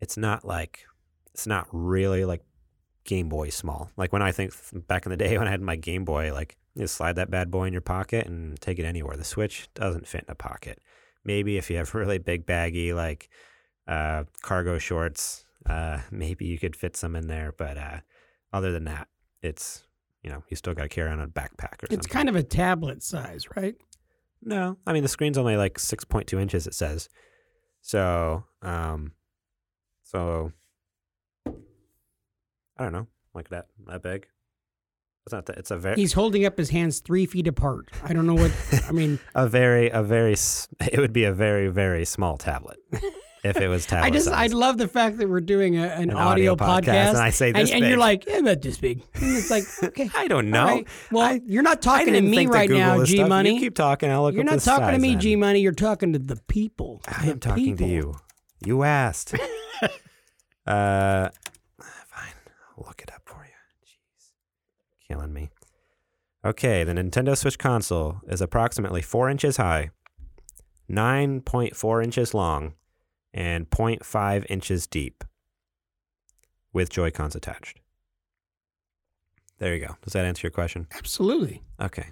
it's 0.00 0.16
not 0.16 0.44
like 0.44 0.84
it's 1.32 1.46
not 1.46 1.68
really 1.70 2.24
like 2.24 2.42
Game 3.04 3.28
Boy 3.28 3.50
small. 3.50 3.90
Like 3.96 4.12
when 4.12 4.20
I 4.20 4.32
think 4.32 4.52
back 4.88 5.06
in 5.06 5.10
the 5.10 5.16
day 5.16 5.38
when 5.38 5.46
I 5.46 5.52
had 5.52 5.60
my 5.60 5.76
Game 5.76 6.04
Boy, 6.04 6.32
like 6.34 6.56
you 6.74 6.86
slide 6.88 7.16
that 7.16 7.30
bad 7.30 7.50
boy 7.50 7.66
in 7.66 7.72
your 7.72 7.82
pocket 7.82 8.26
and 8.26 8.60
take 8.60 8.78
it 8.80 8.84
anywhere. 8.84 9.16
The 9.16 9.24
Switch 9.24 9.68
doesn't 9.74 10.08
fit 10.08 10.24
in 10.26 10.32
a 10.32 10.34
pocket. 10.34 10.80
Maybe 11.24 11.56
if 11.56 11.70
you 11.70 11.76
have 11.76 11.94
really 11.94 12.18
big 12.18 12.44
baggy 12.44 12.92
like 12.92 13.28
uh, 13.86 14.24
cargo 14.42 14.78
shorts, 14.78 15.44
uh, 15.66 16.00
maybe 16.10 16.46
you 16.46 16.58
could 16.58 16.76
fit 16.76 16.96
some 16.96 17.16
in 17.16 17.28
there. 17.28 17.54
But 17.56 17.76
uh, 17.76 18.00
other 18.52 18.72
than 18.72 18.84
that, 18.84 19.08
it's 19.42 19.86
you 20.22 20.30
know 20.30 20.42
you 20.48 20.56
still 20.56 20.74
got 20.74 20.84
to 20.84 20.88
carry 20.88 21.10
on 21.10 21.20
a 21.20 21.28
backpack 21.28 21.82
or 21.82 21.86
something. 21.86 21.98
It's 21.98 22.06
kind 22.06 22.28
of 22.28 22.36
a 22.36 22.42
tablet 22.42 23.02
size, 23.02 23.46
right? 23.56 23.74
No, 24.42 24.76
I 24.86 24.92
mean 24.92 25.02
the 25.02 25.08
screen's 25.08 25.38
only 25.38 25.56
like 25.56 25.78
six 25.78 26.04
point 26.04 26.26
two 26.26 26.38
inches. 26.38 26.66
It 26.66 26.74
says, 26.74 27.08
so 27.80 28.44
um, 28.62 29.12
so 30.02 30.52
I 31.46 32.82
don't 32.82 32.92
know, 32.92 33.06
like 33.34 33.48
that 33.50 33.66
that 33.86 34.02
big. 34.02 34.26
It's 35.26 35.32
not 35.32 35.46
that. 35.46 35.56
It's 35.56 35.70
a 35.70 35.78
very 35.78 35.96
He's 35.96 36.12
holding 36.12 36.44
up 36.44 36.58
his 36.58 36.68
hands 36.68 37.00
three 37.00 37.24
feet 37.24 37.46
apart. 37.46 37.88
I 38.02 38.12
don't 38.12 38.26
know 38.26 38.34
what. 38.34 38.52
I 38.86 38.92
mean, 38.92 39.18
a 39.34 39.48
very 39.48 39.88
a 39.88 40.02
very 40.02 40.32
it 40.80 40.98
would 40.98 41.14
be 41.14 41.24
a 41.24 41.32
very 41.32 41.68
very 41.68 42.04
small 42.04 42.36
tablet 42.36 42.78
if 43.44 43.58
it 43.58 43.68
was. 43.68 43.86
I 43.92 44.10
just 44.10 44.28
I 44.28 44.46
love 44.46 44.78
the 44.78 44.88
fact 44.88 45.18
that 45.18 45.28
we're 45.28 45.40
doing 45.40 45.76
a, 45.76 45.84
an, 45.84 46.10
An 46.10 46.16
audio, 46.16 46.52
audio 46.52 46.56
podcast, 46.56 46.84
podcast, 46.84 47.08
and 47.10 47.18
I 47.18 47.30
say 47.30 47.48
and, 47.48 47.56
this 47.56 47.70
and 47.70 47.84
you're 47.84 47.98
like, 47.98 48.26
yeah, 48.26 48.38
about 48.38 48.62
this 48.62 48.78
big. 48.78 49.02
And 49.14 49.36
it's 49.36 49.50
like, 49.50 49.64
okay, 49.84 50.10
I 50.14 50.26
don't 50.26 50.50
know. 50.50 50.64
right. 50.66 50.88
Well, 51.12 51.22
I- 51.22 51.40
you're 51.44 51.62
not 51.62 51.82
talking 51.82 52.14
to 52.14 52.20
me 52.20 52.46
to 52.46 52.50
right 52.50 52.70
now, 52.70 53.04
G. 53.04 53.22
Money. 53.22 53.54
You 53.54 53.60
keep 53.60 53.74
talking. 53.76 54.10
I'll 54.10 54.22
look 54.22 54.34
You're 54.34 54.44
not 54.44 54.60
talking 54.60 54.90
to 54.92 54.98
me. 54.98 55.16
G 55.16 55.36
Money. 55.36 55.60
You're 55.60 55.72
talking 55.72 56.12
to 56.14 56.18
the 56.18 56.36
people. 56.48 57.02
I 57.06 57.26
The 57.26 57.30
am 57.32 57.40
talking 57.40 57.76
to 57.76 57.86
you. 57.86 58.16
You 58.64 58.82
asked. 58.82 59.34
uh, 59.82 59.88
fine. 60.66 61.30
I'll 62.76 62.84
look 62.86 63.02
it 63.02 63.12
up 63.12 63.22
for 63.26 63.44
you. 63.44 63.86
Jeez, 63.86 64.30
killing 65.06 65.32
me. 65.32 65.50
Okay, 66.44 66.84
the 66.84 66.92
Nintendo 66.92 67.36
Switch 67.36 67.58
console 67.58 68.20
is 68.28 68.40
approximately 68.40 69.00
four 69.02 69.28
inches 69.30 69.56
high, 69.56 69.90
nine 70.88 71.40
point 71.40 71.74
four 71.76 72.02
inches 72.02 72.34
long, 72.34 72.74
and 73.34 73.68
0.5 73.68 74.46
inches 74.48 74.86
deep, 74.86 75.24
with 76.72 76.88
Joy 76.88 77.10
Cons 77.10 77.34
attached. 77.34 77.80
There 79.58 79.74
you 79.74 79.86
go. 79.86 79.96
Does 80.02 80.14
that 80.14 80.24
answer 80.24 80.46
your 80.46 80.52
question? 80.52 80.86
Absolutely. 80.92 81.62
Okay. 81.80 82.10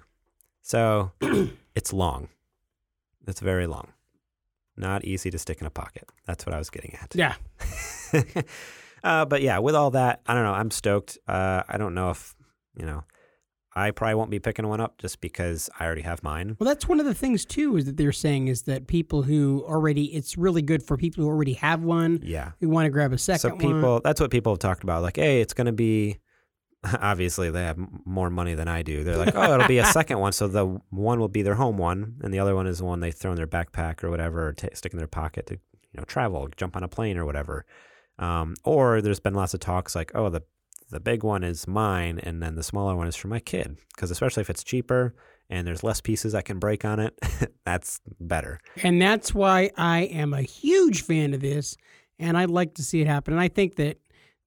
So 0.61 1.11
it's 1.75 1.91
long. 1.91 2.29
It's 3.27 3.39
very 3.39 3.67
long. 3.67 3.93
Not 4.75 5.03
easy 5.05 5.29
to 5.31 5.37
stick 5.37 5.61
in 5.61 5.67
a 5.67 5.69
pocket. 5.69 6.09
That's 6.25 6.45
what 6.45 6.53
I 6.53 6.57
was 6.57 6.69
getting 6.69 6.95
at. 7.01 7.13
Yeah. 7.15 7.35
uh, 9.03 9.25
but 9.25 9.41
yeah, 9.41 9.59
with 9.59 9.75
all 9.75 9.91
that, 9.91 10.21
I 10.25 10.33
don't 10.33 10.43
know. 10.43 10.53
I'm 10.53 10.71
stoked. 10.71 11.17
Uh, 11.27 11.63
I 11.67 11.77
don't 11.77 11.93
know 11.93 12.09
if, 12.09 12.35
you 12.75 12.85
know, 12.85 13.03
I 13.75 13.89
probably 13.91 14.15
won't 14.15 14.29
be 14.29 14.39
picking 14.39 14.67
one 14.67 14.79
up 14.81 14.97
just 14.99 15.19
because 15.19 15.69
I 15.79 15.85
already 15.85 16.03
have 16.03 16.21
mine. 16.23 16.57
Well, 16.59 16.67
that's 16.67 16.87
one 16.87 16.99
of 16.99 17.05
the 17.07 17.13
things 17.15 17.43
too 17.45 17.77
is 17.77 17.85
that 17.85 17.97
they're 17.97 18.11
saying 18.11 18.47
is 18.47 18.63
that 18.63 18.85
people 18.87 19.23
who 19.23 19.63
already 19.67 20.05
it's 20.15 20.37
really 20.37 20.61
good 20.61 20.83
for 20.83 20.95
people 20.95 21.23
who 21.23 21.29
already 21.29 21.53
have 21.53 21.81
one 21.81 22.19
Yeah. 22.23 22.51
who 22.59 22.69
want 22.69 22.85
to 22.85 22.89
grab 22.91 23.13
a 23.13 23.17
second 23.17 23.39
So 23.39 23.57
people, 23.57 23.93
one. 23.93 24.01
that's 24.03 24.21
what 24.21 24.29
people 24.31 24.51
have 24.53 24.59
talked 24.59 24.83
about. 24.83 25.01
Like, 25.01 25.15
hey, 25.17 25.41
it's 25.41 25.53
going 25.53 25.65
to 25.67 25.71
be. 25.73 26.19
Obviously, 27.01 27.49
they 27.49 27.63
have 27.63 27.77
more 28.05 28.29
money 28.29 28.55
than 28.55 28.67
I 28.67 28.81
do. 28.81 29.05
They're 29.05 29.15
like, 29.17 29.35
oh, 29.35 29.53
it'll 29.53 29.67
be 29.69 29.77
a 29.77 29.85
second 29.99 30.19
one. 30.19 30.33
So 30.33 30.49
the 30.49 30.65
one 30.89 31.17
will 31.19 31.29
be 31.29 31.41
their 31.41 31.55
home 31.55 31.77
one, 31.77 32.17
and 32.21 32.33
the 32.33 32.39
other 32.39 32.55
one 32.55 32.67
is 32.67 32.79
the 32.79 32.83
one 32.85 32.99
they 32.99 33.11
throw 33.11 33.31
in 33.31 33.37
their 33.37 33.47
backpack 33.47 34.03
or 34.03 34.09
whatever, 34.09 34.49
or 34.49 34.53
ta 34.53 34.67
stick 34.73 34.91
in 34.91 34.97
their 34.97 35.07
pocket 35.07 35.47
to 35.47 35.53
you 35.53 35.97
know 35.97 36.03
travel, 36.03 36.49
jump 36.57 36.75
on 36.75 36.83
a 36.83 36.89
plane 36.89 37.17
or 37.17 37.23
whatever. 37.25 37.65
Um, 38.19 38.55
or 38.65 39.01
there's 39.01 39.21
been 39.21 39.33
lots 39.33 39.53
of 39.53 39.61
talks 39.61 39.95
like, 39.95 40.11
oh, 40.13 40.27
the 40.29 40.43
the 40.93 40.99
big 40.99 41.23
one 41.23 41.43
is 41.43 41.67
mine, 41.67 42.19
and 42.21 42.41
then 42.41 42.55
the 42.55 42.63
smaller 42.63 42.95
one 42.95 43.07
is 43.07 43.15
for 43.15 43.27
my 43.27 43.39
kid. 43.39 43.77
Because 43.95 44.11
especially 44.11 44.41
if 44.41 44.49
it's 44.49 44.63
cheaper 44.63 45.13
and 45.49 45.67
there's 45.67 45.83
less 45.83 45.99
pieces 45.99 46.33
that 46.33 46.45
can 46.45 46.59
break 46.59 46.85
on 46.85 46.99
it, 46.99 47.19
that's 47.65 47.99
better. 48.19 48.59
And 48.81 49.01
that's 49.01 49.33
why 49.33 49.71
I 49.77 50.01
am 50.03 50.33
a 50.33 50.41
huge 50.41 51.03
fan 51.03 51.33
of 51.33 51.41
this, 51.41 51.75
and 52.19 52.37
I'd 52.37 52.49
like 52.49 52.75
to 52.75 52.83
see 52.83 53.01
it 53.01 53.07
happen. 53.07 53.33
And 53.33 53.41
I 53.41 53.47
think 53.49 53.75
that 53.75 53.97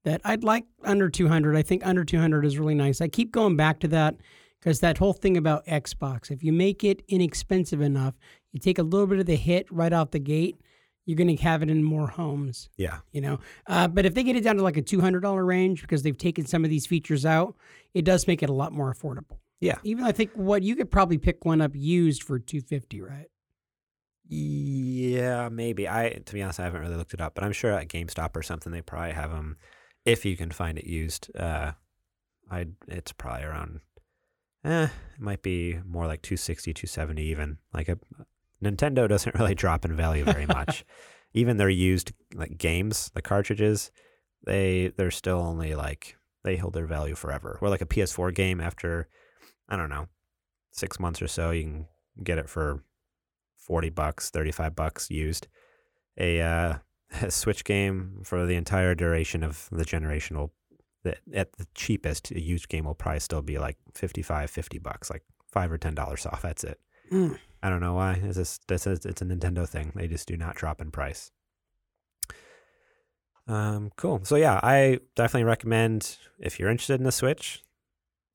that 0.04 0.20
I'd 0.24 0.44
like 0.44 0.64
under 0.84 1.10
200. 1.10 1.56
I 1.56 1.62
think 1.62 1.84
under 1.84 2.04
200 2.04 2.44
is 2.44 2.58
really 2.58 2.76
nice. 2.76 3.00
I 3.00 3.08
keep 3.08 3.32
going 3.32 3.56
back 3.56 3.80
to 3.80 3.88
that 3.88 4.14
because 4.60 4.78
that 4.78 4.98
whole 4.98 5.12
thing 5.12 5.36
about 5.36 5.66
Xbox, 5.66 6.30
if 6.30 6.44
you 6.44 6.52
make 6.52 6.84
it 6.84 7.02
inexpensive 7.08 7.80
enough, 7.80 8.14
you 8.52 8.60
take 8.60 8.78
a 8.78 8.84
little 8.84 9.08
bit 9.08 9.18
of 9.18 9.26
the 9.26 9.34
hit 9.34 9.70
right 9.70 9.92
out 9.92 10.12
the 10.12 10.20
gate, 10.20 10.60
you're 11.06 11.16
going 11.16 11.34
to 11.34 11.42
have 11.42 11.62
it 11.62 11.70
in 11.70 11.82
more 11.82 12.08
homes. 12.08 12.68
Yeah. 12.76 12.98
You 13.12 13.20
know, 13.22 13.40
uh, 13.66 13.88
but 13.88 14.04
if 14.04 14.14
they 14.14 14.24
get 14.24 14.36
it 14.36 14.42
down 14.42 14.56
to 14.56 14.62
like 14.62 14.76
a 14.76 14.82
$200 14.82 15.46
range 15.46 15.80
because 15.80 16.02
they've 16.02 16.18
taken 16.18 16.44
some 16.44 16.64
of 16.64 16.70
these 16.70 16.84
features 16.84 17.24
out, 17.24 17.56
it 17.94 18.04
does 18.04 18.26
make 18.26 18.42
it 18.42 18.50
a 18.50 18.52
lot 18.52 18.72
more 18.72 18.92
affordable. 18.92 19.38
Yeah. 19.60 19.78
Even 19.84 20.04
I 20.04 20.12
think 20.12 20.32
what 20.34 20.62
you 20.62 20.76
could 20.76 20.90
probably 20.90 21.16
pick 21.16 21.44
one 21.44 21.62
up 21.62 21.70
used 21.74 22.22
for 22.22 22.38
250, 22.38 23.00
right? 23.00 23.28
Yeah, 24.28 25.48
maybe. 25.48 25.88
I 25.88 26.20
to 26.26 26.34
be 26.34 26.42
honest, 26.42 26.58
I 26.58 26.64
haven't 26.64 26.80
really 26.80 26.96
looked 26.96 27.14
it 27.14 27.20
up, 27.20 27.36
but 27.36 27.44
I'm 27.44 27.52
sure 27.52 27.70
at 27.72 27.88
GameStop 27.88 28.34
or 28.34 28.42
something 28.42 28.72
they 28.72 28.82
probably 28.82 29.12
have 29.12 29.30
them 29.30 29.56
if 30.04 30.24
you 30.24 30.36
can 30.36 30.50
find 30.50 30.78
it 30.78 30.86
used. 30.86 31.30
Uh, 31.36 31.72
I 32.50 32.66
it's 32.88 33.12
probably 33.12 33.44
around. 33.44 33.80
Eh, 34.64 34.88
it 35.14 35.20
might 35.20 35.42
be 35.42 35.78
more 35.86 36.08
like 36.08 36.22
260, 36.22 36.74
270 36.74 37.22
even. 37.22 37.58
Like 37.72 37.88
a 37.88 37.98
Nintendo 38.70 39.08
doesn't 39.08 39.34
really 39.34 39.54
drop 39.54 39.84
in 39.84 39.96
value 39.96 40.24
very 40.24 40.46
much. 40.58 40.84
even 41.34 41.56
their 41.56 41.68
used 41.68 42.12
like 42.34 42.58
games, 42.58 43.10
the 43.14 43.22
cartridges, 43.22 43.90
they 44.44 44.92
they're 44.96 45.10
still 45.10 45.38
only 45.38 45.74
like 45.74 46.16
they 46.44 46.56
hold 46.56 46.74
their 46.74 46.86
value 46.86 47.14
forever. 47.14 47.56
Where 47.60 47.70
like 47.70 47.82
a 47.82 47.86
PS4 47.86 48.34
game 48.34 48.60
after 48.60 49.08
I 49.68 49.76
don't 49.76 49.90
know 49.90 50.08
six 50.72 51.00
months 51.00 51.20
or 51.22 51.28
so, 51.28 51.50
you 51.50 51.62
can 51.62 51.86
get 52.22 52.38
it 52.38 52.48
for 52.48 52.82
40 53.56 53.90
bucks, 53.90 54.30
35 54.30 54.76
bucks 54.76 55.10
used. 55.10 55.48
A, 56.18 56.40
uh, 56.40 56.74
a 57.22 57.30
Switch 57.30 57.64
game 57.64 58.20
for 58.22 58.46
the 58.46 58.54
entire 58.54 58.94
duration 58.94 59.42
of 59.42 59.68
the 59.72 59.84
generation 59.84 60.38
will, 60.38 60.52
at 61.34 61.52
the 61.54 61.66
cheapest, 61.74 62.30
a 62.30 62.40
used 62.40 62.68
game 62.68 62.84
will 62.84 62.94
probably 62.94 63.20
still 63.20 63.42
be 63.42 63.58
like 63.58 63.76
55, 63.94 64.50
50 64.50 64.78
bucks, 64.78 65.10
like 65.10 65.22
five 65.50 65.72
or 65.72 65.78
$10 65.78 66.26
off. 66.32 66.42
That's 66.42 66.64
it. 66.64 66.80
Mm. 67.12 67.38
I 67.62 67.70
don't 67.70 67.80
know 67.80 67.94
why. 67.94 68.20
It's 68.22 68.36
just, 68.36 68.66
this 68.68 68.86
is, 68.86 69.04
it's 69.04 69.22
a 69.22 69.24
Nintendo 69.24 69.68
thing. 69.68 69.92
They 69.94 70.08
just 70.08 70.28
do 70.28 70.36
not 70.36 70.56
drop 70.56 70.80
in 70.80 70.90
price. 70.90 71.30
Um, 73.48 73.90
cool. 73.96 74.20
So 74.24 74.36
yeah, 74.36 74.60
I 74.62 75.00
definitely 75.14 75.44
recommend 75.44 76.16
if 76.38 76.58
you're 76.58 76.70
interested 76.70 77.00
in 77.00 77.04
the 77.04 77.12
Switch, 77.12 77.62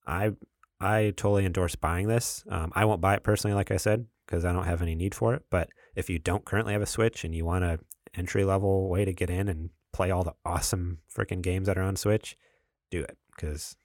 I 0.07 0.31
I 0.79 1.13
totally 1.15 1.45
endorse 1.45 1.75
buying 1.75 2.07
this. 2.07 2.43
Um, 2.49 2.71
I 2.75 2.85
won't 2.85 3.01
buy 3.01 3.15
it 3.15 3.23
personally, 3.23 3.53
like 3.53 3.71
I 3.71 3.77
said, 3.77 4.07
because 4.25 4.45
I 4.45 4.53
don't 4.53 4.65
have 4.65 4.81
any 4.81 4.95
need 4.95 5.13
for 5.13 5.33
it. 5.33 5.43
But 5.49 5.69
if 5.95 6.09
you 6.09 6.17
don't 6.17 6.45
currently 6.45 6.73
have 6.73 6.81
a 6.81 6.87
Switch 6.87 7.23
and 7.23 7.35
you 7.35 7.45
want 7.45 7.63
a 7.63 7.79
entry 8.15 8.43
level 8.43 8.89
way 8.89 9.05
to 9.05 9.13
get 9.13 9.29
in 9.29 9.47
and 9.47 9.69
play 9.93 10.11
all 10.11 10.23
the 10.23 10.33
awesome 10.45 10.99
freaking 11.13 11.41
games 11.41 11.67
that 11.67 11.77
are 11.77 11.83
on 11.83 11.95
Switch, 11.95 12.37
do 12.89 13.01
it 13.01 13.17
because 13.35 13.75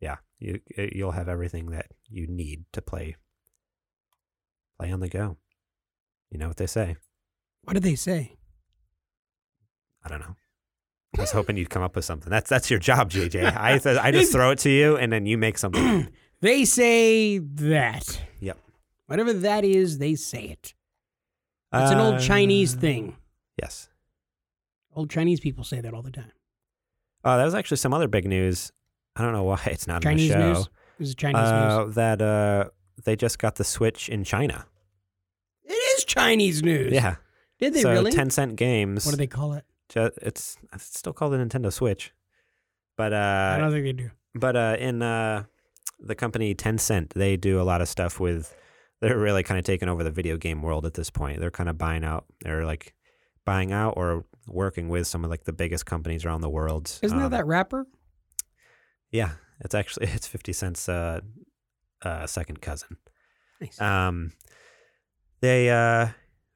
yeah, 0.00 0.16
you 0.38 0.60
you'll 0.92 1.12
have 1.12 1.28
everything 1.28 1.70
that 1.70 1.86
you 2.08 2.26
need 2.26 2.64
to 2.72 2.80
play 2.80 3.16
play 4.80 4.92
on 4.92 5.00
the 5.00 5.08
go. 5.08 5.36
You 6.30 6.38
know 6.38 6.48
what 6.48 6.56
they 6.56 6.66
say. 6.66 6.96
What 7.64 7.74
do 7.74 7.80
they 7.80 7.94
say? 7.94 8.36
I 10.04 10.08
don't 10.08 10.20
know. 10.20 10.36
I 11.18 11.20
was 11.20 11.32
hoping 11.32 11.56
you'd 11.56 11.70
come 11.70 11.82
up 11.82 11.96
with 11.96 12.04
something. 12.04 12.30
That's 12.30 12.48
that's 12.48 12.70
your 12.70 12.78
job, 12.78 13.10
JJ. 13.10 13.54
I 13.56 13.74
I 14.06 14.10
just 14.12 14.32
throw 14.36 14.50
it 14.52 14.58
to 14.60 14.70
you 14.70 14.96
and 14.96 15.12
then 15.12 15.26
you 15.26 15.36
make 15.36 15.58
something. 15.58 16.08
They 16.42 16.64
say 16.64 17.36
that. 17.36 18.18
Yep. 18.40 18.56
Whatever 19.08 19.34
that 19.34 19.62
is, 19.62 19.98
they 19.98 20.14
say 20.14 20.44
it. 20.44 20.72
It's 21.70 21.90
an 21.90 21.98
old 21.98 22.18
Chinese 22.18 22.74
Uh, 22.74 22.80
thing. 22.80 23.16
Yes. 23.60 23.90
Old 24.96 25.10
Chinese 25.10 25.38
people 25.38 25.64
say 25.64 25.82
that 25.82 25.92
all 25.92 26.00
the 26.00 26.10
time. 26.10 26.32
Oh, 27.26 27.36
that 27.36 27.44
was 27.44 27.54
actually 27.54 27.76
some 27.76 27.92
other 27.92 28.08
big 28.08 28.24
news. 28.26 28.72
I 29.16 29.20
don't 29.20 29.34
know 29.34 29.42
why 29.42 29.60
it's 29.66 29.86
not 29.86 30.02
Chinese 30.02 30.30
in 30.30 30.38
the 30.40 30.44
show. 30.46 30.52
news? 30.60 30.68
This 30.98 31.08
is 31.10 31.14
Chinese 31.14 31.42
uh, 31.42 31.84
news. 31.84 31.94
That 31.96 32.22
uh, 32.22 32.70
they 33.04 33.16
just 33.16 33.38
got 33.38 33.56
the 33.56 33.64
Switch 33.64 34.08
in 34.08 34.24
China. 34.24 34.64
It 36.16 36.20
is 36.20 36.22
Chinese 36.24 36.62
news. 36.62 36.92
Yeah. 36.92 37.16
Did 37.58 37.74
they 37.74 37.82
so 37.82 37.90
really? 37.92 38.10
Tencent 38.12 38.56
Games. 38.56 39.04
what 39.04 39.12
do 39.12 39.16
they 39.16 39.26
call 39.26 39.52
it? 39.54 39.64
ju- 39.88 40.10
it's 40.22 40.56
it's 40.72 40.98
still 40.98 41.12
called 41.12 41.32
the 41.32 41.36
Nintendo 41.38 41.72
Switch, 41.72 42.12
but 42.96 43.12
I 43.12 43.56
uh, 43.56 43.58
don't 43.58 43.70
think 43.72 43.84
they 43.84 43.92
do. 43.92 44.10
but 44.34 44.56
uh, 44.56 44.76
in 44.78 45.02
uh, 45.02 45.44
the 45.98 46.14
company 46.14 46.54
Tencent, 46.54 47.12
they 47.14 47.36
do 47.36 47.60
a 47.60 47.64
lot 47.64 47.80
of 47.82 47.88
stuff 47.88 48.18
with. 48.20 48.54
They're 49.00 49.18
really 49.18 49.42
kind 49.42 49.58
of 49.58 49.64
taking 49.64 49.88
over 49.88 50.04
the 50.04 50.10
video 50.10 50.36
game 50.36 50.60
world 50.62 50.84
at 50.84 50.92
this 50.94 51.08
point. 51.10 51.40
They're 51.40 51.50
kind 51.50 51.68
of 51.70 51.78
buying 51.78 52.04
out. 52.04 52.26
They're 52.42 52.66
like 52.66 52.94
buying 53.46 53.72
out 53.72 53.94
or 53.96 54.24
working 54.46 54.88
with 54.90 55.06
some 55.06 55.24
of 55.24 55.30
like 55.30 55.44
the 55.44 55.52
biggest 55.54 55.86
companies 55.86 56.24
around 56.26 56.42
the 56.42 56.50
world. 56.50 56.98
Isn't 57.02 57.16
Um, 57.16 57.22
that 57.24 57.30
that 57.36 57.46
rapper? 57.46 57.86
Yeah, 59.10 59.32
it's 59.60 59.74
actually 59.74 60.06
it's 60.14 60.26
Fifty 60.26 60.52
Cent's 60.52 60.88
uh, 60.88 61.20
uh, 62.02 62.26
second 62.26 62.60
cousin. 62.62 62.96
Nice. 63.60 63.80
Um, 63.80 64.32
they 65.40 65.70
uh, 65.70 66.08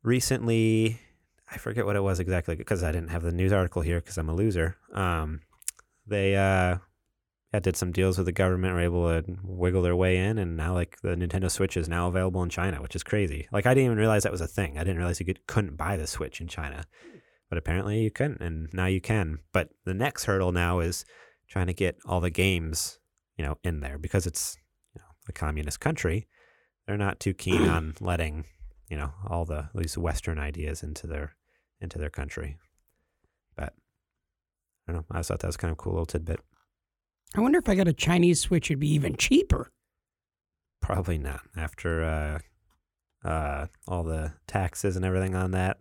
recently, 0.02 1.00
I 1.50 1.58
forget 1.58 1.86
what 1.86 1.96
it 1.96 2.02
was 2.02 2.20
exactly 2.20 2.54
because 2.54 2.82
I 2.82 2.92
didn't 2.92 3.10
have 3.10 3.22
the 3.22 3.32
news 3.32 3.52
article 3.52 3.82
here 3.82 4.00
because 4.00 4.18
I'm 4.18 4.28
a 4.28 4.34
loser. 4.34 4.76
Um, 4.92 5.40
they 6.06 6.36
uh, 6.36 6.78
yeah, 7.54 7.60
did 7.60 7.76
some 7.76 7.92
deals 7.92 8.18
with 8.18 8.26
the 8.26 8.32
government, 8.32 8.74
were 8.74 8.80
able 8.80 9.22
to 9.22 9.38
wiggle 9.44 9.82
their 9.82 9.94
way 9.94 10.18
in, 10.18 10.38
and 10.38 10.56
now 10.56 10.74
like 10.74 11.00
the 11.02 11.10
Nintendo 11.10 11.48
Switch 11.48 11.76
is 11.76 11.88
now 11.88 12.08
available 12.08 12.42
in 12.42 12.50
China, 12.50 12.82
which 12.82 12.96
is 12.96 13.04
crazy. 13.04 13.46
Like 13.52 13.64
I 13.64 13.74
didn't 13.74 13.86
even 13.86 13.98
realize 13.98 14.24
that 14.24 14.32
was 14.32 14.40
a 14.40 14.48
thing. 14.48 14.76
I 14.76 14.80
didn't 14.80 14.98
realize 14.98 15.20
you 15.20 15.26
could, 15.26 15.46
couldn't 15.46 15.76
buy 15.76 15.96
the 15.96 16.08
Switch 16.08 16.40
in 16.40 16.48
China, 16.48 16.84
but 17.48 17.56
apparently 17.56 18.00
you 18.00 18.10
couldn't, 18.10 18.40
and 18.40 18.68
now 18.72 18.86
you 18.86 19.00
can. 19.00 19.38
But 19.52 19.70
the 19.84 19.94
next 19.94 20.24
hurdle 20.24 20.50
now 20.50 20.80
is 20.80 21.04
trying 21.48 21.68
to 21.68 21.74
get 21.74 21.96
all 22.04 22.20
the 22.20 22.30
games, 22.30 22.98
you 23.38 23.44
know, 23.44 23.56
in 23.62 23.80
there 23.80 23.98
because 23.98 24.26
it's 24.26 24.56
you 24.92 25.00
know 25.00 25.08
a 25.28 25.32
communist 25.32 25.78
country. 25.78 26.26
They're 26.86 26.98
not 26.98 27.20
too 27.20 27.34
keen 27.34 27.68
on 27.68 27.94
letting 28.00 28.46
you 28.94 29.00
know 29.00 29.10
all 29.26 29.44
the 29.44 29.68
these 29.74 29.98
Western 29.98 30.38
ideas 30.38 30.84
into 30.84 31.08
their 31.08 31.34
into 31.80 31.98
their 31.98 32.10
country. 32.10 32.58
But 33.56 33.74
I 34.86 34.92
don't 34.92 35.10
know. 35.10 35.16
I 35.16 35.18
just 35.18 35.28
thought 35.28 35.40
that 35.40 35.48
was 35.48 35.56
kind 35.56 35.72
of 35.72 35.78
a 35.78 35.82
cool 35.82 35.94
little 35.94 36.06
tidbit. 36.06 36.38
I 37.34 37.40
wonder 37.40 37.58
if 37.58 37.68
I 37.68 37.74
got 37.74 37.88
a 37.88 37.92
Chinese 37.92 38.38
Switch, 38.38 38.70
it'd 38.70 38.78
be 38.78 38.94
even 38.94 39.16
cheaper. 39.16 39.72
Probably 40.80 41.18
not 41.18 41.40
after 41.56 42.04
uh, 43.24 43.28
uh, 43.28 43.66
all 43.88 44.04
the 44.04 44.34
taxes 44.46 44.94
and 44.94 45.04
everything 45.04 45.34
on 45.34 45.50
that. 45.50 45.78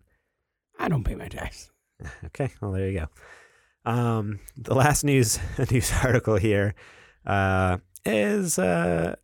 I 0.80 0.90
don't 0.90 1.04
pay 1.04 1.16
my 1.16 1.28
tax. 1.28 1.70
Okay, 2.26 2.50
well 2.60 2.72
there 2.72 2.90
you 2.90 3.00
go. 3.00 3.90
Um, 3.90 4.40
the 4.58 4.74
last 4.74 5.04
news 5.04 5.38
news 5.72 5.94
article 6.04 6.38
here 6.38 6.74
uh, 7.28 7.78
is 8.06 8.58
uh, 8.58 9.16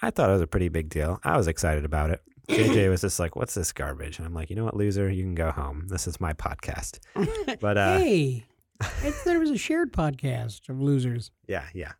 I 0.00 0.10
thought 0.10 0.30
it 0.30 0.32
was 0.32 0.40
a 0.40 0.46
pretty 0.46 0.70
big 0.70 0.88
deal. 0.88 1.20
I 1.22 1.36
was 1.36 1.46
excited 1.46 1.84
about 1.84 2.08
it. 2.08 2.22
JJ 2.48 2.88
was 2.90 3.00
just 3.00 3.18
like, 3.18 3.36
"What's 3.36 3.54
this 3.54 3.72
garbage?" 3.72 4.18
And 4.18 4.26
I'm 4.26 4.34
like, 4.34 4.50
"You 4.50 4.56
know 4.56 4.64
what, 4.64 4.76
loser? 4.76 5.10
You 5.10 5.22
can 5.22 5.34
go 5.34 5.50
home. 5.50 5.86
This 5.88 6.06
is 6.06 6.20
my 6.20 6.32
podcast." 6.32 7.00
But 7.60 7.78
uh, 7.78 7.98
hey, 7.98 8.44
I 8.80 8.84
thought 8.84 9.24
there 9.24 9.40
was 9.40 9.50
a 9.50 9.58
shared 9.58 9.92
podcast 9.92 10.68
of 10.68 10.80
losers. 10.80 11.30
Yeah, 11.46 11.64
yeah. 11.74 11.92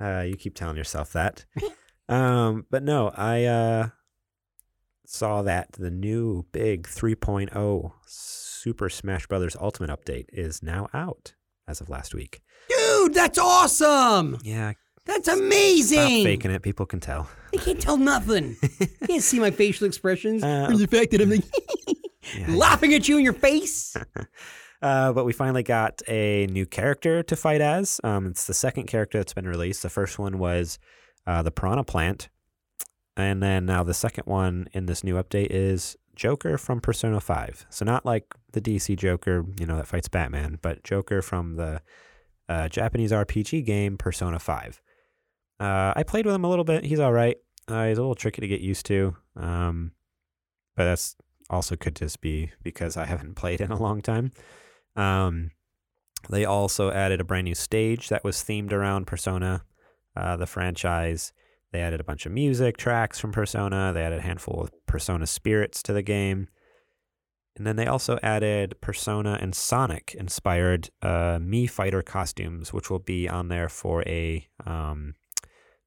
Uh, 0.00 0.22
you 0.22 0.36
keep 0.36 0.54
telling 0.54 0.76
yourself 0.76 1.12
that. 1.12 1.44
um, 2.08 2.66
but 2.70 2.82
no, 2.82 3.12
I 3.16 3.44
uh, 3.44 3.88
saw 5.06 5.42
that 5.42 5.72
the 5.72 5.90
new 5.90 6.46
big 6.52 6.86
3.0 6.88 7.92
Super 8.06 8.88
Smash 8.88 9.26
Brothers 9.26 9.56
Ultimate 9.60 9.90
update 9.90 10.26
is 10.32 10.62
now 10.62 10.88
out 10.92 11.34
as 11.68 11.80
of 11.80 11.88
last 11.88 12.14
week. 12.14 12.42
Dude, 12.68 13.14
that's 13.14 13.38
awesome. 13.38 14.38
Yeah, 14.42 14.72
That's 15.04 15.24
stop 15.24 15.38
amazing. 15.38 16.24
faking 16.24 16.50
it. 16.52 16.62
People 16.62 16.86
can 16.86 17.00
tell. 17.00 17.28
They 17.52 17.58
can't 17.58 17.80
tell 17.80 17.96
nothing. 17.96 18.56
you 18.80 18.86
can't 19.06 19.22
see 19.22 19.40
my 19.40 19.50
facial 19.50 19.86
expressions 19.86 20.42
Uh, 20.44 20.66
or 20.70 20.76
the 20.76 20.86
fact 20.86 21.10
that 21.12 21.20
I'm 21.20 21.30
like 21.30 21.44
Yeah. 22.38 22.46
laughing 22.54 22.94
at 22.94 23.08
you 23.08 23.18
in 23.18 23.24
your 23.24 23.32
face. 23.34 23.96
Uh, 24.80 25.12
but 25.12 25.24
we 25.24 25.32
finally 25.32 25.62
got 25.62 26.02
a 26.08 26.48
new 26.48 26.66
character 26.66 27.22
to 27.22 27.36
fight 27.36 27.60
as. 27.60 28.00
Um, 28.02 28.26
it's 28.26 28.48
the 28.48 28.52
second 28.54 28.88
character 28.88 29.18
that's 29.18 29.32
been 29.32 29.46
released. 29.46 29.82
The 29.84 29.88
first 29.88 30.18
one 30.18 30.40
was 30.40 30.80
uh, 31.24 31.40
the 31.42 31.52
Piranha 31.52 31.84
Plant. 31.84 32.28
And 33.16 33.40
then 33.40 33.64
now 33.64 33.84
the 33.84 33.94
second 33.94 34.24
one 34.26 34.66
in 34.72 34.86
this 34.86 35.04
new 35.04 35.14
update 35.22 35.48
is 35.52 35.96
Joker 36.16 36.58
from 36.58 36.80
Persona 36.80 37.20
5. 37.20 37.66
So 37.70 37.84
not 37.84 38.04
like 38.04 38.24
the 38.54 38.60
DC 38.60 38.96
Joker, 38.96 39.44
you 39.60 39.66
know, 39.66 39.76
that 39.76 39.86
fights 39.86 40.08
Batman, 40.08 40.58
but 40.62 40.82
Joker 40.82 41.22
from 41.22 41.54
the 41.54 41.80
uh, 42.48 42.68
Japanese 42.68 43.12
RPG 43.12 43.64
game 43.64 43.96
Persona 43.96 44.40
5. 44.40 44.82
Uh, 45.62 45.92
I 45.94 46.02
played 46.02 46.26
with 46.26 46.34
him 46.34 46.42
a 46.42 46.50
little 46.50 46.64
bit. 46.64 46.84
He's 46.84 46.98
all 46.98 47.12
right. 47.12 47.36
Uh, 47.68 47.86
he's 47.86 47.96
a 47.96 48.00
little 48.00 48.16
tricky 48.16 48.40
to 48.40 48.48
get 48.48 48.60
used 48.60 48.84
to. 48.86 49.16
Um, 49.36 49.92
but 50.74 50.84
that's 50.84 51.14
also 51.48 51.76
could 51.76 51.94
just 51.94 52.20
be 52.20 52.50
because 52.64 52.96
I 52.96 53.04
haven't 53.04 53.36
played 53.36 53.60
in 53.60 53.70
a 53.70 53.80
long 53.80 54.02
time. 54.02 54.32
Um, 54.96 55.52
they 56.28 56.44
also 56.44 56.90
added 56.90 57.20
a 57.20 57.24
brand 57.24 57.44
new 57.44 57.54
stage 57.54 58.08
that 58.08 58.24
was 58.24 58.38
themed 58.38 58.72
around 58.72 59.06
Persona, 59.06 59.62
uh, 60.16 60.36
the 60.36 60.46
franchise. 60.46 61.32
They 61.70 61.80
added 61.80 62.00
a 62.00 62.04
bunch 62.04 62.26
of 62.26 62.32
music 62.32 62.76
tracks 62.76 63.20
from 63.20 63.30
Persona. 63.30 63.92
They 63.94 64.02
added 64.02 64.18
a 64.18 64.22
handful 64.22 64.62
of 64.62 64.86
Persona 64.86 65.28
spirits 65.28 65.80
to 65.84 65.92
the 65.92 66.02
game. 66.02 66.48
And 67.56 67.64
then 67.64 67.76
they 67.76 67.86
also 67.86 68.18
added 68.20 68.80
Persona 68.80 69.38
and 69.40 69.54
Sonic 69.54 70.16
inspired 70.18 70.90
uh, 71.02 71.38
Mii 71.38 71.70
Fighter 71.70 72.02
costumes, 72.02 72.72
which 72.72 72.90
will 72.90 72.98
be 72.98 73.28
on 73.28 73.46
there 73.46 73.68
for 73.68 74.02
a 74.08 74.48
um, 74.66 75.14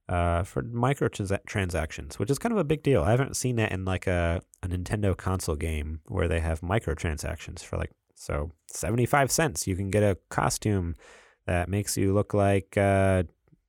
uh, 0.07 0.43
for 0.43 0.61
microtransactions, 0.63 2.19
which 2.19 2.29
is 2.29 2.39
kind 2.39 2.53
of 2.53 2.59
a 2.59 2.63
big 2.63 2.83
deal. 2.83 3.03
I 3.03 3.11
haven't 3.11 3.35
seen 3.35 3.55
that 3.57 3.71
in 3.71 3.85
like 3.85 4.07
a, 4.07 4.41
a 4.61 4.67
Nintendo 4.67 5.15
console 5.15 5.55
game 5.55 6.01
where 6.07 6.27
they 6.27 6.39
have 6.39 6.61
microtransactions 6.61 7.63
for 7.63 7.77
like 7.77 7.91
so 8.13 8.51
seventy 8.67 9.05
five 9.05 9.31
cents. 9.31 9.67
You 9.67 9.75
can 9.75 9.89
get 9.89 10.03
a 10.03 10.17
costume 10.29 10.95
that 11.45 11.69
makes 11.69 11.97
you 11.97 12.13
look 12.13 12.33
like 12.33 12.77
uh, 12.77 13.23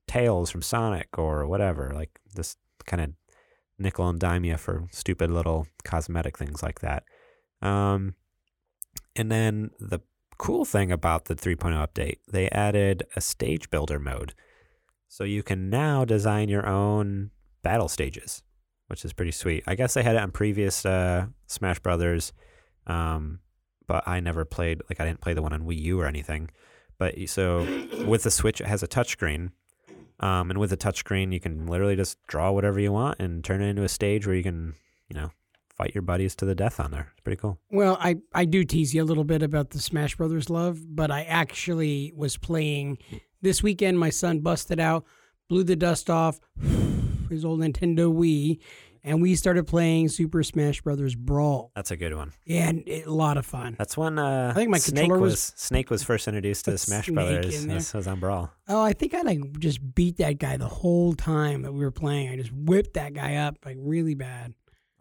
Tails 0.07 0.51
from 0.51 0.63
Sonic 0.63 1.19
or 1.19 1.47
whatever. 1.47 1.93
Like 1.95 2.21
this 2.35 2.57
kind 2.87 3.03
of 3.03 3.11
nickel 3.79 4.09
and 4.09 4.19
dime 4.19 4.45
you 4.45 4.57
for 4.57 4.87
stupid 4.91 5.31
little 5.31 5.67
cosmetic 5.85 6.39
things 6.39 6.63
like 6.63 6.81
that. 6.81 7.05
Um, 7.63 8.15
and 9.15 9.31
then 9.31 9.71
the 9.79 10.01
cool 10.39 10.65
thing 10.65 10.93
about 10.93 11.27
the 11.27 11.35
3.0 11.35 11.87
update, 11.87 12.19
they 12.31 12.49
added 12.51 13.05
a 13.17 13.21
stage 13.21 13.71
builder 13.71 13.99
mode. 13.99 14.35
So 15.09 15.25
you 15.25 15.43
can 15.43 15.71
now 15.71 16.05
design 16.05 16.49
your 16.49 16.67
own 16.67 17.31
battle 17.63 17.89
stages, 17.89 18.43
which 18.89 19.05
is 19.05 19.13
pretty 19.13 19.33
sweet. 19.33 19.65
I 19.67 19.75
guess 19.75 19.95
they 19.95 20.03
had 20.03 20.17
it 20.17 20.23
on 20.23 20.31
previous 20.31 20.85
uh, 20.85 21.27
Smash 21.47 21.79
Brothers, 21.79 22.33
um, 22.87 23.41
but 23.87 24.07
I 24.07 24.21
never 24.21 24.45
played, 24.45 24.83
like, 24.91 25.01
I 25.01 25.05
didn't 25.05 25.21
play 25.21 25.35
the 25.35 25.43
one 25.43 25.53
on 25.53 25.63
Wii 25.63 25.81
U 25.83 26.01
or 26.01 26.07
anything. 26.07 26.51
But 26.99 27.15
so 27.29 27.67
with 28.07 28.23
the 28.23 28.31
Switch, 28.31 28.61
it 28.61 28.67
has 28.67 28.83
a 28.83 28.89
touchscreen. 28.89 29.51
Um, 30.19 30.51
and 30.51 30.59
with 30.59 30.71
the 30.71 30.77
touchscreen, 30.77 31.33
you 31.33 31.41
can 31.41 31.67
literally 31.67 31.95
just 31.95 32.19
draw 32.27 32.51
whatever 32.51 32.81
you 32.81 32.91
want 32.91 33.21
and 33.21 33.45
turn 33.45 33.61
it 33.61 33.67
into 33.67 33.83
a 33.83 33.89
stage 33.89 34.27
where 34.27 34.35
you 34.35 34.43
can, 34.43 34.75
you 35.09 35.15
know, 35.15 35.31
fight 35.77 35.95
your 35.95 36.01
buddies 36.01 36.35
to 36.37 36.47
the 36.47 36.55
death 36.55 36.81
on 36.81 36.91
there. 36.91 37.09
It's 37.13 37.21
pretty 37.21 37.39
cool. 37.39 37.59
Well, 37.71 37.99
I, 38.01 38.17
I 38.33 38.47
do 38.47 38.65
tease 38.65 38.95
you 38.95 39.03
a 39.03 39.05
little 39.05 39.25
bit 39.25 39.43
about 39.43 39.71
the 39.71 39.79
Smash 39.79 40.17
Brothers 40.17 40.49
love, 40.49 40.81
but 40.89 41.11
I 41.11 41.25
actually 41.25 42.15
was 42.17 42.39
playing 42.39 42.97
this 43.43 43.63
weekend. 43.63 43.99
My 43.99 44.11
son 44.11 44.41
busted 44.41 44.81
out, 44.81 45.05
blew 45.49 45.65
the 45.65 45.77
dust 45.77 46.11
off 46.11 46.41
his 47.31 47.45
old 47.45 47.61
Nintendo 47.61 48.13
Wii, 48.13 48.59
and 49.05 49.23
we 49.23 49.35
started 49.37 49.67
playing 49.67 50.09
Super 50.09 50.43
Smash 50.43 50.81
Brothers 50.81 51.15
Brawl. 51.15 51.71
That's 51.77 51.91
a 51.93 51.97
good 51.97 52.15
one. 52.15 52.33
Yeah, 52.45 52.69
and 52.69 52.83
it, 52.87 53.07
a 53.07 53.13
lot 53.13 53.37
of 53.37 53.47
fun. 53.47 53.77
That's 53.79 53.97
when 53.97 54.19
uh, 54.19 54.49
I 54.51 54.55
think 54.55 54.71
my 54.71 54.79
Snake 54.79 55.03
controller 55.03 55.21
was, 55.21 55.33
was- 55.33 55.53
Snake 55.57 55.91
was 55.91 56.03
first 56.03 56.27
introduced 56.27 56.65
to 56.65 56.77
Smash 56.79 57.09
Brothers. 57.09 57.65
This 57.67 57.95
was 57.95 58.07
on 58.09 58.19
Brawl. 58.21 58.51
Oh, 58.69 58.83
I 58.83 58.93
think 58.93 59.15
I 59.15 59.23
like 59.23 59.59
just 59.61 59.95
beat 59.95 60.17
that 60.19 60.39
guy 60.39 60.57
the 60.57 60.69
whole 60.69 61.15
time 61.15 61.63
that 61.63 61.73
we 61.73 61.81
were 61.81 61.91
playing. 61.93 62.31
I 62.31 62.37
just 62.37 62.53
whipped 62.53 62.95
that 62.95 63.15
guy 63.15 63.37
up 63.37 63.59
like 63.65 63.77
really 63.79 64.15
bad. 64.15 64.55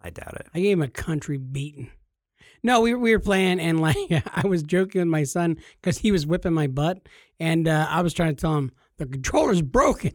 I 0.03 0.11
doubt 0.11 0.35
it. 0.35 0.47
I 0.53 0.59
gave 0.59 0.77
him 0.77 0.83
a 0.83 0.87
country 0.87 1.37
beating. 1.37 1.89
No, 2.65 2.81
we 2.81 2.95
were, 2.95 2.99
we 2.99 3.11
were 3.11 3.19
playing 3.19 3.59
and 3.59 3.79
like 3.79 3.95
I 4.33 4.47
was 4.47 4.63
joking 4.63 5.01
with 5.01 5.07
my 5.07 5.23
son 5.23 5.57
because 5.79 5.99
he 5.99 6.11
was 6.11 6.25
whipping 6.25 6.53
my 6.53 6.65
butt, 6.65 7.07
and 7.39 7.67
uh, 7.67 7.85
I 7.87 8.01
was 8.01 8.11
trying 8.11 8.35
to 8.35 8.41
tell 8.41 8.57
him 8.57 8.71
the 8.97 9.05
controller's 9.05 9.61
broken, 9.61 10.13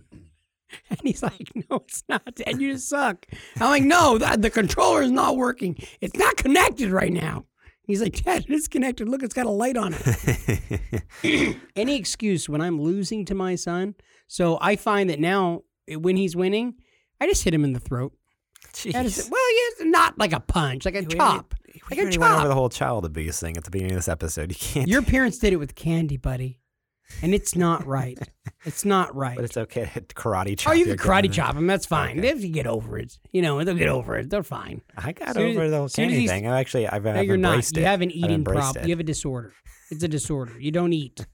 and 0.90 0.98
he's 1.04 1.22
like, 1.22 1.48
"No, 1.54 1.76
it's 1.86 2.02
not, 2.08 2.34
Dad. 2.34 2.60
You 2.60 2.72
just 2.72 2.88
suck." 2.88 3.24
I'm 3.60 3.68
like, 3.68 3.84
"No, 3.84 4.18
the, 4.18 4.36
the 4.36 4.50
controller 4.50 5.02
is 5.02 5.12
not 5.12 5.36
working. 5.36 5.76
It's 6.00 6.16
not 6.16 6.36
connected 6.36 6.90
right 6.90 7.12
now." 7.12 7.44
He's 7.84 8.02
like, 8.02 8.20
"Dad, 8.24 8.46
it's 8.48 8.66
connected. 8.66 9.08
Look, 9.08 9.22
it's 9.22 9.34
got 9.34 9.46
a 9.46 9.50
light 9.50 9.76
on 9.76 9.94
it." 9.96 11.56
Any 11.76 11.94
excuse 11.94 12.48
when 12.48 12.60
I'm 12.60 12.80
losing 12.80 13.24
to 13.26 13.34
my 13.36 13.54
son. 13.54 13.94
So 14.26 14.58
I 14.60 14.74
find 14.74 15.08
that 15.08 15.20
now 15.20 15.62
when 15.88 16.16
he's 16.16 16.34
winning, 16.34 16.74
I 17.20 17.28
just 17.28 17.44
hit 17.44 17.54
him 17.54 17.62
in 17.62 17.74
the 17.74 17.80
throat. 17.80 18.12
Is, 18.84 19.28
well, 19.30 19.54
yes, 19.54 19.72
not 19.86 20.18
like 20.18 20.32
a 20.32 20.40
punch, 20.40 20.84
like 20.84 20.94
a 20.94 21.00
We 21.00 21.06
chop. 21.06 21.54
already- 21.54 21.80
Like 21.82 21.90
We 21.90 21.96
a 21.98 22.00
already 22.02 22.18
went 22.18 22.32
over 22.32 22.40
chop. 22.42 22.48
the 22.48 22.54
whole 22.54 22.68
child 22.68 23.04
abuse 23.04 23.38
thing 23.40 23.56
at 23.56 23.64
the 23.64 23.70
beginning 23.70 23.92
of 23.92 23.98
this 23.98 24.08
episode. 24.08 24.50
You 24.50 24.56
can't. 24.56 24.88
Your 24.88 25.02
parents 25.02 25.38
did 25.38 25.52
it 25.52 25.56
with 25.56 25.74
candy, 25.74 26.16
buddy. 26.16 26.58
And 27.22 27.34
it's 27.34 27.54
not 27.56 27.84
right. 27.86 28.18
It's 28.66 28.84
not 28.84 29.16
right. 29.16 29.36
but 29.36 29.44
it's 29.46 29.56
okay 29.56 29.84
to 29.94 30.00
karate 30.14 30.58
chop. 30.58 30.72
oh, 30.72 30.74
you 30.74 30.84
can 30.84 30.98
karate 30.98 31.22
kid. 31.22 31.32
chop 31.32 31.54
them. 31.54 31.66
That's 31.66 31.86
fine. 31.86 32.18
Okay. 32.18 32.34
They 32.34 32.40
can 32.42 32.52
get 32.52 32.66
over 32.66 32.98
it. 32.98 33.18
You 33.32 33.40
know, 33.40 33.64
they'll 33.64 33.74
get 33.74 33.88
over 33.88 34.18
it. 34.18 34.28
They're 34.28 34.42
fine. 34.42 34.82
I 34.98 35.12
got 35.12 35.28
as- 35.30 35.36
over 35.38 35.70
the 35.70 35.76
whole 35.76 35.84
as 35.86 35.94
candy 35.94 36.26
thing. 36.26 36.46
I 36.46 36.60
actually, 36.60 36.86
I've, 36.86 37.04
No, 37.04 37.12
I've 37.14 37.24
you're 37.26 37.38
not. 37.38 37.52
embraced 37.54 37.76
You 37.78 37.84
have 37.84 38.02
an 38.02 38.10
eating 38.10 38.44
problem. 38.44 38.84
it. 38.84 38.88
You 38.88 38.92
have 38.92 39.00
a 39.00 39.04
disorder. 39.04 39.54
It's 39.90 40.02
a 40.04 40.08
disorder. 40.08 40.52
You 40.60 40.72
don't 40.72 40.92
eat. 40.92 41.24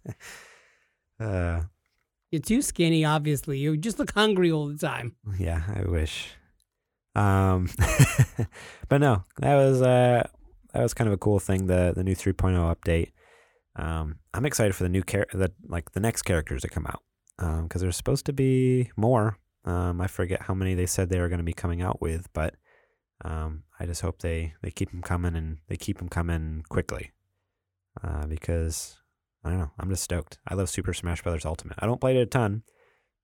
Uh, 1.19 1.63
You're 2.31 2.43
too 2.43 2.63
skinny, 2.63 3.05
obviously. 3.05 3.59
You 3.59 3.77
just 3.77 3.99
look 3.99 4.13
hungry 4.13 4.53
all 4.53 4.69
the 4.69 4.79
time. 4.79 5.17
yeah, 5.39 5.63
I 5.75 5.83
wish. 5.89 6.29
Um, 7.17 7.69
but 8.89 8.99
no, 8.99 9.25
that 9.39 9.55
was 9.57 9.83
uh, 9.83 10.29
that 10.73 10.83
was 10.83 10.95
kind 10.95 11.09
of 11.09 11.15
a 11.15 11.19
cool 11.19 11.41
thing. 11.41 11.67
The 11.67 11.93
the 11.97 12.05
new 12.05 12.15
3.0 12.15 12.75
update. 12.77 13.11
Um, 13.77 14.17
I'm 14.35 14.47
excited 14.47 14.75
for 14.75 14.85
the 14.85 14.89
new 14.89 15.03
char- 15.03 15.27
the 15.33 15.51
like 15.67 15.93
the 15.93 16.01
next 16.01 16.23
characters 16.23 16.63
to 16.63 16.69
come 16.69 16.87
out. 16.87 17.03
Um, 17.39 17.65
because 17.65 17.83
there's 17.83 17.97
supposed 17.97 18.27
to 18.27 18.33
be 18.33 18.91
more. 18.97 19.39
Um, 19.65 20.01
I 20.01 20.07
forget 20.07 20.43
how 20.43 20.55
many 20.55 20.75
they 20.75 20.87
said 20.87 21.09
they 21.09 21.21
were 21.21 21.29
going 21.29 21.39
to 21.41 21.45
be 21.45 21.53
coming 21.53 21.83
out 21.83 22.01
with, 22.01 22.29
but 22.33 22.55
Um, 23.25 23.65
I 23.81 23.87
just 23.87 24.03
hope 24.03 24.21
they 24.21 24.55
they 24.63 24.71
keep 24.71 24.91
them 24.91 25.03
coming 25.03 25.35
and 25.37 25.59
they 25.69 25.77
keep 25.77 25.99
them 25.99 26.09
coming 26.09 26.65
quickly, 26.69 27.13
uh, 28.03 28.27
because 28.27 28.99
I 29.45 29.49
don't 29.51 29.59
know. 29.59 29.73
I'm 29.79 29.89
just 29.91 30.05
stoked. 30.05 30.39
I 30.47 30.55
love 30.55 30.69
Super 30.69 30.93
Smash 30.95 31.23
Brothers 31.23 31.47
Ultimate. 31.47 31.79
I 31.81 31.87
don't 31.87 32.01
play 32.01 32.15
it 32.17 32.21
a 32.21 32.27
ton, 32.27 32.63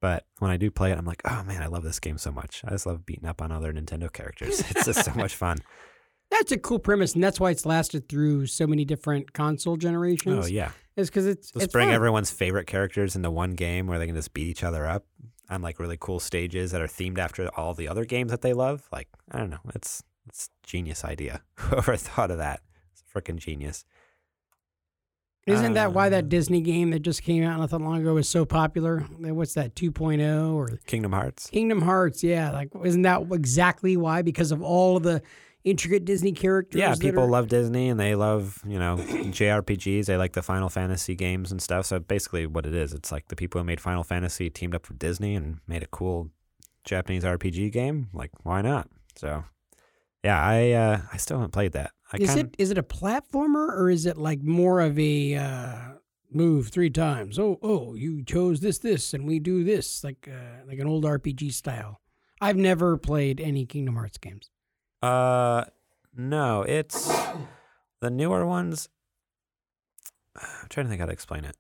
but 0.02 0.26
when 0.40 0.50
I 0.50 0.58
do 0.58 0.70
play 0.70 0.90
it, 0.90 0.98
I'm 0.98 1.06
like, 1.06 1.22
oh 1.24 1.44
man, 1.44 1.62
I 1.62 1.66
love 1.68 1.84
this 1.84 2.00
game 2.00 2.18
so 2.18 2.30
much. 2.32 2.62
I 2.66 2.70
just 2.70 2.84
love 2.86 3.06
beating 3.06 3.24
up 3.24 3.40
on 3.40 3.50
other 3.52 3.72
Nintendo 3.72 4.12
characters. 4.12 4.60
It's 4.70 4.84
just 4.84 5.04
so 5.04 5.14
much 5.14 5.34
fun. 5.36 5.58
That's 6.30 6.50
a 6.50 6.58
cool 6.58 6.78
premise, 6.78 7.14
and 7.14 7.22
that's 7.22 7.38
why 7.38 7.50
it's 7.50 7.64
lasted 7.64 8.08
through 8.08 8.46
so 8.46 8.66
many 8.66 8.84
different 8.84 9.32
console 9.32 9.76
generations. 9.76 10.46
Oh 10.46 10.48
yeah, 10.48 10.72
Is 10.96 11.08
because 11.08 11.26
it's 11.26 11.54
Let's 11.54 11.66
it's 11.66 11.72
bring 11.72 11.88
fun. 11.88 11.94
everyone's 11.94 12.30
favorite 12.30 12.66
characters 12.66 13.14
into 13.16 13.30
one 13.30 13.52
game 13.52 13.86
where 13.86 13.98
they 13.98 14.06
can 14.06 14.16
just 14.16 14.34
beat 14.34 14.48
each 14.48 14.64
other 14.64 14.84
up 14.86 15.06
on 15.48 15.62
like 15.62 15.78
really 15.78 15.98
cool 16.00 16.18
stages 16.18 16.72
that 16.72 16.80
are 16.80 16.86
themed 16.88 17.18
after 17.18 17.48
all 17.56 17.74
the 17.74 17.86
other 17.86 18.04
games 18.04 18.30
that 18.32 18.40
they 18.42 18.54
love. 18.54 18.88
Like 18.90 19.08
I 19.30 19.38
don't 19.38 19.50
know, 19.50 19.60
it's 19.74 20.02
it's 20.26 20.50
genius 20.64 21.04
idea. 21.04 21.42
Whoever 21.56 21.96
thought 21.96 22.30
of 22.32 22.38
that, 22.38 22.60
it's 22.92 23.04
freaking 23.14 23.36
genius. 23.38 23.84
Isn't 25.46 25.74
that 25.74 25.92
why 25.92 26.08
that 26.10 26.28
Disney 26.28 26.60
game 26.60 26.90
that 26.90 27.00
just 27.00 27.22
came 27.22 27.42
out 27.42 27.58
not 27.58 27.70
that 27.70 27.80
long 27.80 28.00
ago 28.00 28.14
was 28.14 28.28
so 28.28 28.44
popular? 28.44 29.04
That- 29.20 29.34
What's 29.34 29.54
that 29.54 29.74
2.0 29.74 30.54
or 30.54 30.78
Kingdom 30.86 31.12
Hearts. 31.12 31.48
Kingdom 31.50 31.82
Hearts? 31.82 32.22
Yeah, 32.22 32.52
like 32.52 32.70
isn't 32.84 33.02
that 33.02 33.22
exactly 33.32 33.96
why? 33.96 34.22
Because 34.22 34.52
of 34.52 34.62
all 34.62 34.96
of 34.96 35.02
the 35.02 35.20
intricate 35.64 36.04
Disney 36.04 36.32
characters. 36.32 36.78
Yeah, 36.78 36.94
people 36.94 37.24
are- 37.24 37.28
love 37.30 37.48
Disney 37.48 37.88
and 37.88 37.98
they 37.98 38.14
love 38.14 38.62
you 38.66 38.78
know 38.78 38.96
JRPGs. 38.98 40.06
They 40.06 40.16
like 40.16 40.32
the 40.34 40.42
Final 40.42 40.68
Fantasy 40.68 41.14
games 41.16 41.50
and 41.50 41.60
stuff. 41.60 41.86
So 41.86 41.98
basically, 41.98 42.46
what 42.46 42.64
it 42.66 42.74
is, 42.74 42.92
it's 42.92 43.10
like 43.10 43.28
the 43.28 43.36
people 43.36 43.60
who 43.60 43.64
made 43.64 43.80
Final 43.80 44.04
Fantasy 44.04 44.48
teamed 44.50 44.74
up 44.74 44.88
with 44.88 44.98
Disney 44.98 45.34
and 45.34 45.58
made 45.66 45.82
a 45.82 45.86
cool 45.88 46.30
Japanese 46.84 47.24
RPG 47.24 47.72
game. 47.72 48.08
Like, 48.12 48.30
why 48.44 48.62
not? 48.62 48.88
So, 49.16 49.44
yeah, 50.24 50.40
I 50.40 50.70
uh, 50.72 51.00
I 51.12 51.16
still 51.16 51.38
haven't 51.38 51.52
played 51.52 51.72
that. 51.72 51.90
I 52.12 52.18
Is 52.18 52.28
kind 52.28 52.40
it 52.40 52.54
is 52.58 52.70
it 52.70 52.78
a 52.78 52.82
platformer 52.82 53.68
or 53.68 53.88
is 53.88 54.06
it 54.06 54.18
like 54.18 54.42
more 54.42 54.80
of 54.80 54.98
a 54.98 55.34
uh, 55.34 55.76
move 56.30 56.68
three 56.68 56.90
times? 56.90 57.38
Oh 57.38 57.58
oh, 57.62 57.94
you 57.94 58.22
chose 58.24 58.60
this 58.60 58.78
this 58.78 59.14
and 59.14 59.26
we 59.26 59.38
do 59.38 59.64
this 59.64 60.04
like 60.04 60.28
uh, 60.30 60.66
like 60.66 60.78
an 60.78 60.86
old 60.86 61.04
RPG 61.04 61.52
style. 61.52 62.00
I've 62.40 62.56
never 62.56 62.96
played 62.96 63.40
any 63.40 63.64
Kingdom 63.66 63.94
Hearts 63.94 64.18
games. 64.18 64.50
Uh, 65.00 65.64
no, 66.16 66.62
it's 66.62 67.10
the 68.00 68.10
newer 68.10 68.46
ones. 68.46 68.88
I'm 70.36 70.68
trying 70.68 70.86
to 70.86 70.90
think 70.90 71.00
how 71.00 71.06
to 71.06 71.12
explain 71.12 71.44
it. 71.44 71.56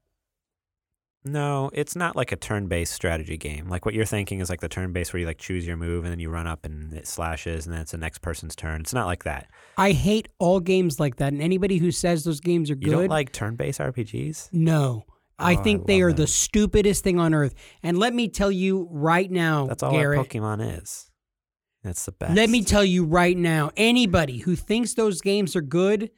No, 1.24 1.70
it's 1.72 1.94
not 1.94 2.16
like 2.16 2.32
a 2.32 2.36
turn-based 2.36 2.92
strategy 2.92 3.36
game. 3.36 3.68
Like 3.68 3.84
what 3.84 3.94
you're 3.94 4.04
thinking 4.04 4.40
is 4.40 4.50
like 4.50 4.60
the 4.60 4.68
turn-based 4.68 5.12
where 5.12 5.20
you 5.20 5.26
like 5.26 5.38
choose 5.38 5.64
your 5.64 5.76
move 5.76 6.04
and 6.04 6.10
then 6.12 6.18
you 6.18 6.28
run 6.30 6.48
up 6.48 6.64
and 6.64 6.92
it 6.92 7.06
slashes 7.06 7.64
and 7.64 7.72
then 7.74 7.82
it's 7.82 7.92
the 7.92 7.98
next 7.98 8.18
person's 8.22 8.56
turn. 8.56 8.80
It's 8.80 8.92
not 8.92 9.06
like 9.06 9.22
that. 9.24 9.48
I 9.76 9.92
hate 9.92 10.26
all 10.40 10.58
games 10.58 10.98
like 10.98 11.16
that, 11.16 11.32
and 11.32 11.40
anybody 11.40 11.78
who 11.78 11.92
says 11.92 12.24
those 12.24 12.40
games 12.40 12.70
are 12.70 12.74
You 12.74 12.80
good, 12.80 12.90
don't 12.92 13.08
like 13.08 13.32
turn-based 13.32 13.78
RPGs? 13.80 14.48
no. 14.52 15.04
Oh, 15.38 15.44
I 15.44 15.54
Oh, 15.54 15.58
I 15.58 15.62
think 15.62 15.86
they 15.86 16.02
love 16.02 16.10
are 16.10 16.12
the 16.12 16.16
them. 16.22 16.26
stupidest 16.28 17.02
thing 17.02 17.18
on 17.18 17.34
earth. 17.34 17.54
And 17.82 17.98
let 17.98 18.14
me 18.14 18.28
tell 18.28 18.50
you 18.52 18.86
right 18.92 19.28
now, 19.30 19.66
That's 19.66 19.82
all 19.82 19.90
Garrett, 19.90 20.28
Pokemon 20.28 20.80
is. 20.80 21.10
That's 21.82 22.04
the 22.04 22.12
best. 22.12 22.34
Let 22.36 22.48
me 22.50 22.62
tell 22.62 22.84
you 22.84 23.04
right 23.04 23.36
now, 23.36 23.70
anybody 23.76 24.38
who 24.38 24.54
thinks 24.54 24.94
those 24.94 25.20
games 25.20 25.56
are 25.56 25.62
good 25.62 26.10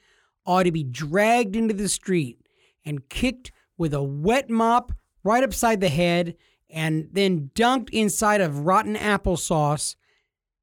ought 0.45 0.65
to 0.65 0.73
be 0.73 0.83
dragged 0.85 1.57
into 1.57 1.73
the 1.75 1.89
street 1.89 2.39
and 2.85 3.09
kicked 3.09 3.51
with 3.77 3.95
a 3.95 4.03
wet 4.03 4.49
mop 4.51 4.93
right 5.23 5.43
upside 5.45 5.81
the 5.81 5.89
head 5.89 6.37
and 6.71 7.09
then 7.13 7.51
dunked 7.55 7.91
inside 7.91 8.41
of 8.41 8.61
rotten 8.67 8.95
applesauce. 8.97 9.97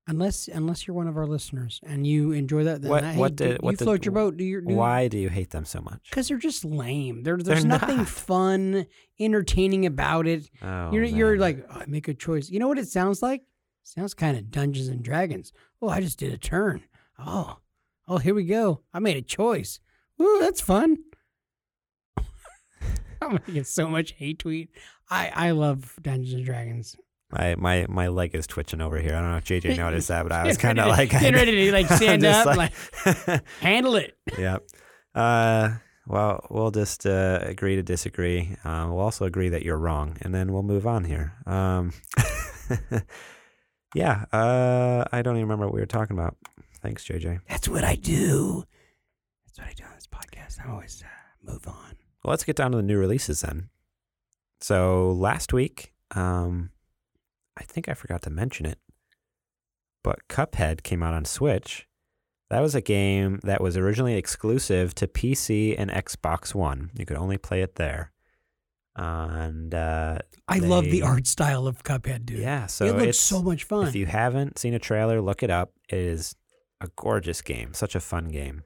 Unless 0.08 0.48
unless 0.48 0.88
you're 0.88 0.96
one 0.96 1.08
of 1.08 1.16
our 1.16 1.28
listeners 1.28 1.80
and 1.84 2.06
you 2.08 2.32
enjoy 2.32 2.64
that, 2.64 2.82
then 2.82 2.90
What- 2.90 3.04
hey, 3.04 3.18
what 3.18 3.36
did- 3.36 3.62
what 3.62 3.72
you 3.72 3.78
did- 3.78 3.84
float 3.86 4.04
your 4.06 4.12
boat? 4.14 4.36
Do 4.36 4.44
your 4.44 4.60
do 4.62 4.74
Why 4.74 5.08
do 5.08 5.18
you 5.18 5.30
hate 5.30 5.52
them 5.52 5.64
so 5.64 5.80
much? 5.80 6.10
Because 6.10 6.28
they're 6.28 6.38
just 6.38 6.66
lame. 6.66 7.22
There, 7.24 7.38
there's 7.38 7.64
nothing 7.64 7.98
not. 7.98 8.08
fun, 8.10 8.88
entertaining 9.20 9.86
about 9.86 10.28
it. 10.28 10.50
Oh, 10.62 10.92
You're 10.92 11.04
you're 11.04 11.38
like, 11.38 11.66
oh, 11.70 11.82
I 11.82 11.86
make 11.88 12.08
a 12.08 12.16
choice. 12.16 12.50
You 12.50 12.60
know 12.60 12.68
what 12.68 12.80
it 12.80 12.88
sounds 12.90 13.22
like? 13.22 13.44
Sounds 13.84 14.14
kind 14.16 14.36
of 14.38 14.50
Dungeons 14.52 14.88
and 14.88 15.04
Dragons. 15.04 15.54
Oh, 15.82 15.88
I 15.90 16.02
just 16.02 16.18
did 16.18 16.34
a 16.34 16.38
turn. 16.38 16.84
Oh, 17.20 17.58
oh, 18.08 18.18
here 18.18 18.34
we 18.34 18.44
go. 18.46 18.82
I 18.94 19.00
made 19.00 19.18
a 19.18 19.22
choice. 19.22 19.80
Ooh, 20.20 20.40
that's 20.42 20.62
fun. 20.62 20.98
I'm 23.32 23.38
gonna 23.38 23.54
get 23.54 23.68
so 23.68 23.88
much 23.88 24.12
hate 24.14 24.40
tweet. 24.40 24.70
I 25.10 25.32
I 25.34 25.52
love 25.52 25.96
Dungeons 26.02 26.34
and 26.34 26.46
Dragons. 26.46 26.96
my 27.32 27.56
my 27.56 27.86
my 27.90 28.08
leg 28.08 28.34
is 28.36 28.48
twitching 28.48 28.82
over 28.82 28.98
here. 29.00 29.16
I 29.16 29.22
don't 29.22 29.32
know 29.32 29.38
if 29.38 29.46
JJ 29.46 29.78
noticed 29.86 30.08
that, 30.10 30.24
but 30.24 30.32
I 30.32 30.46
was 30.46 30.58
kind 30.58 30.80
of 30.80 30.88
like 30.88 31.10
getting 31.12 31.34
ready 31.34 31.66
to, 31.66 31.72
like, 31.72 31.88
stand 31.92 32.24
up, 32.26 32.46
like- 32.58 32.74
Handle 33.60 33.96
it. 33.96 34.18
yep. 34.38 34.64
Uh, 35.14 35.76
well, 36.08 36.46
we'll 36.50 36.72
just 36.72 37.06
uh, 37.06 37.40
agree 37.42 37.76
to 37.76 37.84
disagree. 37.84 38.56
Uh, 38.64 38.88
we'll 38.90 39.00
also 39.00 39.26
agree 39.26 39.50
that 39.50 39.64
you're 39.64 39.78
wrong, 39.78 40.18
and 40.22 40.34
then 40.34 40.52
we'll 40.52 40.64
move 40.64 40.88
on 40.88 41.04
here. 41.04 41.34
Um, 41.46 41.94
yeah. 43.94 44.26
Uh, 44.32 45.06
I 45.12 45.22
don't 45.22 45.36
even 45.36 45.44
remember 45.48 45.66
what 45.68 45.76
we 45.76 45.80
were 45.82 45.86
talking 45.86 46.18
about. 46.18 46.36
Thanks, 46.82 47.06
JJ. 47.06 47.42
That's 47.48 47.68
what 47.70 47.84
I 47.84 47.96
do. 47.96 48.64
That's 49.46 49.60
what 49.60 49.68
I 49.68 49.74
do 49.74 49.84
on 49.84 49.92
this 49.96 50.08
podcast. 50.08 50.66
I 50.66 50.72
always 50.72 51.04
uh, 51.06 51.52
move 51.52 51.68
on. 51.68 51.96
Well, 52.24 52.32
let's 52.32 52.44
get 52.44 52.56
down 52.56 52.72
to 52.72 52.78
the 52.78 52.84
new 52.84 52.98
releases 52.98 53.42
then. 53.42 53.70
So 54.60 55.12
last 55.12 55.54
week, 55.54 55.94
um, 56.12 56.70
I 57.58 57.64
think 57.64 57.90
I 57.90 57.94
forgot 57.94 58.22
to 58.24 58.30
mention 58.30 58.66
it, 58.66 58.78
but 60.04 60.28
Cuphead 60.30 60.84
came 60.84 61.02
out 61.02 61.14
on 61.14 61.26
Switch. 61.26 61.88
That 62.50 62.60
was 62.60 62.76
a 62.76 62.82
game 62.82 63.40
that 63.44 63.62
was 63.62 63.78
originally 63.78 64.16
exclusive 64.16 64.94
to 64.96 65.08
PC 65.08 65.74
and 65.78 65.90
Xbox 65.90 66.54
One. 66.54 66.92
You 66.98 67.06
could 67.06 67.18
only 67.18 67.38
play 67.38 67.62
it 67.62 67.76
there. 67.76 68.12
And 68.96 69.74
uh, 69.74 70.20
I 70.50 70.58
love 70.60 70.84
the 70.84 71.02
art 71.02 71.26
style 71.26 71.66
of 71.66 71.82
Cuphead, 71.84 72.26
dude. 72.26 72.40
yeah, 72.40 72.68
so 72.68 72.86
it 72.86 72.98
looks 72.98 73.20
so 73.20 73.42
much 73.42 73.64
fun. 73.64 73.88
If 73.88 73.96
you 73.96 74.06
haven't 74.06 74.60
seen 74.60 74.74
a 74.74 74.80
trailer, 74.80 75.22
look 75.22 75.44
it 75.44 75.50
up. 75.50 75.72
It 75.88 76.00
is 76.00 76.36
a 76.82 76.90
gorgeous 76.98 77.42
game, 77.42 77.74
such 77.74 77.96
a 77.96 78.02
fun 78.02 78.28
game. 78.28 78.64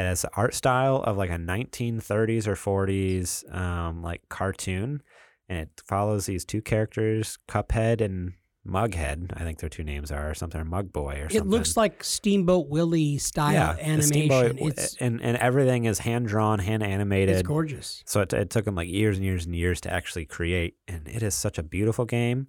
It 0.00 0.08
has 0.08 0.22
the 0.22 0.30
art 0.34 0.54
style 0.54 0.96
of 0.96 1.16
like 1.16 1.30
a 1.30 1.36
1930s 1.36 2.46
or 2.46 2.54
40s 2.54 3.54
um, 3.54 4.02
like 4.02 4.28
cartoon, 4.28 5.02
and 5.48 5.58
it 5.60 5.82
follows 5.86 6.26
these 6.26 6.44
two 6.44 6.62
characters, 6.62 7.38
Cuphead 7.48 8.00
and 8.00 8.32
Mughead. 8.66 9.32
I 9.34 9.40
think 9.40 9.58
their 9.58 9.68
two 9.68 9.84
names 9.84 10.12
are 10.12 10.30
or 10.30 10.34
something, 10.34 10.60
or 10.60 10.64
Mug 10.64 10.92
Boy 10.92 11.14
or 11.14 11.30
something. 11.30 11.36
It 11.38 11.46
looks 11.46 11.76
like 11.76 12.04
Steamboat 12.04 12.68
Willie 12.68 13.18
style 13.18 13.52
yeah, 13.52 13.76
animation. 13.80 14.06
Steamboat- 14.06 14.56
it's 14.60 14.96
and 14.96 15.20
and 15.22 15.36
everything 15.38 15.84
is 15.84 16.00
hand 16.00 16.28
drawn, 16.28 16.58
hand 16.58 16.82
animated. 16.82 17.36
it's 17.36 17.46
gorgeous. 17.46 18.02
So 18.06 18.20
it, 18.20 18.32
it 18.32 18.50
took 18.50 18.64
them 18.64 18.74
like 18.74 18.88
years 18.88 19.16
and 19.16 19.24
years 19.24 19.46
and 19.46 19.54
years 19.54 19.80
to 19.82 19.92
actually 19.92 20.26
create, 20.26 20.76
and 20.86 21.08
it 21.08 21.22
is 21.22 21.34
such 21.34 21.58
a 21.58 21.62
beautiful 21.62 22.04
game. 22.04 22.48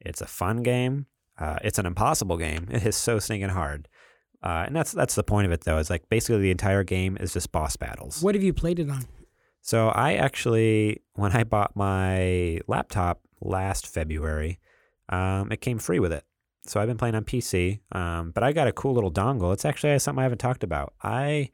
It's 0.00 0.20
a 0.20 0.26
fun 0.26 0.62
game. 0.62 1.06
Uh, 1.38 1.58
it's 1.64 1.78
an 1.78 1.86
impossible 1.86 2.36
game. 2.36 2.68
It 2.70 2.84
is 2.84 2.96
so 2.96 3.18
stinking 3.18 3.50
hard, 3.50 3.88
uh, 4.42 4.64
and 4.66 4.74
that's 4.74 4.92
that's 4.92 5.14
the 5.14 5.22
point 5.22 5.46
of 5.46 5.52
it 5.52 5.62
though. 5.62 5.78
Is 5.78 5.90
like 5.90 6.08
basically 6.08 6.42
the 6.42 6.50
entire 6.50 6.84
game 6.84 7.16
is 7.20 7.32
just 7.32 7.52
boss 7.52 7.76
battles. 7.76 8.22
What 8.22 8.34
have 8.34 8.42
you 8.42 8.52
played 8.52 8.78
it 8.78 8.90
on? 8.90 9.06
So 9.60 9.88
I 9.88 10.14
actually, 10.14 11.02
when 11.14 11.30
I 11.32 11.44
bought 11.44 11.76
my 11.76 12.58
laptop 12.66 13.20
last 13.40 13.86
February, 13.86 14.58
um, 15.08 15.52
it 15.52 15.60
came 15.60 15.78
free 15.78 16.00
with 16.00 16.12
it. 16.12 16.24
So 16.66 16.80
I've 16.80 16.88
been 16.88 16.96
playing 16.96 17.14
on 17.14 17.24
PC, 17.24 17.80
um, 17.92 18.32
but 18.32 18.42
I 18.42 18.52
got 18.52 18.66
a 18.66 18.72
cool 18.72 18.92
little 18.92 19.12
dongle. 19.12 19.52
It's 19.52 19.64
actually 19.64 19.96
something 20.00 20.20
I 20.20 20.24
haven't 20.24 20.38
talked 20.38 20.64
about. 20.64 20.94
I 21.02 21.50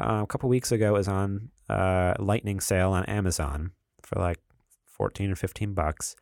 uh, 0.00 0.20
a 0.22 0.26
couple 0.26 0.48
weeks 0.48 0.72
ago 0.72 0.92
was 0.92 1.08
on 1.08 1.50
uh, 1.68 2.14
lightning 2.18 2.60
sale 2.60 2.90
on 2.90 3.04
Amazon 3.04 3.72
for 4.02 4.18
like 4.20 4.38
fourteen 4.84 5.30
or 5.30 5.36
fifteen 5.36 5.74
bucks. 5.74 6.16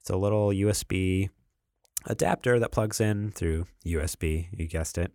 It's 0.00 0.10
a 0.10 0.16
little 0.16 0.48
USB 0.48 1.30
adapter 2.08 2.58
that 2.58 2.72
plugs 2.72 3.00
in 3.00 3.30
through 3.30 3.66
USB. 3.86 4.48
You 4.52 4.66
guessed 4.66 4.98
it, 4.98 5.12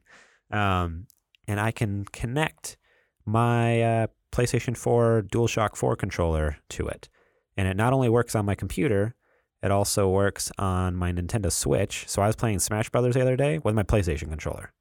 um, 0.49 1.07
and 1.47 1.59
I 1.59 1.71
can 1.71 2.05
connect 2.05 2.77
my 3.25 3.81
uh, 3.81 4.07
PlayStation 4.31 4.75
4 4.75 5.23
DualShock 5.31 5.75
4 5.75 5.95
controller 5.95 6.57
to 6.69 6.87
it. 6.87 7.09
And 7.55 7.67
it 7.67 7.77
not 7.77 7.93
only 7.93 8.09
works 8.09 8.35
on 8.35 8.45
my 8.45 8.55
computer, 8.55 9.15
it 9.61 9.71
also 9.71 10.09
works 10.09 10.51
on 10.57 10.95
my 10.95 11.11
Nintendo 11.11 11.51
Switch. 11.51 12.05
So 12.07 12.21
I 12.21 12.27
was 12.27 12.35
playing 12.35 12.59
Smash 12.59 12.89
Brothers 12.89 13.13
the 13.13 13.21
other 13.21 13.35
day 13.35 13.59
with 13.59 13.75
my 13.75 13.83
PlayStation 13.83 14.29
controller. 14.29 14.73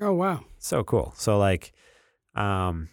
Oh 0.00 0.12
wow. 0.12 0.44
So 0.58 0.84
cool. 0.84 1.14
So 1.16 1.38
like, 1.38 1.72
um, 2.34 2.88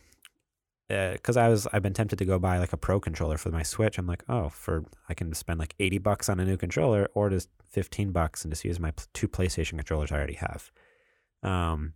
because 1.14 1.38
I 1.38 1.48
was 1.48 1.68
I've 1.74 1.84
been 1.84 1.94
tempted 1.94 2.18
to 2.20 2.26
go 2.26 2.40
buy 2.40 2.58
like 2.60 2.74
a 2.74 2.78
pro 2.78 3.00
controller 3.00 3.38
for 3.38 3.50
my 3.50 3.64
Switch. 3.64 3.98
I'm 3.98 4.08
like, 4.08 4.24
oh, 4.30 4.50
for 4.50 4.86
I 5.10 5.14
can 5.14 5.34
spend 5.34 5.60
like 5.60 5.76
80 5.80 6.00
bucks 6.00 6.30
on 6.30 6.40
a 6.40 6.46
new 6.46 6.58
controller, 6.58 7.08
or 7.14 7.30
just 7.30 7.50
15 7.70 8.12
bucks 8.12 8.44
and 8.44 8.52
just 8.52 8.66
use 8.66 8.80
my 8.80 8.94
two 9.14 9.28
PlayStation 9.28 9.72
controllers 9.72 10.12
I 10.12 10.18
already 10.18 10.36
have, 10.36 10.72
um, 11.42 11.94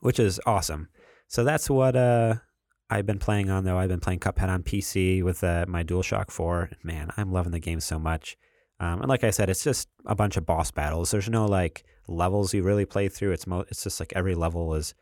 which 0.00 0.18
is 0.18 0.40
awesome. 0.46 0.88
So 1.26 1.44
that's 1.44 1.68
what 1.68 1.96
uh 1.96 2.36
I've 2.90 3.06
been 3.06 3.18
playing 3.18 3.50
on 3.50 3.64
though. 3.64 3.78
I've 3.78 3.88
been 3.88 4.00
playing 4.00 4.20
Cuphead 4.20 4.48
on 4.48 4.62
PC 4.62 5.22
with 5.22 5.44
uh, 5.44 5.66
my 5.68 5.84
DualShock 5.84 6.30
4. 6.30 6.70
Man, 6.82 7.10
I'm 7.16 7.32
loving 7.32 7.52
the 7.52 7.58
game 7.60 7.80
so 7.80 7.98
much. 7.98 8.36
Um, 8.80 9.00
and 9.00 9.08
like 9.08 9.24
I 9.24 9.30
said, 9.30 9.50
it's 9.50 9.64
just 9.64 9.88
a 10.06 10.14
bunch 10.14 10.36
of 10.36 10.46
boss 10.46 10.70
battles. 10.70 11.10
There's 11.10 11.28
no 11.28 11.46
like 11.46 11.84
levels 12.06 12.54
you 12.54 12.62
really 12.62 12.86
play 12.86 13.08
through. 13.08 13.32
It's 13.32 13.46
mo- 13.46 13.64
it's 13.68 13.82
just 13.82 14.00
like 14.00 14.12
every 14.14 14.34
level 14.34 14.74
is 14.74 14.94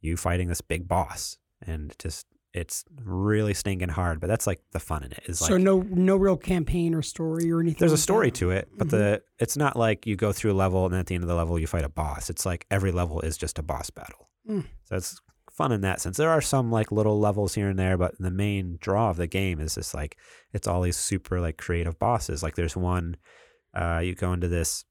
you 0.00 0.16
fighting 0.16 0.48
this 0.48 0.60
big 0.60 0.88
boss, 0.88 1.38
and 1.62 1.94
just 1.98 2.26
it's 2.54 2.84
really 3.04 3.54
stinking 3.54 3.90
hard. 3.90 4.20
But 4.20 4.28
that's 4.28 4.46
like 4.46 4.60
the 4.72 4.80
fun 4.80 5.04
in 5.04 5.12
it. 5.12 5.22
Is 5.26 5.40
like 5.40 5.48
so 5.48 5.56
no 5.56 5.80
no 5.82 6.16
real 6.16 6.36
campaign 6.36 6.94
or 6.94 7.02
story 7.02 7.50
or 7.50 7.60
anything. 7.60 7.78
there's 7.80 7.92
a 7.92 7.98
story 7.98 8.30
that? 8.30 8.36
to 8.36 8.50
it, 8.50 8.68
but 8.76 8.90
the 8.90 9.22
it's 9.38 9.56
not 9.56 9.76
like 9.76 10.06
you 10.06 10.16
go 10.16 10.32
through 10.32 10.52
a 10.52 10.54
level 10.54 10.86
and 10.86 10.94
at 10.94 11.06
the 11.06 11.14
end 11.14 11.24
of 11.24 11.28
the 11.28 11.34
level 11.34 11.58
you 11.58 11.66
fight 11.66 11.84
a 11.84 11.88
boss. 11.88 12.30
It's 12.30 12.46
like 12.46 12.66
every 12.70 12.92
level 12.92 13.20
is 13.20 13.36
just 13.36 13.58
a 13.58 13.62
boss 13.62 13.90
battle. 13.90 14.28
Mm. 14.48 14.64
So 14.84 14.96
it's 14.96 15.20
fun 15.52 15.72
in 15.72 15.82
that 15.82 16.00
sense. 16.00 16.16
There 16.16 16.30
are 16.30 16.40
some 16.40 16.70
like 16.70 16.92
little 16.92 17.18
levels 17.18 17.54
here 17.54 17.68
and 17.68 17.78
there, 17.78 17.98
but 17.98 18.14
the 18.18 18.30
main 18.30 18.78
draw 18.80 19.10
of 19.10 19.16
the 19.16 19.26
game 19.26 19.60
is 19.60 19.74
just 19.74 19.94
like 19.94 20.16
it's 20.52 20.66
all 20.66 20.82
these 20.82 20.96
super 20.96 21.40
like 21.40 21.58
creative 21.58 21.98
bosses. 21.98 22.42
Like 22.42 22.54
there's 22.54 22.76
one 22.76 23.16
uh 23.74 24.00
you 24.02 24.14
go 24.14 24.32
into 24.32 24.48
this 24.48 24.84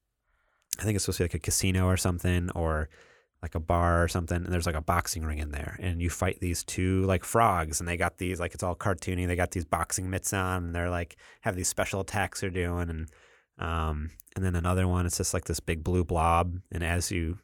I 0.78 0.84
think 0.84 0.94
it's 0.94 1.04
supposed 1.04 1.18
to 1.18 1.24
be 1.24 1.28
like 1.28 1.34
a 1.34 1.38
casino 1.40 1.86
or 1.86 1.96
something 1.96 2.50
or 2.54 2.88
like 3.42 3.54
a 3.54 3.60
bar 3.60 4.02
or 4.02 4.08
something 4.08 4.36
and 4.36 4.52
there's 4.52 4.66
like 4.66 4.74
a 4.74 4.80
boxing 4.80 5.24
ring 5.24 5.38
in 5.38 5.52
there 5.52 5.78
and 5.80 6.02
you 6.02 6.10
fight 6.10 6.40
these 6.40 6.64
two 6.64 7.04
like 7.04 7.24
frogs 7.24 7.78
and 7.78 7.88
they 7.88 7.96
got 7.96 8.18
these 8.18 8.40
like 8.40 8.52
it's 8.52 8.64
all 8.64 8.74
cartoony 8.74 9.26
they 9.26 9.36
got 9.36 9.52
these 9.52 9.64
boxing 9.64 10.10
mitts 10.10 10.32
on 10.32 10.64
and 10.64 10.74
they're 10.74 10.90
like 10.90 11.16
have 11.42 11.54
these 11.54 11.68
special 11.68 12.00
attacks 12.00 12.40
they're 12.40 12.50
doing 12.50 12.90
and 12.90 13.08
um 13.58 14.10
and 14.34 14.44
then 14.44 14.56
another 14.56 14.88
one 14.88 15.06
it's 15.06 15.18
just 15.18 15.34
like 15.34 15.44
this 15.44 15.60
big 15.60 15.84
blue 15.84 16.04
blob 16.04 16.58
and 16.72 16.82
as 16.82 17.12
you 17.12 17.38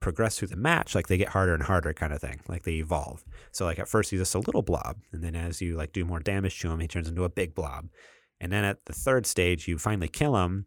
progress 0.00 0.38
through 0.38 0.48
the 0.48 0.56
match 0.56 0.94
like 0.94 1.06
they 1.08 1.18
get 1.18 1.28
harder 1.28 1.54
and 1.54 1.62
harder 1.62 1.92
kind 1.92 2.12
of 2.12 2.20
thing 2.20 2.40
like 2.48 2.62
they 2.62 2.74
evolve. 2.74 3.22
So 3.52 3.66
like 3.66 3.78
at 3.78 3.88
first 3.88 4.10
he's 4.10 4.20
just 4.20 4.34
a 4.34 4.40
little 4.40 4.62
blob 4.62 4.96
and 5.12 5.22
then 5.22 5.36
as 5.36 5.60
you 5.60 5.76
like 5.76 5.92
do 5.92 6.04
more 6.04 6.20
damage 6.20 6.58
to 6.60 6.70
him 6.70 6.80
he 6.80 6.88
turns 6.88 7.08
into 7.08 7.24
a 7.24 7.28
big 7.28 7.54
blob. 7.54 7.88
And 8.40 8.50
then 8.50 8.64
at 8.64 8.86
the 8.86 8.94
third 8.94 9.26
stage 9.26 9.68
you 9.68 9.78
finally 9.78 10.08
kill 10.08 10.36
him 10.36 10.66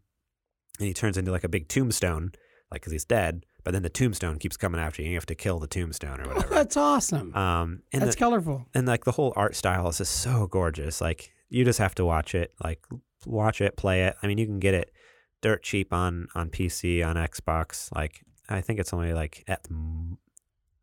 and 0.80 0.88
he 0.88 0.94
turns 0.94 1.18
into 1.18 1.32
like 1.32 1.44
a 1.44 1.50
big 1.50 1.68
tombstone 1.68 2.32
like 2.72 2.82
because 2.82 2.92
he's 2.92 3.06
dead 3.06 3.44
but 3.64 3.72
then 3.72 3.84
the 3.84 3.90
tombstone 3.90 4.38
keeps 4.40 4.58
coming 4.58 4.80
after 4.82 5.02
you 5.02 5.06
and 5.08 5.12
you 5.14 5.18
have 5.18 5.26
to 5.26 5.36
kill 5.36 5.60
the 5.60 5.68
tombstone 5.68 6.20
or 6.22 6.26
Oh, 6.26 6.36
whatever 6.36 6.54
that's 6.54 6.78
awesome. 6.78 7.34
um 7.36 7.82
and 7.92 8.02
that's 8.02 8.16
the, 8.16 8.20
colorful. 8.20 8.68
and 8.74 8.88
like 8.88 9.06
the 9.06 9.12
whole 9.14 9.34
art 9.36 9.56
style 9.56 9.88
is 9.90 9.98
just 10.00 10.14
so 10.22 10.48
gorgeous. 10.48 11.00
Like 11.02 11.32
you 11.50 11.64
just 11.66 11.80
have 11.80 11.96
to 11.96 12.06
watch 12.06 12.34
it, 12.36 12.54
like 12.64 12.80
watch 13.26 13.62
it, 13.62 13.78
play 13.78 14.04
it. 14.06 14.16
I 14.24 14.28
mean, 14.28 14.38
you 14.38 14.46
can 14.46 14.60
get 14.60 14.74
it 14.74 14.92
dirt 15.42 15.62
cheap 15.64 15.94
on 15.94 16.28
on 16.36 16.50
PC, 16.50 17.06
on 17.06 17.16
Xbox. 17.16 17.94
Like 17.96 18.22
I 18.50 18.62
think 18.62 18.80
it's 18.80 18.94
only 18.94 19.14
like 19.14 19.44
at 19.48 19.66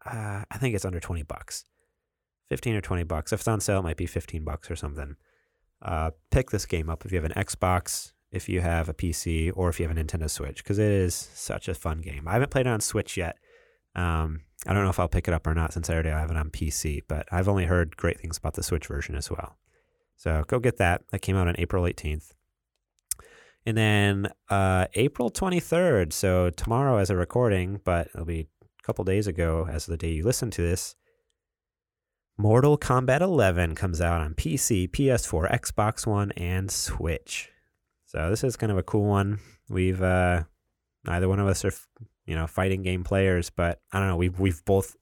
uh, 0.07 0.45
I 0.51 0.59
think 0.59 0.75
it's 0.75 0.85
under 0.85 1.01
twenty 1.01 1.23
bucks, 1.23 1.65
fifteen 2.49 2.75
or 2.75 2.81
twenty 2.81 3.03
bucks. 3.05 3.33
If 3.33 3.41
it's 3.41 3.49
on 3.49 3.61
sale, 3.61 3.81
it 3.81 3.83
might 3.83 3.97
be 3.97 4.07
fifteen 4.07 4.45
bucks 4.45 4.71
or 4.71 4.77
something. 4.77 5.17
Uh, 5.83 6.11
pick 6.31 6.51
this 6.51 6.67
game 6.67 6.89
up 6.91 7.05
if 7.05 7.13
you 7.13 7.21
have 7.21 7.31
an 7.31 7.43
Xbox, 7.45 8.13
if 8.33 8.49
you 8.49 8.61
have 8.61 8.89
a 8.89 8.95
PC, 8.95 9.53
or 9.55 9.69
if 9.69 9.81
you 9.81 9.89
have 9.89 9.97
a 9.97 10.01
Nintendo 10.01 10.31
Switch, 10.31 10.63
because 10.63 10.79
it 10.79 10.91
is 10.91 11.15
such 11.15 11.69
a 11.69 11.75
fun 11.75 12.01
game. 12.01 12.29
I 12.29 12.35
haven't 12.35 12.51
played 12.51 12.67
it 12.67 12.71
on 12.71 12.81
Switch 12.81 13.17
yet. 13.17 13.37
Um, 13.95 14.43
I 14.67 14.73
don't 14.73 14.85
know 14.85 14.91
if 14.91 15.01
I'll 15.01 15.09
pick 15.09 15.27
it 15.27 15.35
up 15.35 15.47
or 15.47 15.55
not 15.55 15.73
since 15.73 15.91
I 15.91 15.95
already 15.95 16.11
have 16.11 16.31
it 16.31 16.37
on 16.37 16.51
PC, 16.51 17.03
but 17.09 17.27
I've 17.33 17.49
only 17.49 17.65
heard 17.65 17.97
great 17.97 18.21
things 18.21 18.39
about 18.39 18.55
the 18.55 18.63
Switch 18.63 18.87
version 18.87 19.15
as 19.15 19.31
well. 19.31 19.57
So 20.17 20.45
go 20.47 20.59
get 20.59 20.77
that. 20.77 21.03
That 21.11 21.23
came 21.23 21.37
out 21.37 21.49
on 21.49 21.57
April 21.59 21.85
18th. 21.85 22.33
And 23.67 23.77
then 23.77 24.29
uh, 24.49 24.87
April 24.95 25.31
23rd, 25.31 26.13
so 26.13 26.51
tomorrow 26.51 26.99
as 26.99 27.11
a 27.11 27.17
recording, 27.17 27.81
but 27.85 28.09
it'll 28.15 28.27
be 28.27 28.49
a 28.81 28.83
couple 28.85 29.05
days 29.05 29.27
ago 29.27 29.67
as 29.71 29.87
the 29.87 29.97
day 29.97 30.11
you 30.11 30.25
listen 30.25 30.51
to 30.53 30.63
this, 30.63 30.95
Mortal 32.39 32.79
Kombat 32.79 33.21
11 33.21 33.75
comes 33.75 34.01
out 34.01 34.23
on 34.23 34.35
PC, 34.35 34.91
PS4, 34.91 35.61
Xbox 35.61 36.07
One, 36.07 36.33
and 36.33 36.71
Switch. 36.71 37.50
So 38.11 38.29
this 38.29 38.43
is 38.43 38.57
kind 38.57 38.73
of 38.73 38.79
a 38.79 38.83
cool 38.83 39.05
one. 39.05 39.39
We've 39.69 40.03
uh, 40.03 40.43
neither 41.05 41.29
one 41.29 41.39
of 41.39 41.47
us 41.47 41.65
are, 41.65 41.73
you 42.27 42.35
know, 42.35 42.49
fighting 42.49 42.83
game 42.83 43.05
players, 43.05 43.51
but 43.51 43.79
I 43.93 44.01
don't 44.01 44.09
know. 44.09 44.17
We've 44.17 44.37
we've 44.37 44.65
both 44.65 44.97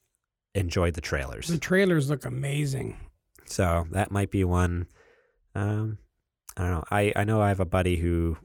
enjoyed 0.54 0.92
the 0.92 1.00
trailers. 1.00 1.48
The 1.48 1.56
trailers 1.56 2.10
look 2.10 2.26
amazing. 2.26 2.98
So 3.46 3.86
that 3.92 4.10
might 4.10 4.30
be 4.30 4.44
one. 4.44 4.88
Um, 5.54 5.96
I 6.58 6.62
don't 6.62 6.70
know. 6.70 6.84
I, 6.90 7.12
I 7.16 7.24
know 7.24 7.40
I 7.40 7.48
have 7.48 7.60
a 7.60 7.64
buddy 7.64 7.96
who 7.96 8.36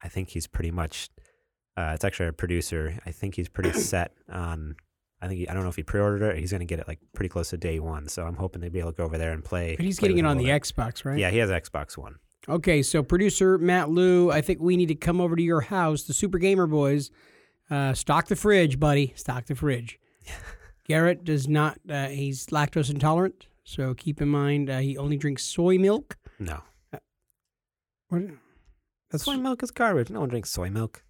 I 0.00 0.08
think 0.08 0.28
he's 0.28 0.46
pretty 0.46 0.70
much. 0.70 1.10
Uh, 1.76 1.90
it's 1.92 2.04
actually 2.04 2.28
a 2.28 2.32
producer. 2.32 3.00
I 3.04 3.10
think 3.10 3.34
he's 3.34 3.48
pretty 3.48 3.72
set 3.80 4.12
on. 4.30 4.76
I 5.20 5.26
think 5.26 5.40
he, 5.40 5.48
I 5.48 5.54
don't 5.54 5.64
know 5.64 5.68
if 5.68 5.76
he 5.76 5.82
pre-ordered 5.82 6.22
it. 6.22 6.38
He's 6.38 6.52
going 6.52 6.60
to 6.60 6.66
get 6.66 6.78
it 6.78 6.86
like 6.86 7.00
pretty 7.12 7.28
close 7.28 7.50
to 7.50 7.56
day 7.56 7.80
one. 7.80 8.06
So 8.06 8.24
I'm 8.24 8.36
hoping 8.36 8.62
to 8.62 8.70
be 8.70 8.78
able 8.78 8.92
to 8.92 8.96
go 8.96 9.04
over 9.04 9.18
there 9.18 9.32
and 9.32 9.44
play. 9.44 9.74
But 9.74 9.84
he's 9.84 9.98
play 9.98 10.10
getting 10.10 10.24
it 10.24 10.28
on 10.28 10.36
the 10.36 10.44
bit. 10.44 10.62
Xbox, 10.62 11.04
right? 11.04 11.18
Yeah, 11.18 11.30
he 11.30 11.38
has 11.38 11.50
Xbox 11.50 11.98
One. 11.98 12.20
Okay, 12.48 12.82
so 12.82 13.02
producer 13.02 13.56
Matt 13.58 13.88
Lou, 13.90 14.30
I 14.30 14.40
think 14.40 14.60
we 14.60 14.76
need 14.76 14.86
to 14.88 14.94
come 14.96 15.20
over 15.20 15.36
to 15.36 15.42
your 15.42 15.60
house, 15.60 16.02
the 16.02 16.12
Super 16.12 16.38
Gamer 16.38 16.66
Boys. 16.66 17.10
Uh, 17.70 17.94
stock 17.94 18.26
the 18.26 18.36
fridge, 18.36 18.80
buddy. 18.80 19.12
Stock 19.16 19.46
the 19.46 19.54
fridge. 19.54 19.98
Garrett 20.86 21.24
does 21.24 21.48
not. 21.48 21.78
Uh, 21.88 22.08
he's 22.08 22.46
lactose 22.46 22.90
intolerant, 22.90 23.46
so 23.64 23.94
keep 23.94 24.20
in 24.20 24.28
mind 24.28 24.68
uh, 24.68 24.78
he 24.78 24.98
only 24.98 25.16
drinks 25.16 25.44
soy 25.44 25.78
milk. 25.78 26.16
No, 26.40 26.60
What? 28.08 28.22
That's 29.10 29.24
soy 29.24 29.36
milk 29.36 29.62
is 29.62 29.70
garbage. 29.70 30.10
No 30.10 30.20
one 30.20 30.28
drinks 30.28 30.50
soy 30.50 30.68
milk. 30.70 31.04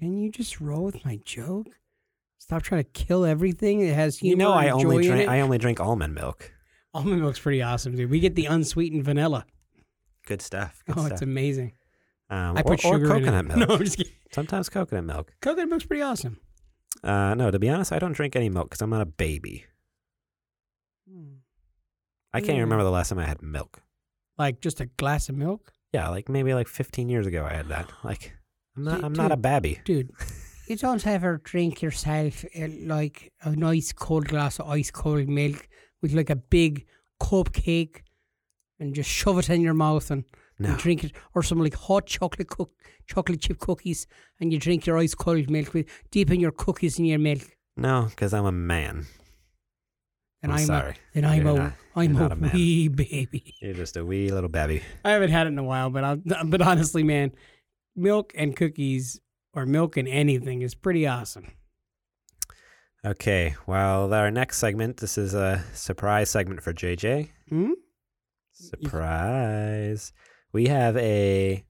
Can 0.00 0.18
you 0.18 0.30
just 0.30 0.60
roll 0.60 0.82
with 0.84 1.04
my 1.04 1.20
joke? 1.24 1.68
Stop 2.38 2.62
trying 2.62 2.82
to 2.84 2.90
kill 2.90 3.24
everything. 3.24 3.80
It 3.80 3.94
has 3.94 4.18
humor 4.18 4.30
You 4.30 4.36
know, 4.36 4.52
I 4.52 4.70
only 4.70 5.06
drink. 5.06 5.28
I 5.28 5.40
only 5.40 5.58
drink 5.58 5.80
almond 5.80 6.14
milk. 6.14 6.52
Almond 6.92 7.20
milk's 7.20 7.38
pretty 7.38 7.62
awesome, 7.62 7.94
dude. 7.94 8.10
We 8.10 8.20
get 8.20 8.34
the 8.34 8.46
unsweetened 8.46 9.04
vanilla. 9.04 9.46
Good 10.26 10.42
stuff. 10.42 10.82
Good 10.86 10.96
oh, 10.98 11.00
stuff. 11.02 11.12
it's 11.12 11.22
amazing. 11.22 11.72
Um, 12.28 12.56
I 12.56 12.60
or, 12.60 12.64
put 12.76 12.84
or 12.84 12.94
sugar 12.98 13.06
coconut 13.08 13.44
in 13.46 13.50
it. 13.52 13.56
milk. 13.56 13.68
No, 13.68 13.74
I'm 13.76 13.84
just 13.84 13.96
kidding. 13.96 14.12
Sometimes 14.32 14.68
coconut 14.68 15.04
milk. 15.04 15.32
Coconut 15.40 15.68
milk's 15.70 15.86
pretty 15.86 16.02
awesome. 16.02 16.38
Uh, 17.02 17.34
no, 17.34 17.50
to 17.50 17.58
be 17.58 17.68
honest, 17.70 17.92
I 17.92 17.98
don't 17.98 18.12
drink 18.12 18.36
any 18.36 18.48
milk 18.48 18.68
because 18.70 18.82
I'm 18.82 18.90
not 18.90 19.00
a 19.00 19.06
baby. 19.06 19.64
Hmm. 21.10 21.36
I 22.32 22.40
can't 22.40 22.50
even 22.50 22.60
Mm. 22.60 22.64
remember 22.64 22.84
the 22.84 22.90
last 22.90 23.08
time 23.08 23.18
I 23.18 23.24
had 23.26 23.40
milk. 23.42 23.80
Like 24.38 24.60
just 24.60 24.80
a 24.80 24.86
glass 24.86 25.28
of 25.30 25.36
milk, 25.36 25.72
Yeah, 25.94 26.08
like 26.10 26.28
maybe 26.28 26.52
like 26.52 26.68
15 26.68 27.08
years 27.08 27.26
ago 27.26 27.44
I 27.48 27.54
had 27.54 27.68
that. 27.68 27.90
Like 28.04 28.34
I'm 28.76 28.84
not 28.84 28.96
Dude, 28.96 29.04
I'm 29.04 29.12
not 29.14 29.32
a 29.32 29.36
babby. 29.36 29.80
dude. 29.84 30.10
You 30.68 30.74
don't 30.74 31.06
ever 31.06 31.40
drink 31.44 31.80
yourself 31.80 32.44
uh, 32.60 32.66
like 32.80 33.32
a 33.42 33.54
nice 33.54 33.92
cold 33.92 34.26
glass 34.26 34.58
of 34.58 34.68
ice 34.68 34.90
cold 34.90 35.28
milk 35.28 35.68
with 36.02 36.12
like 36.12 36.28
a 36.28 36.34
big 36.34 36.86
cupcake 37.22 38.00
and 38.78 38.94
just 38.94 39.08
shove 39.10 39.38
it 39.38 39.48
in 39.50 39.60
your 39.60 39.74
mouth 39.74 40.10
and, 40.10 40.24
and 40.58 40.76
drink 40.78 41.04
it, 41.04 41.12
or 41.34 41.42
some 41.42 41.58
like 41.60 41.74
hot 41.74 42.06
chocolate 42.06 42.48
cook, 42.48 42.72
chocolate 43.06 43.40
chip 43.40 43.58
cookies, 43.58 44.06
and 44.40 44.52
you 44.52 44.58
drink 44.58 44.86
your 44.86 44.98
ice 44.98 45.14
cold 45.14 45.50
milk 45.50 45.72
with 45.74 45.86
dip 46.10 46.30
in 46.30 46.40
your 46.40 46.52
cookies 46.52 46.98
in 46.98 47.04
your 47.04 47.18
milk. 47.18 47.42
No, 47.76 48.06
because 48.10 48.32
I'm 48.34 48.46
a 48.46 48.52
man. 48.52 49.06
And 50.42 50.52
I'm 50.52 50.58
I'm 50.60 50.64
sorry. 50.66 50.90
A, 50.92 50.94
then 51.14 51.24
I'm 51.24 51.42
You're 51.42 51.50
a 51.50 51.58
not- 51.58 52.32
am 52.32 52.44
a, 52.44 52.48
a 52.48 52.50
wee 52.52 52.88
baby. 52.88 53.54
You're 53.60 53.74
just 53.74 53.96
a 53.96 54.04
wee 54.04 54.30
little 54.30 54.50
baby. 54.50 54.82
I 55.04 55.10
haven't 55.12 55.30
had 55.30 55.46
it 55.46 55.50
in 55.50 55.58
a 55.58 55.64
while, 55.64 55.90
but 55.90 56.04
I 56.04 56.14
but 56.44 56.60
honestly, 56.62 57.02
man, 57.02 57.32
milk 57.96 58.32
and 58.36 58.54
cookies 58.54 59.18
or 59.54 59.66
milk 59.66 59.96
and 59.96 60.06
anything 60.06 60.62
is 60.62 60.74
pretty 60.74 61.06
awesome. 61.06 61.50
Okay, 63.04 63.54
well, 63.66 64.12
our 64.12 64.30
next 64.30 64.58
segment, 64.58 64.96
this 64.96 65.16
is 65.16 65.32
a 65.32 65.64
surprise 65.72 66.28
segment 66.30 66.62
for 66.62 66.72
JJ. 66.72 67.30
Hmm? 67.48 67.70
Surprise. 68.56 70.12
We 70.52 70.66
have 70.68 70.96
a 70.96 71.64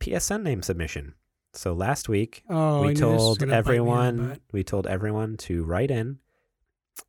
PSN 0.00 0.42
name 0.42 0.62
submission. 0.62 1.14
So 1.52 1.72
last 1.72 2.08
week, 2.08 2.44
Oh, 2.48 2.82
we 2.82 2.88
knew 2.88 2.94
this 2.94 3.02
was 3.02 3.18
told 3.20 3.38
gonna 3.40 3.50
bite 3.62 3.66
me 3.70 3.76
in 3.76 3.86
the 3.86 3.92
everyone 3.92 4.40
we 4.52 4.62
told 4.64 4.86
everyone 4.86 5.36
to 5.38 5.64
write 5.64 5.90
in 5.90 6.18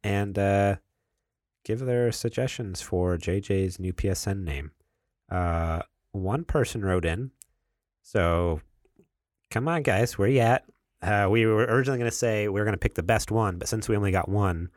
and 0.04 0.38
uh, 0.38 0.76
give 1.64 1.80
their 1.80 2.12
suggestions 2.12 2.82
for 2.82 3.18
JJ's 3.18 3.80
new 3.80 3.94
PSN 3.94 4.44
name. 4.44 4.72
Uh, 5.30 5.82
one 6.12 6.44
person 6.44 6.84
wrote 6.84 7.06
in, 7.06 7.32
so 8.02 8.62
come 9.52 9.68
on, 9.68 9.84
guys, 9.84 10.18
where 10.18 10.28
you 10.28 10.40
at? 10.40 10.66
Uh, 11.02 11.28
we 11.30 11.46
were 11.46 11.64
originally 11.64 12.00
going 12.00 12.10
to 12.10 12.16
say 12.16 12.48
we 12.48 12.60
were 12.60 12.66
going 12.66 12.74
to 12.74 12.80
pick 12.80 12.96
the 12.96 13.04
best 13.04 13.32
one, 13.32 13.58
but 13.58 13.68
since 13.68 13.88
we 13.88 13.96
only 13.96 14.12
got 14.12 14.28
one, 14.28 14.70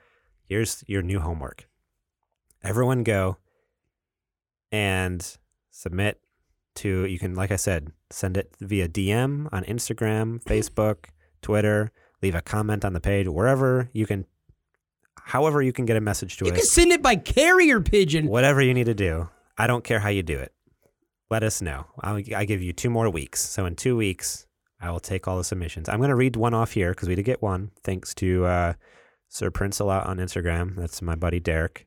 here's 0.46 0.84
your 0.86 1.02
new 1.02 1.20
homework. 1.20 1.66
Everyone 2.62 3.02
go 3.02 3.38
and 4.74 5.38
submit 5.70 6.20
to 6.74 7.06
you 7.06 7.16
can 7.16 7.36
like 7.36 7.52
I 7.52 7.56
said, 7.56 7.92
send 8.10 8.36
it 8.36 8.52
via 8.60 8.88
DM 8.88 9.48
on 9.52 9.62
Instagram, 9.64 10.42
Facebook, 10.52 11.06
Twitter, 11.42 11.92
leave 12.22 12.34
a 12.34 12.42
comment 12.42 12.84
on 12.84 12.92
the 12.92 13.00
page, 13.00 13.28
wherever 13.28 13.88
you 13.92 14.04
can 14.04 14.26
however 15.14 15.62
you 15.62 15.72
can 15.72 15.86
get 15.86 15.96
a 15.96 16.00
message 16.00 16.38
to 16.38 16.46
You 16.46 16.50
us. 16.50 16.56
You 16.56 16.60
can 16.62 16.68
send 16.68 16.92
it 16.92 17.02
by 17.02 17.14
carrier 17.14 17.80
pigeon. 17.80 18.26
Whatever 18.26 18.60
you 18.62 18.74
need 18.74 18.86
to 18.86 18.94
do. 18.94 19.28
I 19.56 19.68
don't 19.68 19.84
care 19.84 20.00
how 20.00 20.08
you 20.08 20.24
do 20.24 20.38
it. 20.38 20.52
Let 21.30 21.44
us 21.44 21.62
know. 21.62 21.86
I'll, 22.00 22.20
I 22.34 22.44
give 22.44 22.60
you 22.60 22.72
two 22.72 22.90
more 22.90 23.08
weeks. 23.08 23.40
So 23.40 23.64
in 23.66 23.76
two 23.76 23.96
weeks, 23.96 24.46
I 24.80 24.90
will 24.90 25.00
take 25.00 25.28
all 25.28 25.38
the 25.38 25.44
submissions. 25.44 25.88
I'm 25.88 25.98
going 25.98 26.10
to 26.10 26.16
read 26.16 26.34
one 26.34 26.52
off 26.52 26.72
here 26.72 26.90
because 26.90 27.08
we 27.08 27.14
did 27.14 27.22
get 27.22 27.40
one. 27.40 27.70
Thanks 27.84 28.12
to 28.14 28.44
uh, 28.44 28.72
Sir 29.28 29.50
Prince 29.50 29.78
a 29.78 29.84
lot 29.84 30.06
on 30.06 30.18
Instagram. 30.18 30.74
That's 30.74 31.00
my 31.00 31.14
buddy 31.14 31.38
Derek. 31.38 31.86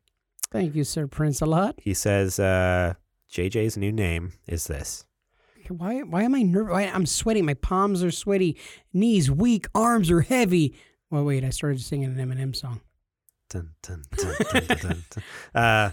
Thank 0.52 0.76
you, 0.76 0.84
Sir 0.84 1.08
Prince, 1.08 1.42
a 1.42 1.46
lot. 1.46 1.76
He 1.82 1.94
says 1.94 2.40
uh, 2.40 2.94
JJ's 3.32 3.78
new 3.78 3.92
name 3.92 4.34
is 4.48 4.68
this. 4.68 5.06
why 5.68 6.00
why 6.02 6.24
am 6.24 6.36
I 6.36 6.44
nervous? 6.44 6.90
I'm 6.94 7.06
sweating. 7.06 7.46
My 7.46 7.54
palms 7.56 8.04
are 8.04 8.12
sweaty. 8.12 8.58
Knees 8.94 9.30
weak. 9.30 9.68
Arms 9.76 10.10
are 10.10 10.22
heavy. 10.22 10.76
Well, 11.10 11.24
wait. 11.26 11.44
I 11.44 11.50
started 11.50 11.82
singing 11.82 12.18
an 12.18 12.28
Eminem 12.30 12.56
song. 12.56 12.82
Dun, 13.50 13.72
dun, 13.82 14.04
dun. 14.18 15.04
Uh, 15.56 15.90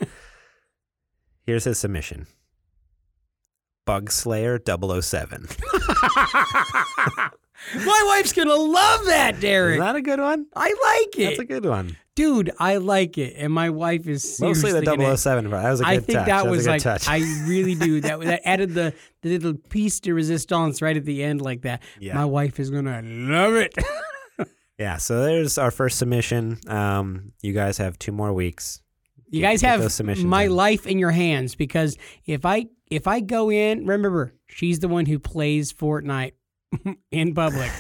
here's 1.46 1.64
his 1.64 1.78
submission. 1.78 2.26
Bug 3.86 4.11
Slayer 4.11 4.59
007. 4.66 5.46
My 7.74 8.02
wife's 8.07 8.32
gonna 8.32 8.55
love 8.55 9.05
that, 9.07 9.40
Derek. 9.40 9.76
Is 9.76 9.80
that 9.80 9.96
a 9.96 10.02
good 10.02 10.20
one? 10.20 10.46
I 10.57 10.68
like 10.68 11.18
it, 11.18 11.24
That's 11.28 11.38
a 11.40 11.44
good 11.44 11.64
one. 11.64 11.96
Dude. 12.14 12.50
I 12.58 12.76
like 12.76 13.18
it, 13.18 13.34
and 13.36 13.52
my 13.52 13.70
wife 13.70 14.06
is 14.06 14.40
Mostly 14.40 14.72
the 14.72 14.78
seriously 14.84 14.96
gonna- 15.04 15.16
007, 15.16 15.50
but 15.50 15.62
that 15.62 15.70
was 15.70 15.80
a 15.80 15.84
good 15.84 15.88
I 15.90 15.98
think 15.98 16.18
touch. 16.18 16.26
that 16.26 16.46
was, 16.46 16.56
was 16.58 16.66
like 16.66 16.82
touch. 16.82 17.08
I 17.08 17.18
really 17.46 17.74
do 17.74 18.00
that. 18.02 18.20
That 18.20 18.40
added 18.44 18.74
the, 18.74 18.94
the 19.22 19.30
little 19.30 19.54
piece 19.54 20.00
de 20.00 20.12
resistance 20.12 20.80
right 20.82 20.96
at 20.96 21.04
the 21.04 21.22
end, 21.22 21.40
like 21.40 21.62
that. 21.62 21.82
Yeah. 22.00 22.14
My 22.14 22.24
wife 22.24 22.58
is 22.60 22.70
gonna 22.70 23.02
love 23.02 23.54
it. 23.54 23.74
yeah, 24.78 24.96
so 24.96 25.22
there's 25.24 25.58
our 25.58 25.70
first 25.70 25.98
submission. 25.98 26.58
Um, 26.66 27.32
you 27.42 27.52
guys 27.52 27.78
have 27.78 27.98
two 27.98 28.12
more 28.12 28.32
weeks. 28.32 28.80
You 29.30 29.40
Get- 29.40 29.46
guys 29.52 29.60
get 29.62 29.80
have 29.80 30.24
my 30.24 30.44
in. 30.44 30.52
life 30.54 30.86
in 30.86 30.98
your 30.98 31.10
hands 31.10 31.54
because 31.56 31.96
if 32.26 32.44
I 32.46 32.66
if 32.90 33.06
I 33.08 33.20
go 33.20 33.50
in, 33.50 33.86
remember 33.86 34.34
she's 34.46 34.78
the 34.78 34.88
one 34.88 35.06
who 35.06 35.18
plays 35.18 35.72
Fortnite 35.72 36.32
in 37.10 37.34
public. 37.34 37.70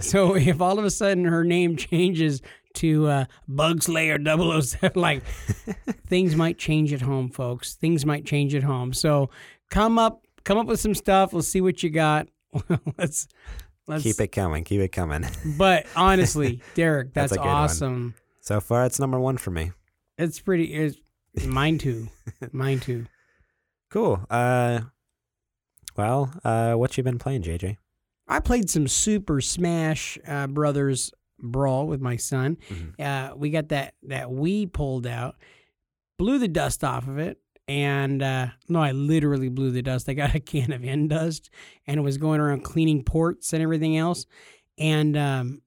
so 0.00 0.36
if 0.36 0.60
all 0.60 0.78
of 0.78 0.84
a 0.84 0.90
sudden 0.90 1.24
her 1.24 1.42
name 1.42 1.76
changes 1.76 2.40
to 2.74 3.06
uh, 3.06 3.24
Bug 3.48 3.82
Slayer 3.82 4.18
007, 4.22 4.92
like 5.00 5.24
things 6.06 6.36
might 6.36 6.58
change 6.58 6.92
at 6.92 7.00
home, 7.00 7.28
folks. 7.30 7.74
Things 7.74 8.04
might 8.06 8.24
change 8.24 8.54
at 8.54 8.62
home. 8.62 8.92
So 8.92 9.30
come 9.70 9.98
up, 9.98 10.26
come 10.44 10.58
up 10.58 10.66
with 10.66 10.80
some 10.80 10.94
stuff. 10.94 11.32
Let's 11.32 11.48
see 11.48 11.60
what 11.60 11.82
you 11.82 11.90
got. 11.90 12.28
let's 12.98 13.28
let's 13.86 14.02
Keep 14.02 14.20
it 14.20 14.28
coming. 14.28 14.64
Keep 14.64 14.80
it 14.80 14.92
coming. 14.92 15.24
But 15.56 15.86
honestly, 15.96 16.60
Derek, 16.74 17.14
That's 17.14 17.30
that's, 17.30 17.40
a 17.40 17.42
good 17.42 17.48
one. 17.48 17.56
awesome. 17.56 18.14
So 18.40 18.60
far, 18.60 18.84
it's 18.84 18.98
number 18.98 19.18
one 19.20 19.36
for 19.38 19.50
me. 19.50 19.72
It's 20.18 20.40
pretty. 20.40 20.74
It's, 20.74 20.98
mine 21.46 21.78
too. 21.78 22.08
mine 22.52 22.80
too. 22.80 23.06
Cool. 23.90 24.24
Uh, 24.30 24.80
well, 25.96 26.32
uh, 26.44 26.74
what 26.74 26.96
you 26.96 27.02
been 27.02 27.18
playing, 27.18 27.42
JJ? 27.42 27.76
I 28.28 28.40
played 28.40 28.70
some 28.70 28.88
Super 28.88 29.40
Smash 29.40 30.18
uh, 30.26 30.46
Brothers 30.46 31.12
Brawl 31.42 31.86
with 31.86 32.00
my 32.00 32.16
son. 32.16 32.56
Mhm. 32.70 33.00
Uh, 33.00 33.36
we 33.36 33.50
got 33.50 33.68
that 33.68 33.94
that 34.04 34.28
Wii 34.28 34.72
pulled 34.72 35.06
out, 35.06 35.36
blew 36.18 36.38
the 36.38 36.48
dust 36.48 36.84
off 36.84 37.08
of 37.08 37.18
it, 37.18 37.38
and 37.68 38.22
uh, 38.22 38.48
no, 38.68 38.80
I 38.80 38.92
literally 38.92 39.48
blew 39.48 39.70
the 39.70 39.82
dust. 39.82 40.08
I 40.08 40.14
got 40.14 40.34
a 40.34 40.40
can 40.52 40.72
of 40.72 40.82
Endust, 40.82 41.48
and 41.86 41.98
it 41.98 42.02
was 42.02 42.18
going 42.18 42.40
around 42.40 42.64
cleaning 42.64 43.02
ports 43.04 43.52
and 43.52 43.62
everything 43.62 43.96
else, 43.96 44.26
and 44.78 45.16
um, 45.16 45.62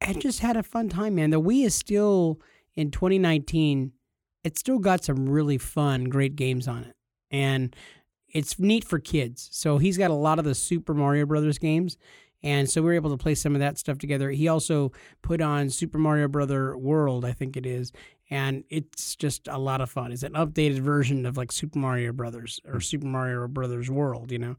I 0.00 0.12
just 0.14 0.40
had 0.40 0.56
a 0.56 0.62
fun 0.62 0.88
time, 0.88 1.14
man. 1.14 1.30
The 1.30 1.40
Wii 1.40 1.64
is 1.64 1.74
still 1.74 2.40
in 2.74 2.90
2019. 2.90 3.92
It's 4.44 4.58
still 4.58 4.78
got 4.80 5.04
some 5.04 5.28
really 5.28 5.58
fun, 5.58 6.04
great 6.04 6.34
games 6.36 6.66
on 6.66 6.82
it, 6.84 6.96
and 7.30 7.74
it's 8.28 8.58
neat 8.58 8.82
for 8.84 8.98
kids. 8.98 9.48
So 9.52 9.78
he's 9.78 9.98
got 9.98 10.10
a 10.10 10.14
lot 10.14 10.38
of 10.38 10.44
the 10.44 10.54
Super 10.54 10.94
Mario 10.94 11.26
Brothers 11.26 11.58
games, 11.58 11.96
and 12.42 12.68
so 12.68 12.80
we 12.82 12.86
were 12.86 12.94
able 12.94 13.10
to 13.10 13.22
play 13.22 13.34
some 13.34 13.54
of 13.54 13.60
that 13.60 13.78
stuff 13.78 13.98
together. 13.98 14.30
He 14.30 14.48
also 14.48 14.92
put 15.22 15.40
on 15.40 15.70
Super 15.70 15.98
Mario 15.98 16.28
Brother 16.28 16.76
World, 16.76 17.24
I 17.24 17.32
think 17.32 17.56
it 17.56 17.66
is, 17.66 17.92
and 18.30 18.64
it's 18.68 19.14
just 19.16 19.46
a 19.48 19.58
lot 19.58 19.80
of 19.80 19.90
fun. 19.90 20.12
It's 20.12 20.22
an 20.22 20.32
updated 20.32 20.80
version 20.80 21.26
of 21.26 21.36
like 21.36 21.52
Super 21.52 21.78
Mario 21.78 22.12
Brothers 22.12 22.60
or 22.66 22.80
Super 22.80 23.06
Mario 23.06 23.46
Brothers 23.48 23.90
World, 23.90 24.32
you 24.32 24.38
know. 24.38 24.56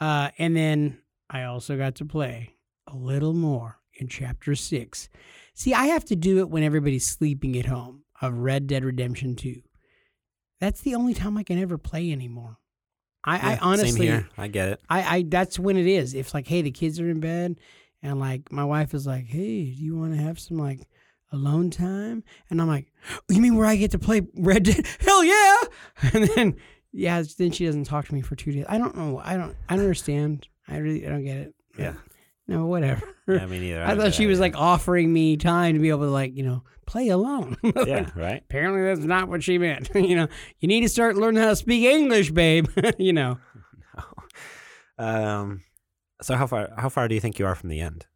Uh, 0.00 0.30
and 0.38 0.56
then 0.56 0.98
I 1.30 1.44
also 1.44 1.76
got 1.76 1.94
to 1.96 2.04
play 2.04 2.56
a 2.86 2.96
little 2.96 3.32
more 3.32 3.78
in 3.94 4.08
Chapter 4.08 4.54
Six. 4.54 5.08
See, 5.54 5.72
I 5.72 5.86
have 5.86 6.04
to 6.06 6.16
do 6.16 6.40
it 6.40 6.50
when 6.50 6.64
everybody's 6.64 7.06
sleeping 7.06 7.56
at 7.56 7.66
home 7.66 8.02
of 8.20 8.38
Red 8.38 8.66
Dead 8.66 8.84
Redemption 8.84 9.36
Two. 9.36 9.62
That's 10.60 10.80
the 10.80 10.94
only 10.94 11.14
time 11.14 11.36
I 11.36 11.42
can 11.42 11.58
ever 11.60 11.78
play 11.78 12.10
anymore. 12.10 12.58
I, 13.24 13.54
I 13.54 13.58
honestly. 13.60 14.24
I 14.36 14.48
get 14.48 14.68
it. 14.68 14.80
I, 14.88 15.16
I 15.16 15.24
that's 15.26 15.58
when 15.58 15.76
it 15.76 15.86
is. 15.86 16.14
If 16.14 16.34
like, 16.34 16.46
hey, 16.46 16.62
the 16.62 16.70
kids 16.70 17.00
are 17.00 17.08
in 17.08 17.20
bed, 17.20 17.56
and 18.02 18.20
like 18.20 18.52
my 18.52 18.64
wife 18.64 18.94
is 18.94 19.06
like, 19.06 19.26
hey, 19.26 19.64
do 19.64 19.82
you 19.82 19.96
want 19.96 20.14
to 20.14 20.22
have 20.22 20.38
some 20.38 20.58
like 20.58 20.80
alone 21.32 21.70
time? 21.70 22.22
And 22.50 22.60
I'm 22.60 22.68
like, 22.68 22.92
you 23.28 23.40
mean 23.40 23.56
where 23.56 23.66
I 23.66 23.76
get 23.76 23.90
to 23.92 23.98
play 23.98 24.22
Red 24.34 24.64
Dead? 24.64 24.86
Hell 25.00 25.24
yeah! 25.24 25.56
And 26.12 26.24
then 26.24 26.56
yeah, 26.92 27.22
then 27.38 27.50
she 27.50 27.66
doesn't 27.66 27.84
talk 27.84 28.06
to 28.06 28.14
me 28.14 28.20
for 28.20 28.36
two 28.36 28.52
days. 28.52 28.66
I 28.68 28.78
don't 28.78 28.96
know. 28.96 29.20
I 29.24 29.36
don't. 29.36 29.56
I 29.68 29.74
don't 29.74 29.84
understand. 29.84 30.46
I 30.68 30.76
really 30.76 31.06
I 31.06 31.10
don't 31.10 31.24
get 31.24 31.36
it. 31.38 31.54
Yeah. 31.78 31.94
No, 32.46 32.66
whatever. 32.66 33.08
Yeah, 33.26 33.46
me 33.46 33.58
neither. 33.58 33.82
I 33.84 33.88
don't 33.88 34.00
thought 34.00 34.14
she 34.14 34.26
was 34.26 34.38
like 34.38 34.56
offering 34.56 35.12
me 35.12 35.36
time 35.36 35.74
to 35.74 35.80
be 35.80 35.88
able 35.88 36.00
to 36.04 36.10
like 36.10 36.36
you 36.36 36.42
know 36.42 36.62
play 36.86 37.08
alone. 37.08 37.56
yeah, 37.86 38.10
right. 38.14 38.42
Apparently 38.42 38.82
that's 38.82 39.06
not 39.06 39.28
what 39.28 39.42
she 39.42 39.58
meant. 39.58 39.90
you 39.94 40.16
know, 40.16 40.28
you 40.60 40.68
need 40.68 40.82
to 40.82 40.88
start 40.88 41.16
learning 41.16 41.42
how 41.42 41.50
to 41.50 41.56
speak 41.56 41.84
English, 41.84 42.30
babe. 42.30 42.68
you 42.98 43.12
know. 43.12 43.38
No. 44.98 45.04
Um, 45.06 45.62
so 46.20 46.36
how 46.36 46.46
far 46.46 46.70
how 46.76 46.88
far 46.88 47.08
do 47.08 47.14
you 47.14 47.20
think 47.20 47.38
you 47.38 47.46
are 47.46 47.54
from 47.54 47.70
the 47.70 47.80
end? 47.80 48.06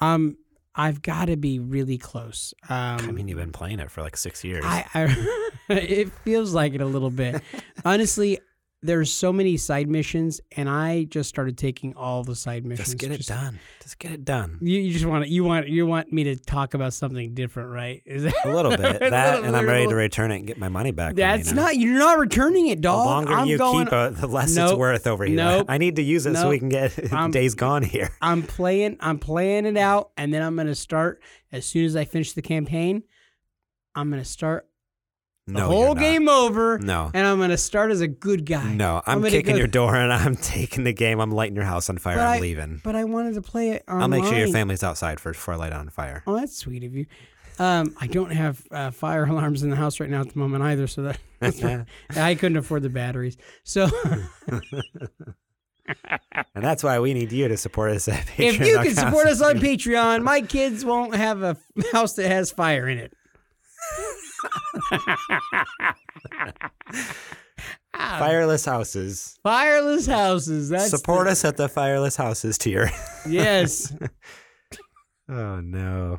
Um, 0.00 0.36
I've 0.74 1.02
got 1.02 1.26
to 1.26 1.36
be 1.36 1.58
really 1.58 1.98
close. 1.98 2.54
Um, 2.68 2.98
I 2.98 3.12
mean, 3.12 3.28
you've 3.28 3.38
been 3.38 3.52
playing 3.52 3.78
it 3.78 3.90
for 3.90 4.02
like 4.02 4.16
six 4.16 4.42
years. 4.42 4.64
I, 4.66 4.86
I 4.94 5.26
it 5.68 6.10
feels 6.24 6.54
like 6.54 6.74
it 6.74 6.80
a 6.80 6.86
little 6.86 7.10
bit. 7.10 7.42
Honestly, 7.84 8.40
there's 8.84 9.12
so 9.12 9.32
many 9.32 9.56
side 9.56 9.88
missions, 9.88 10.40
and 10.56 10.68
I 10.68 11.04
just 11.04 11.28
started 11.28 11.56
taking 11.56 11.94
all 11.94 12.24
the 12.24 12.34
side 12.34 12.66
missions. 12.66 12.88
Just 12.88 12.98
get 12.98 13.12
it 13.12 13.24
done. 13.26 13.60
Just 13.80 13.98
get 14.00 14.10
it 14.10 14.24
done. 14.24 14.58
You, 14.60 14.80
you 14.80 14.92
just 14.92 15.04
want 15.06 15.24
to, 15.24 15.30
you 15.30 15.44
want 15.44 15.68
you 15.68 15.86
want 15.86 16.12
me 16.12 16.24
to 16.24 16.34
talk 16.36 16.74
about 16.74 16.92
something 16.92 17.32
different, 17.32 17.70
right? 17.70 18.02
Is 18.06 18.24
that 18.24 18.34
A 18.44 18.52
little 18.52 18.76
bit. 18.76 18.98
That, 19.12 19.34
little- 19.34 19.44
and 19.46 19.56
I'm 19.56 19.66
ready 19.66 19.86
to 19.86 19.94
return 19.94 20.32
it 20.32 20.36
and 20.38 20.46
get 20.46 20.58
my 20.58 20.68
money 20.68 20.90
back. 20.90 21.14
That's 21.14 21.52
not. 21.52 21.76
You're 21.76 21.98
not 21.98 22.18
returning 22.18 22.66
it, 22.68 22.80
dog. 22.80 23.04
The 23.06 23.10
longer 23.10 23.32
I'm 23.34 23.46
you 23.46 23.58
going. 23.58 23.84
keep 23.86 23.92
it, 23.92 24.16
the 24.16 24.26
less 24.26 24.56
it's 24.56 24.72
worth 24.72 25.06
over 25.06 25.24
here. 25.24 25.36
Nope. 25.36 25.66
I 25.68 25.78
need 25.78 25.96
to 25.96 26.02
use 26.02 26.26
it 26.26 26.34
so 26.34 26.48
we 26.48 26.58
can 26.58 26.68
get 26.68 26.98
I'm- 27.12 27.30
Days 27.30 27.54
Gone 27.54 27.82
here. 27.84 28.10
I'm 28.20 28.42
playing. 28.42 28.96
I'm 29.00 29.18
playing 29.20 29.66
it 29.66 29.76
out, 29.76 30.10
and 30.16 30.34
then 30.34 30.42
I'm 30.42 30.56
gonna 30.56 30.74
start 30.74 31.22
as 31.52 31.64
soon 31.66 31.84
as 31.84 31.94
I 31.94 32.04
finish 32.04 32.32
the 32.32 32.42
campaign. 32.42 33.04
I'm 33.94 34.10
gonna 34.10 34.24
start 34.24 34.66
the 35.52 35.60
No, 35.60 35.66
whole 35.66 35.94
game 35.94 36.28
over, 36.28 36.78
No. 36.78 37.10
and 37.14 37.26
I'm 37.26 37.38
gonna 37.38 37.56
start 37.56 37.90
as 37.90 38.00
a 38.00 38.08
good 38.08 38.44
guy. 38.46 38.72
No, 38.74 39.02
I'm 39.06 39.24
I'm, 39.24 39.30
kicking 39.30 39.52
go- 39.54 39.58
your 39.58 39.66
door 39.66 39.94
and 40.02 40.12
I'm 40.12 40.36
taking 40.36 40.84
the 40.84 40.92
game. 40.92 41.20
I'm 41.20 41.30
lighting 41.32 41.56
your 41.56 41.64
house 41.64 41.88
on 41.90 41.98
fire. 41.98 42.16
But 42.16 42.22
I'm 42.26 42.36
I- 42.38 42.40
leaving. 42.40 42.80
But 42.84 42.96
I 42.96 43.04
wanted 43.04 43.34
to 43.34 43.42
play 43.42 43.70
it 43.70 43.84
online. 43.88 44.02
I'll 44.02 44.08
make 44.08 44.24
sure 44.24 44.38
your 44.38 44.48
family's 44.48 44.82
outside 44.82 45.20
first 45.20 45.38
before 45.38 45.54
I 45.54 45.56
light 45.58 45.72
it 45.72 45.76
on 45.76 45.88
fire. 45.90 46.22
Oh, 46.26 46.36
that's 46.36 46.56
sweet 46.56 46.84
of 46.84 46.94
you. 46.94 47.06
Um, 47.58 47.94
I 48.00 48.06
don't 48.06 48.30
have 48.32 48.62
uh, 48.70 48.90
fire 48.90 49.24
alarms 49.28 49.62
in 49.62 49.70
the 49.70 49.76
house 49.76 50.00
right 50.00 50.08
now 50.08 50.22
at 50.22 50.32
the 50.32 50.38
moment 50.38 50.64
either, 50.64 50.86
so 50.86 51.02
that 51.02 51.18
that's 51.40 51.62
I 52.16 52.34
couldn't 52.34 52.56
afford 52.56 52.82
the 52.82 52.88
batteries. 52.88 53.36
So 53.64 53.88
and 56.54 56.64
that's 56.64 56.82
why 56.82 56.98
we 57.00 57.12
need 57.12 57.32
you 57.32 57.48
to 57.48 57.56
support 57.56 57.90
us 57.90 58.08
at 58.08 58.24
Patreon. 58.26 58.48
if 58.60 58.66
you 58.66 58.78
can 58.78 58.94
support 58.94 59.26
us 59.26 59.42
on 59.42 59.56
Patreon, 59.56 60.22
my 60.22 60.40
kids 60.40 60.84
won't 60.84 61.14
have 61.14 61.42
a 61.42 61.56
house 61.92 62.14
that 62.14 62.28
has 62.30 62.50
fire 62.50 62.88
in 62.88 62.98
it. 62.98 63.12
Fireless 67.94 68.64
houses. 68.64 69.38
Fireless 69.42 70.06
houses. 70.06 70.68
That's 70.70 70.90
support 70.90 71.26
the- 71.26 71.32
us 71.32 71.44
at 71.44 71.56
the 71.56 71.68
Fireless 71.68 72.16
Houses 72.16 72.58
tier. 72.58 72.90
Yes, 73.28 73.94
oh, 75.28 75.60
no. 75.60 76.18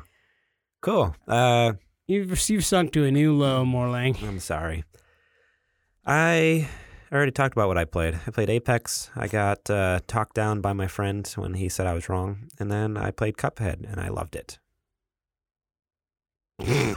Cool. 0.80 1.14
Uh, 1.28 1.74
you've 2.06 2.48
you've 2.48 2.64
sunk 2.64 2.92
to 2.92 3.04
a 3.04 3.10
new 3.10 3.34
low, 3.34 3.62
Morlang. 3.64 4.16
I'm 4.26 4.40
sorry. 4.40 4.84
I 6.06 6.68
already 7.12 7.32
talked 7.32 7.54
about 7.54 7.68
what 7.68 7.76
I 7.76 7.84
played. 7.84 8.18
I 8.26 8.30
played 8.30 8.48
Apex. 8.48 9.10
I 9.14 9.28
got 9.28 9.68
uh, 9.68 10.00
talked 10.06 10.34
down 10.34 10.62
by 10.62 10.72
my 10.72 10.86
friend 10.86 11.30
when 11.36 11.54
he 11.54 11.68
said 11.68 11.86
I 11.86 11.92
was 11.92 12.08
wrong. 12.08 12.48
And 12.58 12.72
then 12.72 12.96
I 12.96 13.10
played 13.10 13.36
Cuphead 13.36 13.84
and 13.90 14.00
I 14.00 14.08
loved 14.08 14.34
it. 14.34 14.58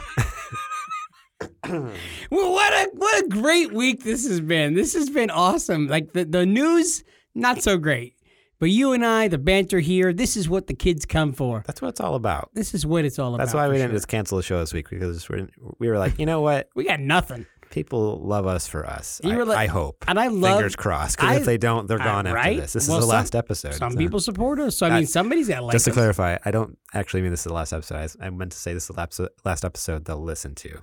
Well, 2.30 2.52
what 2.52 2.72
a 2.72 2.90
what 2.94 3.24
a 3.24 3.28
great 3.28 3.72
week 3.72 4.04
this 4.04 4.26
has 4.26 4.40
been. 4.40 4.74
This 4.74 4.94
has 4.94 5.08
been 5.10 5.30
awesome. 5.30 5.86
Like 5.88 6.12
the, 6.12 6.24
the 6.24 6.44
news, 6.46 7.04
not 7.34 7.62
so 7.62 7.78
great. 7.78 8.14
But 8.60 8.70
you 8.70 8.92
and 8.92 9.06
I, 9.06 9.28
the 9.28 9.38
banter 9.38 9.78
here, 9.78 10.12
this 10.12 10.36
is 10.36 10.48
what 10.48 10.66
the 10.66 10.74
kids 10.74 11.06
come 11.06 11.32
for. 11.32 11.62
That's 11.66 11.80
what 11.80 11.88
it's 11.90 12.00
all 12.00 12.16
about. 12.16 12.50
This 12.54 12.74
is 12.74 12.84
what 12.84 13.04
it's 13.04 13.16
all 13.18 13.34
about. 13.34 13.44
That's 13.44 13.54
why 13.54 13.68
we 13.68 13.74
didn't 13.76 13.90
sure. 13.90 13.96
just 13.98 14.08
cancel 14.08 14.36
the 14.36 14.42
show 14.42 14.58
this 14.58 14.74
week 14.74 14.90
because 14.90 15.28
we're, 15.28 15.48
we 15.78 15.88
were 15.88 15.96
like, 15.96 16.18
you 16.18 16.26
know 16.26 16.40
what? 16.40 16.68
We 16.74 16.82
got 16.82 16.98
nothing. 16.98 17.46
People 17.70 18.18
love 18.20 18.46
us 18.48 18.66
for 18.66 18.84
us. 18.84 19.20
You 19.22 19.30
I, 19.30 19.36
were 19.36 19.44
like- 19.44 19.58
I 19.58 19.66
hope. 19.66 20.04
And 20.08 20.18
I 20.18 20.26
love 20.26 20.56
Fingers 20.56 20.74
crossed. 20.74 21.18
Because 21.18 21.36
if 21.36 21.44
they 21.46 21.56
don't, 21.58 21.86
they're 21.86 22.00
I- 22.00 22.04
gone 22.04 22.26
after 22.26 22.34
right? 22.34 22.58
this. 22.58 22.72
This 22.72 22.88
Well, 22.88 22.98
is 22.98 23.04
the 23.04 23.10
some- 23.10 23.16
last 23.16 23.34
episode. 23.36 23.74
Some 23.74 23.92
so- 23.92 23.98
people 23.98 24.18
support 24.18 24.58
us. 24.58 24.76
So 24.76 24.86
I 24.86 24.90
Uh, 24.90 24.94
mean 24.96 25.06
somebody's 25.06 25.46
gotta 25.48 25.64
like 25.64 25.72
Just 25.74 25.84
to 25.84 25.92
us. 25.92 25.94
clarify, 25.96 26.38
I 26.44 26.50
don't 26.50 26.76
actually 26.94 27.22
mean 27.22 27.30
this 27.30 27.40
is 27.40 27.44
the 27.44 27.52
last 27.54 27.72
episode. 27.72 28.10
I, 28.20 28.26
I 28.26 28.30
meant 28.30 28.50
to 28.52 28.58
say 28.58 28.74
this 28.74 28.90
is 28.90 28.96
the 28.96 29.28
last 29.44 29.64
episode 29.64 30.04
they'll 30.06 30.20
listen 30.20 30.56
to. 30.56 30.80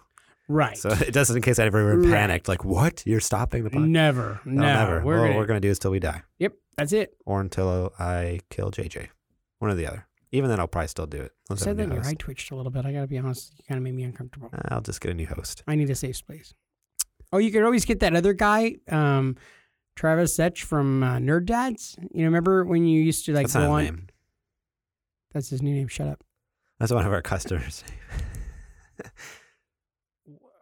Right. 0.48 0.78
So 0.78 0.90
it 0.92 1.12
doesn't 1.14 1.36
in 1.36 1.42
case 1.42 1.58
everyone 1.60 2.02
Right. 2.04 2.12
panicked, 2.12 2.48
like, 2.48 2.64
what? 2.64 3.04
You're 3.06 3.20
stopping 3.20 3.64
the 3.64 3.70
podcast? 3.70 3.88
never. 3.88 4.40
No. 4.46 4.62
No, 4.62 4.74
never. 4.74 5.04
We're 5.04 5.16
Well, 5.16 5.24
gonna, 5.26 5.38
we're 5.38 5.46
going 5.46 5.58
to 5.58 5.66
do 5.66 5.70
this 5.70 5.80
till 5.80 5.92
we 5.92 6.00
die 6.00 6.22
Yep. 6.40 6.54
That's 6.78 6.94
it. 6.94 7.16
or 7.26 7.42
until 7.42 7.94
I 8.00 8.40
kill 8.50 8.70
JJ. 8.72 9.08
One 9.60 9.72
or 9.72 9.76
the 9.76 9.88
other. 9.88 10.08
Even 10.32 10.50
then, 10.50 10.60
I'll 10.60 10.68
probably 10.68 10.88
still 10.90 11.06
do 11.08 11.22
it. 11.22 11.32
I 11.50 11.56
said 11.56 11.78
that 11.78 11.88
your 11.92 12.06
eye 12.06 12.14
twitched 12.18 12.52
a 12.52 12.56
little 12.56 12.72
bit. 12.72 12.86
I 12.86 12.92
got 12.92 13.02
to 13.02 13.08
be 13.08 13.18
honest. 13.18 13.54
You 13.58 13.64
kind 13.68 13.78
of 13.78 13.84
made 13.84 13.94
me 13.96 14.04
uncomfortable. 14.04 14.50
I'll 14.70 14.82
just 14.82 15.00
get 15.00 15.12
a 15.12 15.14
new 15.14 15.28
host. 15.28 15.64
I 15.68 15.76
need 15.76 15.90
a 15.90 15.96
safe 15.96 16.18
space. 16.18 16.54
Oh, 17.32 17.38
you 17.38 17.52
could 17.52 17.64
always 17.64 17.86
get 17.86 18.02
that 18.02 18.16
other 18.16 18.34
guy, 18.34 18.76
um, 18.90 19.38
Travis 19.96 20.38
Setch 20.38 20.64
from 20.64 21.04
uh, 21.04 21.18
Nerd 21.18 21.46
Dads. 21.46 21.96
You 22.12 22.20
know, 22.22 22.26
remember 22.26 22.66
when 22.66 22.86
you 22.86 23.02
used 23.02 23.26
to 23.28 23.34
like 23.34 23.48
That's 23.48 23.54
go 23.56 23.72
on? 23.72 23.84
name. 23.84 24.08
That's 25.34 25.50
his 25.50 25.62
new 25.62 25.74
name. 25.74 25.88
Shut 25.88 26.08
up. 26.08 26.24
That's 26.80 26.92
one 26.92 27.06
of 27.06 27.12
our 27.14 27.22
customers. 27.22 27.84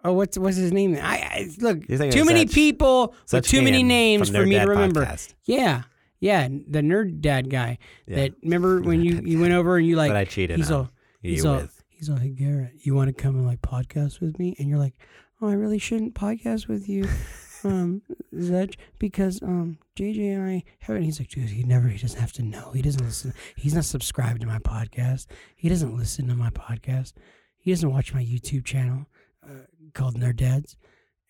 Oh, 0.03 0.13
what's 0.13 0.37
what's 0.37 0.57
his 0.57 0.71
name? 0.71 0.97
I, 1.01 1.17
I 1.17 1.49
look 1.59 1.87
too 1.87 2.25
many 2.25 2.45
Setch- 2.45 2.53
people 2.53 3.15
with 3.31 3.45
too 3.45 3.61
many 3.61 3.83
names 3.83 4.29
for 4.29 4.45
me 4.45 4.55
Dad 4.55 4.65
to 4.65 4.69
remember. 4.69 5.05
Podcast. 5.05 5.33
Yeah, 5.45 5.83
yeah, 6.19 6.47
the 6.47 6.81
Nerd 6.81 7.21
Dad 7.21 7.49
guy. 7.49 7.77
Yeah. 8.07 8.15
That 8.15 8.33
remember 8.43 8.81
when 8.81 9.01
you 9.01 9.21
you 9.23 9.39
went 9.39 9.53
over 9.53 9.77
and 9.77 9.87
you 9.87 9.95
like 9.95 10.09
but 10.09 10.17
I 10.17 10.25
cheated. 10.25 10.57
he's 10.57 10.71
all 10.71 10.89
he's 11.21 11.45
all 11.45 11.67
he's 11.89 12.09
all 12.09 12.17
hey 12.17 12.29
Garrett, 12.29 12.73
you 12.79 12.95
want 12.95 13.07
to 13.07 13.13
come 13.13 13.35
and 13.35 13.45
like 13.45 13.61
podcast 13.61 14.19
with 14.19 14.39
me? 14.39 14.55
And 14.59 14.67
you're 14.67 14.79
like, 14.79 14.95
oh, 15.41 15.49
I 15.49 15.53
really 15.53 15.79
shouldn't 15.79 16.15
podcast 16.15 16.67
with 16.67 16.87
you, 16.87 17.07
um, 17.63 18.01
Zedge, 18.33 18.75
because 18.99 19.41
um, 19.41 19.77
JJ 19.97 20.35
and 20.35 20.43
I 20.49 20.63
have. 20.79 20.95
And 20.95 21.05
he's 21.05 21.19
like, 21.19 21.29
dude, 21.29 21.49
he 21.49 21.63
never, 21.63 21.87
he 21.87 21.97
doesn't 21.97 22.19
have 22.19 22.31
to 22.33 22.43
know. 22.43 22.71
He 22.71 22.81
doesn't 22.81 23.03
listen. 23.03 23.33
He's 23.55 23.73
not 23.73 23.85
subscribed 23.85 24.41
to 24.41 24.47
my 24.47 24.59
podcast. 24.59 25.27
He 25.55 25.69
doesn't 25.69 25.95
listen 25.95 26.27
to 26.27 26.35
my 26.35 26.49
podcast. 26.49 27.13
He 27.57 27.71
doesn't 27.71 27.91
watch 27.91 28.13
my 28.13 28.23
YouTube 28.23 28.65
channel 28.65 29.07
uh, 29.45 29.65
called 29.93 30.15
Nerd 30.15 30.37
Dads. 30.37 30.75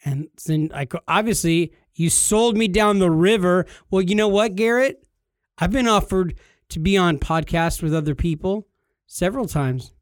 And 0.05 0.27
then 0.45 0.69
I 0.73 0.85
go, 0.85 0.99
obviously 1.07 1.73
you 1.95 2.09
sold 2.09 2.57
me 2.57 2.67
down 2.67 2.99
the 2.99 3.11
river. 3.11 3.65
Well, 3.89 4.01
you 4.01 4.15
know 4.15 4.27
what, 4.27 4.55
Garrett? 4.55 5.05
I've 5.57 5.71
been 5.71 5.87
offered 5.87 6.35
to 6.69 6.79
be 6.79 6.97
on 6.97 7.19
podcasts 7.19 7.81
with 7.83 7.93
other 7.93 8.15
people 8.15 8.67
several 9.05 9.47
times. 9.47 9.93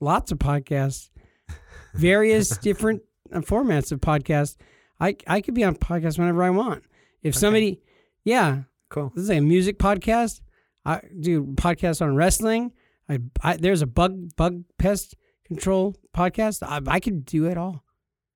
Lots 0.00 0.32
of 0.32 0.38
podcasts, 0.38 1.10
various 1.94 2.56
different 2.58 3.02
uh, 3.32 3.40
formats 3.40 3.92
of 3.92 4.00
podcasts. 4.00 4.56
I 4.98 5.16
I 5.26 5.40
could 5.40 5.54
be 5.54 5.64
on 5.64 5.76
podcasts 5.76 6.18
whenever 6.18 6.42
I 6.42 6.50
want. 6.50 6.84
If 7.22 7.34
somebody, 7.34 7.80
yeah, 8.24 8.62
Cool. 8.88 9.12
this 9.14 9.24
is 9.24 9.30
a 9.30 9.40
music 9.40 9.78
podcast. 9.78 10.40
I 10.84 11.00
do 11.20 11.44
podcasts 11.44 12.00
on 12.00 12.14
wrestling. 12.14 12.72
I, 13.08 13.18
I 13.42 13.56
there's 13.56 13.82
a 13.82 13.86
bug 13.86 14.34
bug 14.36 14.64
pest 14.78 15.16
control 15.46 15.94
podcast. 16.14 16.62
I, 16.62 16.80
I 16.90 17.00
could 17.00 17.24
do 17.24 17.46
it 17.46 17.56
all. 17.56 17.82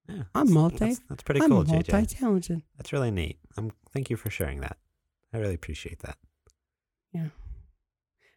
Yeah, 0.08 0.22
I'm 0.34 0.52
multi. 0.52 0.78
That's, 0.78 1.00
that's 1.08 1.22
pretty 1.22 1.40
I'm 1.42 1.50
cool, 1.50 1.64
JJ. 1.64 1.92
multi-talented. 1.92 2.62
That's 2.76 2.92
really 2.92 3.11
neat. 3.11 3.38
Um, 3.56 3.70
thank 3.92 4.11
you 4.11 4.16
for 4.16 4.30
sharing 4.30 4.61
that. 4.61 4.76
I 5.32 5.38
really 5.38 5.54
appreciate 5.54 6.00
that. 6.00 6.16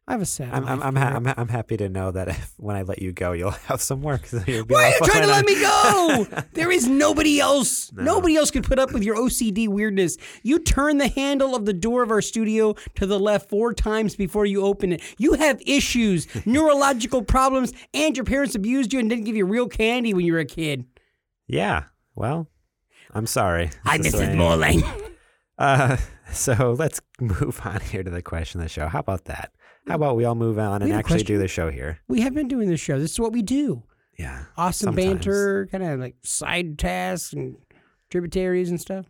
I 0.06 0.12
have 0.12 0.22
a 0.22 0.26
sad. 0.26 0.54
I'm 0.54 0.66
I'm 0.68 0.84
I'm, 0.84 0.96
ha- 0.98 1.14
I'm, 1.16 1.24
ha- 1.26 1.34
I'm 1.38 1.48
happy 1.48 1.78
to 1.78 1.88
know 1.88 2.12
that 2.12 2.28
if, 2.28 2.54
when 2.58 2.76
I 2.76 2.82
let 2.82 3.02
you 3.02 3.14
go, 3.14 3.32
you'll 3.32 3.52
have 3.52 3.82
some 3.82 4.02
work. 4.02 4.26
so 4.26 4.40
Why 4.40 4.84
are 4.84 4.90
you 4.90 5.00
trying 5.06 5.22
to 5.22 5.28
let 5.28 5.46
me 5.46 5.56
go? 5.62 6.28
There 6.54 6.72
is 6.72 6.88
nobody 6.88 7.40
else. 7.40 7.90
No. 7.94 8.04
Nobody 8.04 8.36
else 8.36 8.52
could 8.52 8.66
put 8.66 8.80
up 8.80 8.92
with 8.92 9.02
your 9.04 9.16
OCD 9.16 9.68
weirdness. 9.70 10.18
You 10.44 10.60
turn 10.60 10.98
the 10.98 11.08
handle 11.08 11.56
of 11.56 11.66
the 11.66 11.74
door 11.74 12.04
of 12.04 12.12
our 12.12 12.22
studio 12.22 12.74
to 12.96 13.06
the 13.06 13.18
left 13.20 13.50
four 13.50 13.74
times 13.74 14.16
before 14.18 14.46
you 14.46 14.64
open 14.64 14.92
it. 14.94 15.02
You 15.18 15.34
have 15.34 15.62
issues, 15.66 16.28
neurological 16.46 17.22
problems, 17.24 17.72
and 17.94 18.16
your 18.18 18.26
parents 18.26 18.56
abused 18.56 18.92
you 18.94 19.00
and 19.00 19.10
didn't 19.10 19.24
give 19.24 19.36
you 19.38 19.46
real 19.46 19.68
candy 19.70 20.14
when 20.14 20.26
you 20.26 20.34
were 20.34 20.40
a 20.40 20.46
kid. 20.46 20.86
yeah. 21.48 21.86
Well, 22.16 22.48
I'm 23.12 23.26
sorry. 23.26 23.66
Is 23.68 24.14
Mrs. 24.14 24.36
Morlang. 24.36 24.84
Uh, 25.60 25.98
so 26.32 26.76
let's 26.78 27.00
move 27.22 27.62
on 27.64 27.80
here 27.80 28.02
to 28.04 28.10
the 28.10 28.24
question 28.24 28.60
of 28.60 28.66
the 28.66 28.70
show. 28.70 28.88
How 28.88 29.00
about 29.00 29.26
that? 29.26 29.52
How 29.88 29.96
about 29.96 30.16
we 30.16 30.26
all 30.26 30.36
move 30.36 30.58
on 30.58 30.82
and 30.82 30.92
a 30.92 30.96
actually 30.96 31.24
do 31.24 31.38
the 31.38 31.48
show 31.48 31.70
here? 31.70 32.00
We 32.08 32.22
have 32.22 32.34
been 32.34 32.48
doing 32.48 32.70
this 32.70 32.80
show. 32.80 33.00
This 33.00 33.12
is 33.12 33.20
what 33.20 33.34
we 33.34 33.42
do. 33.42 33.84
Yeah. 34.18 34.46
Awesome 34.58 34.88
Sometimes. 34.88 35.08
banter, 35.08 35.68
kind 35.72 35.84
of 35.84 36.00
like 36.00 36.16
side 36.24 36.80
tasks 36.80 37.34
and 37.34 37.58
tributaries 38.10 38.70
and 38.70 38.80
stuff. 38.80 39.06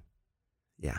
Yeah. 0.80 0.97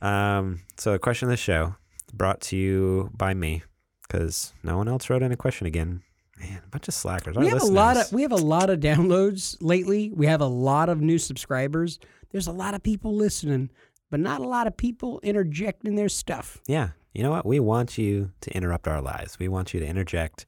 Um. 0.00 0.60
So 0.76 0.92
the 0.92 0.98
question 0.98 1.26
of 1.26 1.30
the 1.30 1.36
show 1.36 1.74
brought 2.12 2.40
to 2.42 2.56
you 2.56 3.10
by 3.14 3.34
me 3.34 3.62
because 4.02 4.52
no 4.62 4.76
one 4.76 4.88
else 4.88 5.10
wrote 5.10 5.22
in 5.22 5.32
a 5.32 5.36
question 5.36 5.66
again. 5.66 6.02
Man, 6.38 6.62
a 6.64 6.68
bunch 6.68 6.88
of 6.88 6.94
slackers. 6.94 7.36
Our 7.36 7.42
we 7.42 7.48
have 7.50 7.62
a 7.62 7.66
lot 7.66 7.96
of 7.96 8.12
we 8.12 8.22
have 8.22 8.32
a 8.32 8.36
lot 8.36 8.70
of 8.70 8.80
downloads 8.80 9.56
lately. 9.60 10.10
We 10.14 10.26
have 10.26 10.40
a 10.40 10.46
lot 10.46 10.88
of 10.88 11.00
new 11.00 11.18
subscribers. 11.18 11.98
There's 12.30 12.46
a 12.46 12.52
lot 12.52 12.74
of 12.74 12.82
people 12.82 13.14
listening, 13.14 13.70
but 14.10 14.20
not 14.20 14.40
a 14.40 14.46
lot 14.46 14.66
of 14.66 14.76
people 14.76 15.20
interjecting 15.22 15.96
their 15.96 16.08
stuff. 16.08 16.58
Yeah. 16.66 16.90
You 17.12 17.22
know 17.22 17.30
what? 17.30 17.44
We 17.44 17.60
want 17.60 17.98
you 17.98 18.30
to 18.40 18.50
interrupt 18.52 18.86
our 18.86 19.00
lives. 19.00 19.38
We 19.38 19.48
want 19.48 19.74
you 19.74 19.80
to 19.80 19.86
interject. 19.86 20.46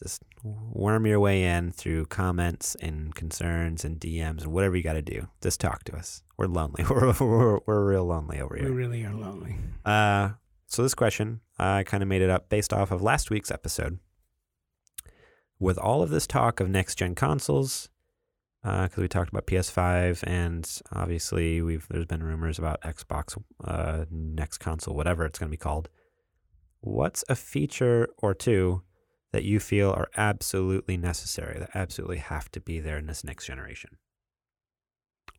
Just 0.00 0.22
worm 0.42 1.06
your 1.06 1.20
way 1.20 1.44
in 1.44 1.70
through 1.70 2.06
comments 2.06 2.74
and 2.80 3.14
concerns 3.14 3.84
and 3.84 4.00
DMs 4.00 4.42
and 4.42 4.52
whatever 4.52 4.76
you 4.76 4.82
got 4.82 4.94
to 4.94 5.02
do. 5.02 5.28
Just 5.40 5.60
talk 5.60 5.84
to 5.84 5.96
us. 5.96 6.22
We're 6.36 6.46
lonely. 6.46 6.84
We're, 6.90 7.12
we're, 7.20 7.60
we're 7.66 7.84
real 7.84 8.04
lonely 8.04 8.40
over 8.40 8.56
here. 8.56 8.68
We 8.68 8.74
really 8.74 9.04
are 9.04 9.14
lonely. 9.14 9.56
Uh, 9.84 10.30
so 10.66 10.82
this 10.82 10.94
question, 10.94 11.40
I 11.58 11.84
kind 11.84 12.02
of 12.02 12.08
made 12.08 12.22
it 12.22 12.30
up 12.30 12.48
based 12.48 12.72
off 12.72 12.90
of 12.90 13.02
last 13.02 13.30
week's 13.30 13.52
episode. 13.52 14.00
With 15.60 15.78
all 15.78 16.02
of 16.02 16.10
this 16.10 16.26
talk 16.26 16.58
of 16.58 16.68
next 16.68 16.96
gen 16.96 17.14
consoles, 17.14 17.88
because 18.64 18.96
we 18.96 19.06
talked 19.06 19.30
about 19.30 19.46
PS5, 19.46 20.24
and 20.26 20.68
obviously 20.90 21.62
we've 21.62 21.86
there's 21.88 22.06
been 22.06 22.22
rumors 22.22 22.58
about 22.58 22.80
Xbox 22.82 23.40
uh, 23.62 24.06
next 24.10 24.58
console, 24.58 24.96
whatever 24.96 25.24
it's 25.24 25.38
going 25.38 25.48
to 25.48 25.50
be 25.50 25.56
called. 25.56 25.88
What's 26.84 27.24
a 27.30 27.34
feature 27.34 28.08
or 28.18 28.34
two 28.34 28.82
that 29.32 29.42
you 29.42 29.58
feel 29.58 29.90
are 29.90 30.10
absolutely 30.18 30.98
necessary, 30.98 31.58
that 31.58 31.70
absolutely 31.72 32.18
have 32.18 32.50
to 32.52 32.60
be 32.60 32.78
there 32.78 32.98
in 32.98 33.06
this 33.06 33.24
next 33.24 33.46
generation? 33.46 33.96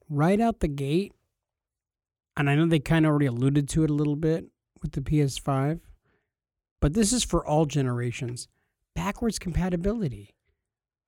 Right 0.10 0.42
out 0.42 0.62
the 0.62 0.68
gate, 0.68 1.14
and 2.36 2.50
I 2.50 2.56
know 2.56 2.66
they 2.66 2.80
kind 2.80 3.06
of 3.06 3.12
already 3.12 3.28
alluded 3.28 3.70
to 3.70 3.84
it 3.84 3.92
a 3.92 3.94
little 3.94 4.16
bit 4.16 4.46
with 4.82 4.94
the 4.94 5.02
PS5, 5.02 5.82
but 6.82 6.96
this 6.96 7.14
is 7.14 7.24
for 7.24 7.46
all 7.46 7.68
generations. 7.68 8.48
Backwards 8.96 9.38
compatibility. 9.38 10.34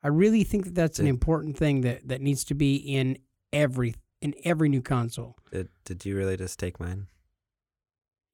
I 0.04 0.10
really 0.10 0.44
think 0.44 0.66
that 0.66 0.76
that's 0.76 1.00
an 1.00 1.08
important 1.08 1.58
thing 1.58 1.82
that, 1.82 2.08
that 2.08 2.22
needs 2.22 2.44
to 2.46 2.54
be 2.54 2.76
in 2.76 3.18
every 3.52 3.96
in 4.22 4.36
every 4.44 4.70
new 4.70 4.84
console. 4.84 5.36
Did, 5.52 5.70
did 5.84 6.06
you 6.06 6.16
really 6.16 6.38
just 6.38 6.60
take 6.60 6.80
mine? 6.80 7.08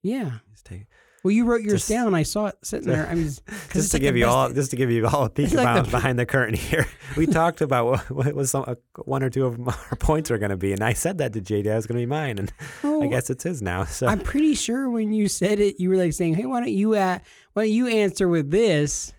Yeah. 0.02 0.40
Just 0.50 0.66
take, 0.66 0.84
Well, 1.24 1.32
you 1.32 1.46
wrote 1.46 1.62
yours 1.62 1.80
Just- 1.80 1.88
down. 1.88 2.14
I 2.14 2.22
saw 2.22 2.46
it 2.48 2.56
sitting 2.62 2.86
there. 2.86 3.06
I 3.08 3.14
mean, 3.14 3.24
just 3.72 3.90
to 3.92 3.96
like 3.96 4.02
give 4.02 4.14
you 4.16 4.26
all, 4.26 4.52
just 4.52 4.70
to 4.72 4.76
give 4.76 4.90
you 4.90 5.06
all 5.06 5.24
a 5.24 5.30
peek 5.30 5.46
It's 5.46 5.54
like 5.54 5.84
the- 5.86 5.90
behind 5.90 6.18
the 6.18 6.26
curtain 6.26 6.54
here. 6.54 6.86
We 7.16 7.26
talked 7.26 7.60
about 7.60 7.86
what, 7.86 8.10
what 8.10 8.34
was 8.34 8.50
some 8.50 8.64
uh, 8.66 8.74
one 9.04 9.22
or 9.22 9.30
two 9.30 9.46
of 9.46 9.68
our 9.68 9.96
points 10.00 10.30
are 10.32 10.38
going 10.38 10.50
to 10.50 10.56
be, 10.56 10.72
and 10.72 10.82
I 10.82 10.94
said 10.94 11.18
that 11.18 11.32
to 11.34 11.40
JD 11.40 11.70
I 11.70 11.76
was 11.76 11.86
going 11.86 11.98
to 12.00 12.02
be 12.02 12.06
mine, 12.10 12.38
and 12.38 12.52
I 12.82 13.06
guess 13.06 13.30
it's 13.30 13.44
his 13.44 13.62
now. 13.62 13.84
So 13.84 14.08
I'm 14.08 14.18
pretty 14.20 14.54
sure 14.56 14.90
when 14.90 15.12
you 15.12 15.28
said 15.28 15.60
it, 15.60 15.78
you 15.80 15.90
were 15.90 15.96
like 15.96 16.12
saying, 16.12 16.34
"Hey, 16.34 16.44
why 16.46 16.58
don't 16.60 16.72
you 16.72 16.94
uh, 16.94 17.18
why 17.52 17.62
don't 17.64 17.72
you 17.72 17.86
answer 17.86 18.26
with 18.28 18.50
this?" 18.50 19.12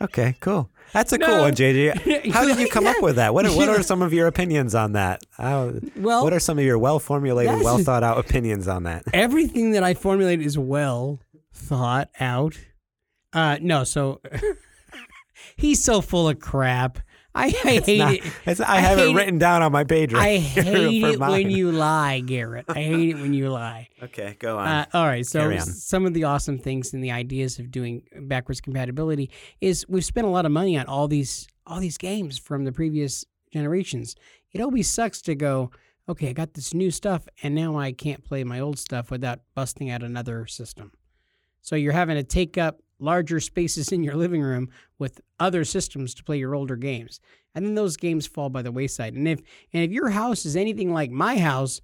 Okay, 0.00 0.34
cool. 0.40 0.70
That's 0.96 1.12
a 1.12 1.18
cool 1.18 1.40
one, 1.40 1.54
JJ. 1.54 2.30
How 2.32 2.46
did 2.46 2.58
you 2.58 2.68
come 2.68 2.86
up 2.86 3.02
with 3.02 3.16
that? 3.16 3.34
What 3.34 3.44
are, 3.44 3.54
what 3.54 3.68
are 3.68 3.82
some 3.82 4.00
of 4.00 4.14
your 4.14 4.28
opinions 4.28 4.74
on 4.74 4.92
that? 4.92 5.22
How, 5.32 5.74
well, 5.94 6.24
what 6.24 6.32
are 6.32 6.40
some 6.40 6.58
of 6.58 6.64
your 6.64 6.78
well 6.78 6.98
formulated, 6.98 7.60
well 7.60 7.76
thought 7.76 8.02
out 8.02 8.16
opinions 8.16 8.66
on 8.66 8.84
that? 8.84 9.04
everything 9.12 9.72
that 9.72 9.82
I 9.82 9.92
formulate 9.92 10.40
is 10.40 10.56
well 10.56 11.20
thought 11.52 12.08
out. 12.18 12.56
Uh, 13.34 13.58
no, 13.60 13.84
so 13.84 14.22
he's 15.56 15.84
so 15.84 16.00
full 16.00 16.30
of 16.30 16.38
crap. 16.38 16.98
I, 17.36 17.44
I 17.64 17.80
hate 17.80 17.98
not- 17.98 18.14
it. 18.14 18.26
it's- 18.26 18.60
I, 18.60 18.76
I 18.76 18.80
have 18.80 18.98
it 18.98 19.10
it. 19.10 19.14
written 19.14 19.38
down 19.38 19.62
on 19.62 19.70
my 19.72 19.84
page 19.84 20.12
right 20.12 20.22
I 20.22 20.36
hate 20.38 21.04
it 21.14 21.20
when 21.20 21.50
you 21.50 21.70
lie, 21.72 22.20
Garrett. 22.20 22.64
I 22.68 22.74
hate 22.82 23.10
it 23.10 23.14
when 23.14 23.32
you 23.34 23.48
lie. 23.50 23.88
Okay, 24.02 24.36
go 24.38 24.58
on. 24.58 24.66
Uh, 24.68 24.86
all 24.92 25.06
right. 25.06 25.26
So 25.26 25.50
on. 25.50 25.60
some 25.60 26.04
of 26.06 26.14
the 26.14 26.24
awesome 26.24 26.58
things 26.58 26.92
and 26.94 27.02
the 27.02 27.10
ideas 27.10 27.58
of 27.58 27.70
doing 27.70 28.02
backwards 28.22 28.60
compatibility 28.60 29.30
is 29.60 29.84
we've 29.88 30.04
spent 30.04 30.26
a 30.26 30.30
lot 30.30 30.44
of 30.46 30.52
money 30.52 30.78
on 30.78 30.86
all 30.86 31.08
these 31.08 31.48
all 31.66 31.80
these 31.80 31.98
games 31.98 32.38
from 32.38 32.64
the 32.64 32.72
previous 32.72 33.24
generations. 33.52 34.14
It 34.52 34.60
always 34.60 34.88
sucks 34.88 35.20
to 35.22 35.34
go, 35.34 35.70
okay, 36.08 36.28
I 36.28 36.32
got 36.32 36.54
this 36.54 36.72
new 36.74 36.90
stuff 36.90 37.26
and 37.42 37.54
now 37.54 37.76
I 37.78 37.92
can't 37.92 38.22
play 38.22 38.44
my 38.44 38.60
old 38.60 38.78
stuff 38.78 39.10
without 39.10 39.40
busting 39.54 39.90
out 39.90 40.02
another 40.02 40.46
system. 40.46 40.92
So 41.62 41.74
you're 41.74 41.92
having 41.92 42.16
to 42.16 42.22
take 42.22 42.56
up 42.58 42.80
larger 42.98 43.40
spaces 43.40 43.92
in 43.92 44.02
your 44.02 44.14
living 44.14 44.40
room 44.42 44.68
with 44.98 45.20
other 45.38 45.64
systems 45.64 46.14
to 46.14 46.24
play 46.24 46.38
your 46.38 46.54
older 46.54 46.76
games. 46.76 47.20
And 47.54 47.64
then 47.64 47.74
those 47.74 47.96
games 47.96 48.26
fall 48.26 48.48
by 48.50 48.62
the 48.62 48.72
wayside. 48.72 49.14
And 49.14 49.26
if 49.28 49.40
and 49.72 49.82
if 49.84 49.90
your 49.90 50.10
house 50.10 50.44
is 50.46 50.56
anything 50.56 50.92
like 50.92 51.10
my 51.10 51.38
house, 51.38 51.80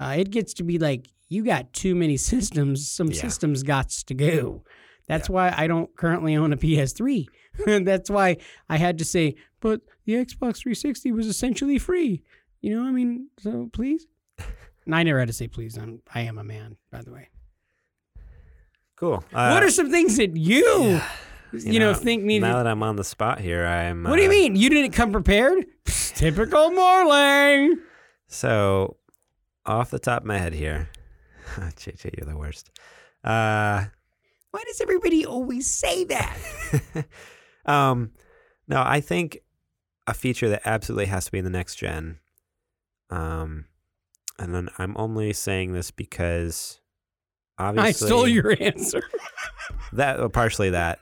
uh, 0.00 0.16
it 0.18 0.30
gets 0.30 0.54
to 0.54 0.64
be 0.64 0.78
like 0.78 1.08
you 1.28 1.44
got 1.44 1.72
too 1.72 1.94
many 1.94 2.16
systems. 2.32 2.88
Some 2.90 3.08
Yeah. 3.08 3.20
systems 3.20 3.62
got 3.62 3.88
to 3.90 4.14
go. 4.14 4.64
That's 5.06 5.28
why 5.28 5.52
I 5.56 5.66
don't 5.66 5.94
currently 5.96 6.34
own 6.34 6.52
a 6.52 6.56
PS3. 6.56 7.26
That's 7.84 8.08
why 8.10 8.38
I 8.68 8.78
had 8.78 8.96
to 8.98 9.04
say, 9.04 9.34
but 9.60 9.82
the 10.06 10.14
Xbox 10.14 10.58
360 10.62 11.12
was 11.12 11.26
essentially 11.26 11.78
free. 11.78 12.22
You 12.62 12.74
know, 12.80 12.86
I 12.88 12.90
mean, 12.90 13.28
so 13.38 13.68
please. 13.72 14.06
And 14.86 14.94
I 14.94 15.02
never 15.02 15.18
had 15.18 15.28
to 15.28 15.32
say 15.34 15.48
please. 15.48 15.78
I'm, 15.78 16.02
I 16.14 16.20
am 16.22 16.36
a 16.36 16.44
man, 16.44 16.76
by 16.90 17.00
the 17.00 17.10
way. 17.10 17.28
Cool. 18.96 19.24
Uh, 19.32 19.50
what 19.50 19.62
are 19.62 19.70
some 19.70 19.90
things 19.90 20.16
that 20.18 20.36
you, 20.36 21.00
you, 21.52 21.80
know, 21.80 21.94
think 21.94 22.22
need? 22.22 22.40
now 22.40 22.56
that 22.56 22.66
I'm 22.66 22.82
on 22.82 22.96
the 22.96 23.04
spot 23.04 23.40
here, 23.40 23.66
I'm. 23.66 24.04
what 24.04 24.16
do 24.16 24.22
you 24.22 24.28
uh, 24.28 24.32
mean? 24.32 24.56
You 24.56 24.70
didn't 24.70 24.92
come 24.92 25.10
prepared? 25.10 25.66
Psst, 25.84 26.14
typical 26.14 26.70
Morlang. 26.70 27.74
So, 28.28 28.96
off 29.66 29.90
the 29.90 29.98
top 29.98 30.22
of 30.22 30.26
my 30.26 30.38
head 30.38 30.52
here, 30.52 30.90
JJ, 31.56 32.16
you're 32.16 32.26
the 32.26 32.36
worst. 32.36 32.70
Uh, 33.24 33.86
Why 34.52 34.62
does 34.66 34.80
everybody 34.80 35.26
always 35.26 35.66
say 35.68 36.04
that? 36.04 36.38
um, 37.66 38.12
no, 38.68 38.82
I 38.84 39.00
think 39.00 39.40
a 40.06 40.14
feature 40.14 40.48
that 40.50 40.62
absolutely 40.64 41.06
has 41.06 41.26
to 41.26 41.32
be 41.32 41.38
in 41.38 41.44
the 41.44 41.50
next 41.50 41.76
gen. 41.76 42.18
Um, 43.10 43.66
and 44.38 44.54
then 44.54 44.68
I'm 44.78 44.96
only 44.96 45.32
saying 45.32 45.72
this 45.72 45.90
because 45.90 46.80
obviously 47.58 47.88
I 47.88 47.92
stole 47.92 48.28
your 48.28 48.56
answer. 48.60 49.02
that 49.92 50.32
partially 50.32 50.70
that, 50.70 51.00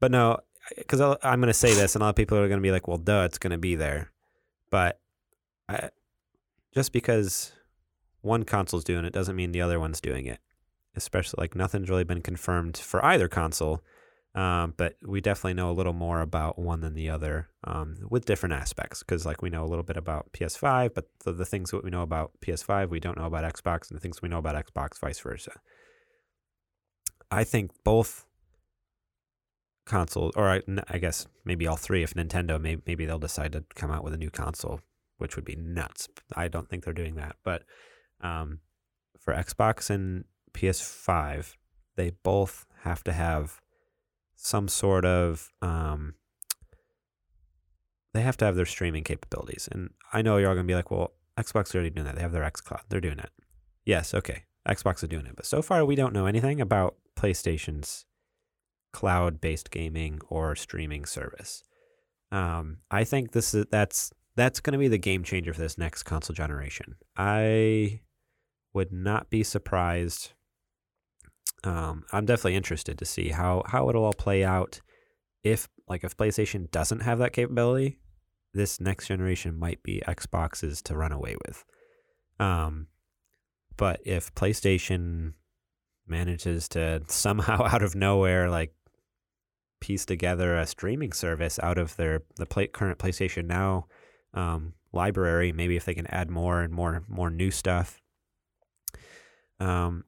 but 0.00 0.10
no, 0.10 0.38
because 0.76 1.00
I'm 1.00 1.40
going 1.40 1.48
to 1.48 1.54
say 1.54 1.74
this, 1.74 1.94
and 1.94 2.02
a 2.02 2.06
lot 2.06 2.10
of 2.10 2.16
people 2.16 2.38
are 2.38 2.48
going 2.48 2.60
to 2.60 2.62
be 2.62 2.72
like, 2.72 2.88
"Well, 2.88 2.98
duh, 2.98 3.24
it's 3.24 3.38
going 3.38 3.52
to 3.52 3.58
be 3.58 3.74
there," 3.76 4.10
but 4.70 5.00
I, 5.68 5.90
just 6.74 6.92
because 6.92 7.52
one 8.20 8.44
console's 8.44 8.84
doing 8.84 9.04
it 9.04 9.12
doesn't 9.12 9.36
mean 9.36 9.52
the 9.52 9.60
other 9.60 9.80
one's 9.80 10.00
doing 10.00 10.26
it. 10.26 10.40
Especially 10.94 11.40
like 11.40 11.54
nothing's 11.54 11.90
really 11.90 12.04
been 12.04 12.22
confirmed 12.22 12.76
for 12.76 13.04
either 13.04 13.28
console, 13.28 13.82
um, 14.34 14.74
but 14.76 14.96
we 15.02 15.20
definitely 15.20 15.54
know 15.54 15.70
a 15.70 15.72
little 15.72 15.92
more 15.92 16.20
about 16.20 16.58
one 16.58 16.80
than 16.80 16.94
the 16.94 17.10
other 17.10 17.48
um, 17.64 17.96
with 18.08 18.24
different 18.24 18.54
aspects. 18.54 19.00
Because 19.00 19.26
like 19.26 19.42
we 19.42 19.50
know 19.50 19.64
a 19.64 19.68
little 19.68 19.82
bit 19.82 19.96
about 19.96 20.32
PS5, 20.32 20.94
but 20.94 21.08
the, 21.24 21.32
the 21.32 21.44
things 21.44 21.70
that 21.70 21.84
we 21.84 21.90
know 21.90 22.02
about 22.02 22.32
PS5 22.40 22.88
we 22.88 23.00
don't 23.00 23.18
know 23.18 23.26
about 23.26 23.44
Xbox, 23.44 23.90
and 23.90 23.96
the 23.96 24.00
things 24.00 24.22
we 24.22 24.28
know 24.28 24.38
about 24.38 24.54
Xbox, 24.54 24.98
vice 24.98 25.20
versa. 25.20 25.52
I 27.30 27.44
think 27.44 27.72
both 27.84 28.26
consoles, 29.84 30.32
or 30.36 30.48
I, 30.48 30.62
I 30.88 30.98
guess 30.98 31.26
maybe 31.44 31.66
all 31.66 31.76
three, 31.76 32.02
if 32.02 32.14
Nintendo, 32.14 32.60
maybe, 32.60 32.82
maybe 32.86 33.06
they'll 33.06 33.18
decide 33.18 33.52
to 33.52 33.64
come 33.74 33.90
out 33.90 34.04
with 34.04 34.14
a 34.14 34.18
new 34.18 34.30
console, 34.30 34.80
which 35.18 35.36
would 35.36 35.44
be 35.44 35.56
nuts. 35.56 36.08
I 36.34 36.48
don't 36.48 36.68
think 36.68 36.84
they're 36.84 36.92
doing 36.92 37.14
that. 37.16 37.36
But 37.42 37.62
um, 38.20 38.60
for 39.18 39.34
Xbox 39.34 39.90
and 39.90 40.24
PS5, 40.52 41.54
they 41.96 42.10
both 42.22 42.66
have 42.82 43.02
to 43.04 43.12
have 43.12 43.60
some 44.36 44.68
sort 44.68 45.04
of. 45.04 45.52
Um, 45.62 46.14
they 48.12 48.22
have 48.22 48.36
to 48.38 48.46
have 48.46 48.56
their 48.56 48.66
streaming 48.66 49.04
capabilities. 49.04 49.68
And 49.70 49.90
I 50.10 50.22
know 50.22 50.38
you're 50.38 50.48
all 50.48 50.54
going 50.54 50.66
to 50.66 50.70
be 50.70 50.74
like, 50.74 50.90
well, 50.90 51.12
Xbox 51.36 51.68
is 51.68 51.74
already 51.74 51.90
doing 51.90 52.06
that. 52.06 52.16
They 52.16 52.22
have 52.22 52.32
their 52.32 52.50
xCloud. 52.50 52.80
They're 52.88 53.00
doing 53.00 53.18
it. 53.18 53.28
Yes, 53.84 54.14
okay. 54.14 54.44
Xbox 54.66 55.02
is 55.02 55.10
doing 55.10 55.26
it. 55.26 55.36
But 55.36 55.44
so 55.44 55.60
far, 55.60 55.84
we 55.84 55.96
don't 55.96 56.14
know 56.14 56.24
anything 56.24 56.60
about 56.60 56.96
PlayStation's 57.16 58.06
cloud 58.92 59.40
based 59.40 59.70
gaming 59.70 60.20
or 60.28 60.54
streaming 60.56 61.04
service. 61.04 61.62
Um, 62.32 62.78
I 62.90 63.04
think 63.04 63.32
this 63.32 63.54
is 63.54 63.66
that's 63.70 64.12
that's 64.36 64.60
going 64.60 64.72
to 64.72 64.78
be 64.78 64.88
the 64.88 64.98
game 64.98 65.22
changer 65.22 65.52
for 65.52 65.60
this 65.60 65.78
next 65.78 66.02
console 66.04 66.34
generation. 66.34 66.96
I 67.16 68.00
would 68.74 68.92
not 68.92 69.30
be 69.30 69.42
surprised. 69.42 70.32
Um, 71.64 72.04
I'm 72.12 72.26
definitely 72.26 72.56
interested 72.56 72.98
to 72.98 73.04
see 73.04 73.30
how 73.30 73.62
how 73.66 73.88
it'll 73.88 74.04
all 74.04 74.12
play 74.12 74.44
out. 74.44 74.80
If 75.42 75.68
like 75.88 76.04
if 76.04 76.16
PlayStation 76.16 76.70
doesn't 76.70 77.00
have 77.00 77.18
that 77.18 77.32
capability, 77.32 77.98
this 78.52 78.80
next 78.80 79.08
generation 79.08 79.58
might 79.58 79.82
be 79.82 80.02
Xbox's 80.06 80.82
to 80.82 80.96
run 80.96 81.12
away 81.12 81.36
with. 81.46 81.64
Um, 82.38 82.88
but 83.76 84.00
if 84.04 84.34
PlayStation 84.34 85.34
manages 86.08 86.68
to 86.70 87.02
somehow 87.08 87.64
out 87.72 87.82
of 87.82 87.94
nowhere 87.94 88.48
like 88.50 88.72
piece 89.80 90.04
together 90.06 90.56
a 90.56 90.66
streaming 90.66 91.12
service 91.12 91.58
out 91.62 91.78
of 91.78 91.96
their 91.96 92.22
the 92.36 92.46
play, 92.46 92.66
current 92.66 92.98
PlayStation 92.98 93.44
Now 93.46 93.86
um, 94.34 94.74
library. 94.92 95.52
Maybe 95.52 95.76
if 95.76 95.84
they 95.84 95.94
can 95.94 96.06
add 96.08 96.30
more 96.30 96.62
and 96.62 96.72
more 96.72 97.02
more 97.08 97.30
new 97.30 97.50
stuff. 97.50 98.00
Um, 99.60 100.04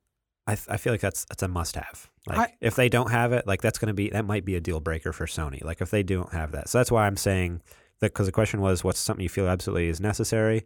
I 0.46 0.54
th- 0.54 0.68
I 0.68 0.76
feel 0.76 0.92
like 0.92 1.00
that's 1.00 1.24
that's 1.26 1.42
a 1.42 1.48
must 1.48 1.76
have. 1.76 2.08
Like 2.26 2.38
I- 2.38 2.54
if 2.60 2.74
they 2.76 2.88
don't 2.88 3.10
have 3.10 3.32
it, 3.32 3.46
like 3.46 3.60
that's 3.62 3.78
gonna 3.78 3.94
be 3.94 4.10
that 4.10 4.24
might 4.24 4.44
be 4.44 4.56
a 4.56 4.60
deal 4.60 4.80
breaker 4.80 5.12
for 5.12 5.26
Sony. 5.26 5.62
Like 5.62 5.80
if 5.80 5.90
they 5.90 6.02
don't 6.02 6.32
have 6.32 6.52
that, 6.52 6.68
so 6.68 6.78
that's 6.78 6.90
why 6.90 7.06
I'm 7.06 7.16
saying 7.16 7.62
that 8.00 8.12
because 8.12 8.26
the 8.26 8.32
question 8.32 8.60
was 8.60 8.84
what's 8.84 8.98
something 8.98 9.22
you 9.22 9.28
feel 9.28 9.48
absolutely 9.48 9.88
is 9.88 10.00
necessary. 10.00 10.64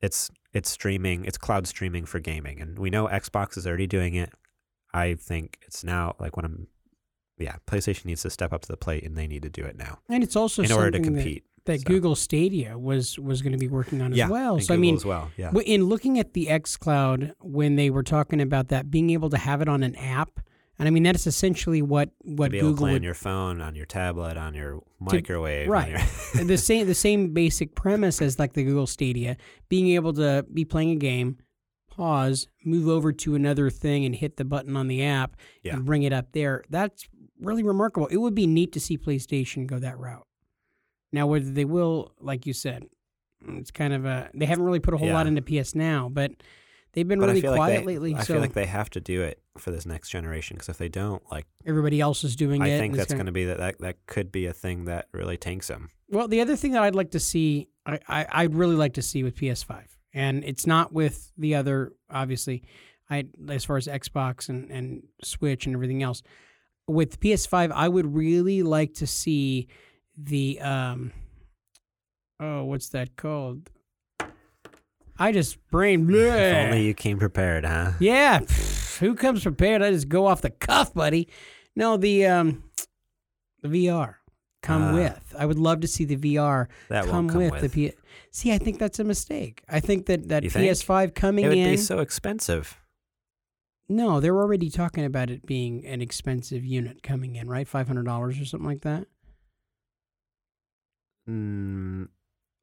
It's 0.00 0.30
it's 0.52 0.70
streaming, 0.70 1.24
it's 1.24 1.38
cloud 1.38 1.66
streaming 1.66 2.06
for 2.06 2.18
gaming, 2.18 2.60
and 2.60 2.78
we 2.78 2.90
know 2.90 3.06
Xbox 3.06 3.56
is 3.56 3.66
already 3.66 3.86
doing 3.86 4.14
it. 4.14 4.30
I 4.92 5.14
think 5.14 5.58
it's 5.66 5.84
now 5.84 6.14
like 6.18 6.36
when 6.36 6.44
I'm 6.44 6.66
yeah, 7.38 7.56
PlayStation 7.66 8.04
needs 8.06 8.22
to 8.22 8.30
step 8.30 8.52
up 8.52 8.60
to 8.62 8.68
the 8.68 8.76
plate 8.76 9.02
and 9.02 9.16
they 9.16 9.26
need 9.26 9.42
to 9.42 9.48
do 9.50 9.64
it 9.64 9.76
now 9.76 9.98
And 10.10 10.22
it's 10.22 10.36
also 10.36 10.62
in 10.62 10.70
order 10.72 10.90
to 10.90 10.98
something 10.98 11.14
that- 11.14 11.22
compete. 11.22 11.44
that 11.64 11.80
So- 11.80 11.84
Google 11.84 12.14
Stadia 12.14 12.76
was 12.78 13.18
was 13.18 13.40
going 13.42 13.52
to 13.52 13.58
be 13.58 13.68
working 13.68 14.02
on 14.02 14.12
yeah, 14.14 14.24
as 14.24 14.30
well. 14.30 14.60
So 14.60 14.74
I 14.74 14.76
mean, 14.76 14.96
as 14.96 15.04
well, 15.04 15.30
yeah, 15.36 15.52
in 15.64 15.84
looking 15.84 16.18
at 16.18 16.32
the 16.34 16.48
X 16.50 16.76
Cloud 16.76 17.34
when 17.40 17.76
they 17.76 17.88
were 17.90 18.02
talking 18.02 18.40
about 18.40 18.68
that 18.68 18.90
being 18.90 19.10
able 19.10 19.30
to 19.30 19.38
have 19.38 19.62
it 19.62 19.68
on 19.68 19.82
an 19.82 19.94
app, 19.96 20.40
and 20.78 20.86
I 20.88 20.90
mean 20.90 21.02
that 21.04 21.14
is 21.14 21.26
essentially 21.26 21.80
what 21.82 22.10
what 22.22 22.50
to 22.50 22.56
to 22.58 22.60
Google 22.60 22.86
play 22.86 22.94
on 22.96 23.02
your 23.02 23.14
phone, 23.14 23.60
on 23.60 23.74
your 23.74 23.86
tablet, 23.86 24.36
on 24.36 24.54
your 24.54 24.82
microwave, 24.98 25.68
on 25.68 25.72
right. 25.72 25.90
your- 26.34 26.44
the 26.44 26.58
same 26.58 26.86
the 26.86 26.94
same 26.94 27.32
basic 27.32 27.74
premise 27.74 28.20
as 28.20 28.38
like 28.38 28.52
the 28.54 28.64
Google 28.64 28.86
Stadia, 28.86 29.36
being 29.68 29.88
able 29.90 30.12
to 30.14 30.44
be 30.52 30.64
playing 30.64 30.90
a 30.90 30.96
game, 30.96 31.38
pause, 32.00 32.46
move 32.64 32.88
over 32.88 33.12
to 33.12 33.34
another 33.34 33.68
thing, 33.68 34.04
and 34.06 34.14
hit 34.14 34.36
the 34.38 34.44
button 34.44 34.76
on 34.76 34.88
the 34.88 35.02
app 35.04 35.36
Yeah. 35.62 35.74
and 35.74 35.84
bring 35.84 36.02
it 36.02 36.12
up 36.12 36.32
there. 36.32 36.64
That's 36.70 37.06
really 37.38 37.62
remarkable. 37.62 38.06
It 38.06 38.16
would 38.16 38.34
be 38.34 38.46
neat 38.46 38.72
to 38.72 38.80
see 38.80 38.96
PlayStation 38.96 39.66
go 39.66 39.78
that 39.78 39.98
route. 39.98 40.26
Now, 41.12 41.26
whether 41.26 41.50
they 41.50 41.64
will, 41.64 42.12
like 42.20 42.46
you 42.46 42.52
said, 42.54 42.86
it's 43.48 43.70
kind 43.70 43.92
of 43.92 44.04
a 44.06 44.30
they 44.34 44.46
haven't 44.46 44.64
really 44.64 44.80
put 44.80 44.94
a 44.94 44.96
whole 44.96 45.10
lot 45.12 45.26
into 45.26 45.42
PS 45.42 45.74
Now, 45.74 46.08
but 46.08 46.30
they've 46.92 47.06
been 47.06 47.20
But 47.20 47.28
really 47.28 47.42
quiet 47.42 47.58
like 47.58 47.78
they, 47.80 47.86
lately. 47.86 48.14
I 48.14 48.20
so 48.20 48.34
feel 48.34 48.40
like 48.40 48.52
they 48.54 48.66
have 48.66 48.88
to 48.90 49.00
do 49.00 49.22
it 49.22 49.40
for 49.58 49.70
this 49.70 49.84
next 49.86 50.08
generation 50.10 50.56
because 50.56 50.68
if 50.70 50.78
they 50.78 50.88
don't, 50.88 51.22
like, 51.30 51.46
everybody 51.66 52.00
else 52.00 52.24
is 52.24 52.34
doing 52.36 52.62
I 52.62 52.68
it. 52.68 52.76
I 52.76 52.78
think 52.78 52.96
that's 52.96 53.12
going 53.12 53.26
to 53.26 53.32
be 53.32 53.44
that, 53.46 53.58
that 53.58 53.78
that 53.80 53.96
could 54.06 54.30
be 54.32 54.46
a 54.46 54.52
thing 54.52 54.84
that 54.86 55.08
really 55.12 55.36
tanks 55.36 55.68
them. 55.68 55.90
Well, 56.08 56.28
the 56.28 56.40
other 56.40 56.56
thing 56.56 56.72
that 56.72 56.82
I'd 56.82 56.94
like 56.94 57.10
to 57.12 57.20
see, 57.20 57.68
I, 57.84 57.98
I 58.08 58.26
I'd 58.30 58.54
really 58.54 58.76
like 58.76 58.94
to 58.94 59.02
see 59.02 59.22
with 59.22 59.36
PS5, 59.36 59.82
and 60.12 60.44
it's 60.44 60.66
not 60.66 60.92
with 60.92 61.32
the 61.38 61.54
other, 61.54 61.92
obviously, 62.10 62.62
I 63.08 63.26
as 63.48 63.64
far 63.64 63.76
as 63.76 63.86
Xbox 63.86 64.48
and 64.48 64.70
and 64.70 65.02
Switch 65.22 65.66
and 65.66 65.74
everything 65.74 66.02
else. 66.02 66.22
With 66.86 67.20
PS5, 67.20 67.70
I 67.72 67.88
would 67.88 68.14
really 68.14 68.62
like 68.64 68.94
to 68.94 69.06
see 69.06 69.68
the 70.16 70.60
um, 70.60 71.12
oh, 72.40 72.64
what's 72.64 72.88
that 72.90 73.16
called? 73.16 73.70
I 75.18 75.32
just 75.32 75.58
brain. 75.70 76.08
If 76.10 76.56
only 76.66 76.84
you 76.86 76.94
came 76.94 77.18
prepared, 77.18 77.64
huh? 77.64 77.92
Yeah, 78.00 78.40
pff, 78.40 78.98
who 78.98 79.14
comes 79.14 79.42
prepared? 79.42 79.82
I 79.82 79.90
just 79.90 80.08
go 80.08 80.26
off 80.26 80.40
the 80.40 80.50
cuff, 80.50 80.94
buddy. 80.94 81.28
No, 81.76 81.96
the 81.96 82.26
um, 82.26 82.64
the 83.62 83.68
VR 83.68 84.14
come 84.62 84.82
Ah. 84.82 84.94
with. 84.94 85.34
I 85.38 85.46
would 85.46 85.58
love 85.58 85.80
to 85.80 85.86
see 85.88 86.04
the 86.04 86.16
VR 86.16 86.66
That 86.88 87.04
come, 87.04 87.28
come 87.28 87.38
with, 87.42 87.52
with. 87.52 87.60
the 87.62 87.68
P. 87.68 87.92
See, 88.30 88.52
I 88.52 88.58
think 88.58 88.78
that's 88.78 88.98
a 88.98 89.04
mistake. 89.04 89.62
I 89.68 89.80
think 89.80 90.06
that 90.06 90.28
that 90.28 90.42
You 90.44 90.50
think? 90.50 90.70
PS5 90.70 91.14
coming 91.14 91.44
It 91.44 91.48
would 91.48 91.58
in. 91.58 91.70
be 91.70 91.76
so 91.76 91.98
expensive. 92.00 92.78
no, 93.88 94.20
they're 94.20 94.36
already 94.36 94.70
talking 94.70 95.04
about 95.04 95.30
it 95.30 95.44
being 95.46 95.84
an 95.84 96.00
expensive 96.00 96.64
unit 96.64 97.02
coming 97.02 97.34
in, 97.36 97.48
right? 97.48 97.66
Five 97.66 97.88
hundred 97.88 98.04
dollars 98.06 98.40
or 98.40 98.44
something 98.44 98.68
like 98.68 98.82
that. 98.82 99.06
Mm, 101.28 102.08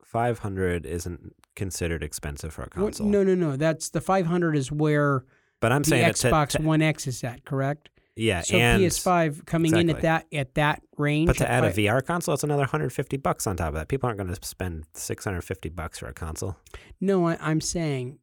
Five 0.03 0.39
hundred 0.39 0.85
isn't 0.85 1.35
considered 1.55 2.01
expensive 2.01 2.53
for 2.53 2.61
a 2.61 2.65
What- 2.65 2.71
console. 2.73 3.07
no, 3.07 3.23
no, 3.23 3.35
no. 3.35 3.57
That's 3.57 3.89
the 3.89 3.99
five 3.99 4.25
hundred 4.27 4.55
is 4.55 4.71
where 4.71 5.25
but 5.59 5.71
I'm 5.73 5.81
the 5.83 5.89
saying 5.89 6.03
that 6.07 6.15
to- 6.17 6.29
Xbox 6.29 6.49
to- 6.51 6.61
One 6.61 6.81
X 6.81 7.07
is 7.07 7.21
at, 7.25 7.43
correct? 7.43 7.89
Yeah, 8.17 8.41
So 8.41 8.57
and 8.57 8.81
PS5 8.81 9.45
coming 9.45 9.75
in 9.75 9.89
at 9.89 10.01
that 10.01 10.25
at 10.33 10.55
that 10.55 10.81
range. 10.97 11.27
But 11.27 11.37
to 11.37 11.49
add 11.49 11.63
a 11.63 11.71
VR 11.71 12.05
console, 12.05 12.33
it's 12.33 12.43
another 12.43 12.61
150 12.61 13.17
bucks 13.17 13.47
on 13.47 13.57
top 13.57 13.69
of 13.69 13.73
that. 13.75 13.87
People 13.87 14.07
aren't 14.07 14.17
going 14.17 14.33
to 14.33 14.45
spend 14.47 14.85
650 14.93 15.69
bucks 15.69 15.99
for 15.99 16.07
a 16.07 16.13
console. 16.13 16.57
No, 16.99 17.27
I, 17.27 17.37
I'm 17.39 17.61
saying 17.61 18.19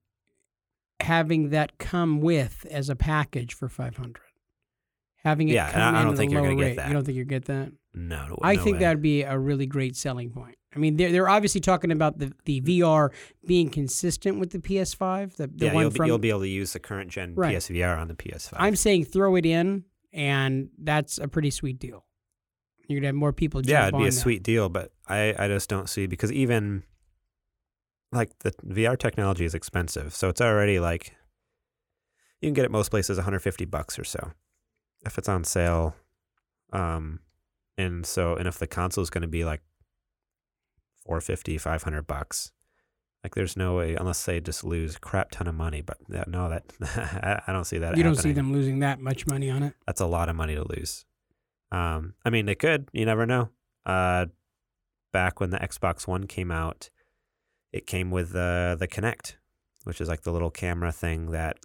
having 1.00 1.50
that 1.50 1.78
come 1.78 2.20
with 2.20 2.66
as 2.70 2.88
a 2.88 2.96
package 2.96 3.54
for 3.54 3.68
500. 3.68 4.16
Having 5.24 5.48
it 5.48 5.54
Yeah, 5.54 5.70
come 5.72 5.94
I- 5.94 6.00
I 6.00 6.04
don't 6.04 6.16
think 6.16 6.32
you're 6.32 6.42
lower 6.42 6.50
gonna 6.54 6.64
get 6.68 6.76
that. 6.76 6.88
You 6.88 6.94
don't 6.94 7.04
think 7.04 7.16
you 7.16 7.24
get 7.24 7.46
that? 7.46 7.72
No, 7.94 8.26
no 8.26 8.38
I 8.42 8.56
no 8.56 8.62
think 8.64 8.74
way. 8.74 8.80
that 8.80 8.88
would 8.90 9.02
be 9.02 9.22
a 9.22 9.38
really 9.38 9.66
great 9.66 9.96
selling 9.96 10.30
point. 10.30 10.56
I 10.74 10.78
mean, 10.78 10.96
they're, 10.96 11.12
they're 11.12 11.28
obviously 11.28 11.60
talking 11.60 11.92
about 11.92 12.18
the, 12.18 12.32
the 12.44 12.60
VR 12.60 13.10
being 13.46 13.68
consistent 13.70 14.38
with 14.40 14.50
the 14.50 14.58
PS5, 14.58 15.36
the, 15.36 15.46
the 15.46 15.66
yeah, 15.66 15.72
one 15.72 15.82
you'll 15.82 15.90
be, 15.90 15.96
from. 15.96 16.06
you'll 16.06 16.18
be 16.18 16.30
able 16.30 16.40
to 16.40 16.48
use 16.48 16.72
the 16.72 16.80
current 16.80 17.10
gen 17.10 17.34
Right. 17.34 17.56
PSVR 17.56 17.98
on 17.98 18.08
the 18.08 18.14
PS5. 18.14 18.54
I'm 18.56 18.76
saying 18.76 19.04
throw 19.04 19.36
it 19.36 19.46
in 19.46 19.84
and 20.12 20.70
that's 20.78 21.18
a 21.18 21.28
pretty 21.28 21.50
sweet 21.50 21.78
deal. 21.78 22.04
You're 22.88 23.00
gonna 23.00 23.08
have 23.08 23.14
more 23.14 23.32
people. 23.32 23.60
Jump 23.62 23.70
yeah, 23.70 23.88
it'd 23.88 23.98
be 23.98 24.02
a 24.04 24.06
that. 24.06 24.12
sweet 24.12 24.42
deal, 24.42 24.68
but 24.68 24.92
I, 25.08 25.34
I 25.38 25.48
just 25.48 25.70
don't 25.70 25.88
see 25.88 26.06
because 26.06 26.30
even 26.30 26.82
like 28.12 28.38
the 28.40 28.52
VR 28.66 28.98
technology 28.98 29.44
is 29.44 29.54
expensive, 29.54 30.14
so 30.14 30.28
it's 30.28 30.40
already 30.40 30.78
like 30.78 31.14
you 32.40 32.48
can 32.48 32.54
get 32.54 32.64
it 32.66 32.70
most 32.70 32.90
places 32.90 33.16
150 33.16 33.64
bucks 33.64 33.98
or 33.98 34.04
so 34.04 34.32
if 35.06 35.18
it's 35.18 35.28
on 35.28 35.44
sale. 35.44 35.96
Um, 36.72 37.20
and 37.78 38.04
so 38.04 38.36
and 38.36 38.46
if 38.46 38.58
the 38.58 38.66
console 38.66 39.02
is 39.02 39.10
going 39.10 39.22
to 39.22 39.28
be 39.28 39.44
like 39.44 39.62
450, 41.06 41.58
500 41.58 42.06
bucks, 42.06 42.52
like 43.22 43.34
there's 43.34 43.56
no 43.56 43.76
way 43.76 43.94
unless 43.94 44.24
they 44.24 44.38
just 44.40 44.64
lose 44.64 44.98
crap 44.98 45.30
ton 45.30 45.46
of 45.46 45.54
money. 45.54 45.80
But 45.80 45.96
that, 46.08 46.28
no, 46.28 46.50
that 46.50 46.64
I, 47.46 47.52
don't 47.52 47.64
see 47.64 47.78
that. 47.78 47.96
You 47.96 48.02
don't 48.02 48.16
see 48.16 48.32
them 48.32 48.52
losing 48.52 48.80
that 48.80 49.00
much 49.00 49.26
money 49.26 49.50
on 49.50 49.62
it. 49.62 49.74
that's 49.86 50.00
a 50.00 50.06
lot 50.06 50.28
of 50.28 50.36
money 50.36 50.54
to 50.54 50.64
lose. 50.68 51.06
Um, 51.72 52.14
I 52.24 52.30
mean, 52.30 52.46
they 52.46 52.54
could. 52.54 52.88
You 52.92 53.06
never 53.06 53.26
know. 53.26 53.48
Uh, 53.86 54.26
back 55.12 55.40
when 55.40 55.50
the 55.50 55.58
Xbox 55.58 56.06
One 56.06 56.26
came 56.26 56.50
out, 56.50 56.90
it 57.72 57.86
came 57.86 58.10
with 58.10 58.32
the 58.32 58.76
the 58.78 58.86
Kinect, 58.86 59.36
which 59.84 60.00
is 60.00 60.08
like 60.08 60.22
the 60.22 60.32
little 60.32 60.50
camera 60.50 60.92
thing 60.92 61.30
that 61.30 61.58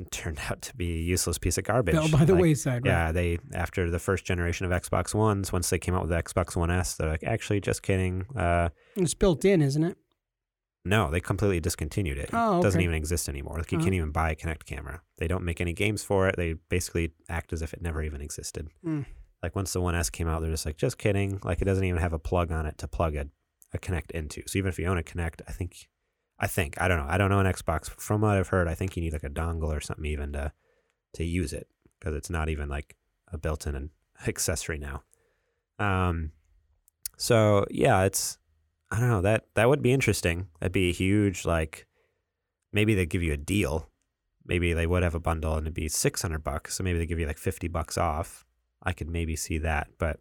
turned 0.10 0.38
out 0.48 0.62
to 0.62 0.76
be 0.76 0.92
a 0.92 1.02
useless 1.02 1.38
piece 1.38 1.58
of 1.58 1.64
garbage. 1.64 1.94
Fell 1.94 2.08
by 2.08 2.24
the 2.24 2.32
Like, 2.34 2.42
wayside. 2.42 2.84
Right? 2.84 2.90
Yeah, 2.90 3.12
they 3.12 3.38
after 3.52 3.90
the 3.90 3.98
first 3.98 4.24
generation 4.24 4.64
of 4.70 4.72
Xbox 4.72 5.14
Ones, 5.14 5.52
once 5.52 5.68
they 5.70 5.78
came 5.78 5.94
out 5.94 6.02
with 6.02 6.10
the 6.10 6.22
Xbox 6.22 6.56
One 6.56 6.70
S, 6.70 6.94
they're 6.96 7.08
like, 7.08 7.24
actually, 7.24 7.60
just 7.60 7.82
kidding. 7.82 8.24
Uh, 8.36 8.70
It's 8.96 9.14
built 9.14 9.44
in, 9.44 9.62
isn't 9.62 9.82
it? 9.84 9.96
no, 10.84 11.10
they 11.12 11.20
completely 11.20 11.60
discontinued 11.60 12.18
it. 12.18 12.30
Oh, 12.32 12.58
It 12.58 12.62
doesn't 12.62 12.80
even 12.80 12.96
exist 12.96 13.28
anymore. 13.28 13.56
Like 13.58 13.70
you 13.70 13.78
Uh-huh. 13.78 13.84
can't 13.84 13.94
even 13.94 14.10
buy 14.10 14.32
a 14.32 14.34
Kinect 14.34 14.64
camera. 14.64 15.00
They 15.18 15.28
don't 15.28 15.44
make 15.44 15.60
any 15.60 15.72
games 15.72 16.02
for 16.02 16.26
it. 16.28 16.34
They 16.36 16.54
basically 16.54 17.12
act 17.28 17.52
as 17.52 17.62
if 17.62 17.72
it 17.72 17.80
never 17.82 18.02
even 18.02 18.20
existed. 18.20 18.68
Mm. 18.84 19.06
Like 19.44 19.54
once 19.54 19.72
the 19.72 19.80
One 19.80 19.94
S 19.94 20.10
came 20.10 20.26
out, 20.26 20.42
they're 20.42 20.50
just 20.50 20.66
like, 20.66 20.76
just 20.76 20.98
kidding. 20.98 21.38
Like 21.44 21.62
it 21.62 21.66
doesn't 21.66 21.84
even 21.84 22.00
have 22.00 22.12
a 22.12 22.18
plug 22.18 22.50
on 22.50 22.66
it 22.66 22.78
to 22.78 22.88
plug 22.88 23.14
a, 23.14 23.26
a 23.72 23.78
Kinect 23.78 24.10
into. 24.10 24.42
So 24.48 24.58
even 24.58 24.70
if 24.70 24.78
you 24.78 24.86
own 24.86 24.98
a 24.98 25.04
Kinect, 25.04 25.42
I 25.46 25.52
think, 25.52 25.88
I 26.38 26.46
think 26.46 26.80
I 26.80 26.88
don't 26.88 26.98
know. 26.98 27.06
I 27.08 27.18
don't 27.18 27.30
know 27.30 27.40
an 27.40 27.46
Xbox. 27.46 27.88
From 27.88 28.22
what 28.22 28.36
I've 28.36 28.48
heard, 28.48 28.68
I 28.68 28.74
think 28.74 28.96
you 28.96 29.02
need 29.02 29.12
like 29.12 29.24
a 29.24 29.30
dongle 29.30 29.74
or 29.74 29.80
something 29.80 30.06
even 30.06 30.32
to 30.32 30.52
to 31.14 31.24
use 31.24 31.52
it 31.52 31.68
because 31.98 32.14
it's 32.14 32.30
not 32.30 32.48
even 32.48 32.68
like 32.68 32.96
a 33.32 33.38
built-in 33.38 33.90
accessory 34.26 34.78
now. 34.78 35.02
Um, 35.78 36.32
so 37.16 37.66
yeah, 37.70 38.02
it's 38.02 38.38
I 38.90 39.00
don't 39.00 39.08
know 39.08 39.22
that 39.22 39.46
that 39.54 39.68
would 39.68 39.82
be 39.82 39.92
interesting. 39.92 40.48
That'd 40.60 40.72
be 40.72 40.90
a 40.90 40.92
huge 40.92 41.44
like 41.44 41.86
maybe 42.72 42.94
they 42.94 43.06
give 43.06 43.22
you 43.22 43.32
a 43.32 43.38
deal. 43.38 43.88
Maybe 44.44 44.72
they 44.72 44.86
would 44.86 45.04
have 45.04 45.14
a 45.14 45.20
bundle 45.20 45.54
and 45.54 45.66
it'd 45.66 45.74
be 45.74 45.88
six 45.88 46.22
hundred 46.22 46.42
bucks. 46.42 46.74
So 46.74 46.84
maybe 46.84 46.98
they 46.98 47.06
give 47.06 47.18
you 47.18 47.26
like 47.26 47.38
fifty 47.38 47.68
bucks 47.68 47.96
off. 47.96 48.44
I 48.82 48.92
could 48.92 49.08
maybe 49.08 49.36
see 49.36 49.58
that, 49.58 49.88
but 49.98 50.18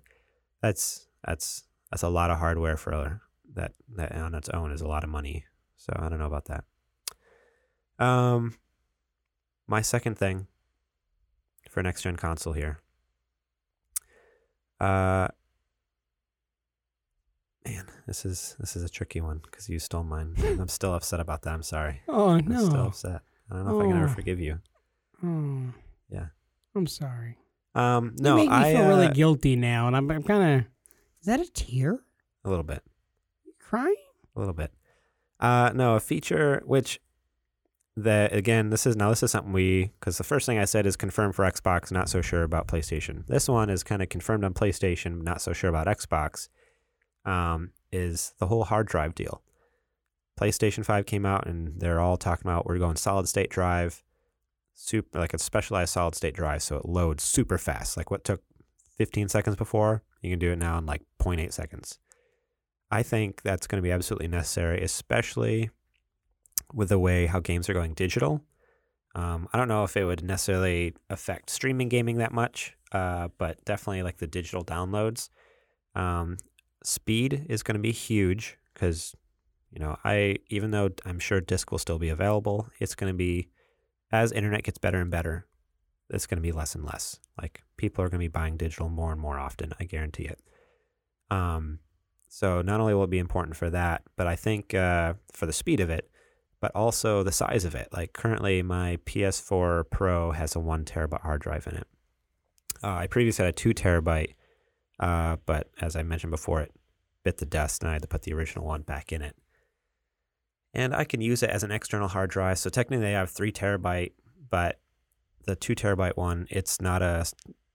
that's 0.62 1.08
that's 1.26 1.64
that's 1.90 2.04
a 2.04 2.10
lot 2.10 2.30
of 2.30 2.38
hardware 2.38 2.78
for 2.78 3.22
that 3.56 3.74
that 3.96 4.16
on 4.16 4.36
its 4.36 4.50
own 4.50 4.72
is 4.72 4.82
a 4.82 4.88
lot 4.88 5.04
of 5.04 5.10
money. 5.10 5.46
So 5.82 5.94
I 5.98 6.10
don't 6.10 6.20
know 6.20 6.28
about 6.28 6.45
that. 6.45 6.64
Um, 7.98 8.53
my 9.66 9.82
second 9.82 10.16
thing 10.16 10.45
for 11.72 11.82
next 11.82 12.03
gen 12.03 12.18
console 12.18 12.53
here. 12.53 12.78
Uh, 14.80 15.28
man, 17.66 17.86
this 18.06 18.26
is 18.26 18.56
this 18.60 18.76
is 18.76 18.84
a 18.84 18.90
tricky 18.90 19.22
one 19.22 19.40
because 19.44 19.70
you 19.70 19.80
stole 19.80 20.03
mine. 20.03 20.36
I'm 20.44 20.68
still 20.68 20.94
upset 20.94 21.20
about 21.20 21.41
that. 21.44 21.53
I'm 21.53 21.64
sorry. 21.64 22.02
Oh 22.08 22.30
I'm 22.30 22.45
still 22.45 22.86
upset. 22.88 23.22
I 23.49 23.56
don't 23.56 23.66
know 23.66 23.80
if 23.80 23.86
I 23.86 23.90
can 23.90 23.98
ever 23.98 24.12
Oh. 24.12 24.14
forgive 24.14 24.40
you. 24.40 24.60
Oh. 25.26 25.74
Yeah. 26.12 26.28
I'm 26.76 26.86
sorry. 26.86 27.38
Um, 27.74 28.14
You 28.18 28.24
no, 28.24 28.36
make 28.36 28.49
me 28.49 28.56
I 28.56 28.74
feel 28.74 28.88
really 28.88 29.08
uh, 29.08 29.14
guilty 29.14 29.56
now, 29.56 29.88
and 29.88 29.95
I'm, 29.95 30.10
I'm 30.12 30.22
kind 30.24 30.60
of. 30.60 30.66
Is 31.22 31.26
that 31.26 31.40
a 31.40 31.49
tear? 31.52 31.99
a 32.45 32.49
little 32.49 32.64
bit, 32.64 32.84
crying? 33.60 33.95
a 34.36 34.40
little 34.40 34.53
bit. 34.53 34.72
Uh, 35.42 35.72
no, 35.74 35.96
a 35.96 36.00
feature 36.00 36.62
which 36.66 37.00
that 37.98 38.34
again, 38.34 38.70
this 38.70 38.86
is 38.86 38.96
now 38.96 39.10
this 39.10 39.24
is 39.24 39.32
something 39.32 39.52
we 39.52 39.92
because 40.00 40.18
the 40.18 40.24
first 40.24 40.46
thing 40.46 40.58
I 40.58 40.66
said 40.66 40.86
is 40.86 40.96
confirmed 40.96 41.36
for 41.36 41.44
Xbox, 41.44 41.92
not 41.92 42.10
so 42.10 42.22
sure 42.22 42.44
about 42.44 42.68
PlayStation. 42.68 43.26
This 43.28 43.50
one 43.50 43.70
is 43.70 43.84
kind 43.84 44.02
of 44.02 44.10
confirmed 44.10 44.44
on 44.46 44.54
PlayStation, 44.54 45.24
not 45.24 45.42
so 45.42 45.52
sure 45.52 45.70
about 45.70 45.88
Xbox. 45.88 46.48
Um, 47.26 47.72
is 47.92 48.34
the 48.40 48.48
whole 48.48 48.64
hard 48.64 48.88
drive 48.88 49.14
deal. 49.14 49.44
PlayStation 50.40 50.84
5 50.84 51.06
came 51.06 51.26
out 51.26 51.46
and 51.46 51.80
they're 51.80 52.00
all 52.00 52.18
talking 52.18 52.50
about 52.50 52.66
we're 52.66 52.80
going 52.80 52.96
solid 52.96 53.28
state 53.28 53.50
drive, 53.50 54.04
super 54.74 55.20
like 55.20 55.34
a 55.34 55.40
specialized 55.40 55.94
solid 55.94 56.16
state 56.16 56.34
drive, 56.34 56.64
so 56.64 56.78
it 56.78 56.86
loads 56.86 57.24
super 57.24 57.58
fast. 57.58 57.98
Like 57.98 58.10
what 58.10 58.24
took 58.24 58.42
15 58.98 59.30
seconds 59.30 59.56
before, 59.56 60.04
you 60.22 60.30
can 60.30 60.40
do 60.40 60.52
it 60.52 60.58
now 60.58 60.78
in 60.78 60.86
like 60.86 61.04
0.8 61.20 61.52
seconds. 61.52 62.00
I 62.92 63.04
think 63.04 63.42
that's 63.42 63.68
going 63.68 63.78
to 63.78 63.88
be 63.88 63.92
absolutely 63.92 64.28
necessary, 64.28 64.84
especially 64.84 65.70
with 66.74 66.90
the 66.90 67.00
way 67.00 67.26
how 67.26 67.40
games 67.40 67.70
are 67.70 67.74
going 67.74 67.94
digital. 67.94 68.42
Um, 69.16 69.48
I 69.54 69.58
don't 69.58 69.68
know 69.68 69.84
if 69.84 69.96
it 69.98 70.06
would 70.06 70.24
necessarily 70.24 70.94
affect 71.10 71.50
streaming 71.50 71.90
gaming 71.90 72.18
that 72.18 72.32
much, 72.32 72.76
uh, 72.92 73.30
but 73.38 73.64
definitely 73.66 74.04
like 74.04 74.18
the 74.18 74.28
digital 74.28 74.64
downloads. 74.64 75.30
Um, 75.96 76.38
speed 76.84 77.46
is 77.50 77.64
going 77.64 77.76
to 77.76 77.82
be 77.82 77.92
huge 77.92 78.58
because, 78.74 79.16
you 79.72 79.80
know, 79.80 79.98
I 80.04 80.38
even 80.50 80.72
though 80.72 80.90
I'm 81.06 81.20
sure 81.20 81.42
disc 81.42 81.72
will 81.72 81.80
still 81.80 82.00
be 82.00 82.10
available, 82.10 82.68
it's 82.80 82.96
going 82.96 83.12
to 83.12 83.18
be 83.18 83.50
as 84.12 84.32
internet 84.32 84.64
gets 84.64 84.78
better 84.78 85.00
and 85.00 85.10
better, 85.12 85.46
it's 86.10 86.28
going 86.28 86.38
to 86.38 86.42
be 86.42 86.52
less 86.52 86.76
and 86.76 86.86
less. 86.86 87.20
Like 87.42 87.64
people 87.78 88.04
are 88.04 88.10
going 88.10 88.20
to 88.20 88.26
be 88.26 88.28
buying 88.30 88.58
digital 88.58 88.90
more 88.90 89.12
and 89.12 89.22
more 89.22 89.40
often. 89.40 89.74
I 89.80 89.86
guarantee 89.86 90.26
it. 90.26 90.40
Um, 91.30 91.80
so 92.34 92.62
not 92.62 92.80
only 92.80 92.94
will 92.94 93.03
it 93.03 93.10
be 93.10 93.20
important 93.20 93.58
for 93.58 93.70
that, 93.70 94.03
but 94.16 94.26
I 94.26 94.38
think 94.38 94.74
uh, 94.74 95.16
for 95.34 95.45
the 95.45 95.52
speed 95.52 95.82
of 95.82 95.90
it, 95.90 96.10
but 96.62 96.74
also 96.74 97.24
the 97.24 97.32
size 97.34 97.66
of 97.66 97.76
it. 97.76 97.90
Like 97.91 98.14
currently, 98.14 98.64
my 98.64 98.99
PS4 99.06 99.84
Pro 99.90 100.32
has 100.32 100.56
a 100.56 100.60
one 100.62 100.86
terabyte 100.86 101.24
hard 101.24 101.41
drive 101.41 101.68
in 101.68 101.76
it. 101.76 101.88
Uh, 102.82 102.91
I 102.91 103.08
previously 103.08 103.44
had 103.44 103.53
a 103.53 103.58
two 103.58 103.74
terabyte, 103.74 104.36
uh, 105.02 105.36
but 105.45 105.72
as 105.82 105.98
I 105.98 106.03
mentioned 106.03 106.32
before, 106.32 106.62
it 106.62 106.72
bit 107.26 107.38
the 107.38 107.45
dust, 107.45 107.84
and 107.84 107.90
I 107.90 107.94
had 107.94 108.02
to 108.03 108.08
put 108.08 108.22
the 108.22 108.34
original 108.34 108.66
one 108.66 108.84
back 108.84 109.12
in 109.12 109.22
it. 109.22 109.36
And 110.74 110.95
I 110.95 111.03
can 111.03 111.20
use 111.20 111.44
it 111.44 111.49
as 111.49 111.64
an 111.64 111.72
external 111.72 112.08
hard 112.08 112.30
drive. 112.30 112.60
So 112.60 112.70
technically, 112.70 113.08
I 113.08 113.20
have 113.20 113.30
three 113.30 113.52
terabyte, 113.52 114.14
but 114.49 114.80
the 115.45 115.58
two 115.58 115.76
terabyte 115.76 116.16
one, 116.16 116.48
it's 116.49 116.80
not 116.80 117.02
a. 117.02 117.26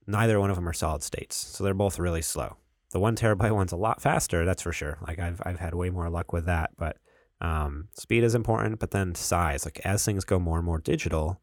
Neither 0.06 0.40
one 0.40 0.48
of 0.48 0.56
them 0.56 0.66
are 0.66 0.72
solid 0.72 1.02
states, 1.02 1.36
so 1.36 1.62
they're 1.62 1.74
both 1.74 1.98
really 1.98 2.22
slow. 2.22 2.56
The 2.96 3.00
one 3.00 3.14
terabyte 3.14 3.54
one's 3.54 3.72
a 3.72 3.76
lot 3.76 4.00
faster, 4.00 4.46
that's 4.46 4.62
for 4.62 4.72
sure. 4.72 4.96
Like 5.06 5.18
I've 5.18 5.42
I've 5.44 5.60
had 5.60 5.74
way 5.74 5.90
more 5.90 6.08
luck 6.08 6.32
with 6.32 6.46
that, 6.46 6.70
but 6.78 6.96
um, 7.42 7.88
speed 7.92 8.24
is 8.24 8.34
important, 8.34 8.78
but 8.78 8.90
then 8.90 9.14
size. 9.14 9.66
Like 9.66 9.82
as 9.84 10.02
things 10.02 10.24
go 10.24 10.38
more 10.38 10.56
and 10.56 10.64
more 10.64 10.78
digital, 10.78 11.38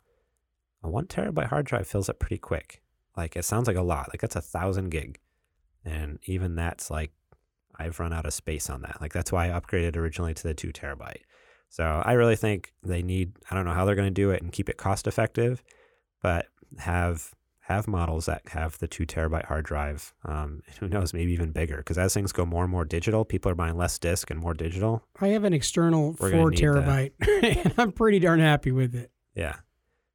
a 0.81 0.89
one 0.89 1.05
terabyte 1.05 1.49
hard 1.49 1.67
drive 1.67 1.85
fills 1.85 2.09
up 2.09 2.17
pretty 2.17 2.39
quick. 2.39 2.81
Like 3.15 3.35
it 3.35 3.45
sounds 3.45 3.67
like 3.67 3.77
a 3.77 3.83
lot. 3.83 4.09
Like 4.09 4.19
that's 4.19 4.35
a 4.35 4.41
thousand 4.41 4.89
gig, 4.89 5.19
and 5.85 6.17
even 6.23 6.55
that's 6.55 6.89
like 6.89 7.11
I've 7.75 7.99
run 7.99 8.13
out 8.13 8.25
of 8.25 8.33
space 8.33 8.67
on 8.67 8.81
that. 8.81 8.97
Like 8.99 9.13
that's 9.13 9.31
why 9.31 9.51
I 9.51 9.59
upgraded 9.59 9.95
originally 9.95 10.33
to 10.33 10.41
the 10.41 10.55
two 10.55 10.73
terabyte. 10.73 11.21
So 11.69 12.01
I 12.03 12.13
really 12.13 12.35
think 12.35 12.73
they 12.81 13.03
need. 13.03 13.33
I 13.51 13.53
don't 13.53 13.65
know 13.65 13.73
how 13.73 13.85
they're 13.85 13.93
going 13.93 14.07
to 14.07 14.11
do 14.11 14.31
it 14.31 14.41
and 14.41 14.51
keep 14.51 14.69
it 14.69 14.77
cost 14.77 15.05
effective, 15.05 15.61
but 16.19 16.47
have 16.79 17.31
have 17.67 17.87
models 17.87 18.25
that 18.25 18.41
have 18.49 18.77
the 18.79 18.87
two 18.87 19.05
terabyte 19.05 19.45
hard 19.45 19.65
drive. 19.65 20.13
Um, 20.25 20.61
who 20.79 20.87
knows, 20.87 21.13
maybe 21.13 21.31
even 21.31 21.51
bigger. 21.51 21.77
Because 21.77 21.97
as 21.97 22.13
things 22.13 22.31
go 22.31 22.45
more 22.45 22.63
and 22.63 22.71
more 22.71 22.85
digital, 22.85 23.23
people 23.23 23.51
are 23.51 23.55
buying 23.55 23.77
less 23.77 23.97
disk 23.97 24.29
and 24.29 24.39
more 24.39 24.53
digital. 24.53 25.03
I 25.19 25.29
have 25.29 25.43
an 25.43 25.53
external 25.53 26.15
We're 26.19 26.31
four 26.31 26.51
terabyte, 26.51 27.11
and 27.65 27.73
I'm 27.77 27.91
pretty 27.91 28.19
darn 28.19 28.39
happy 28.39 28.71
with 28.71 28.95
it. 28.95 29.11
Yeah. 29.35 29.55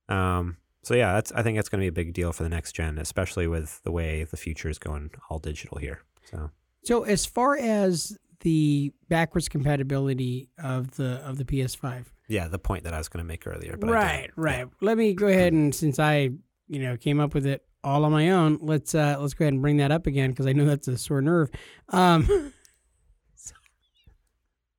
Um, 0.09 0.59
so 0.83 0.95
yeah, 0.95 1.15
that's 1.15 1.33
I 1.33 1.43
think 1.43 1.57
that's 1.57 1.69
going 1.69 1.81
to 1.81 1.85
be 1.85 1.89
a 1.89 1.93
big 1.93 2.12
deal 2.12 2.33
for 2.33 2.43
the 2.43 2.49
next 2.49 2.73
gen, 2.73 2.99
especially 2.99 3.47
with 3.47 3.83
the 3.83 3.93
way 3.93 4.25
the 4.25 4.37
future 4.37 4.69
is 4.69 4.79
going 4.79 5.11
all 5.29 5.39
digital 5.39 5.79
here. 5.79 6.03
So 6.25 6.51
So 6.83 7.05
as 7.05 7.27
far 7.27 7.57
as 7.57 8.16
the 8.41 8.93
backwards 9.09 9.49
compatibility 9.49 10.49
of 10.62 10.97
the 10.97 11.16
of 11.25 11.39
the 11.39 11.45
PS5, 11.45 12.05
yeah, 12.29 12.47
the 12.49 12.59
point 12.59 12.85
that 12.85 12.95
I 12.95 12.99
was 12.99 13.09
going 13.09 13.25
to 13.25 13.27
make 13.27 13.47
earlier. 13.47 13.77
Right, 13.81 14.31
right. 14.37 14.69
Let 14.81 14.99
me 14.99 15.15
go 15.15 15.27
ahead 15.27 15.53
and 15.53 15.75
since 15.75 15.99
I 15.99 16.31
you 16.69 16.81
know 16.81 16.97
came 16.97 17.20
up 17.20 17.35
with 17.35 17.47
it 17.47 17.65
all 17.85 18.05
on 18.05 18.12
my 18.12 18.31
own, 18.31 18.59
let's 18.61 18.95
uh 18.95 19.16
let's 19.19 19.35
go 19.35 19.45
ahead 19.45 19.55
and 19.55 19.62
bring 19.62 19.78
that 19.78 19.90
up 19.90 20.07
again 20.07 20.31
because 20.31 20.47
I 20.47 20.53
know 20.53 20.65
that's 20.65 20.89
a 20.89 20.99
sore 20.99 21.23
nerve. 21.23 21.51
Um, 21.90 22.53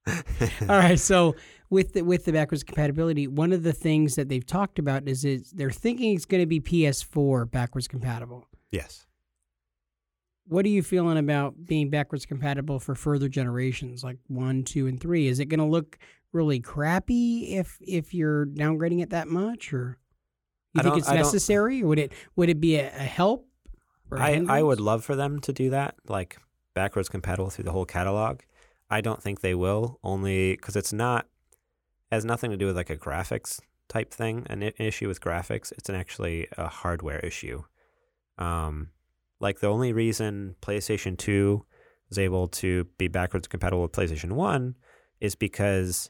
all 0.61 0.67
right, 0.67 0.99
so 0.99 1.35
with 1.69 1.93
the 1.93 2.01
with 2.01 2.25
the 2.25 2.33
backwards 2.33 2.63
compatibility, 2.63 3.27
one 3.27 3.53
of 3.53 3.63
the 3.63 3.73
things 3.73 4.15
that 4.15 4.29
they've 4.29 4.45
talked 4.45 4.79
about 4.79 5.07
is 5.07 5.23
is 5.25 5.51
they're 5.51 5.71
thinking 5.71 6.15
it's 6.15 6.25
going 6.25 6.41
to 6.41 6.47
be 6.47 6.59
PS4 6.59 7.49
backwards 7.49 7.87
compatible. 7.87 8.47
yes. 8.71 9.05
What 10.45 10.65
are 10.65 10.69
you 10.69 10.81
feeling 10.81 11.19
about 11.19 11.67
being 11.67 11.91
backwards 11.91 12.25
compatible 12.25 12.79
for 12.79 12.95
further 12.95 13.29
generations, 13.29 14.03
like 14.03 14.17
one, 14.25 14.63
two, 14.63 14.87
and 14.87 14.99
three? 14.99 15.27
Is 15.27 15.39
it 15.39 15.45
going 15.45 15.59
to 15.59 15.65
look 15.65 15.99
really 16.33 16.59
crappy 16.59 17.55
if 17.55 17.77
if 17.81 18.15
you're 18.15 18.47
downgrading 18.47 19.03
it 19.03 19.11
that 19.11 19.27
much, 19.27 19.71
or 19.71 19.99
you 20.85 20.91
I 20.91 20.93
think 20.93 21.01
it's 21.01 21.09
I 21.09 21.15
necessary, 21.15 21.83
or 21.83 21.87
would 21.87 21.99
it 21.99 22.13
would 22.35 22.49
it 22.49 22.59
be 22.59 22.75
a, 22.75 22.87
a 22.87 23.03
help 23.03 23.45
I, 24.11 24.43
I 24.47 24.63
would 24.63 24.79
love 24.79 25.03
for 25.03 25.15
them 25.15 25.39
to 25.41 25.53
do 25.53 25.69
that, 25.69 25.95
like 26.07 26.37
backwards 26.73 27.09
compatible 27.09 27.49
through 27.49 27.65
the 27.65 27.71
whole 27.71 27.85
catalog. 27.85 28.41
I 28.89 29.01
don't 29.01 29.21
think 29.21 29.41
they 29.41 29.53
will, 29.53 29.99
only 30.03 30.53
because 30.53 30.75
it's 30.75 30.93
not 30.93 31.27
has 32.11 32.25
nothing 32.25 32.49
to 32.49 32.57
do 32.57 32.65
with 32.65 32.75
like 32.75 32.89
a 32.89 32.97
graphics 32.97 33.59
type 33.87 34.11
thing. 34.11 34.47
An 34.49 34.63
issue 34.63 35.07
with 35.07 35.21
graphics, 35.21 35.71
it's 35.73 35.89
an 35.89 35.95
actually 35.95 36.47
a 36.57 36.67
hardware 36.67 37.19
issue. 37.19 37.63
Um, 38.37 38.89
like 39.39 39.59
the 39.59 39.67
only 39.67 39.93
reason 39.93 40.55
PlayStation 40.61 41.17
Two 41.17 41.65
was 42.09 42.17
able 42.17 42.47
to 42.47 42.85
be 42.97 43.07
backwards 43.07 43.47
compatible 43.47 43.83
with 43.83 43.91
PlayStation 43.91 44.31
One 44.31 44.75
is 45.19 45.35
because 45.35 46.09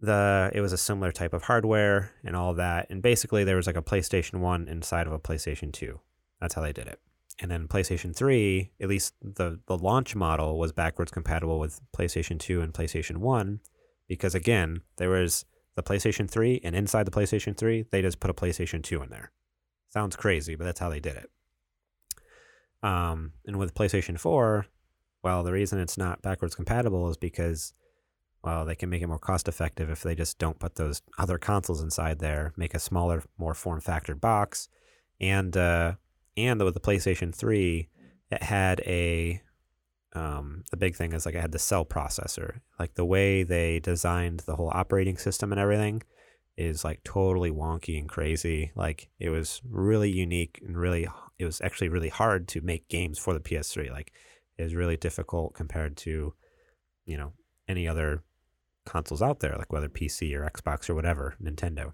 the 0.00 0.50
it 0.54 0.60
was 0.60 0.72
a 0.72 0.78
similar 0.78 1.12
type 1.12 1.32
of 1.32 1.44
hardware 1.44 2.12
and 2.24 2.36
all 2.36 2.54
that, 2.54 2.88
and 2.90 3.02
basically 3.02 3.44
there 3.44 3.56
was 3.56 3.66
like 3.66 3.76
a 3.76 3.82
PlayStation 3.82 4.40
One 4.40 4.68
inside 4.68 5.06
of 5.06 5.12
a 5.12 5.18
PlayStation 5.18 5.72
Two. 5.72 6.00
That's 6.40 6.54
how 6.54 6.62
they 6.62 6.72
did 6.72 6.88
it. 6.88 7.00
And 7.40 7.50
then 7.50 7.66
PlayStation 7.66 8.14
3, 8.14 8.70
at 8.80 8.88
least 8.88 9.14
the, 9.20 9.58
the 9.66 9.76
launch 9.76 10.14
model 10.14 10.58
was 10.58 10.72
backwards 10.72 11.10
compatible 11.10 11.58
with 11.58 11.80
PlayStation 11.96 12.38
2 12.38 12.60
and 12.60 12.72
PlayStation 12.72 13.16
1 13.16 13.60
because 14.06 14.34
again, 14.34 14.82
there 14.98 15.10
was 15.10 15.44
the 15.74 15.82
PlayStation 15.82 16.30
3 16.30 16.60
and 16.62 16.76
inside 16.76 17.06
the 17.06 17.10
PlayStation 17.10 17.56
3, 17.56 17.86
they 17.90 18.02
just 18.02 18.20
put 18.20 18.30
a 18.30 18.34
PlayStation 18.34 18.82
2 18.82 19.02
in 19.02 19.10
there. 19.10 19.32
Sounds 19.90 20.16
crazy, 20.16 20.54
but 20.54 20.64
that's 20.64 20.80
how 20.80 20.88
they 20.88 21.00
did 21.00 21.16
it. 21.16 21.30
Um, 22.82 23.32
and 23.46 23.58
with 23.58 23.74
PlayStation 23.74 24.18
4, 24.18 24.66
well, 25.22 25.42
the 25.42 25.52
reason 25.52 25.80
it's 25.80 25.98
not 25.98 26.22
backwards 26.22 26.54
compatible 26.54 27.08
is 27.08 27.16
because 27.16 27.72
well, 28.44 28.66
they 28.66 28.74
can 28.74 28.90
make 28.90 29.00
it 29.00 29.06
more 29.06 29.18
cost 29.18 29.48
effective 29.48 29.88
if 29.88 30.02
they 30.02 30.14
just 30.14 30.38
don't 30.38 30.58
put 30.58 30.74
those 30.74 31.00
other 31.18 31.38
consoles 31.38 31.82
inside 31.82 32.18
there, 32.18 32.52
make 32.56 32.74
a 32.74 32.78
smaller, 32.78 33.22
more 33.38 33.54
form 33.54 33.80
factor 33.80 34.14
box, 34.14 34.68
and 35.18 35.56
uh, 35.56 35.94
and 36.36 36.62
with 36.62 36.74
the 36.74 36.80
PlayStation 36.80 37.34
3, 37.34 37.88
it 38.30 38.42
had 38.42 38.80
a 38.80 39.40
um, 40.12 40.64
the 40.70 40.76
big 40.76 40.94
thing 40.94 41.12
is 41.12 41.24
like 41.24 41.34
it 41.34 41.40
had 41.40 41.52
the 41.52 41.58
cell 41.58 41.86
processor. 41.86 42.60
Like 42.78 42.94
the 42.94 43.04
way 43.04 43.44
they 43.44 43.80
designed 43.80 44.40
the 44.40 44.56
whole 44.56 44.70
operating 44.72 45.16
system 45.16 45.50
and 45.50 45.60
everything 45.60 46.02
is 46.56 46.84
like 46.84 47.02
totally 47.02 47.50
wonky 47.50 47.98
and 47.98 48.08
crazy. 48.08 48.72
Like 48.76 49.08
it 49.18 49.30
was 49.30 49.62
really 49.68 50.10
unique 50.10 50.60
and 50.64 50.76
really 50.76 51.08
it 51.38 51.46
was 51.46 51.60
actually 51.62 51.88
really 51.88 52.10
hard 52.10 52.46
to 52.48 52.60
make 52.60 52.88
games 52.88 53.18
for 53.18 53.32
the 53.32 53.40
PS3. 53.40 53.90
Like 53.90 54.12
it 54.58 54.64
was 54.64 54.74
really 54.74 54.98
difficult 54.98 55.54
compared 55.54 55.96
to 55.98 56.34
you 57.06 57.16
know 57.16 57.32
any 57.66 57.88
other 57.88 58.22
consoles 58.84 59.22
out 59.22 59.40
there, 59.40 59.56
like 59.56 59.72
whether 59.72 59.88
PC 59.88 60.34
or 60.34 60.48
Xbox 60.48 60.88
or 60.88 60.94
whatever, 60.94 61.34
Nintendo. 61.42 61.92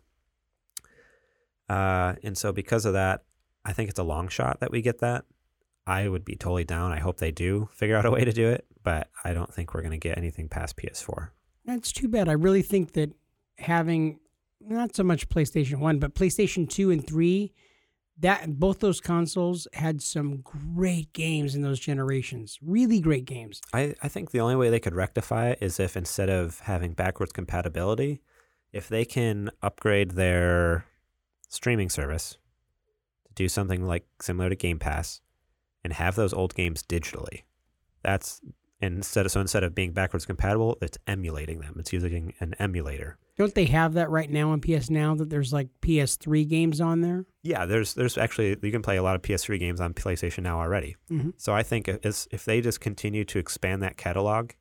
Uh, 1.68 2.14
and 2.22 2.36
so 2.36 2.52
because 2.52 2.84
of 2.84 2.92
that, 2.94 3.22
I 3.64 3.72
think 3.72 3.90
it's 3.90 3.98
a 3.98 4.04
long 4.04 4.28
shot 4.28 4.60
that 4.60 4.70
we 4.70 4.82
get 4.82 4.98
that. 4.98 5.24
I 5.86 6.08
would 6.08 6.24
be 6.24 6.36
totally 6.36 6.64
down. 6.64 6.92
I 6.92 6.98
hope 6.98 7.18
they 7.18 7.30
do 7.30 7.68
figure 7.72 7.96
out 7.96 8.06
a 8.06 8.10
way 8.10 8.24
to 8.24 8.32
do 8.32 8.48
it, 8.48 8.66
but 8.82 9.08
I 9.24 9.32
don't 9.32 9.52
think 9.52 9.74
we're 9.74 9.82
going 9.82 9.92
to 9.92 9.98
get 9.98 10.18
anything 10.18 10.48
past 10.48 10.76
PS4. 10.76 11.30
That's 11.64 11.92
too 11.92 12.08
bad. 12.08 12.28
I 12.28 12.32
really 12.32 12.62
think 12.62 12.92
that 12.92 13.12
having 13.58 14.18
not 14.60 14.94
so 14.94 15.02
much 15.02 15.28
PlayStation 15.28 15.78
1, 15.78 15.98
but 15.98 16.14
PlayStation 16.14 16.68
2 16.68 16.90
and 16.90 17.06
3, 17.06 17.52
that 18.20 18.58
both 18.58 18.80
those 18.80 19.00
consoles 19.00 19.66
had 19.72 20.02
some 20.02 20.38
great 20.38 21.12
games 21.12 21.54
in 21.54 21.62
those 21.62 21.80
generations. 21.80 22.58
Really 22.62 23.00
great 23.00 23.24
games. 23.24 23.60
I, 23.72 23.94
I 24.02 24.08
think 24.08 24.30
the 24.30 24.40
only 24.40 24.56
way 24.56 24.68
they 24.70 24.80
could 24.80 24.94
rectify 24.94 25.50
it 25.50 25.58
is 25.60 25.80
if 25.80 25.96
instead 25.96 26.28
of 26.28 26.60
having 26.60 26.92
backwards 26.92 27.32
compatibility, 27.32 28.20
if 28.72 28.88
they 28.88 29.04
can 29.04 29.50
upgrade 29.62 30.12
their 30.12 30.84
streaming 31.48 31.88
service 31.88 32.36
to 33.26 33.34
do 33.34 33.48
something 33.48 33.86
like 33.86 34.06
similar 34.20 34.50
to 34.50 34.56
Game 34.56 34.78
Pass 34.78 35.20
and 35.82 35.92
have 35.94 36.14
those 36.14 36.34
old 36.34 36.54
games 36.54 36.82
digitally. 36.82 37.42
That's 38.02 38.40
instead 38.80 39.26
of 39.26 39.32
so 39.32 39.40
instead 39.40 39.62
of 39.62 39.74
being 39.74 39.92
backwards 39.92 40.26
compatible, 40.26 40.78
it's 40.80 40.98
emulating 41.06 41.60
them. 41.60 41.76
It's 41.78 41.92
using 41.92 42.34
an 42.40 42.54
emulator. 42.58 43.16
Don't 43.36 43.54
they 43.54 43.66
have 43.66 43.94
that 43.94 44.10
right 44.10 44.30
now 44.30 44.50
on 44.50 44.60
PS 44.60 44.90
Now 44.90 45.14
that 45.14 45.30
there's 45.30 45.52
like 45.52 45.68
PS3 45.82 46.48
games 46.48 46.80
on 46.80 47.00
there? 47.00 47.24
Yeah, 47.42 47.66
there's 47.66 47.94
there's 47.94 48.18
actually 48.18 48.56
you 48.62 48.72
can 48.72 48.82
play 48.82 48.96
a 48.96 49.02
lot 49.02 49.16
of 49.16 49.22
PS3 49.22 49.58
games 49.58 49.80
on 49.80 49.94
PlayStation 49.94 50.42
now 50.42 50.58
already. 50.58 50.96
Mhm. 51.10 51.34
So 51.36 51.54
I 51.54 51.62
think 51.62 51.88
if, 51.88 52.26
if 52.30 52.44
they 52.44 52.60
just 52.60 52.80
continue 52.80 53.24
to 53.26 53.38
expand 53.38 53.82
that 53.82 53.96
catalog, 53.96 54.52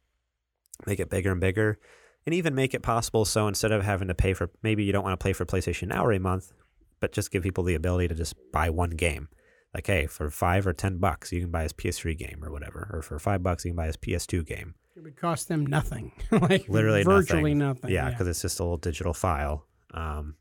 make 0.86 1.00
it 1.00 1.10
bigger 1.10 1.32
and 1.32 1.41
bigger, 1.41 1.78
and 2.26 2.34
even 2.34 2.56
make 2.56 2.74
it 2.74 2.82
possible 2.82 3.26
so 3.26 3.48
instead 3.48 3.72
of 3.72 3.84
having 3.84 4.08
to 4.08 4.16
pay 4.16 4.34
for 4.34 4.50
maybe 4.64 4.84
you 4.84 4.91
don't 4.91 5.04
want 5.04 5.20
to 5.20 5.24
play 5.24 5.34
for 5.34 5.46
PlayStation 5.46 5.88
Now 5.88 6.04
every 6.04 6.20
month, 6.20 6.54
but 7.00 7.12
just 7.12 7.32
give 7.32 7.44
people 7.44 7.64
the 7.64 7.76
ability 7.76 8.08
to 8.10 8.16
just 8.16 8.34
buy 8.52 8.70
one 8.70 8.91
game. 8.91 9.30
Like, 9.74 9.88
hey, 9.88 10.08
for 10.08 10.30
five 10.30 10.66
or 10.66 10.74
ten 10.74 10.98
bucks, 10.98 11.32
you 11.32 11.41
can 11.41 11.52
buy 11.52 11.64
his 11.64 11.74
PS3 11.74 12.18
game 12.18 12.44
or 12.44 12.52
whatever, 12.52 12.90
or 12.91 13.02
for 13.02 13.20
five 13.20 13.44
bucks, 13.44 13.66
you 13.66 13.72
can 13.72 13.76
buy 13.78 13.86
his 13.86 13.98
PS2 13.98 14.46
game. 14.46 14.76
It 14.96 15.04
would 15.04 15.16
cost 15.16 15.48
them 15.48 15.66
nothing. 15.66 16.12
like 16.32 16.68
Literally 16.68 17.04
virtually 17.04 17.54
nothing. 17.54 17.82
nothing. 17.82 17.91
Yeah, 17.91 18.10
because 18.10 18.28
it's 18.28 18.41
just 18.41 18.60
a 18.60 18.64
little 18.64 18.78
digital 18.78 19.14
file. 19.14 19.66
Um, 19.94 20.36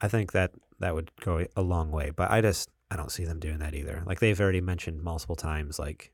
I 0.00 0.08
think 0.08 0.32
that 0.32 0.52
that 0.80 0.94
would 0.94 1.10
go 1.20 1.46
a 1.56 1.62
long 1.62 1.90
way, 1.90 2.10
but 2.10 2.30
I 2.30 2.40
just 2.40 2.68
I 2.90 2.96
don't 2.96 3.10
see 3.10 3.24
them 3.24 3.40
doing 3.40 3.58
that 3.58 3.74
either. 3.74 4.02
Like 4.04 4.20
they've 4.20 4.40
already 4.40 4.60
mentioned 4.60 5.02
multiple 5.02 5.36
times, 5.36 5.78
like 5.78 6.12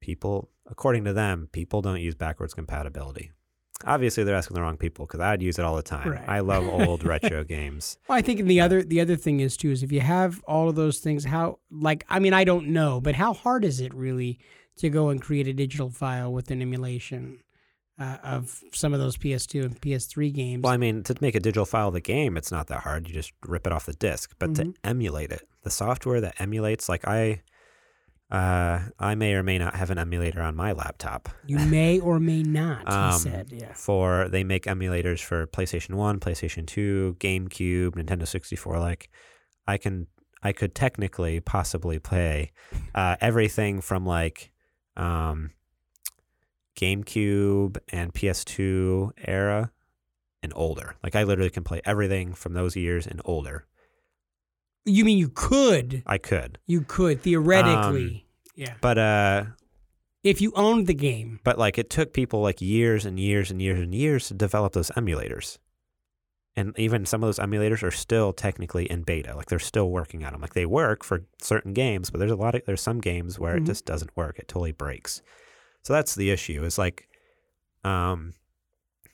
people, 0.00 0.50
according 0.66 1.04
to 1.04 1.12
them, 1.12 1.48
people 1.52 1.82
don't 1.82 2.00
use 2.00 2.14
backwards 2.14 2.54
compatibility. 2.54 3.32
Obviously, 3.86 4.24
they're 4.24 4.36
asking 4.36 4.54
the 4.54 4.60
wrong 4.62 4.76
people 4.76 5.06
because 5.06 5.20
I'd 5.20 5.42
use 5.42 5.58
it 5.58 5.64
all 5.64 5.76
the 5.76 5.82
time. 5.82 6.10
Right. 6.10 6.28
I 6.28 6.40
love 6.40 6.66
old 6.88 7.04
retro 7.04 7.44
games. 7.44 7.98
Well, 8.08 8.18
I 8.18 8.22
think 8.22 8.42
the 8.42 8.60
other 8.60 8.82
the 8.82 9.00
other 9.00 9.16
thing 9.16 9.40
is 9.40 9.56
too 9.56 9.70
is 9.70 9.82
if 9.82 9.90
you 9.92 10.00
have 10.00 10.42
all 10.44 10.68
of 10.68 10.74
those 10.76 10.98
things, 10.98 11.24
how 11.24 11.58
like 11.70 12.04
I 12.08 12.18
mean 12.18 12.34
I 12.34 12.44
don't 12.44 12.68
know, 12.68 13.00
but 13.00 13.14
how 13.14 13.32
hard 13.32 13.64
is 13.64 13.80
it 13.80 13.94
really 13.94 14.38
to 14.76 14.88
go 14.90 15.08
and 15.08 15.20
create 15.20 15.46
a 15.48 15.52
digital 15.52 15.90
file 15.90 16.32
with 16.32 16.50
an 16.50 16.62
emulation 16.62 17.40
uh, 17.98 18.16
of 18.22 18.62
some 18.72 18.94
of 18.94 19.00
those 19.00 19.16
PS2 19.16 19.64
and 19.64 19.80
PS3 19.80 20.32
games? 20.32 20.62
Well, 20.62 20.72
I 20.72 20.78
mean, 20.78 21.02
to 21.04 21.14
make 21.20 21.34
a 21.34 21.40
digital 21.40 21.66
file 21.66 21.88
of 21.88 21.94
the 21.94 22.00
game, 22.00 22.36
it's 22.38 22.50
not 22.50 22.66
that 22.68 22.80
hard. 22.80 23.06
You 23.08 23.12
just 23.14 23.32
rip 23.46 23.66
it 23.66 23.72
off 23.74 23.84
the 23.86 23.92
disk. 23.92 24.32
But 24.38 24.50
Mhm. 24.50 24.54
to 24.56 24.74
emulate 24.84 25.32
it, 25.32 25.46
the 25.64 25.70
software 25.70 26.20
that 26.22 26.40
emulates, 26.40 26.88
like 26.88 27.06
I, 27.06 27.42
uh, 28.30 28.80
I 28.98 29.14
may 29.16 29.34
or 29.34 29.42
may 29.42 29.58
not 29.58 29.74
have 29.74 29.90
an 29.90 29.98
emulator 29.98 30.40
on 30.40 30.54
my 30.54 30.72
laptop. 30.72 31.28
you 31.46 31.58
may 31.58 31.98
or 31.98 32.20
may 32.20 32.42
not. 32.60 32.88
Um, 32.90 33.12
he 33.12 33.18
said, 33.18 33.48
yeah. 33.50 33.72
For 33.74 34.28
they 34.28 34.44
make 34.44 34.64
emulators 34.64 35.20
for 35.22 35.46
PlayStation 35.48 35.94
One, 35.94 36.20
PlayStation 36.20 36.66
Two, 36.66 37.16
GameCube, 37.18 37.90
Nintendo 37.96 38.26
sixty 38.26 38.56
four. 38.56 38.78
Like, 38.78 39.10
I 39.66 39.76
can, 39.78 40.06
I 40.42 40.52
could 40.52 40.74
technically 40.74 41.40
possibly 41.40 41.98
play 41.98 42.52
uh, 42.94 43.16
everything 43.20 43.80
from 43.80 44.06
like, 44.06 44.52
um, 44.96 45.50
GameCube 46.76 47.78
and 47.88 48.12
PS2 48.14 49.10
era 49.26 49.70
and 50.42 50.52
older. 50.56 50.94
Like, 51.02 51.14
I 51.14 51.24
literally 51.24 51.50
can 51.50 51.64
play 51.64 51.80
everything 51.84 52.32
from 52.32 52.54
those 52.54 52.76
years 52.76 53.06
and 53.06 53.20
older. 53.24 53.66
You 54.84 55.04
mean 55.04 55.18
you 55.18 55.28
could? 55.28 56.02
I 56.06 56.18
could, 56.18 56.58
You 56.66 56.82
could 56.82 57.20
theoretically, 57.22 58.26
yeah. 58.56 58.74
but 58.80 58.98
uh, 58.98 59.44
If 60.24 60.40
you 60.40 60.52
owned 60.56 60.86
the 60.86 60.94
game, 60.94 61.40
but 61.44 61.58
like 61.58 61.78
it 61.78 61.90
took 61.90 62.12
people 62.12 62.40
like 62.40 62.60
years 62.60 63.04
and 63.06 63.18
years 63.18 63.50
and 63.50 63.60
years 63.60 63.78
and 63.80 63.94
years 63.94 64.28
to 64.28 64.34
develop 64.34 64.72
those 64.72 64.90
emulators. 64.92 65.58
And 66.56 66.76
even 66.78 67.06
some 67.06 67.22
of 67.22 67.28
those 67.28 67.38
emulators 67.38 67.82
are 67.82 67.90
still 67.92 68.32
technically 68.32 68.84
in 68.90 69.02
beta. 69.02 69.36
Like 69.36 69.46
they're 69.46 69.58
still 69.58 69.88
working 69.90 70.24
on 70.24 70.32
them 70.32 70.40
like 70.42 70.52
they 70.54 70.66
work 70.66 71.04
for 71.04 71.24
certain 71.40 71.72
games 71.72 72.10
but 72.10 72.18
there's 72.18 72.32
a 72.32 72.36
lot 72.36 72.54
of 72.54 72.62
there's 72.66 72.80
some 72.82 73.00
games 73.00 73.38
where 73.38 73.54
Mhm. 73.54 73.62
it 73.62 73.64
just 73.66 73.84
doesn't 73.86 74.14
work. 74.16 74.38
It 74.38 74.48
totally 74.48 74.72
breaks. 74.72 75.22
So 75.84 75.92
that's 75.92 76.14
the 76.16 76.30
issue. 76.30 76.64
Is 76.64 76.76
like 76.76 77.06
um 77.84 78.34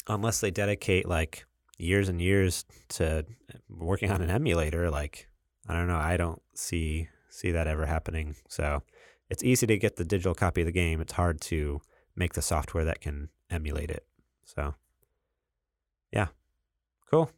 unless 0.09 0.41
they 0.41 0.51
dedicate 0.51 1.07
like 1.09 1.45
years 1.79 2.09
and 2.09 2.21
years 2.23 2.65
to 2.89 3.27
working 3.69 4.11
on 4.11 4.23
an 4.23 4.31
emulator 4.31 4.91
like 4.91 5.29
i 5.69 5.75
don't 5.75 5.89
know 5.89 5.97
i 5.97 6.17
don't 6.17 6.43
see 6.55 7.09
see 7.29 7.51
that 7.51 7.67
ever 7.67 7.87
happening 7.87 8.35
so 8.49 8.83
it's 9.29 9.43
easy 9.43 9.67
to 9.67 9.79
get 9.79 9.97
the 9.97 10.05
digital 10.05 10.35
copy 10.35 10.63
of 10.63 10.67
the 10.67 10.73
game. 10.73 11.01
It's 11.01 11.13
hard 11.13 11.41
to 11.43 11.81
make 12.15 12.35
the 12.35 12.43
software 12.43 12.85
that 12.85 13.01
can 13.01 13.29
emulate 13.51 13.91
it. 13.91 14.07
So, 14.45 14.75
yeah, 16.13 16.29
cool. 17.11 17.31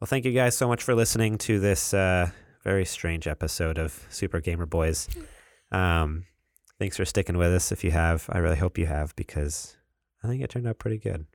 Well, 0.00 0.06
thank 0.06 0.24
you 0.24 0.32
guys 0.32 0.56
so 0.56 0.68
much 0.68 0.82
for 0.82 0.94
listening 0.94 1.38
to 1.38 1.58
this 1.58 1.92
uh, 1.94 2.30
very 2.62 2.84
strange 2.84 3.26
episode 3.26 3.78
of 3.78 4.06
Super 4.10 4.40
Gamer 4.40 4.66
Boys. 4.66 5.08
Um, 5.72 6.24
thanks 6.78 6.96
for 6.96 7.04
sticking 7.04 7.36
with 7.36 7.52
us. 7.52 7.72
If 7.72 7.82
you 7.82 7.90
have, 7.90 8.28
I 8.30 8.38
really 8.38 8.56
hope 8.56 8.78
you 8.78 8.86
have 8.86 9.16
because 9.16 9.76
I 10.22 10.28
think 10.28 10.42
it 10.42 10.50
turned 10.50 10.68
out 10.68 10.78
pretty 10.78 10.98
good. 10.98 11.26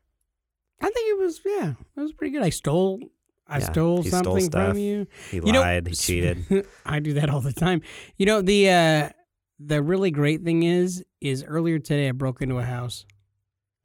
I 0.81 0.89
think 0.89 1.09
it 1.09 1.17
was 1.17 1.41
yeah, 1.45 1.73
it 1.95 1.99
was 1.99 2.13
pretty 2.13 2.31
good. 2.31 2.43
I 2.43 2.49
stole 2.49 2.99
I 3.47 3.59
Yeah, 3.59 3.65
stole 3.71 4.03
stole 4.03 4.23
something 4.23 4.45
stuff. 4.45 4.69
from 4.69 4.77
you. 4.77 5.07
He 5.31 5.37
You 5.37 5.51
know- 5.51 5.61
lied. 5.61 5.87
he 5.87 5.93
cheated. 6.05 6.65
I 6.85 6.99
do 6.99 7.13
that 7.13 7.29
all 7.29 7.41
the 7.41 7.53
time. 7.53 7.81
You 8.17 8.25
know 8.25 8.41
the 8.41 8.69
uh, 8.69 9.09
the 9.59 9.81
really 9.83 10.11
great 10.11 10.43
thing 10.43 10.63
is 10.63 11.03
is 11.21 11.43
earlier 11.43 11.79
today 11.79 12.07
I 12.09 12.11
broke 12.11 12.41
into 12.41 12.57
a 12.57 12.63
house, 12.63 13.05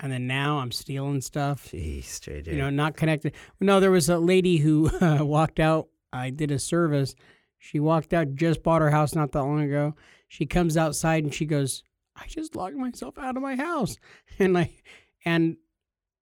and 0.01 0.13
then 0.13 0.27
now 0.27 0.59
I'm 0.59 0.71
stealing 0.73 1.21
stuff. 1.21 1.69
Jeez, 1.73 2.05
JJ. 2.21 2.47
You 2.49 2.57
know, 2.59 2.71
not 2.71 2.97
connected. 2.97 3.35
No, 3.61 3.81
there 3.81 3.91
was 3.91 4.09
a 4.09 4.19
lady 4.19 4.59
who 4.59 4.91
uh, 5.01 5.25
walked 5.25 5.59
out. 5.61 5.89
I 6.13 6.31
did 6.31 6.51
a 6.51 6.59
service, 6.59 7.15
She 7.59 7.81
walked 7.81 8.15
out, 8.15 8.35
just 8.35 8.63
bought 8.63 8.81
her 8.81 8.91
house 8.91 9.15
not 9.15 9.33
that 9.33 9.43
long 9.43 9.61
ago. 9.61 9.95
She 10.29 10.47
comes 10.47 10.77
outside 10.77 11.23
and 11.25 11.35
she 11.35 11.45
goes, 11.45 11.83
I 12.17 12.27
just 12.29 12.57
locked 12.57 12.77
myself 12.77 13.19
out 13.19 13.37
of 13.37 13.43
my 13.43 13.57
house. 13.57 13.97
And 14.39 14.55
like, 14.55 14.83
and 15.25 15.57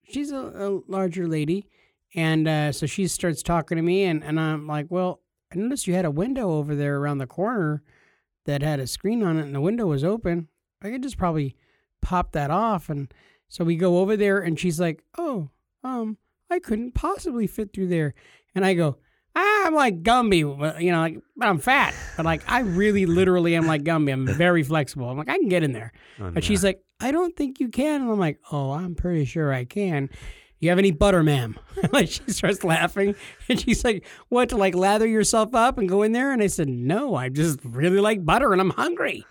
she's 0.09 0.33
a, 0.33 0.39
a 0.39 0.81
larger 0.89 1.29
lady. 1.29 1.69
And 2.17 2.49
uh, 2.49 2.73
so 2.73 2.87
she 2.87 3.07
starts 3.07 3.43
talking 3.43 3.77
to 3.77 3.83
me, 3.83 4.05
and, 4.05 4.25
and 4.25 4.41
I'm 4.41 4.67
like, 4.67 4.87
Well, 4.89 5.21
I 5.53 5.57
noticed 5.57 5.87
you 5.87 5.95
had 5.95 6.05
a 6.07 6.11
window 6.11 6.51
over 6.53 6.75
there 6.75 6.97
around 6.97 7.19
the 7.19 7.27
corner 7.27 7.83
that 8.47 8.63
had 8.63 8.81
a 8.81 8.87
screen 8.87 9.23
on 9.23 9.39
it, 9.39 9.43
and 9.43 9.55
the 9.55 9.61
window 9.61 9.87
was 9.87 10.03
open. 10.03 10.49
I 10.83 10.91
could 10.91 11.03
just 11.03 11.19
probably 11.19 11.57
pop 12.03 12.33
that 12.33 12.51
off. 12.51 12.89
And 12.89 13.13
so 13.49 13.65
we 13.65 13.77
go 13.77 13.99
over 13.99 14.17
there, 14.17 14.39
and 14.41 14.59
she's 14.59 14.81
like, 14.81 15.03
Oh, 15.19 15.51
um, 15.85 16.17
I 16.51 16.59
couldn't 16.59 16.95
possibly 16.95 17.47
fit 17.47 17.73
through 17.73 17.89
there. 17.89 18.15
And 18.55 18.65
I 18.65 18.75
go, 18.75 18.97
I'm 19.35 19.75
like 19.75 20.03
Gumby, 20.03 20.81
you 20.83 20.93
know, 20.93 21.01
like, 21.01 21.19
but 21.37 21.49
I'm 21.49 21.59
fat. 21.59 21.95
But 22.17 22.25
like, 22.25 22.43
I 22.51 22.61
really 22.61 23.05
literally 23.05 23.55
am 23.55 23.67
like 23.67 23.83
Gumby. 23.83 24.11
I'm 24.11 24.27
very 24.27 24.63
flexible. 24.63 25.11
I'm 25.11 25.19
like, 25.19 25.29
I 25.29 25.37
can 25.37 25.49
get 25.49 25.63
in 25.63 25.73
there. 25.73 25.93
Oh, 26.19 26.27
And 26.27 26.43
she's 26.43 26.65
like, 26.65 26.81
I 27.01 27.11
don't 27.13 27.37
think 27.37 27.61
you 27.61 27.69
can. 27.69 28.01
And 28.01 28.11
I'm 28.11 28.19
like, 28.19 28.41
oh, 28.51 28.71
I'm 28.71 28.95
pretty 28.95 29.27
sure 29.27 29.53
I 29.53 29.67
can. 29.67 30.09
You 30.59 30.71
have 30.71 30.79
any 30.79 30.91
butter, 30.91 31.23
ma'am? 31.23 31.59
like 31.93 32.09
she 32.09 32.23
starts 32.29 32.65
laughing, 32.65 33.15
and 33.49 33.61
she's 33.61 33.85
like, 33.85 34.05
"What 34.29 34.49
to 34.51 34.57
like 34.57 34.75
lather 34.75 35.07
yourself 35.07 35.55
up 35.55 35.79
and 35.79 35.89
go 35.89 36.03
in 36.03 36.13
there?" 36.13 36.33
And 36.33 36.43
I 36.43 36.47
said, 36.47 36.69
"No, 36.69 37.15
I 37.15 37.29
just 37.29 37.61
really 37.63 38.01
like 38.01 38.25
butter, 38.25 38.53
and 38.53 38.61
I'm 38.61 38.71
hungry." 38.71 39.25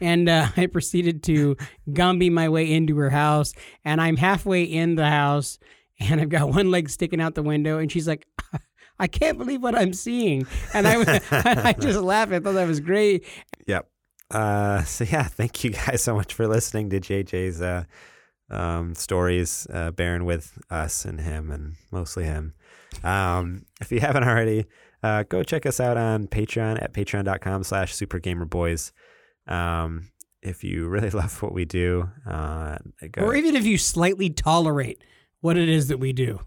And 0.00 0.28
uh, 0.28 0.48
I 0.56 0.66
proceeded 0.66 1.22
to 1.24 1.56
Gumby 1.90 2.30
my 2.30 2.48
way 2.48 2.72
into 2.72 2.96
her 2.98 3.10
house, 3.10 3.52
and 3.84 4.00
I'm 4.00 4.16
halfway 4.16 4.62
in 4.62 4.94
the 4.94 5.06
house, 5.06 5.58
and 5.98 6.20
I've 6.20 6.30
got 6.30 6.48
one 6.54 6.70
leg 6.70 6.88
sticking 6.88 7.20
out 7.20 7.34
the 7.34 7.42
window, 7.42 7.78
and 7.78 7.90
she's 7.90 8.08
like. 8.08 8.26
I 8.98 9.06
can't 9.06 9.38
believe 9.38 9.62
what 9.62 9.74
I'm 9.74 9.94
seeing, 9.94 10.46
and 10.74 10.86
I, 10.86 11.22
I 11.30 11.72
just 11.72 12.00
laughed. 12.00 12.32
I 12.32 12.38
thought 12.40 12.52
that 12.52 12.68
was 12.68 12.80
great. 12.80 13.24
Yep. 13.66 13.88
Uh, 14.30 14.82
so 14.84 15.04
yeah, 15.04 15.22
thank 15.22 15.64
you 15.64 15.70
guys 15.70 16.02
so 16.02 16.14
much 16.14 16.34
for 16.34 16.46
listening 16.46 16.90
to 16.90 17.00
JJ's 17.00 17.62
uh, 17.62 17.84
um, 18.50 18.94
stories, 18.94 19.66
uh, 19.72 19.90
bearing 19.92 20.24
with 20.24 20.58
us 20.70 21.04
and 21.04 21.20
him, 21.20 21.50
and 21.50 21.76
mostly 21.90 22.24
him. 22.24 22.54
Um, 23.04 23.66
if 23.80 23.90
you 23.92 24.00
haven't 24.00 24.24
already, 24.24 24.66
uh, 25.02 25.22
go 25.28 25.42
check 25.42 25.64
us 25.66 25.80
out 25.80 25.96
on 25.96 26.26
Patreon 26.26 26.82
at 26.82 26.92
patreon.com 26.92 27.64
slash 27.64 27.94
supergamerboys. 27.94 28.92
Um, 29.46 30.10
if 30.42 30.64
you 30.64 30.88
really 30.88 31.10
love 31.22 31.42
what 31.42 31.52
we 31.52 31.64
do, 31.64 32.10
uh, 32.26 32.78
Or 33.18 33.34
even 33.34 33.56
if 33.56 33.64
you 33.66 33.78
slightly 33.78 34.30
tolerate 34.30 35.02
what 35.40 35.56
it 35.56 35.68
is 35.68 35.88
that 35.88 35.98
we 35.98 36.12
do. 36.12 36.40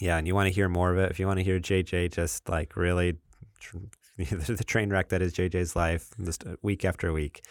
yeah, 0.00 0.16
and 0.16 0.26
you 0.26 0.34
want 0.34 0.48
to 0.48 0.52
hear 0.54 0.68
more 0.68 0.90
of 0.92 0.98
it, 0.98 1.10
if 1.10 1.20
you 1.20 1.26
want 1.26 1.38
to 1.38 1.44
hear 1.44 1.60
JJ 1.60 2.12
just 2.12 2.48
like 2.48 2.76
really 2.76 3.16
tr- 3.60 3.76
the 4.18 4.64
train 4.66 4.90
wreck 4.90 5.08
that 5.10 5.22
is 5.22 5.32
JJ's 5.32 5.74
life, 5.76 6.10
just 6.24 6.46
uh, 6.46 6.56
week 6.62 6.84
after 6.84 7.12
week, 7.12 7.42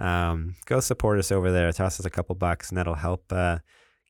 um, 0.00 0.56
go 0.66 0.80
support 0.80 1.18
us 1.18 1.30
over 1.30 1.52
there. 1.52 1.70
Toss 1.72 2.00
us 2.00 2.06
a 2.06 2.10
couple 2.10 2.34
bucks, 2.34 2.70
and 2.70 2.78
that'll 2.78 2.94
help 2.94 3.32
uh, 3.32 3.58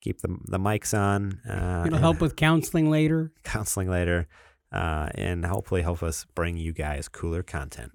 keep 0.01 0.21
the 0.21 0.35
the 0.45 0.57
mics 0.57 0.97
on. 0.97 1.39
Uh, 1.47 1.83
It'll 1.85 1.99
help 1.99 2.21
with 2.21 2.35
counseling 2.35 2.89
later. 2.89 3.31
counseling 3.43 3.89
later, 3.89 4.27
uh, 4.71 5.09
and 5.15 5.45
hopefully 5.45 5.81
help 5.81 6.01
us 6.01 6.25
bring 6.33 6.57
you 6.57 6.71
guys 6.73 7.07
cooler 7.07 7.43
content. 7.43 7.91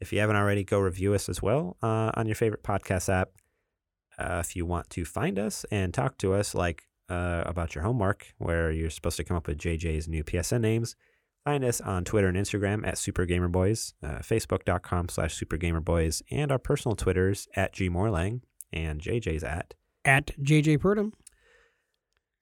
If 0.00 0.12
you 0.12 0.20
haven't 0.20 0.36
already, 0.36 0.64
go 0.64 0.78
review 0.78 1.14
us 1.14 1.28
as 1.28 1.42
well 1.42 1.76
uh, 1.82 2.12
on 2.14 2.26
your 2.26 2.34
favorite 2.34 2.62
podcast 2.62 3.08
app. 3.08 3.30
Uh, 4.18 4.42
if 4.44 4.54
you 4.54 4.64
want 4.64 4.88
to 4.90 5.04
find 5.04 5.38
us 5.38 5.64
and 5.70 5.92
talk 5.92 6.18
to 6.18 6.34
us, 6.34 6.54
like 6.54 6.84
uh, 7.08 7.42
about 7.46 7.74
your 7.74 7.82
homework, 7.82 8.32
where 8.38 8.70
you're 8.70 8.90
supposed 8.90 9.16
to 9.16 9.24
come 9.24 9.36
up 9.36 9.46
with 9.48 9.58
JJ's 9.58 10.06
new 10.06 10.22
PSN 10.22 10.60
names, 10.60 10.94
find 11.44 11.64
us 11.64 11.80
on 11.80 12.04
Twitter 12.04 12.28
and 12.28 12.36
Instagram 12.36 12.86
at 12.86 12.94
SuperGamerBoys, 12.94 13.94
uh, 14.02 14.18
Facebook.com 14.18 15.08
slash 15.08 15.38
SuperGamerBoys, 15.38 16.22
and 16.30 16.50
our 16.50 16.58
personal 16.58 16.96
Twitters 16.96 17.48
at 17.54 17.74
GMorlang 17.74 18.40
and 18.72 19.00
JJ's 19.00 19.44
at. 19.44 19.74
At 20.04 20.32
JJ 20.42 20.78
Purdom. 20.78 21.12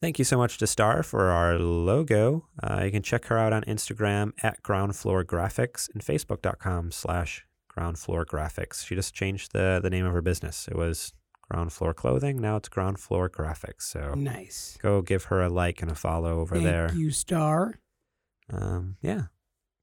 Thank 0.01 0.19
you 0.19 0.25
so 0.25 0.37
much 0.37 0.59
to 0.59 0.67
Star 0.67 1.03
for 1.05 1.31
our 1.31 1.59
logo. 1.59 2.49
Uh, 2.61 2.83
you 2.85 2.91
can 2.91 3.03
check 3.03 3.27
her 3.27 3.39
out 3.39 3.53
on 3.53 3.63
Instagram 3.65 4.33
at 4.43 4.61
Ground 4.63 4.97
Floor 4.97 5.25
Graphics 5.25 5.89
and 5.93 6.03
Facebook.com 6.03 6.91
slash 6.91 7.47
Ground 7.69 7.99
Floor 7.99 8.27
Graphics. 8.27 8.85
She 8.85 8.97
just 8.97 9.15
changed 9.15 9.53
the, 9.53 9.79
the 9.81 9.91
name 9.91 10.05
of 10.05 10.13
her 10.13 10.21
business. 10.23 10.67
It 10.69 10.77
was 10.77 11.13
Ground 11.49 11.73
Floor 11.73 11.95
Clothing. 11.95 12.41
Now 12.41 12.57
it's 12.57 12.69
Ground 12.69 12.99
Floor 12.99 13.31
Graphics. 13.31 13.83
So 13.83 14.15
Nice. 14.17 14.77
go 14.83 15.03
give 15.03 15.25
her 15.25 15.41
a 15.41 15.49
like 15.49 15.83
and 15.83 15.91
a 15.91 15.95
follow 15.95 16.41
over 16.41 16.57
Thank 16.57 16.67
there. 16.67 16.93
you, 16.95 17.13
Star. 17.13 17.79
Um, 18.53 18.97
yeah, 19.01 19.23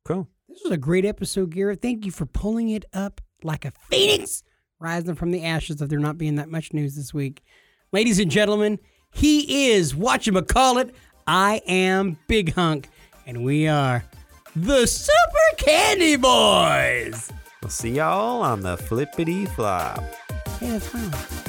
cool. 0.05 0.27
This 0.47 0.61
was 0.63 0.71
a 0.71 0.77
great 0.77 1.05
episode, 1.05 1.51
Garrett. 1.51 1.81
Thank 1.81 2.05
you 2.05 2.11
for 2.11 2.25
pulling 2.25 2.69
it 2.69 2.85
up 2.93 3.21
like 3.43 3.65
a 3.65 3.71
phoenix, 3.89 4.43
rising 4.79 5.15
from 5.15 5.31
the 5.31 5.43
ashes 5.43 5.81
of 5.81 5.89
there 5.89 5.99
not 5.99 6.17
being 6.17 6.35
that 6.35 6.49
much 6.49 6.73
news 6.73 6.95
this 6.95 7.13
week. 7.13 7.41
Ladies 7.91 8.19
and 8.19 8.29
gentlemen, 8.29 8.79
he 9.11 9.71
is 9.71 9.93
whatchamacallit. 9.93 10.91
I 11.25 11.61
am 11.67 12.17
Big 12.27 12.53
Hunk, 12.53 12.89
and 13.25 13.43
we 13.43 13.67
are 13.67 14.03
the 14.55 14.85
Super 14.85 15.57
Candy 15.57 16.15
Boys. 16.15 17.31
We'll 17.61 17.69
see 17.69 17.91
y'all 17.91 18.41
on 18.41 18.61
the 18.61 18.77
flippity 18.77 19.45
flop. 19.47 20.03
Hey, 20.59 20.69
that's 20.69 20.87
fine. 20.87 21.48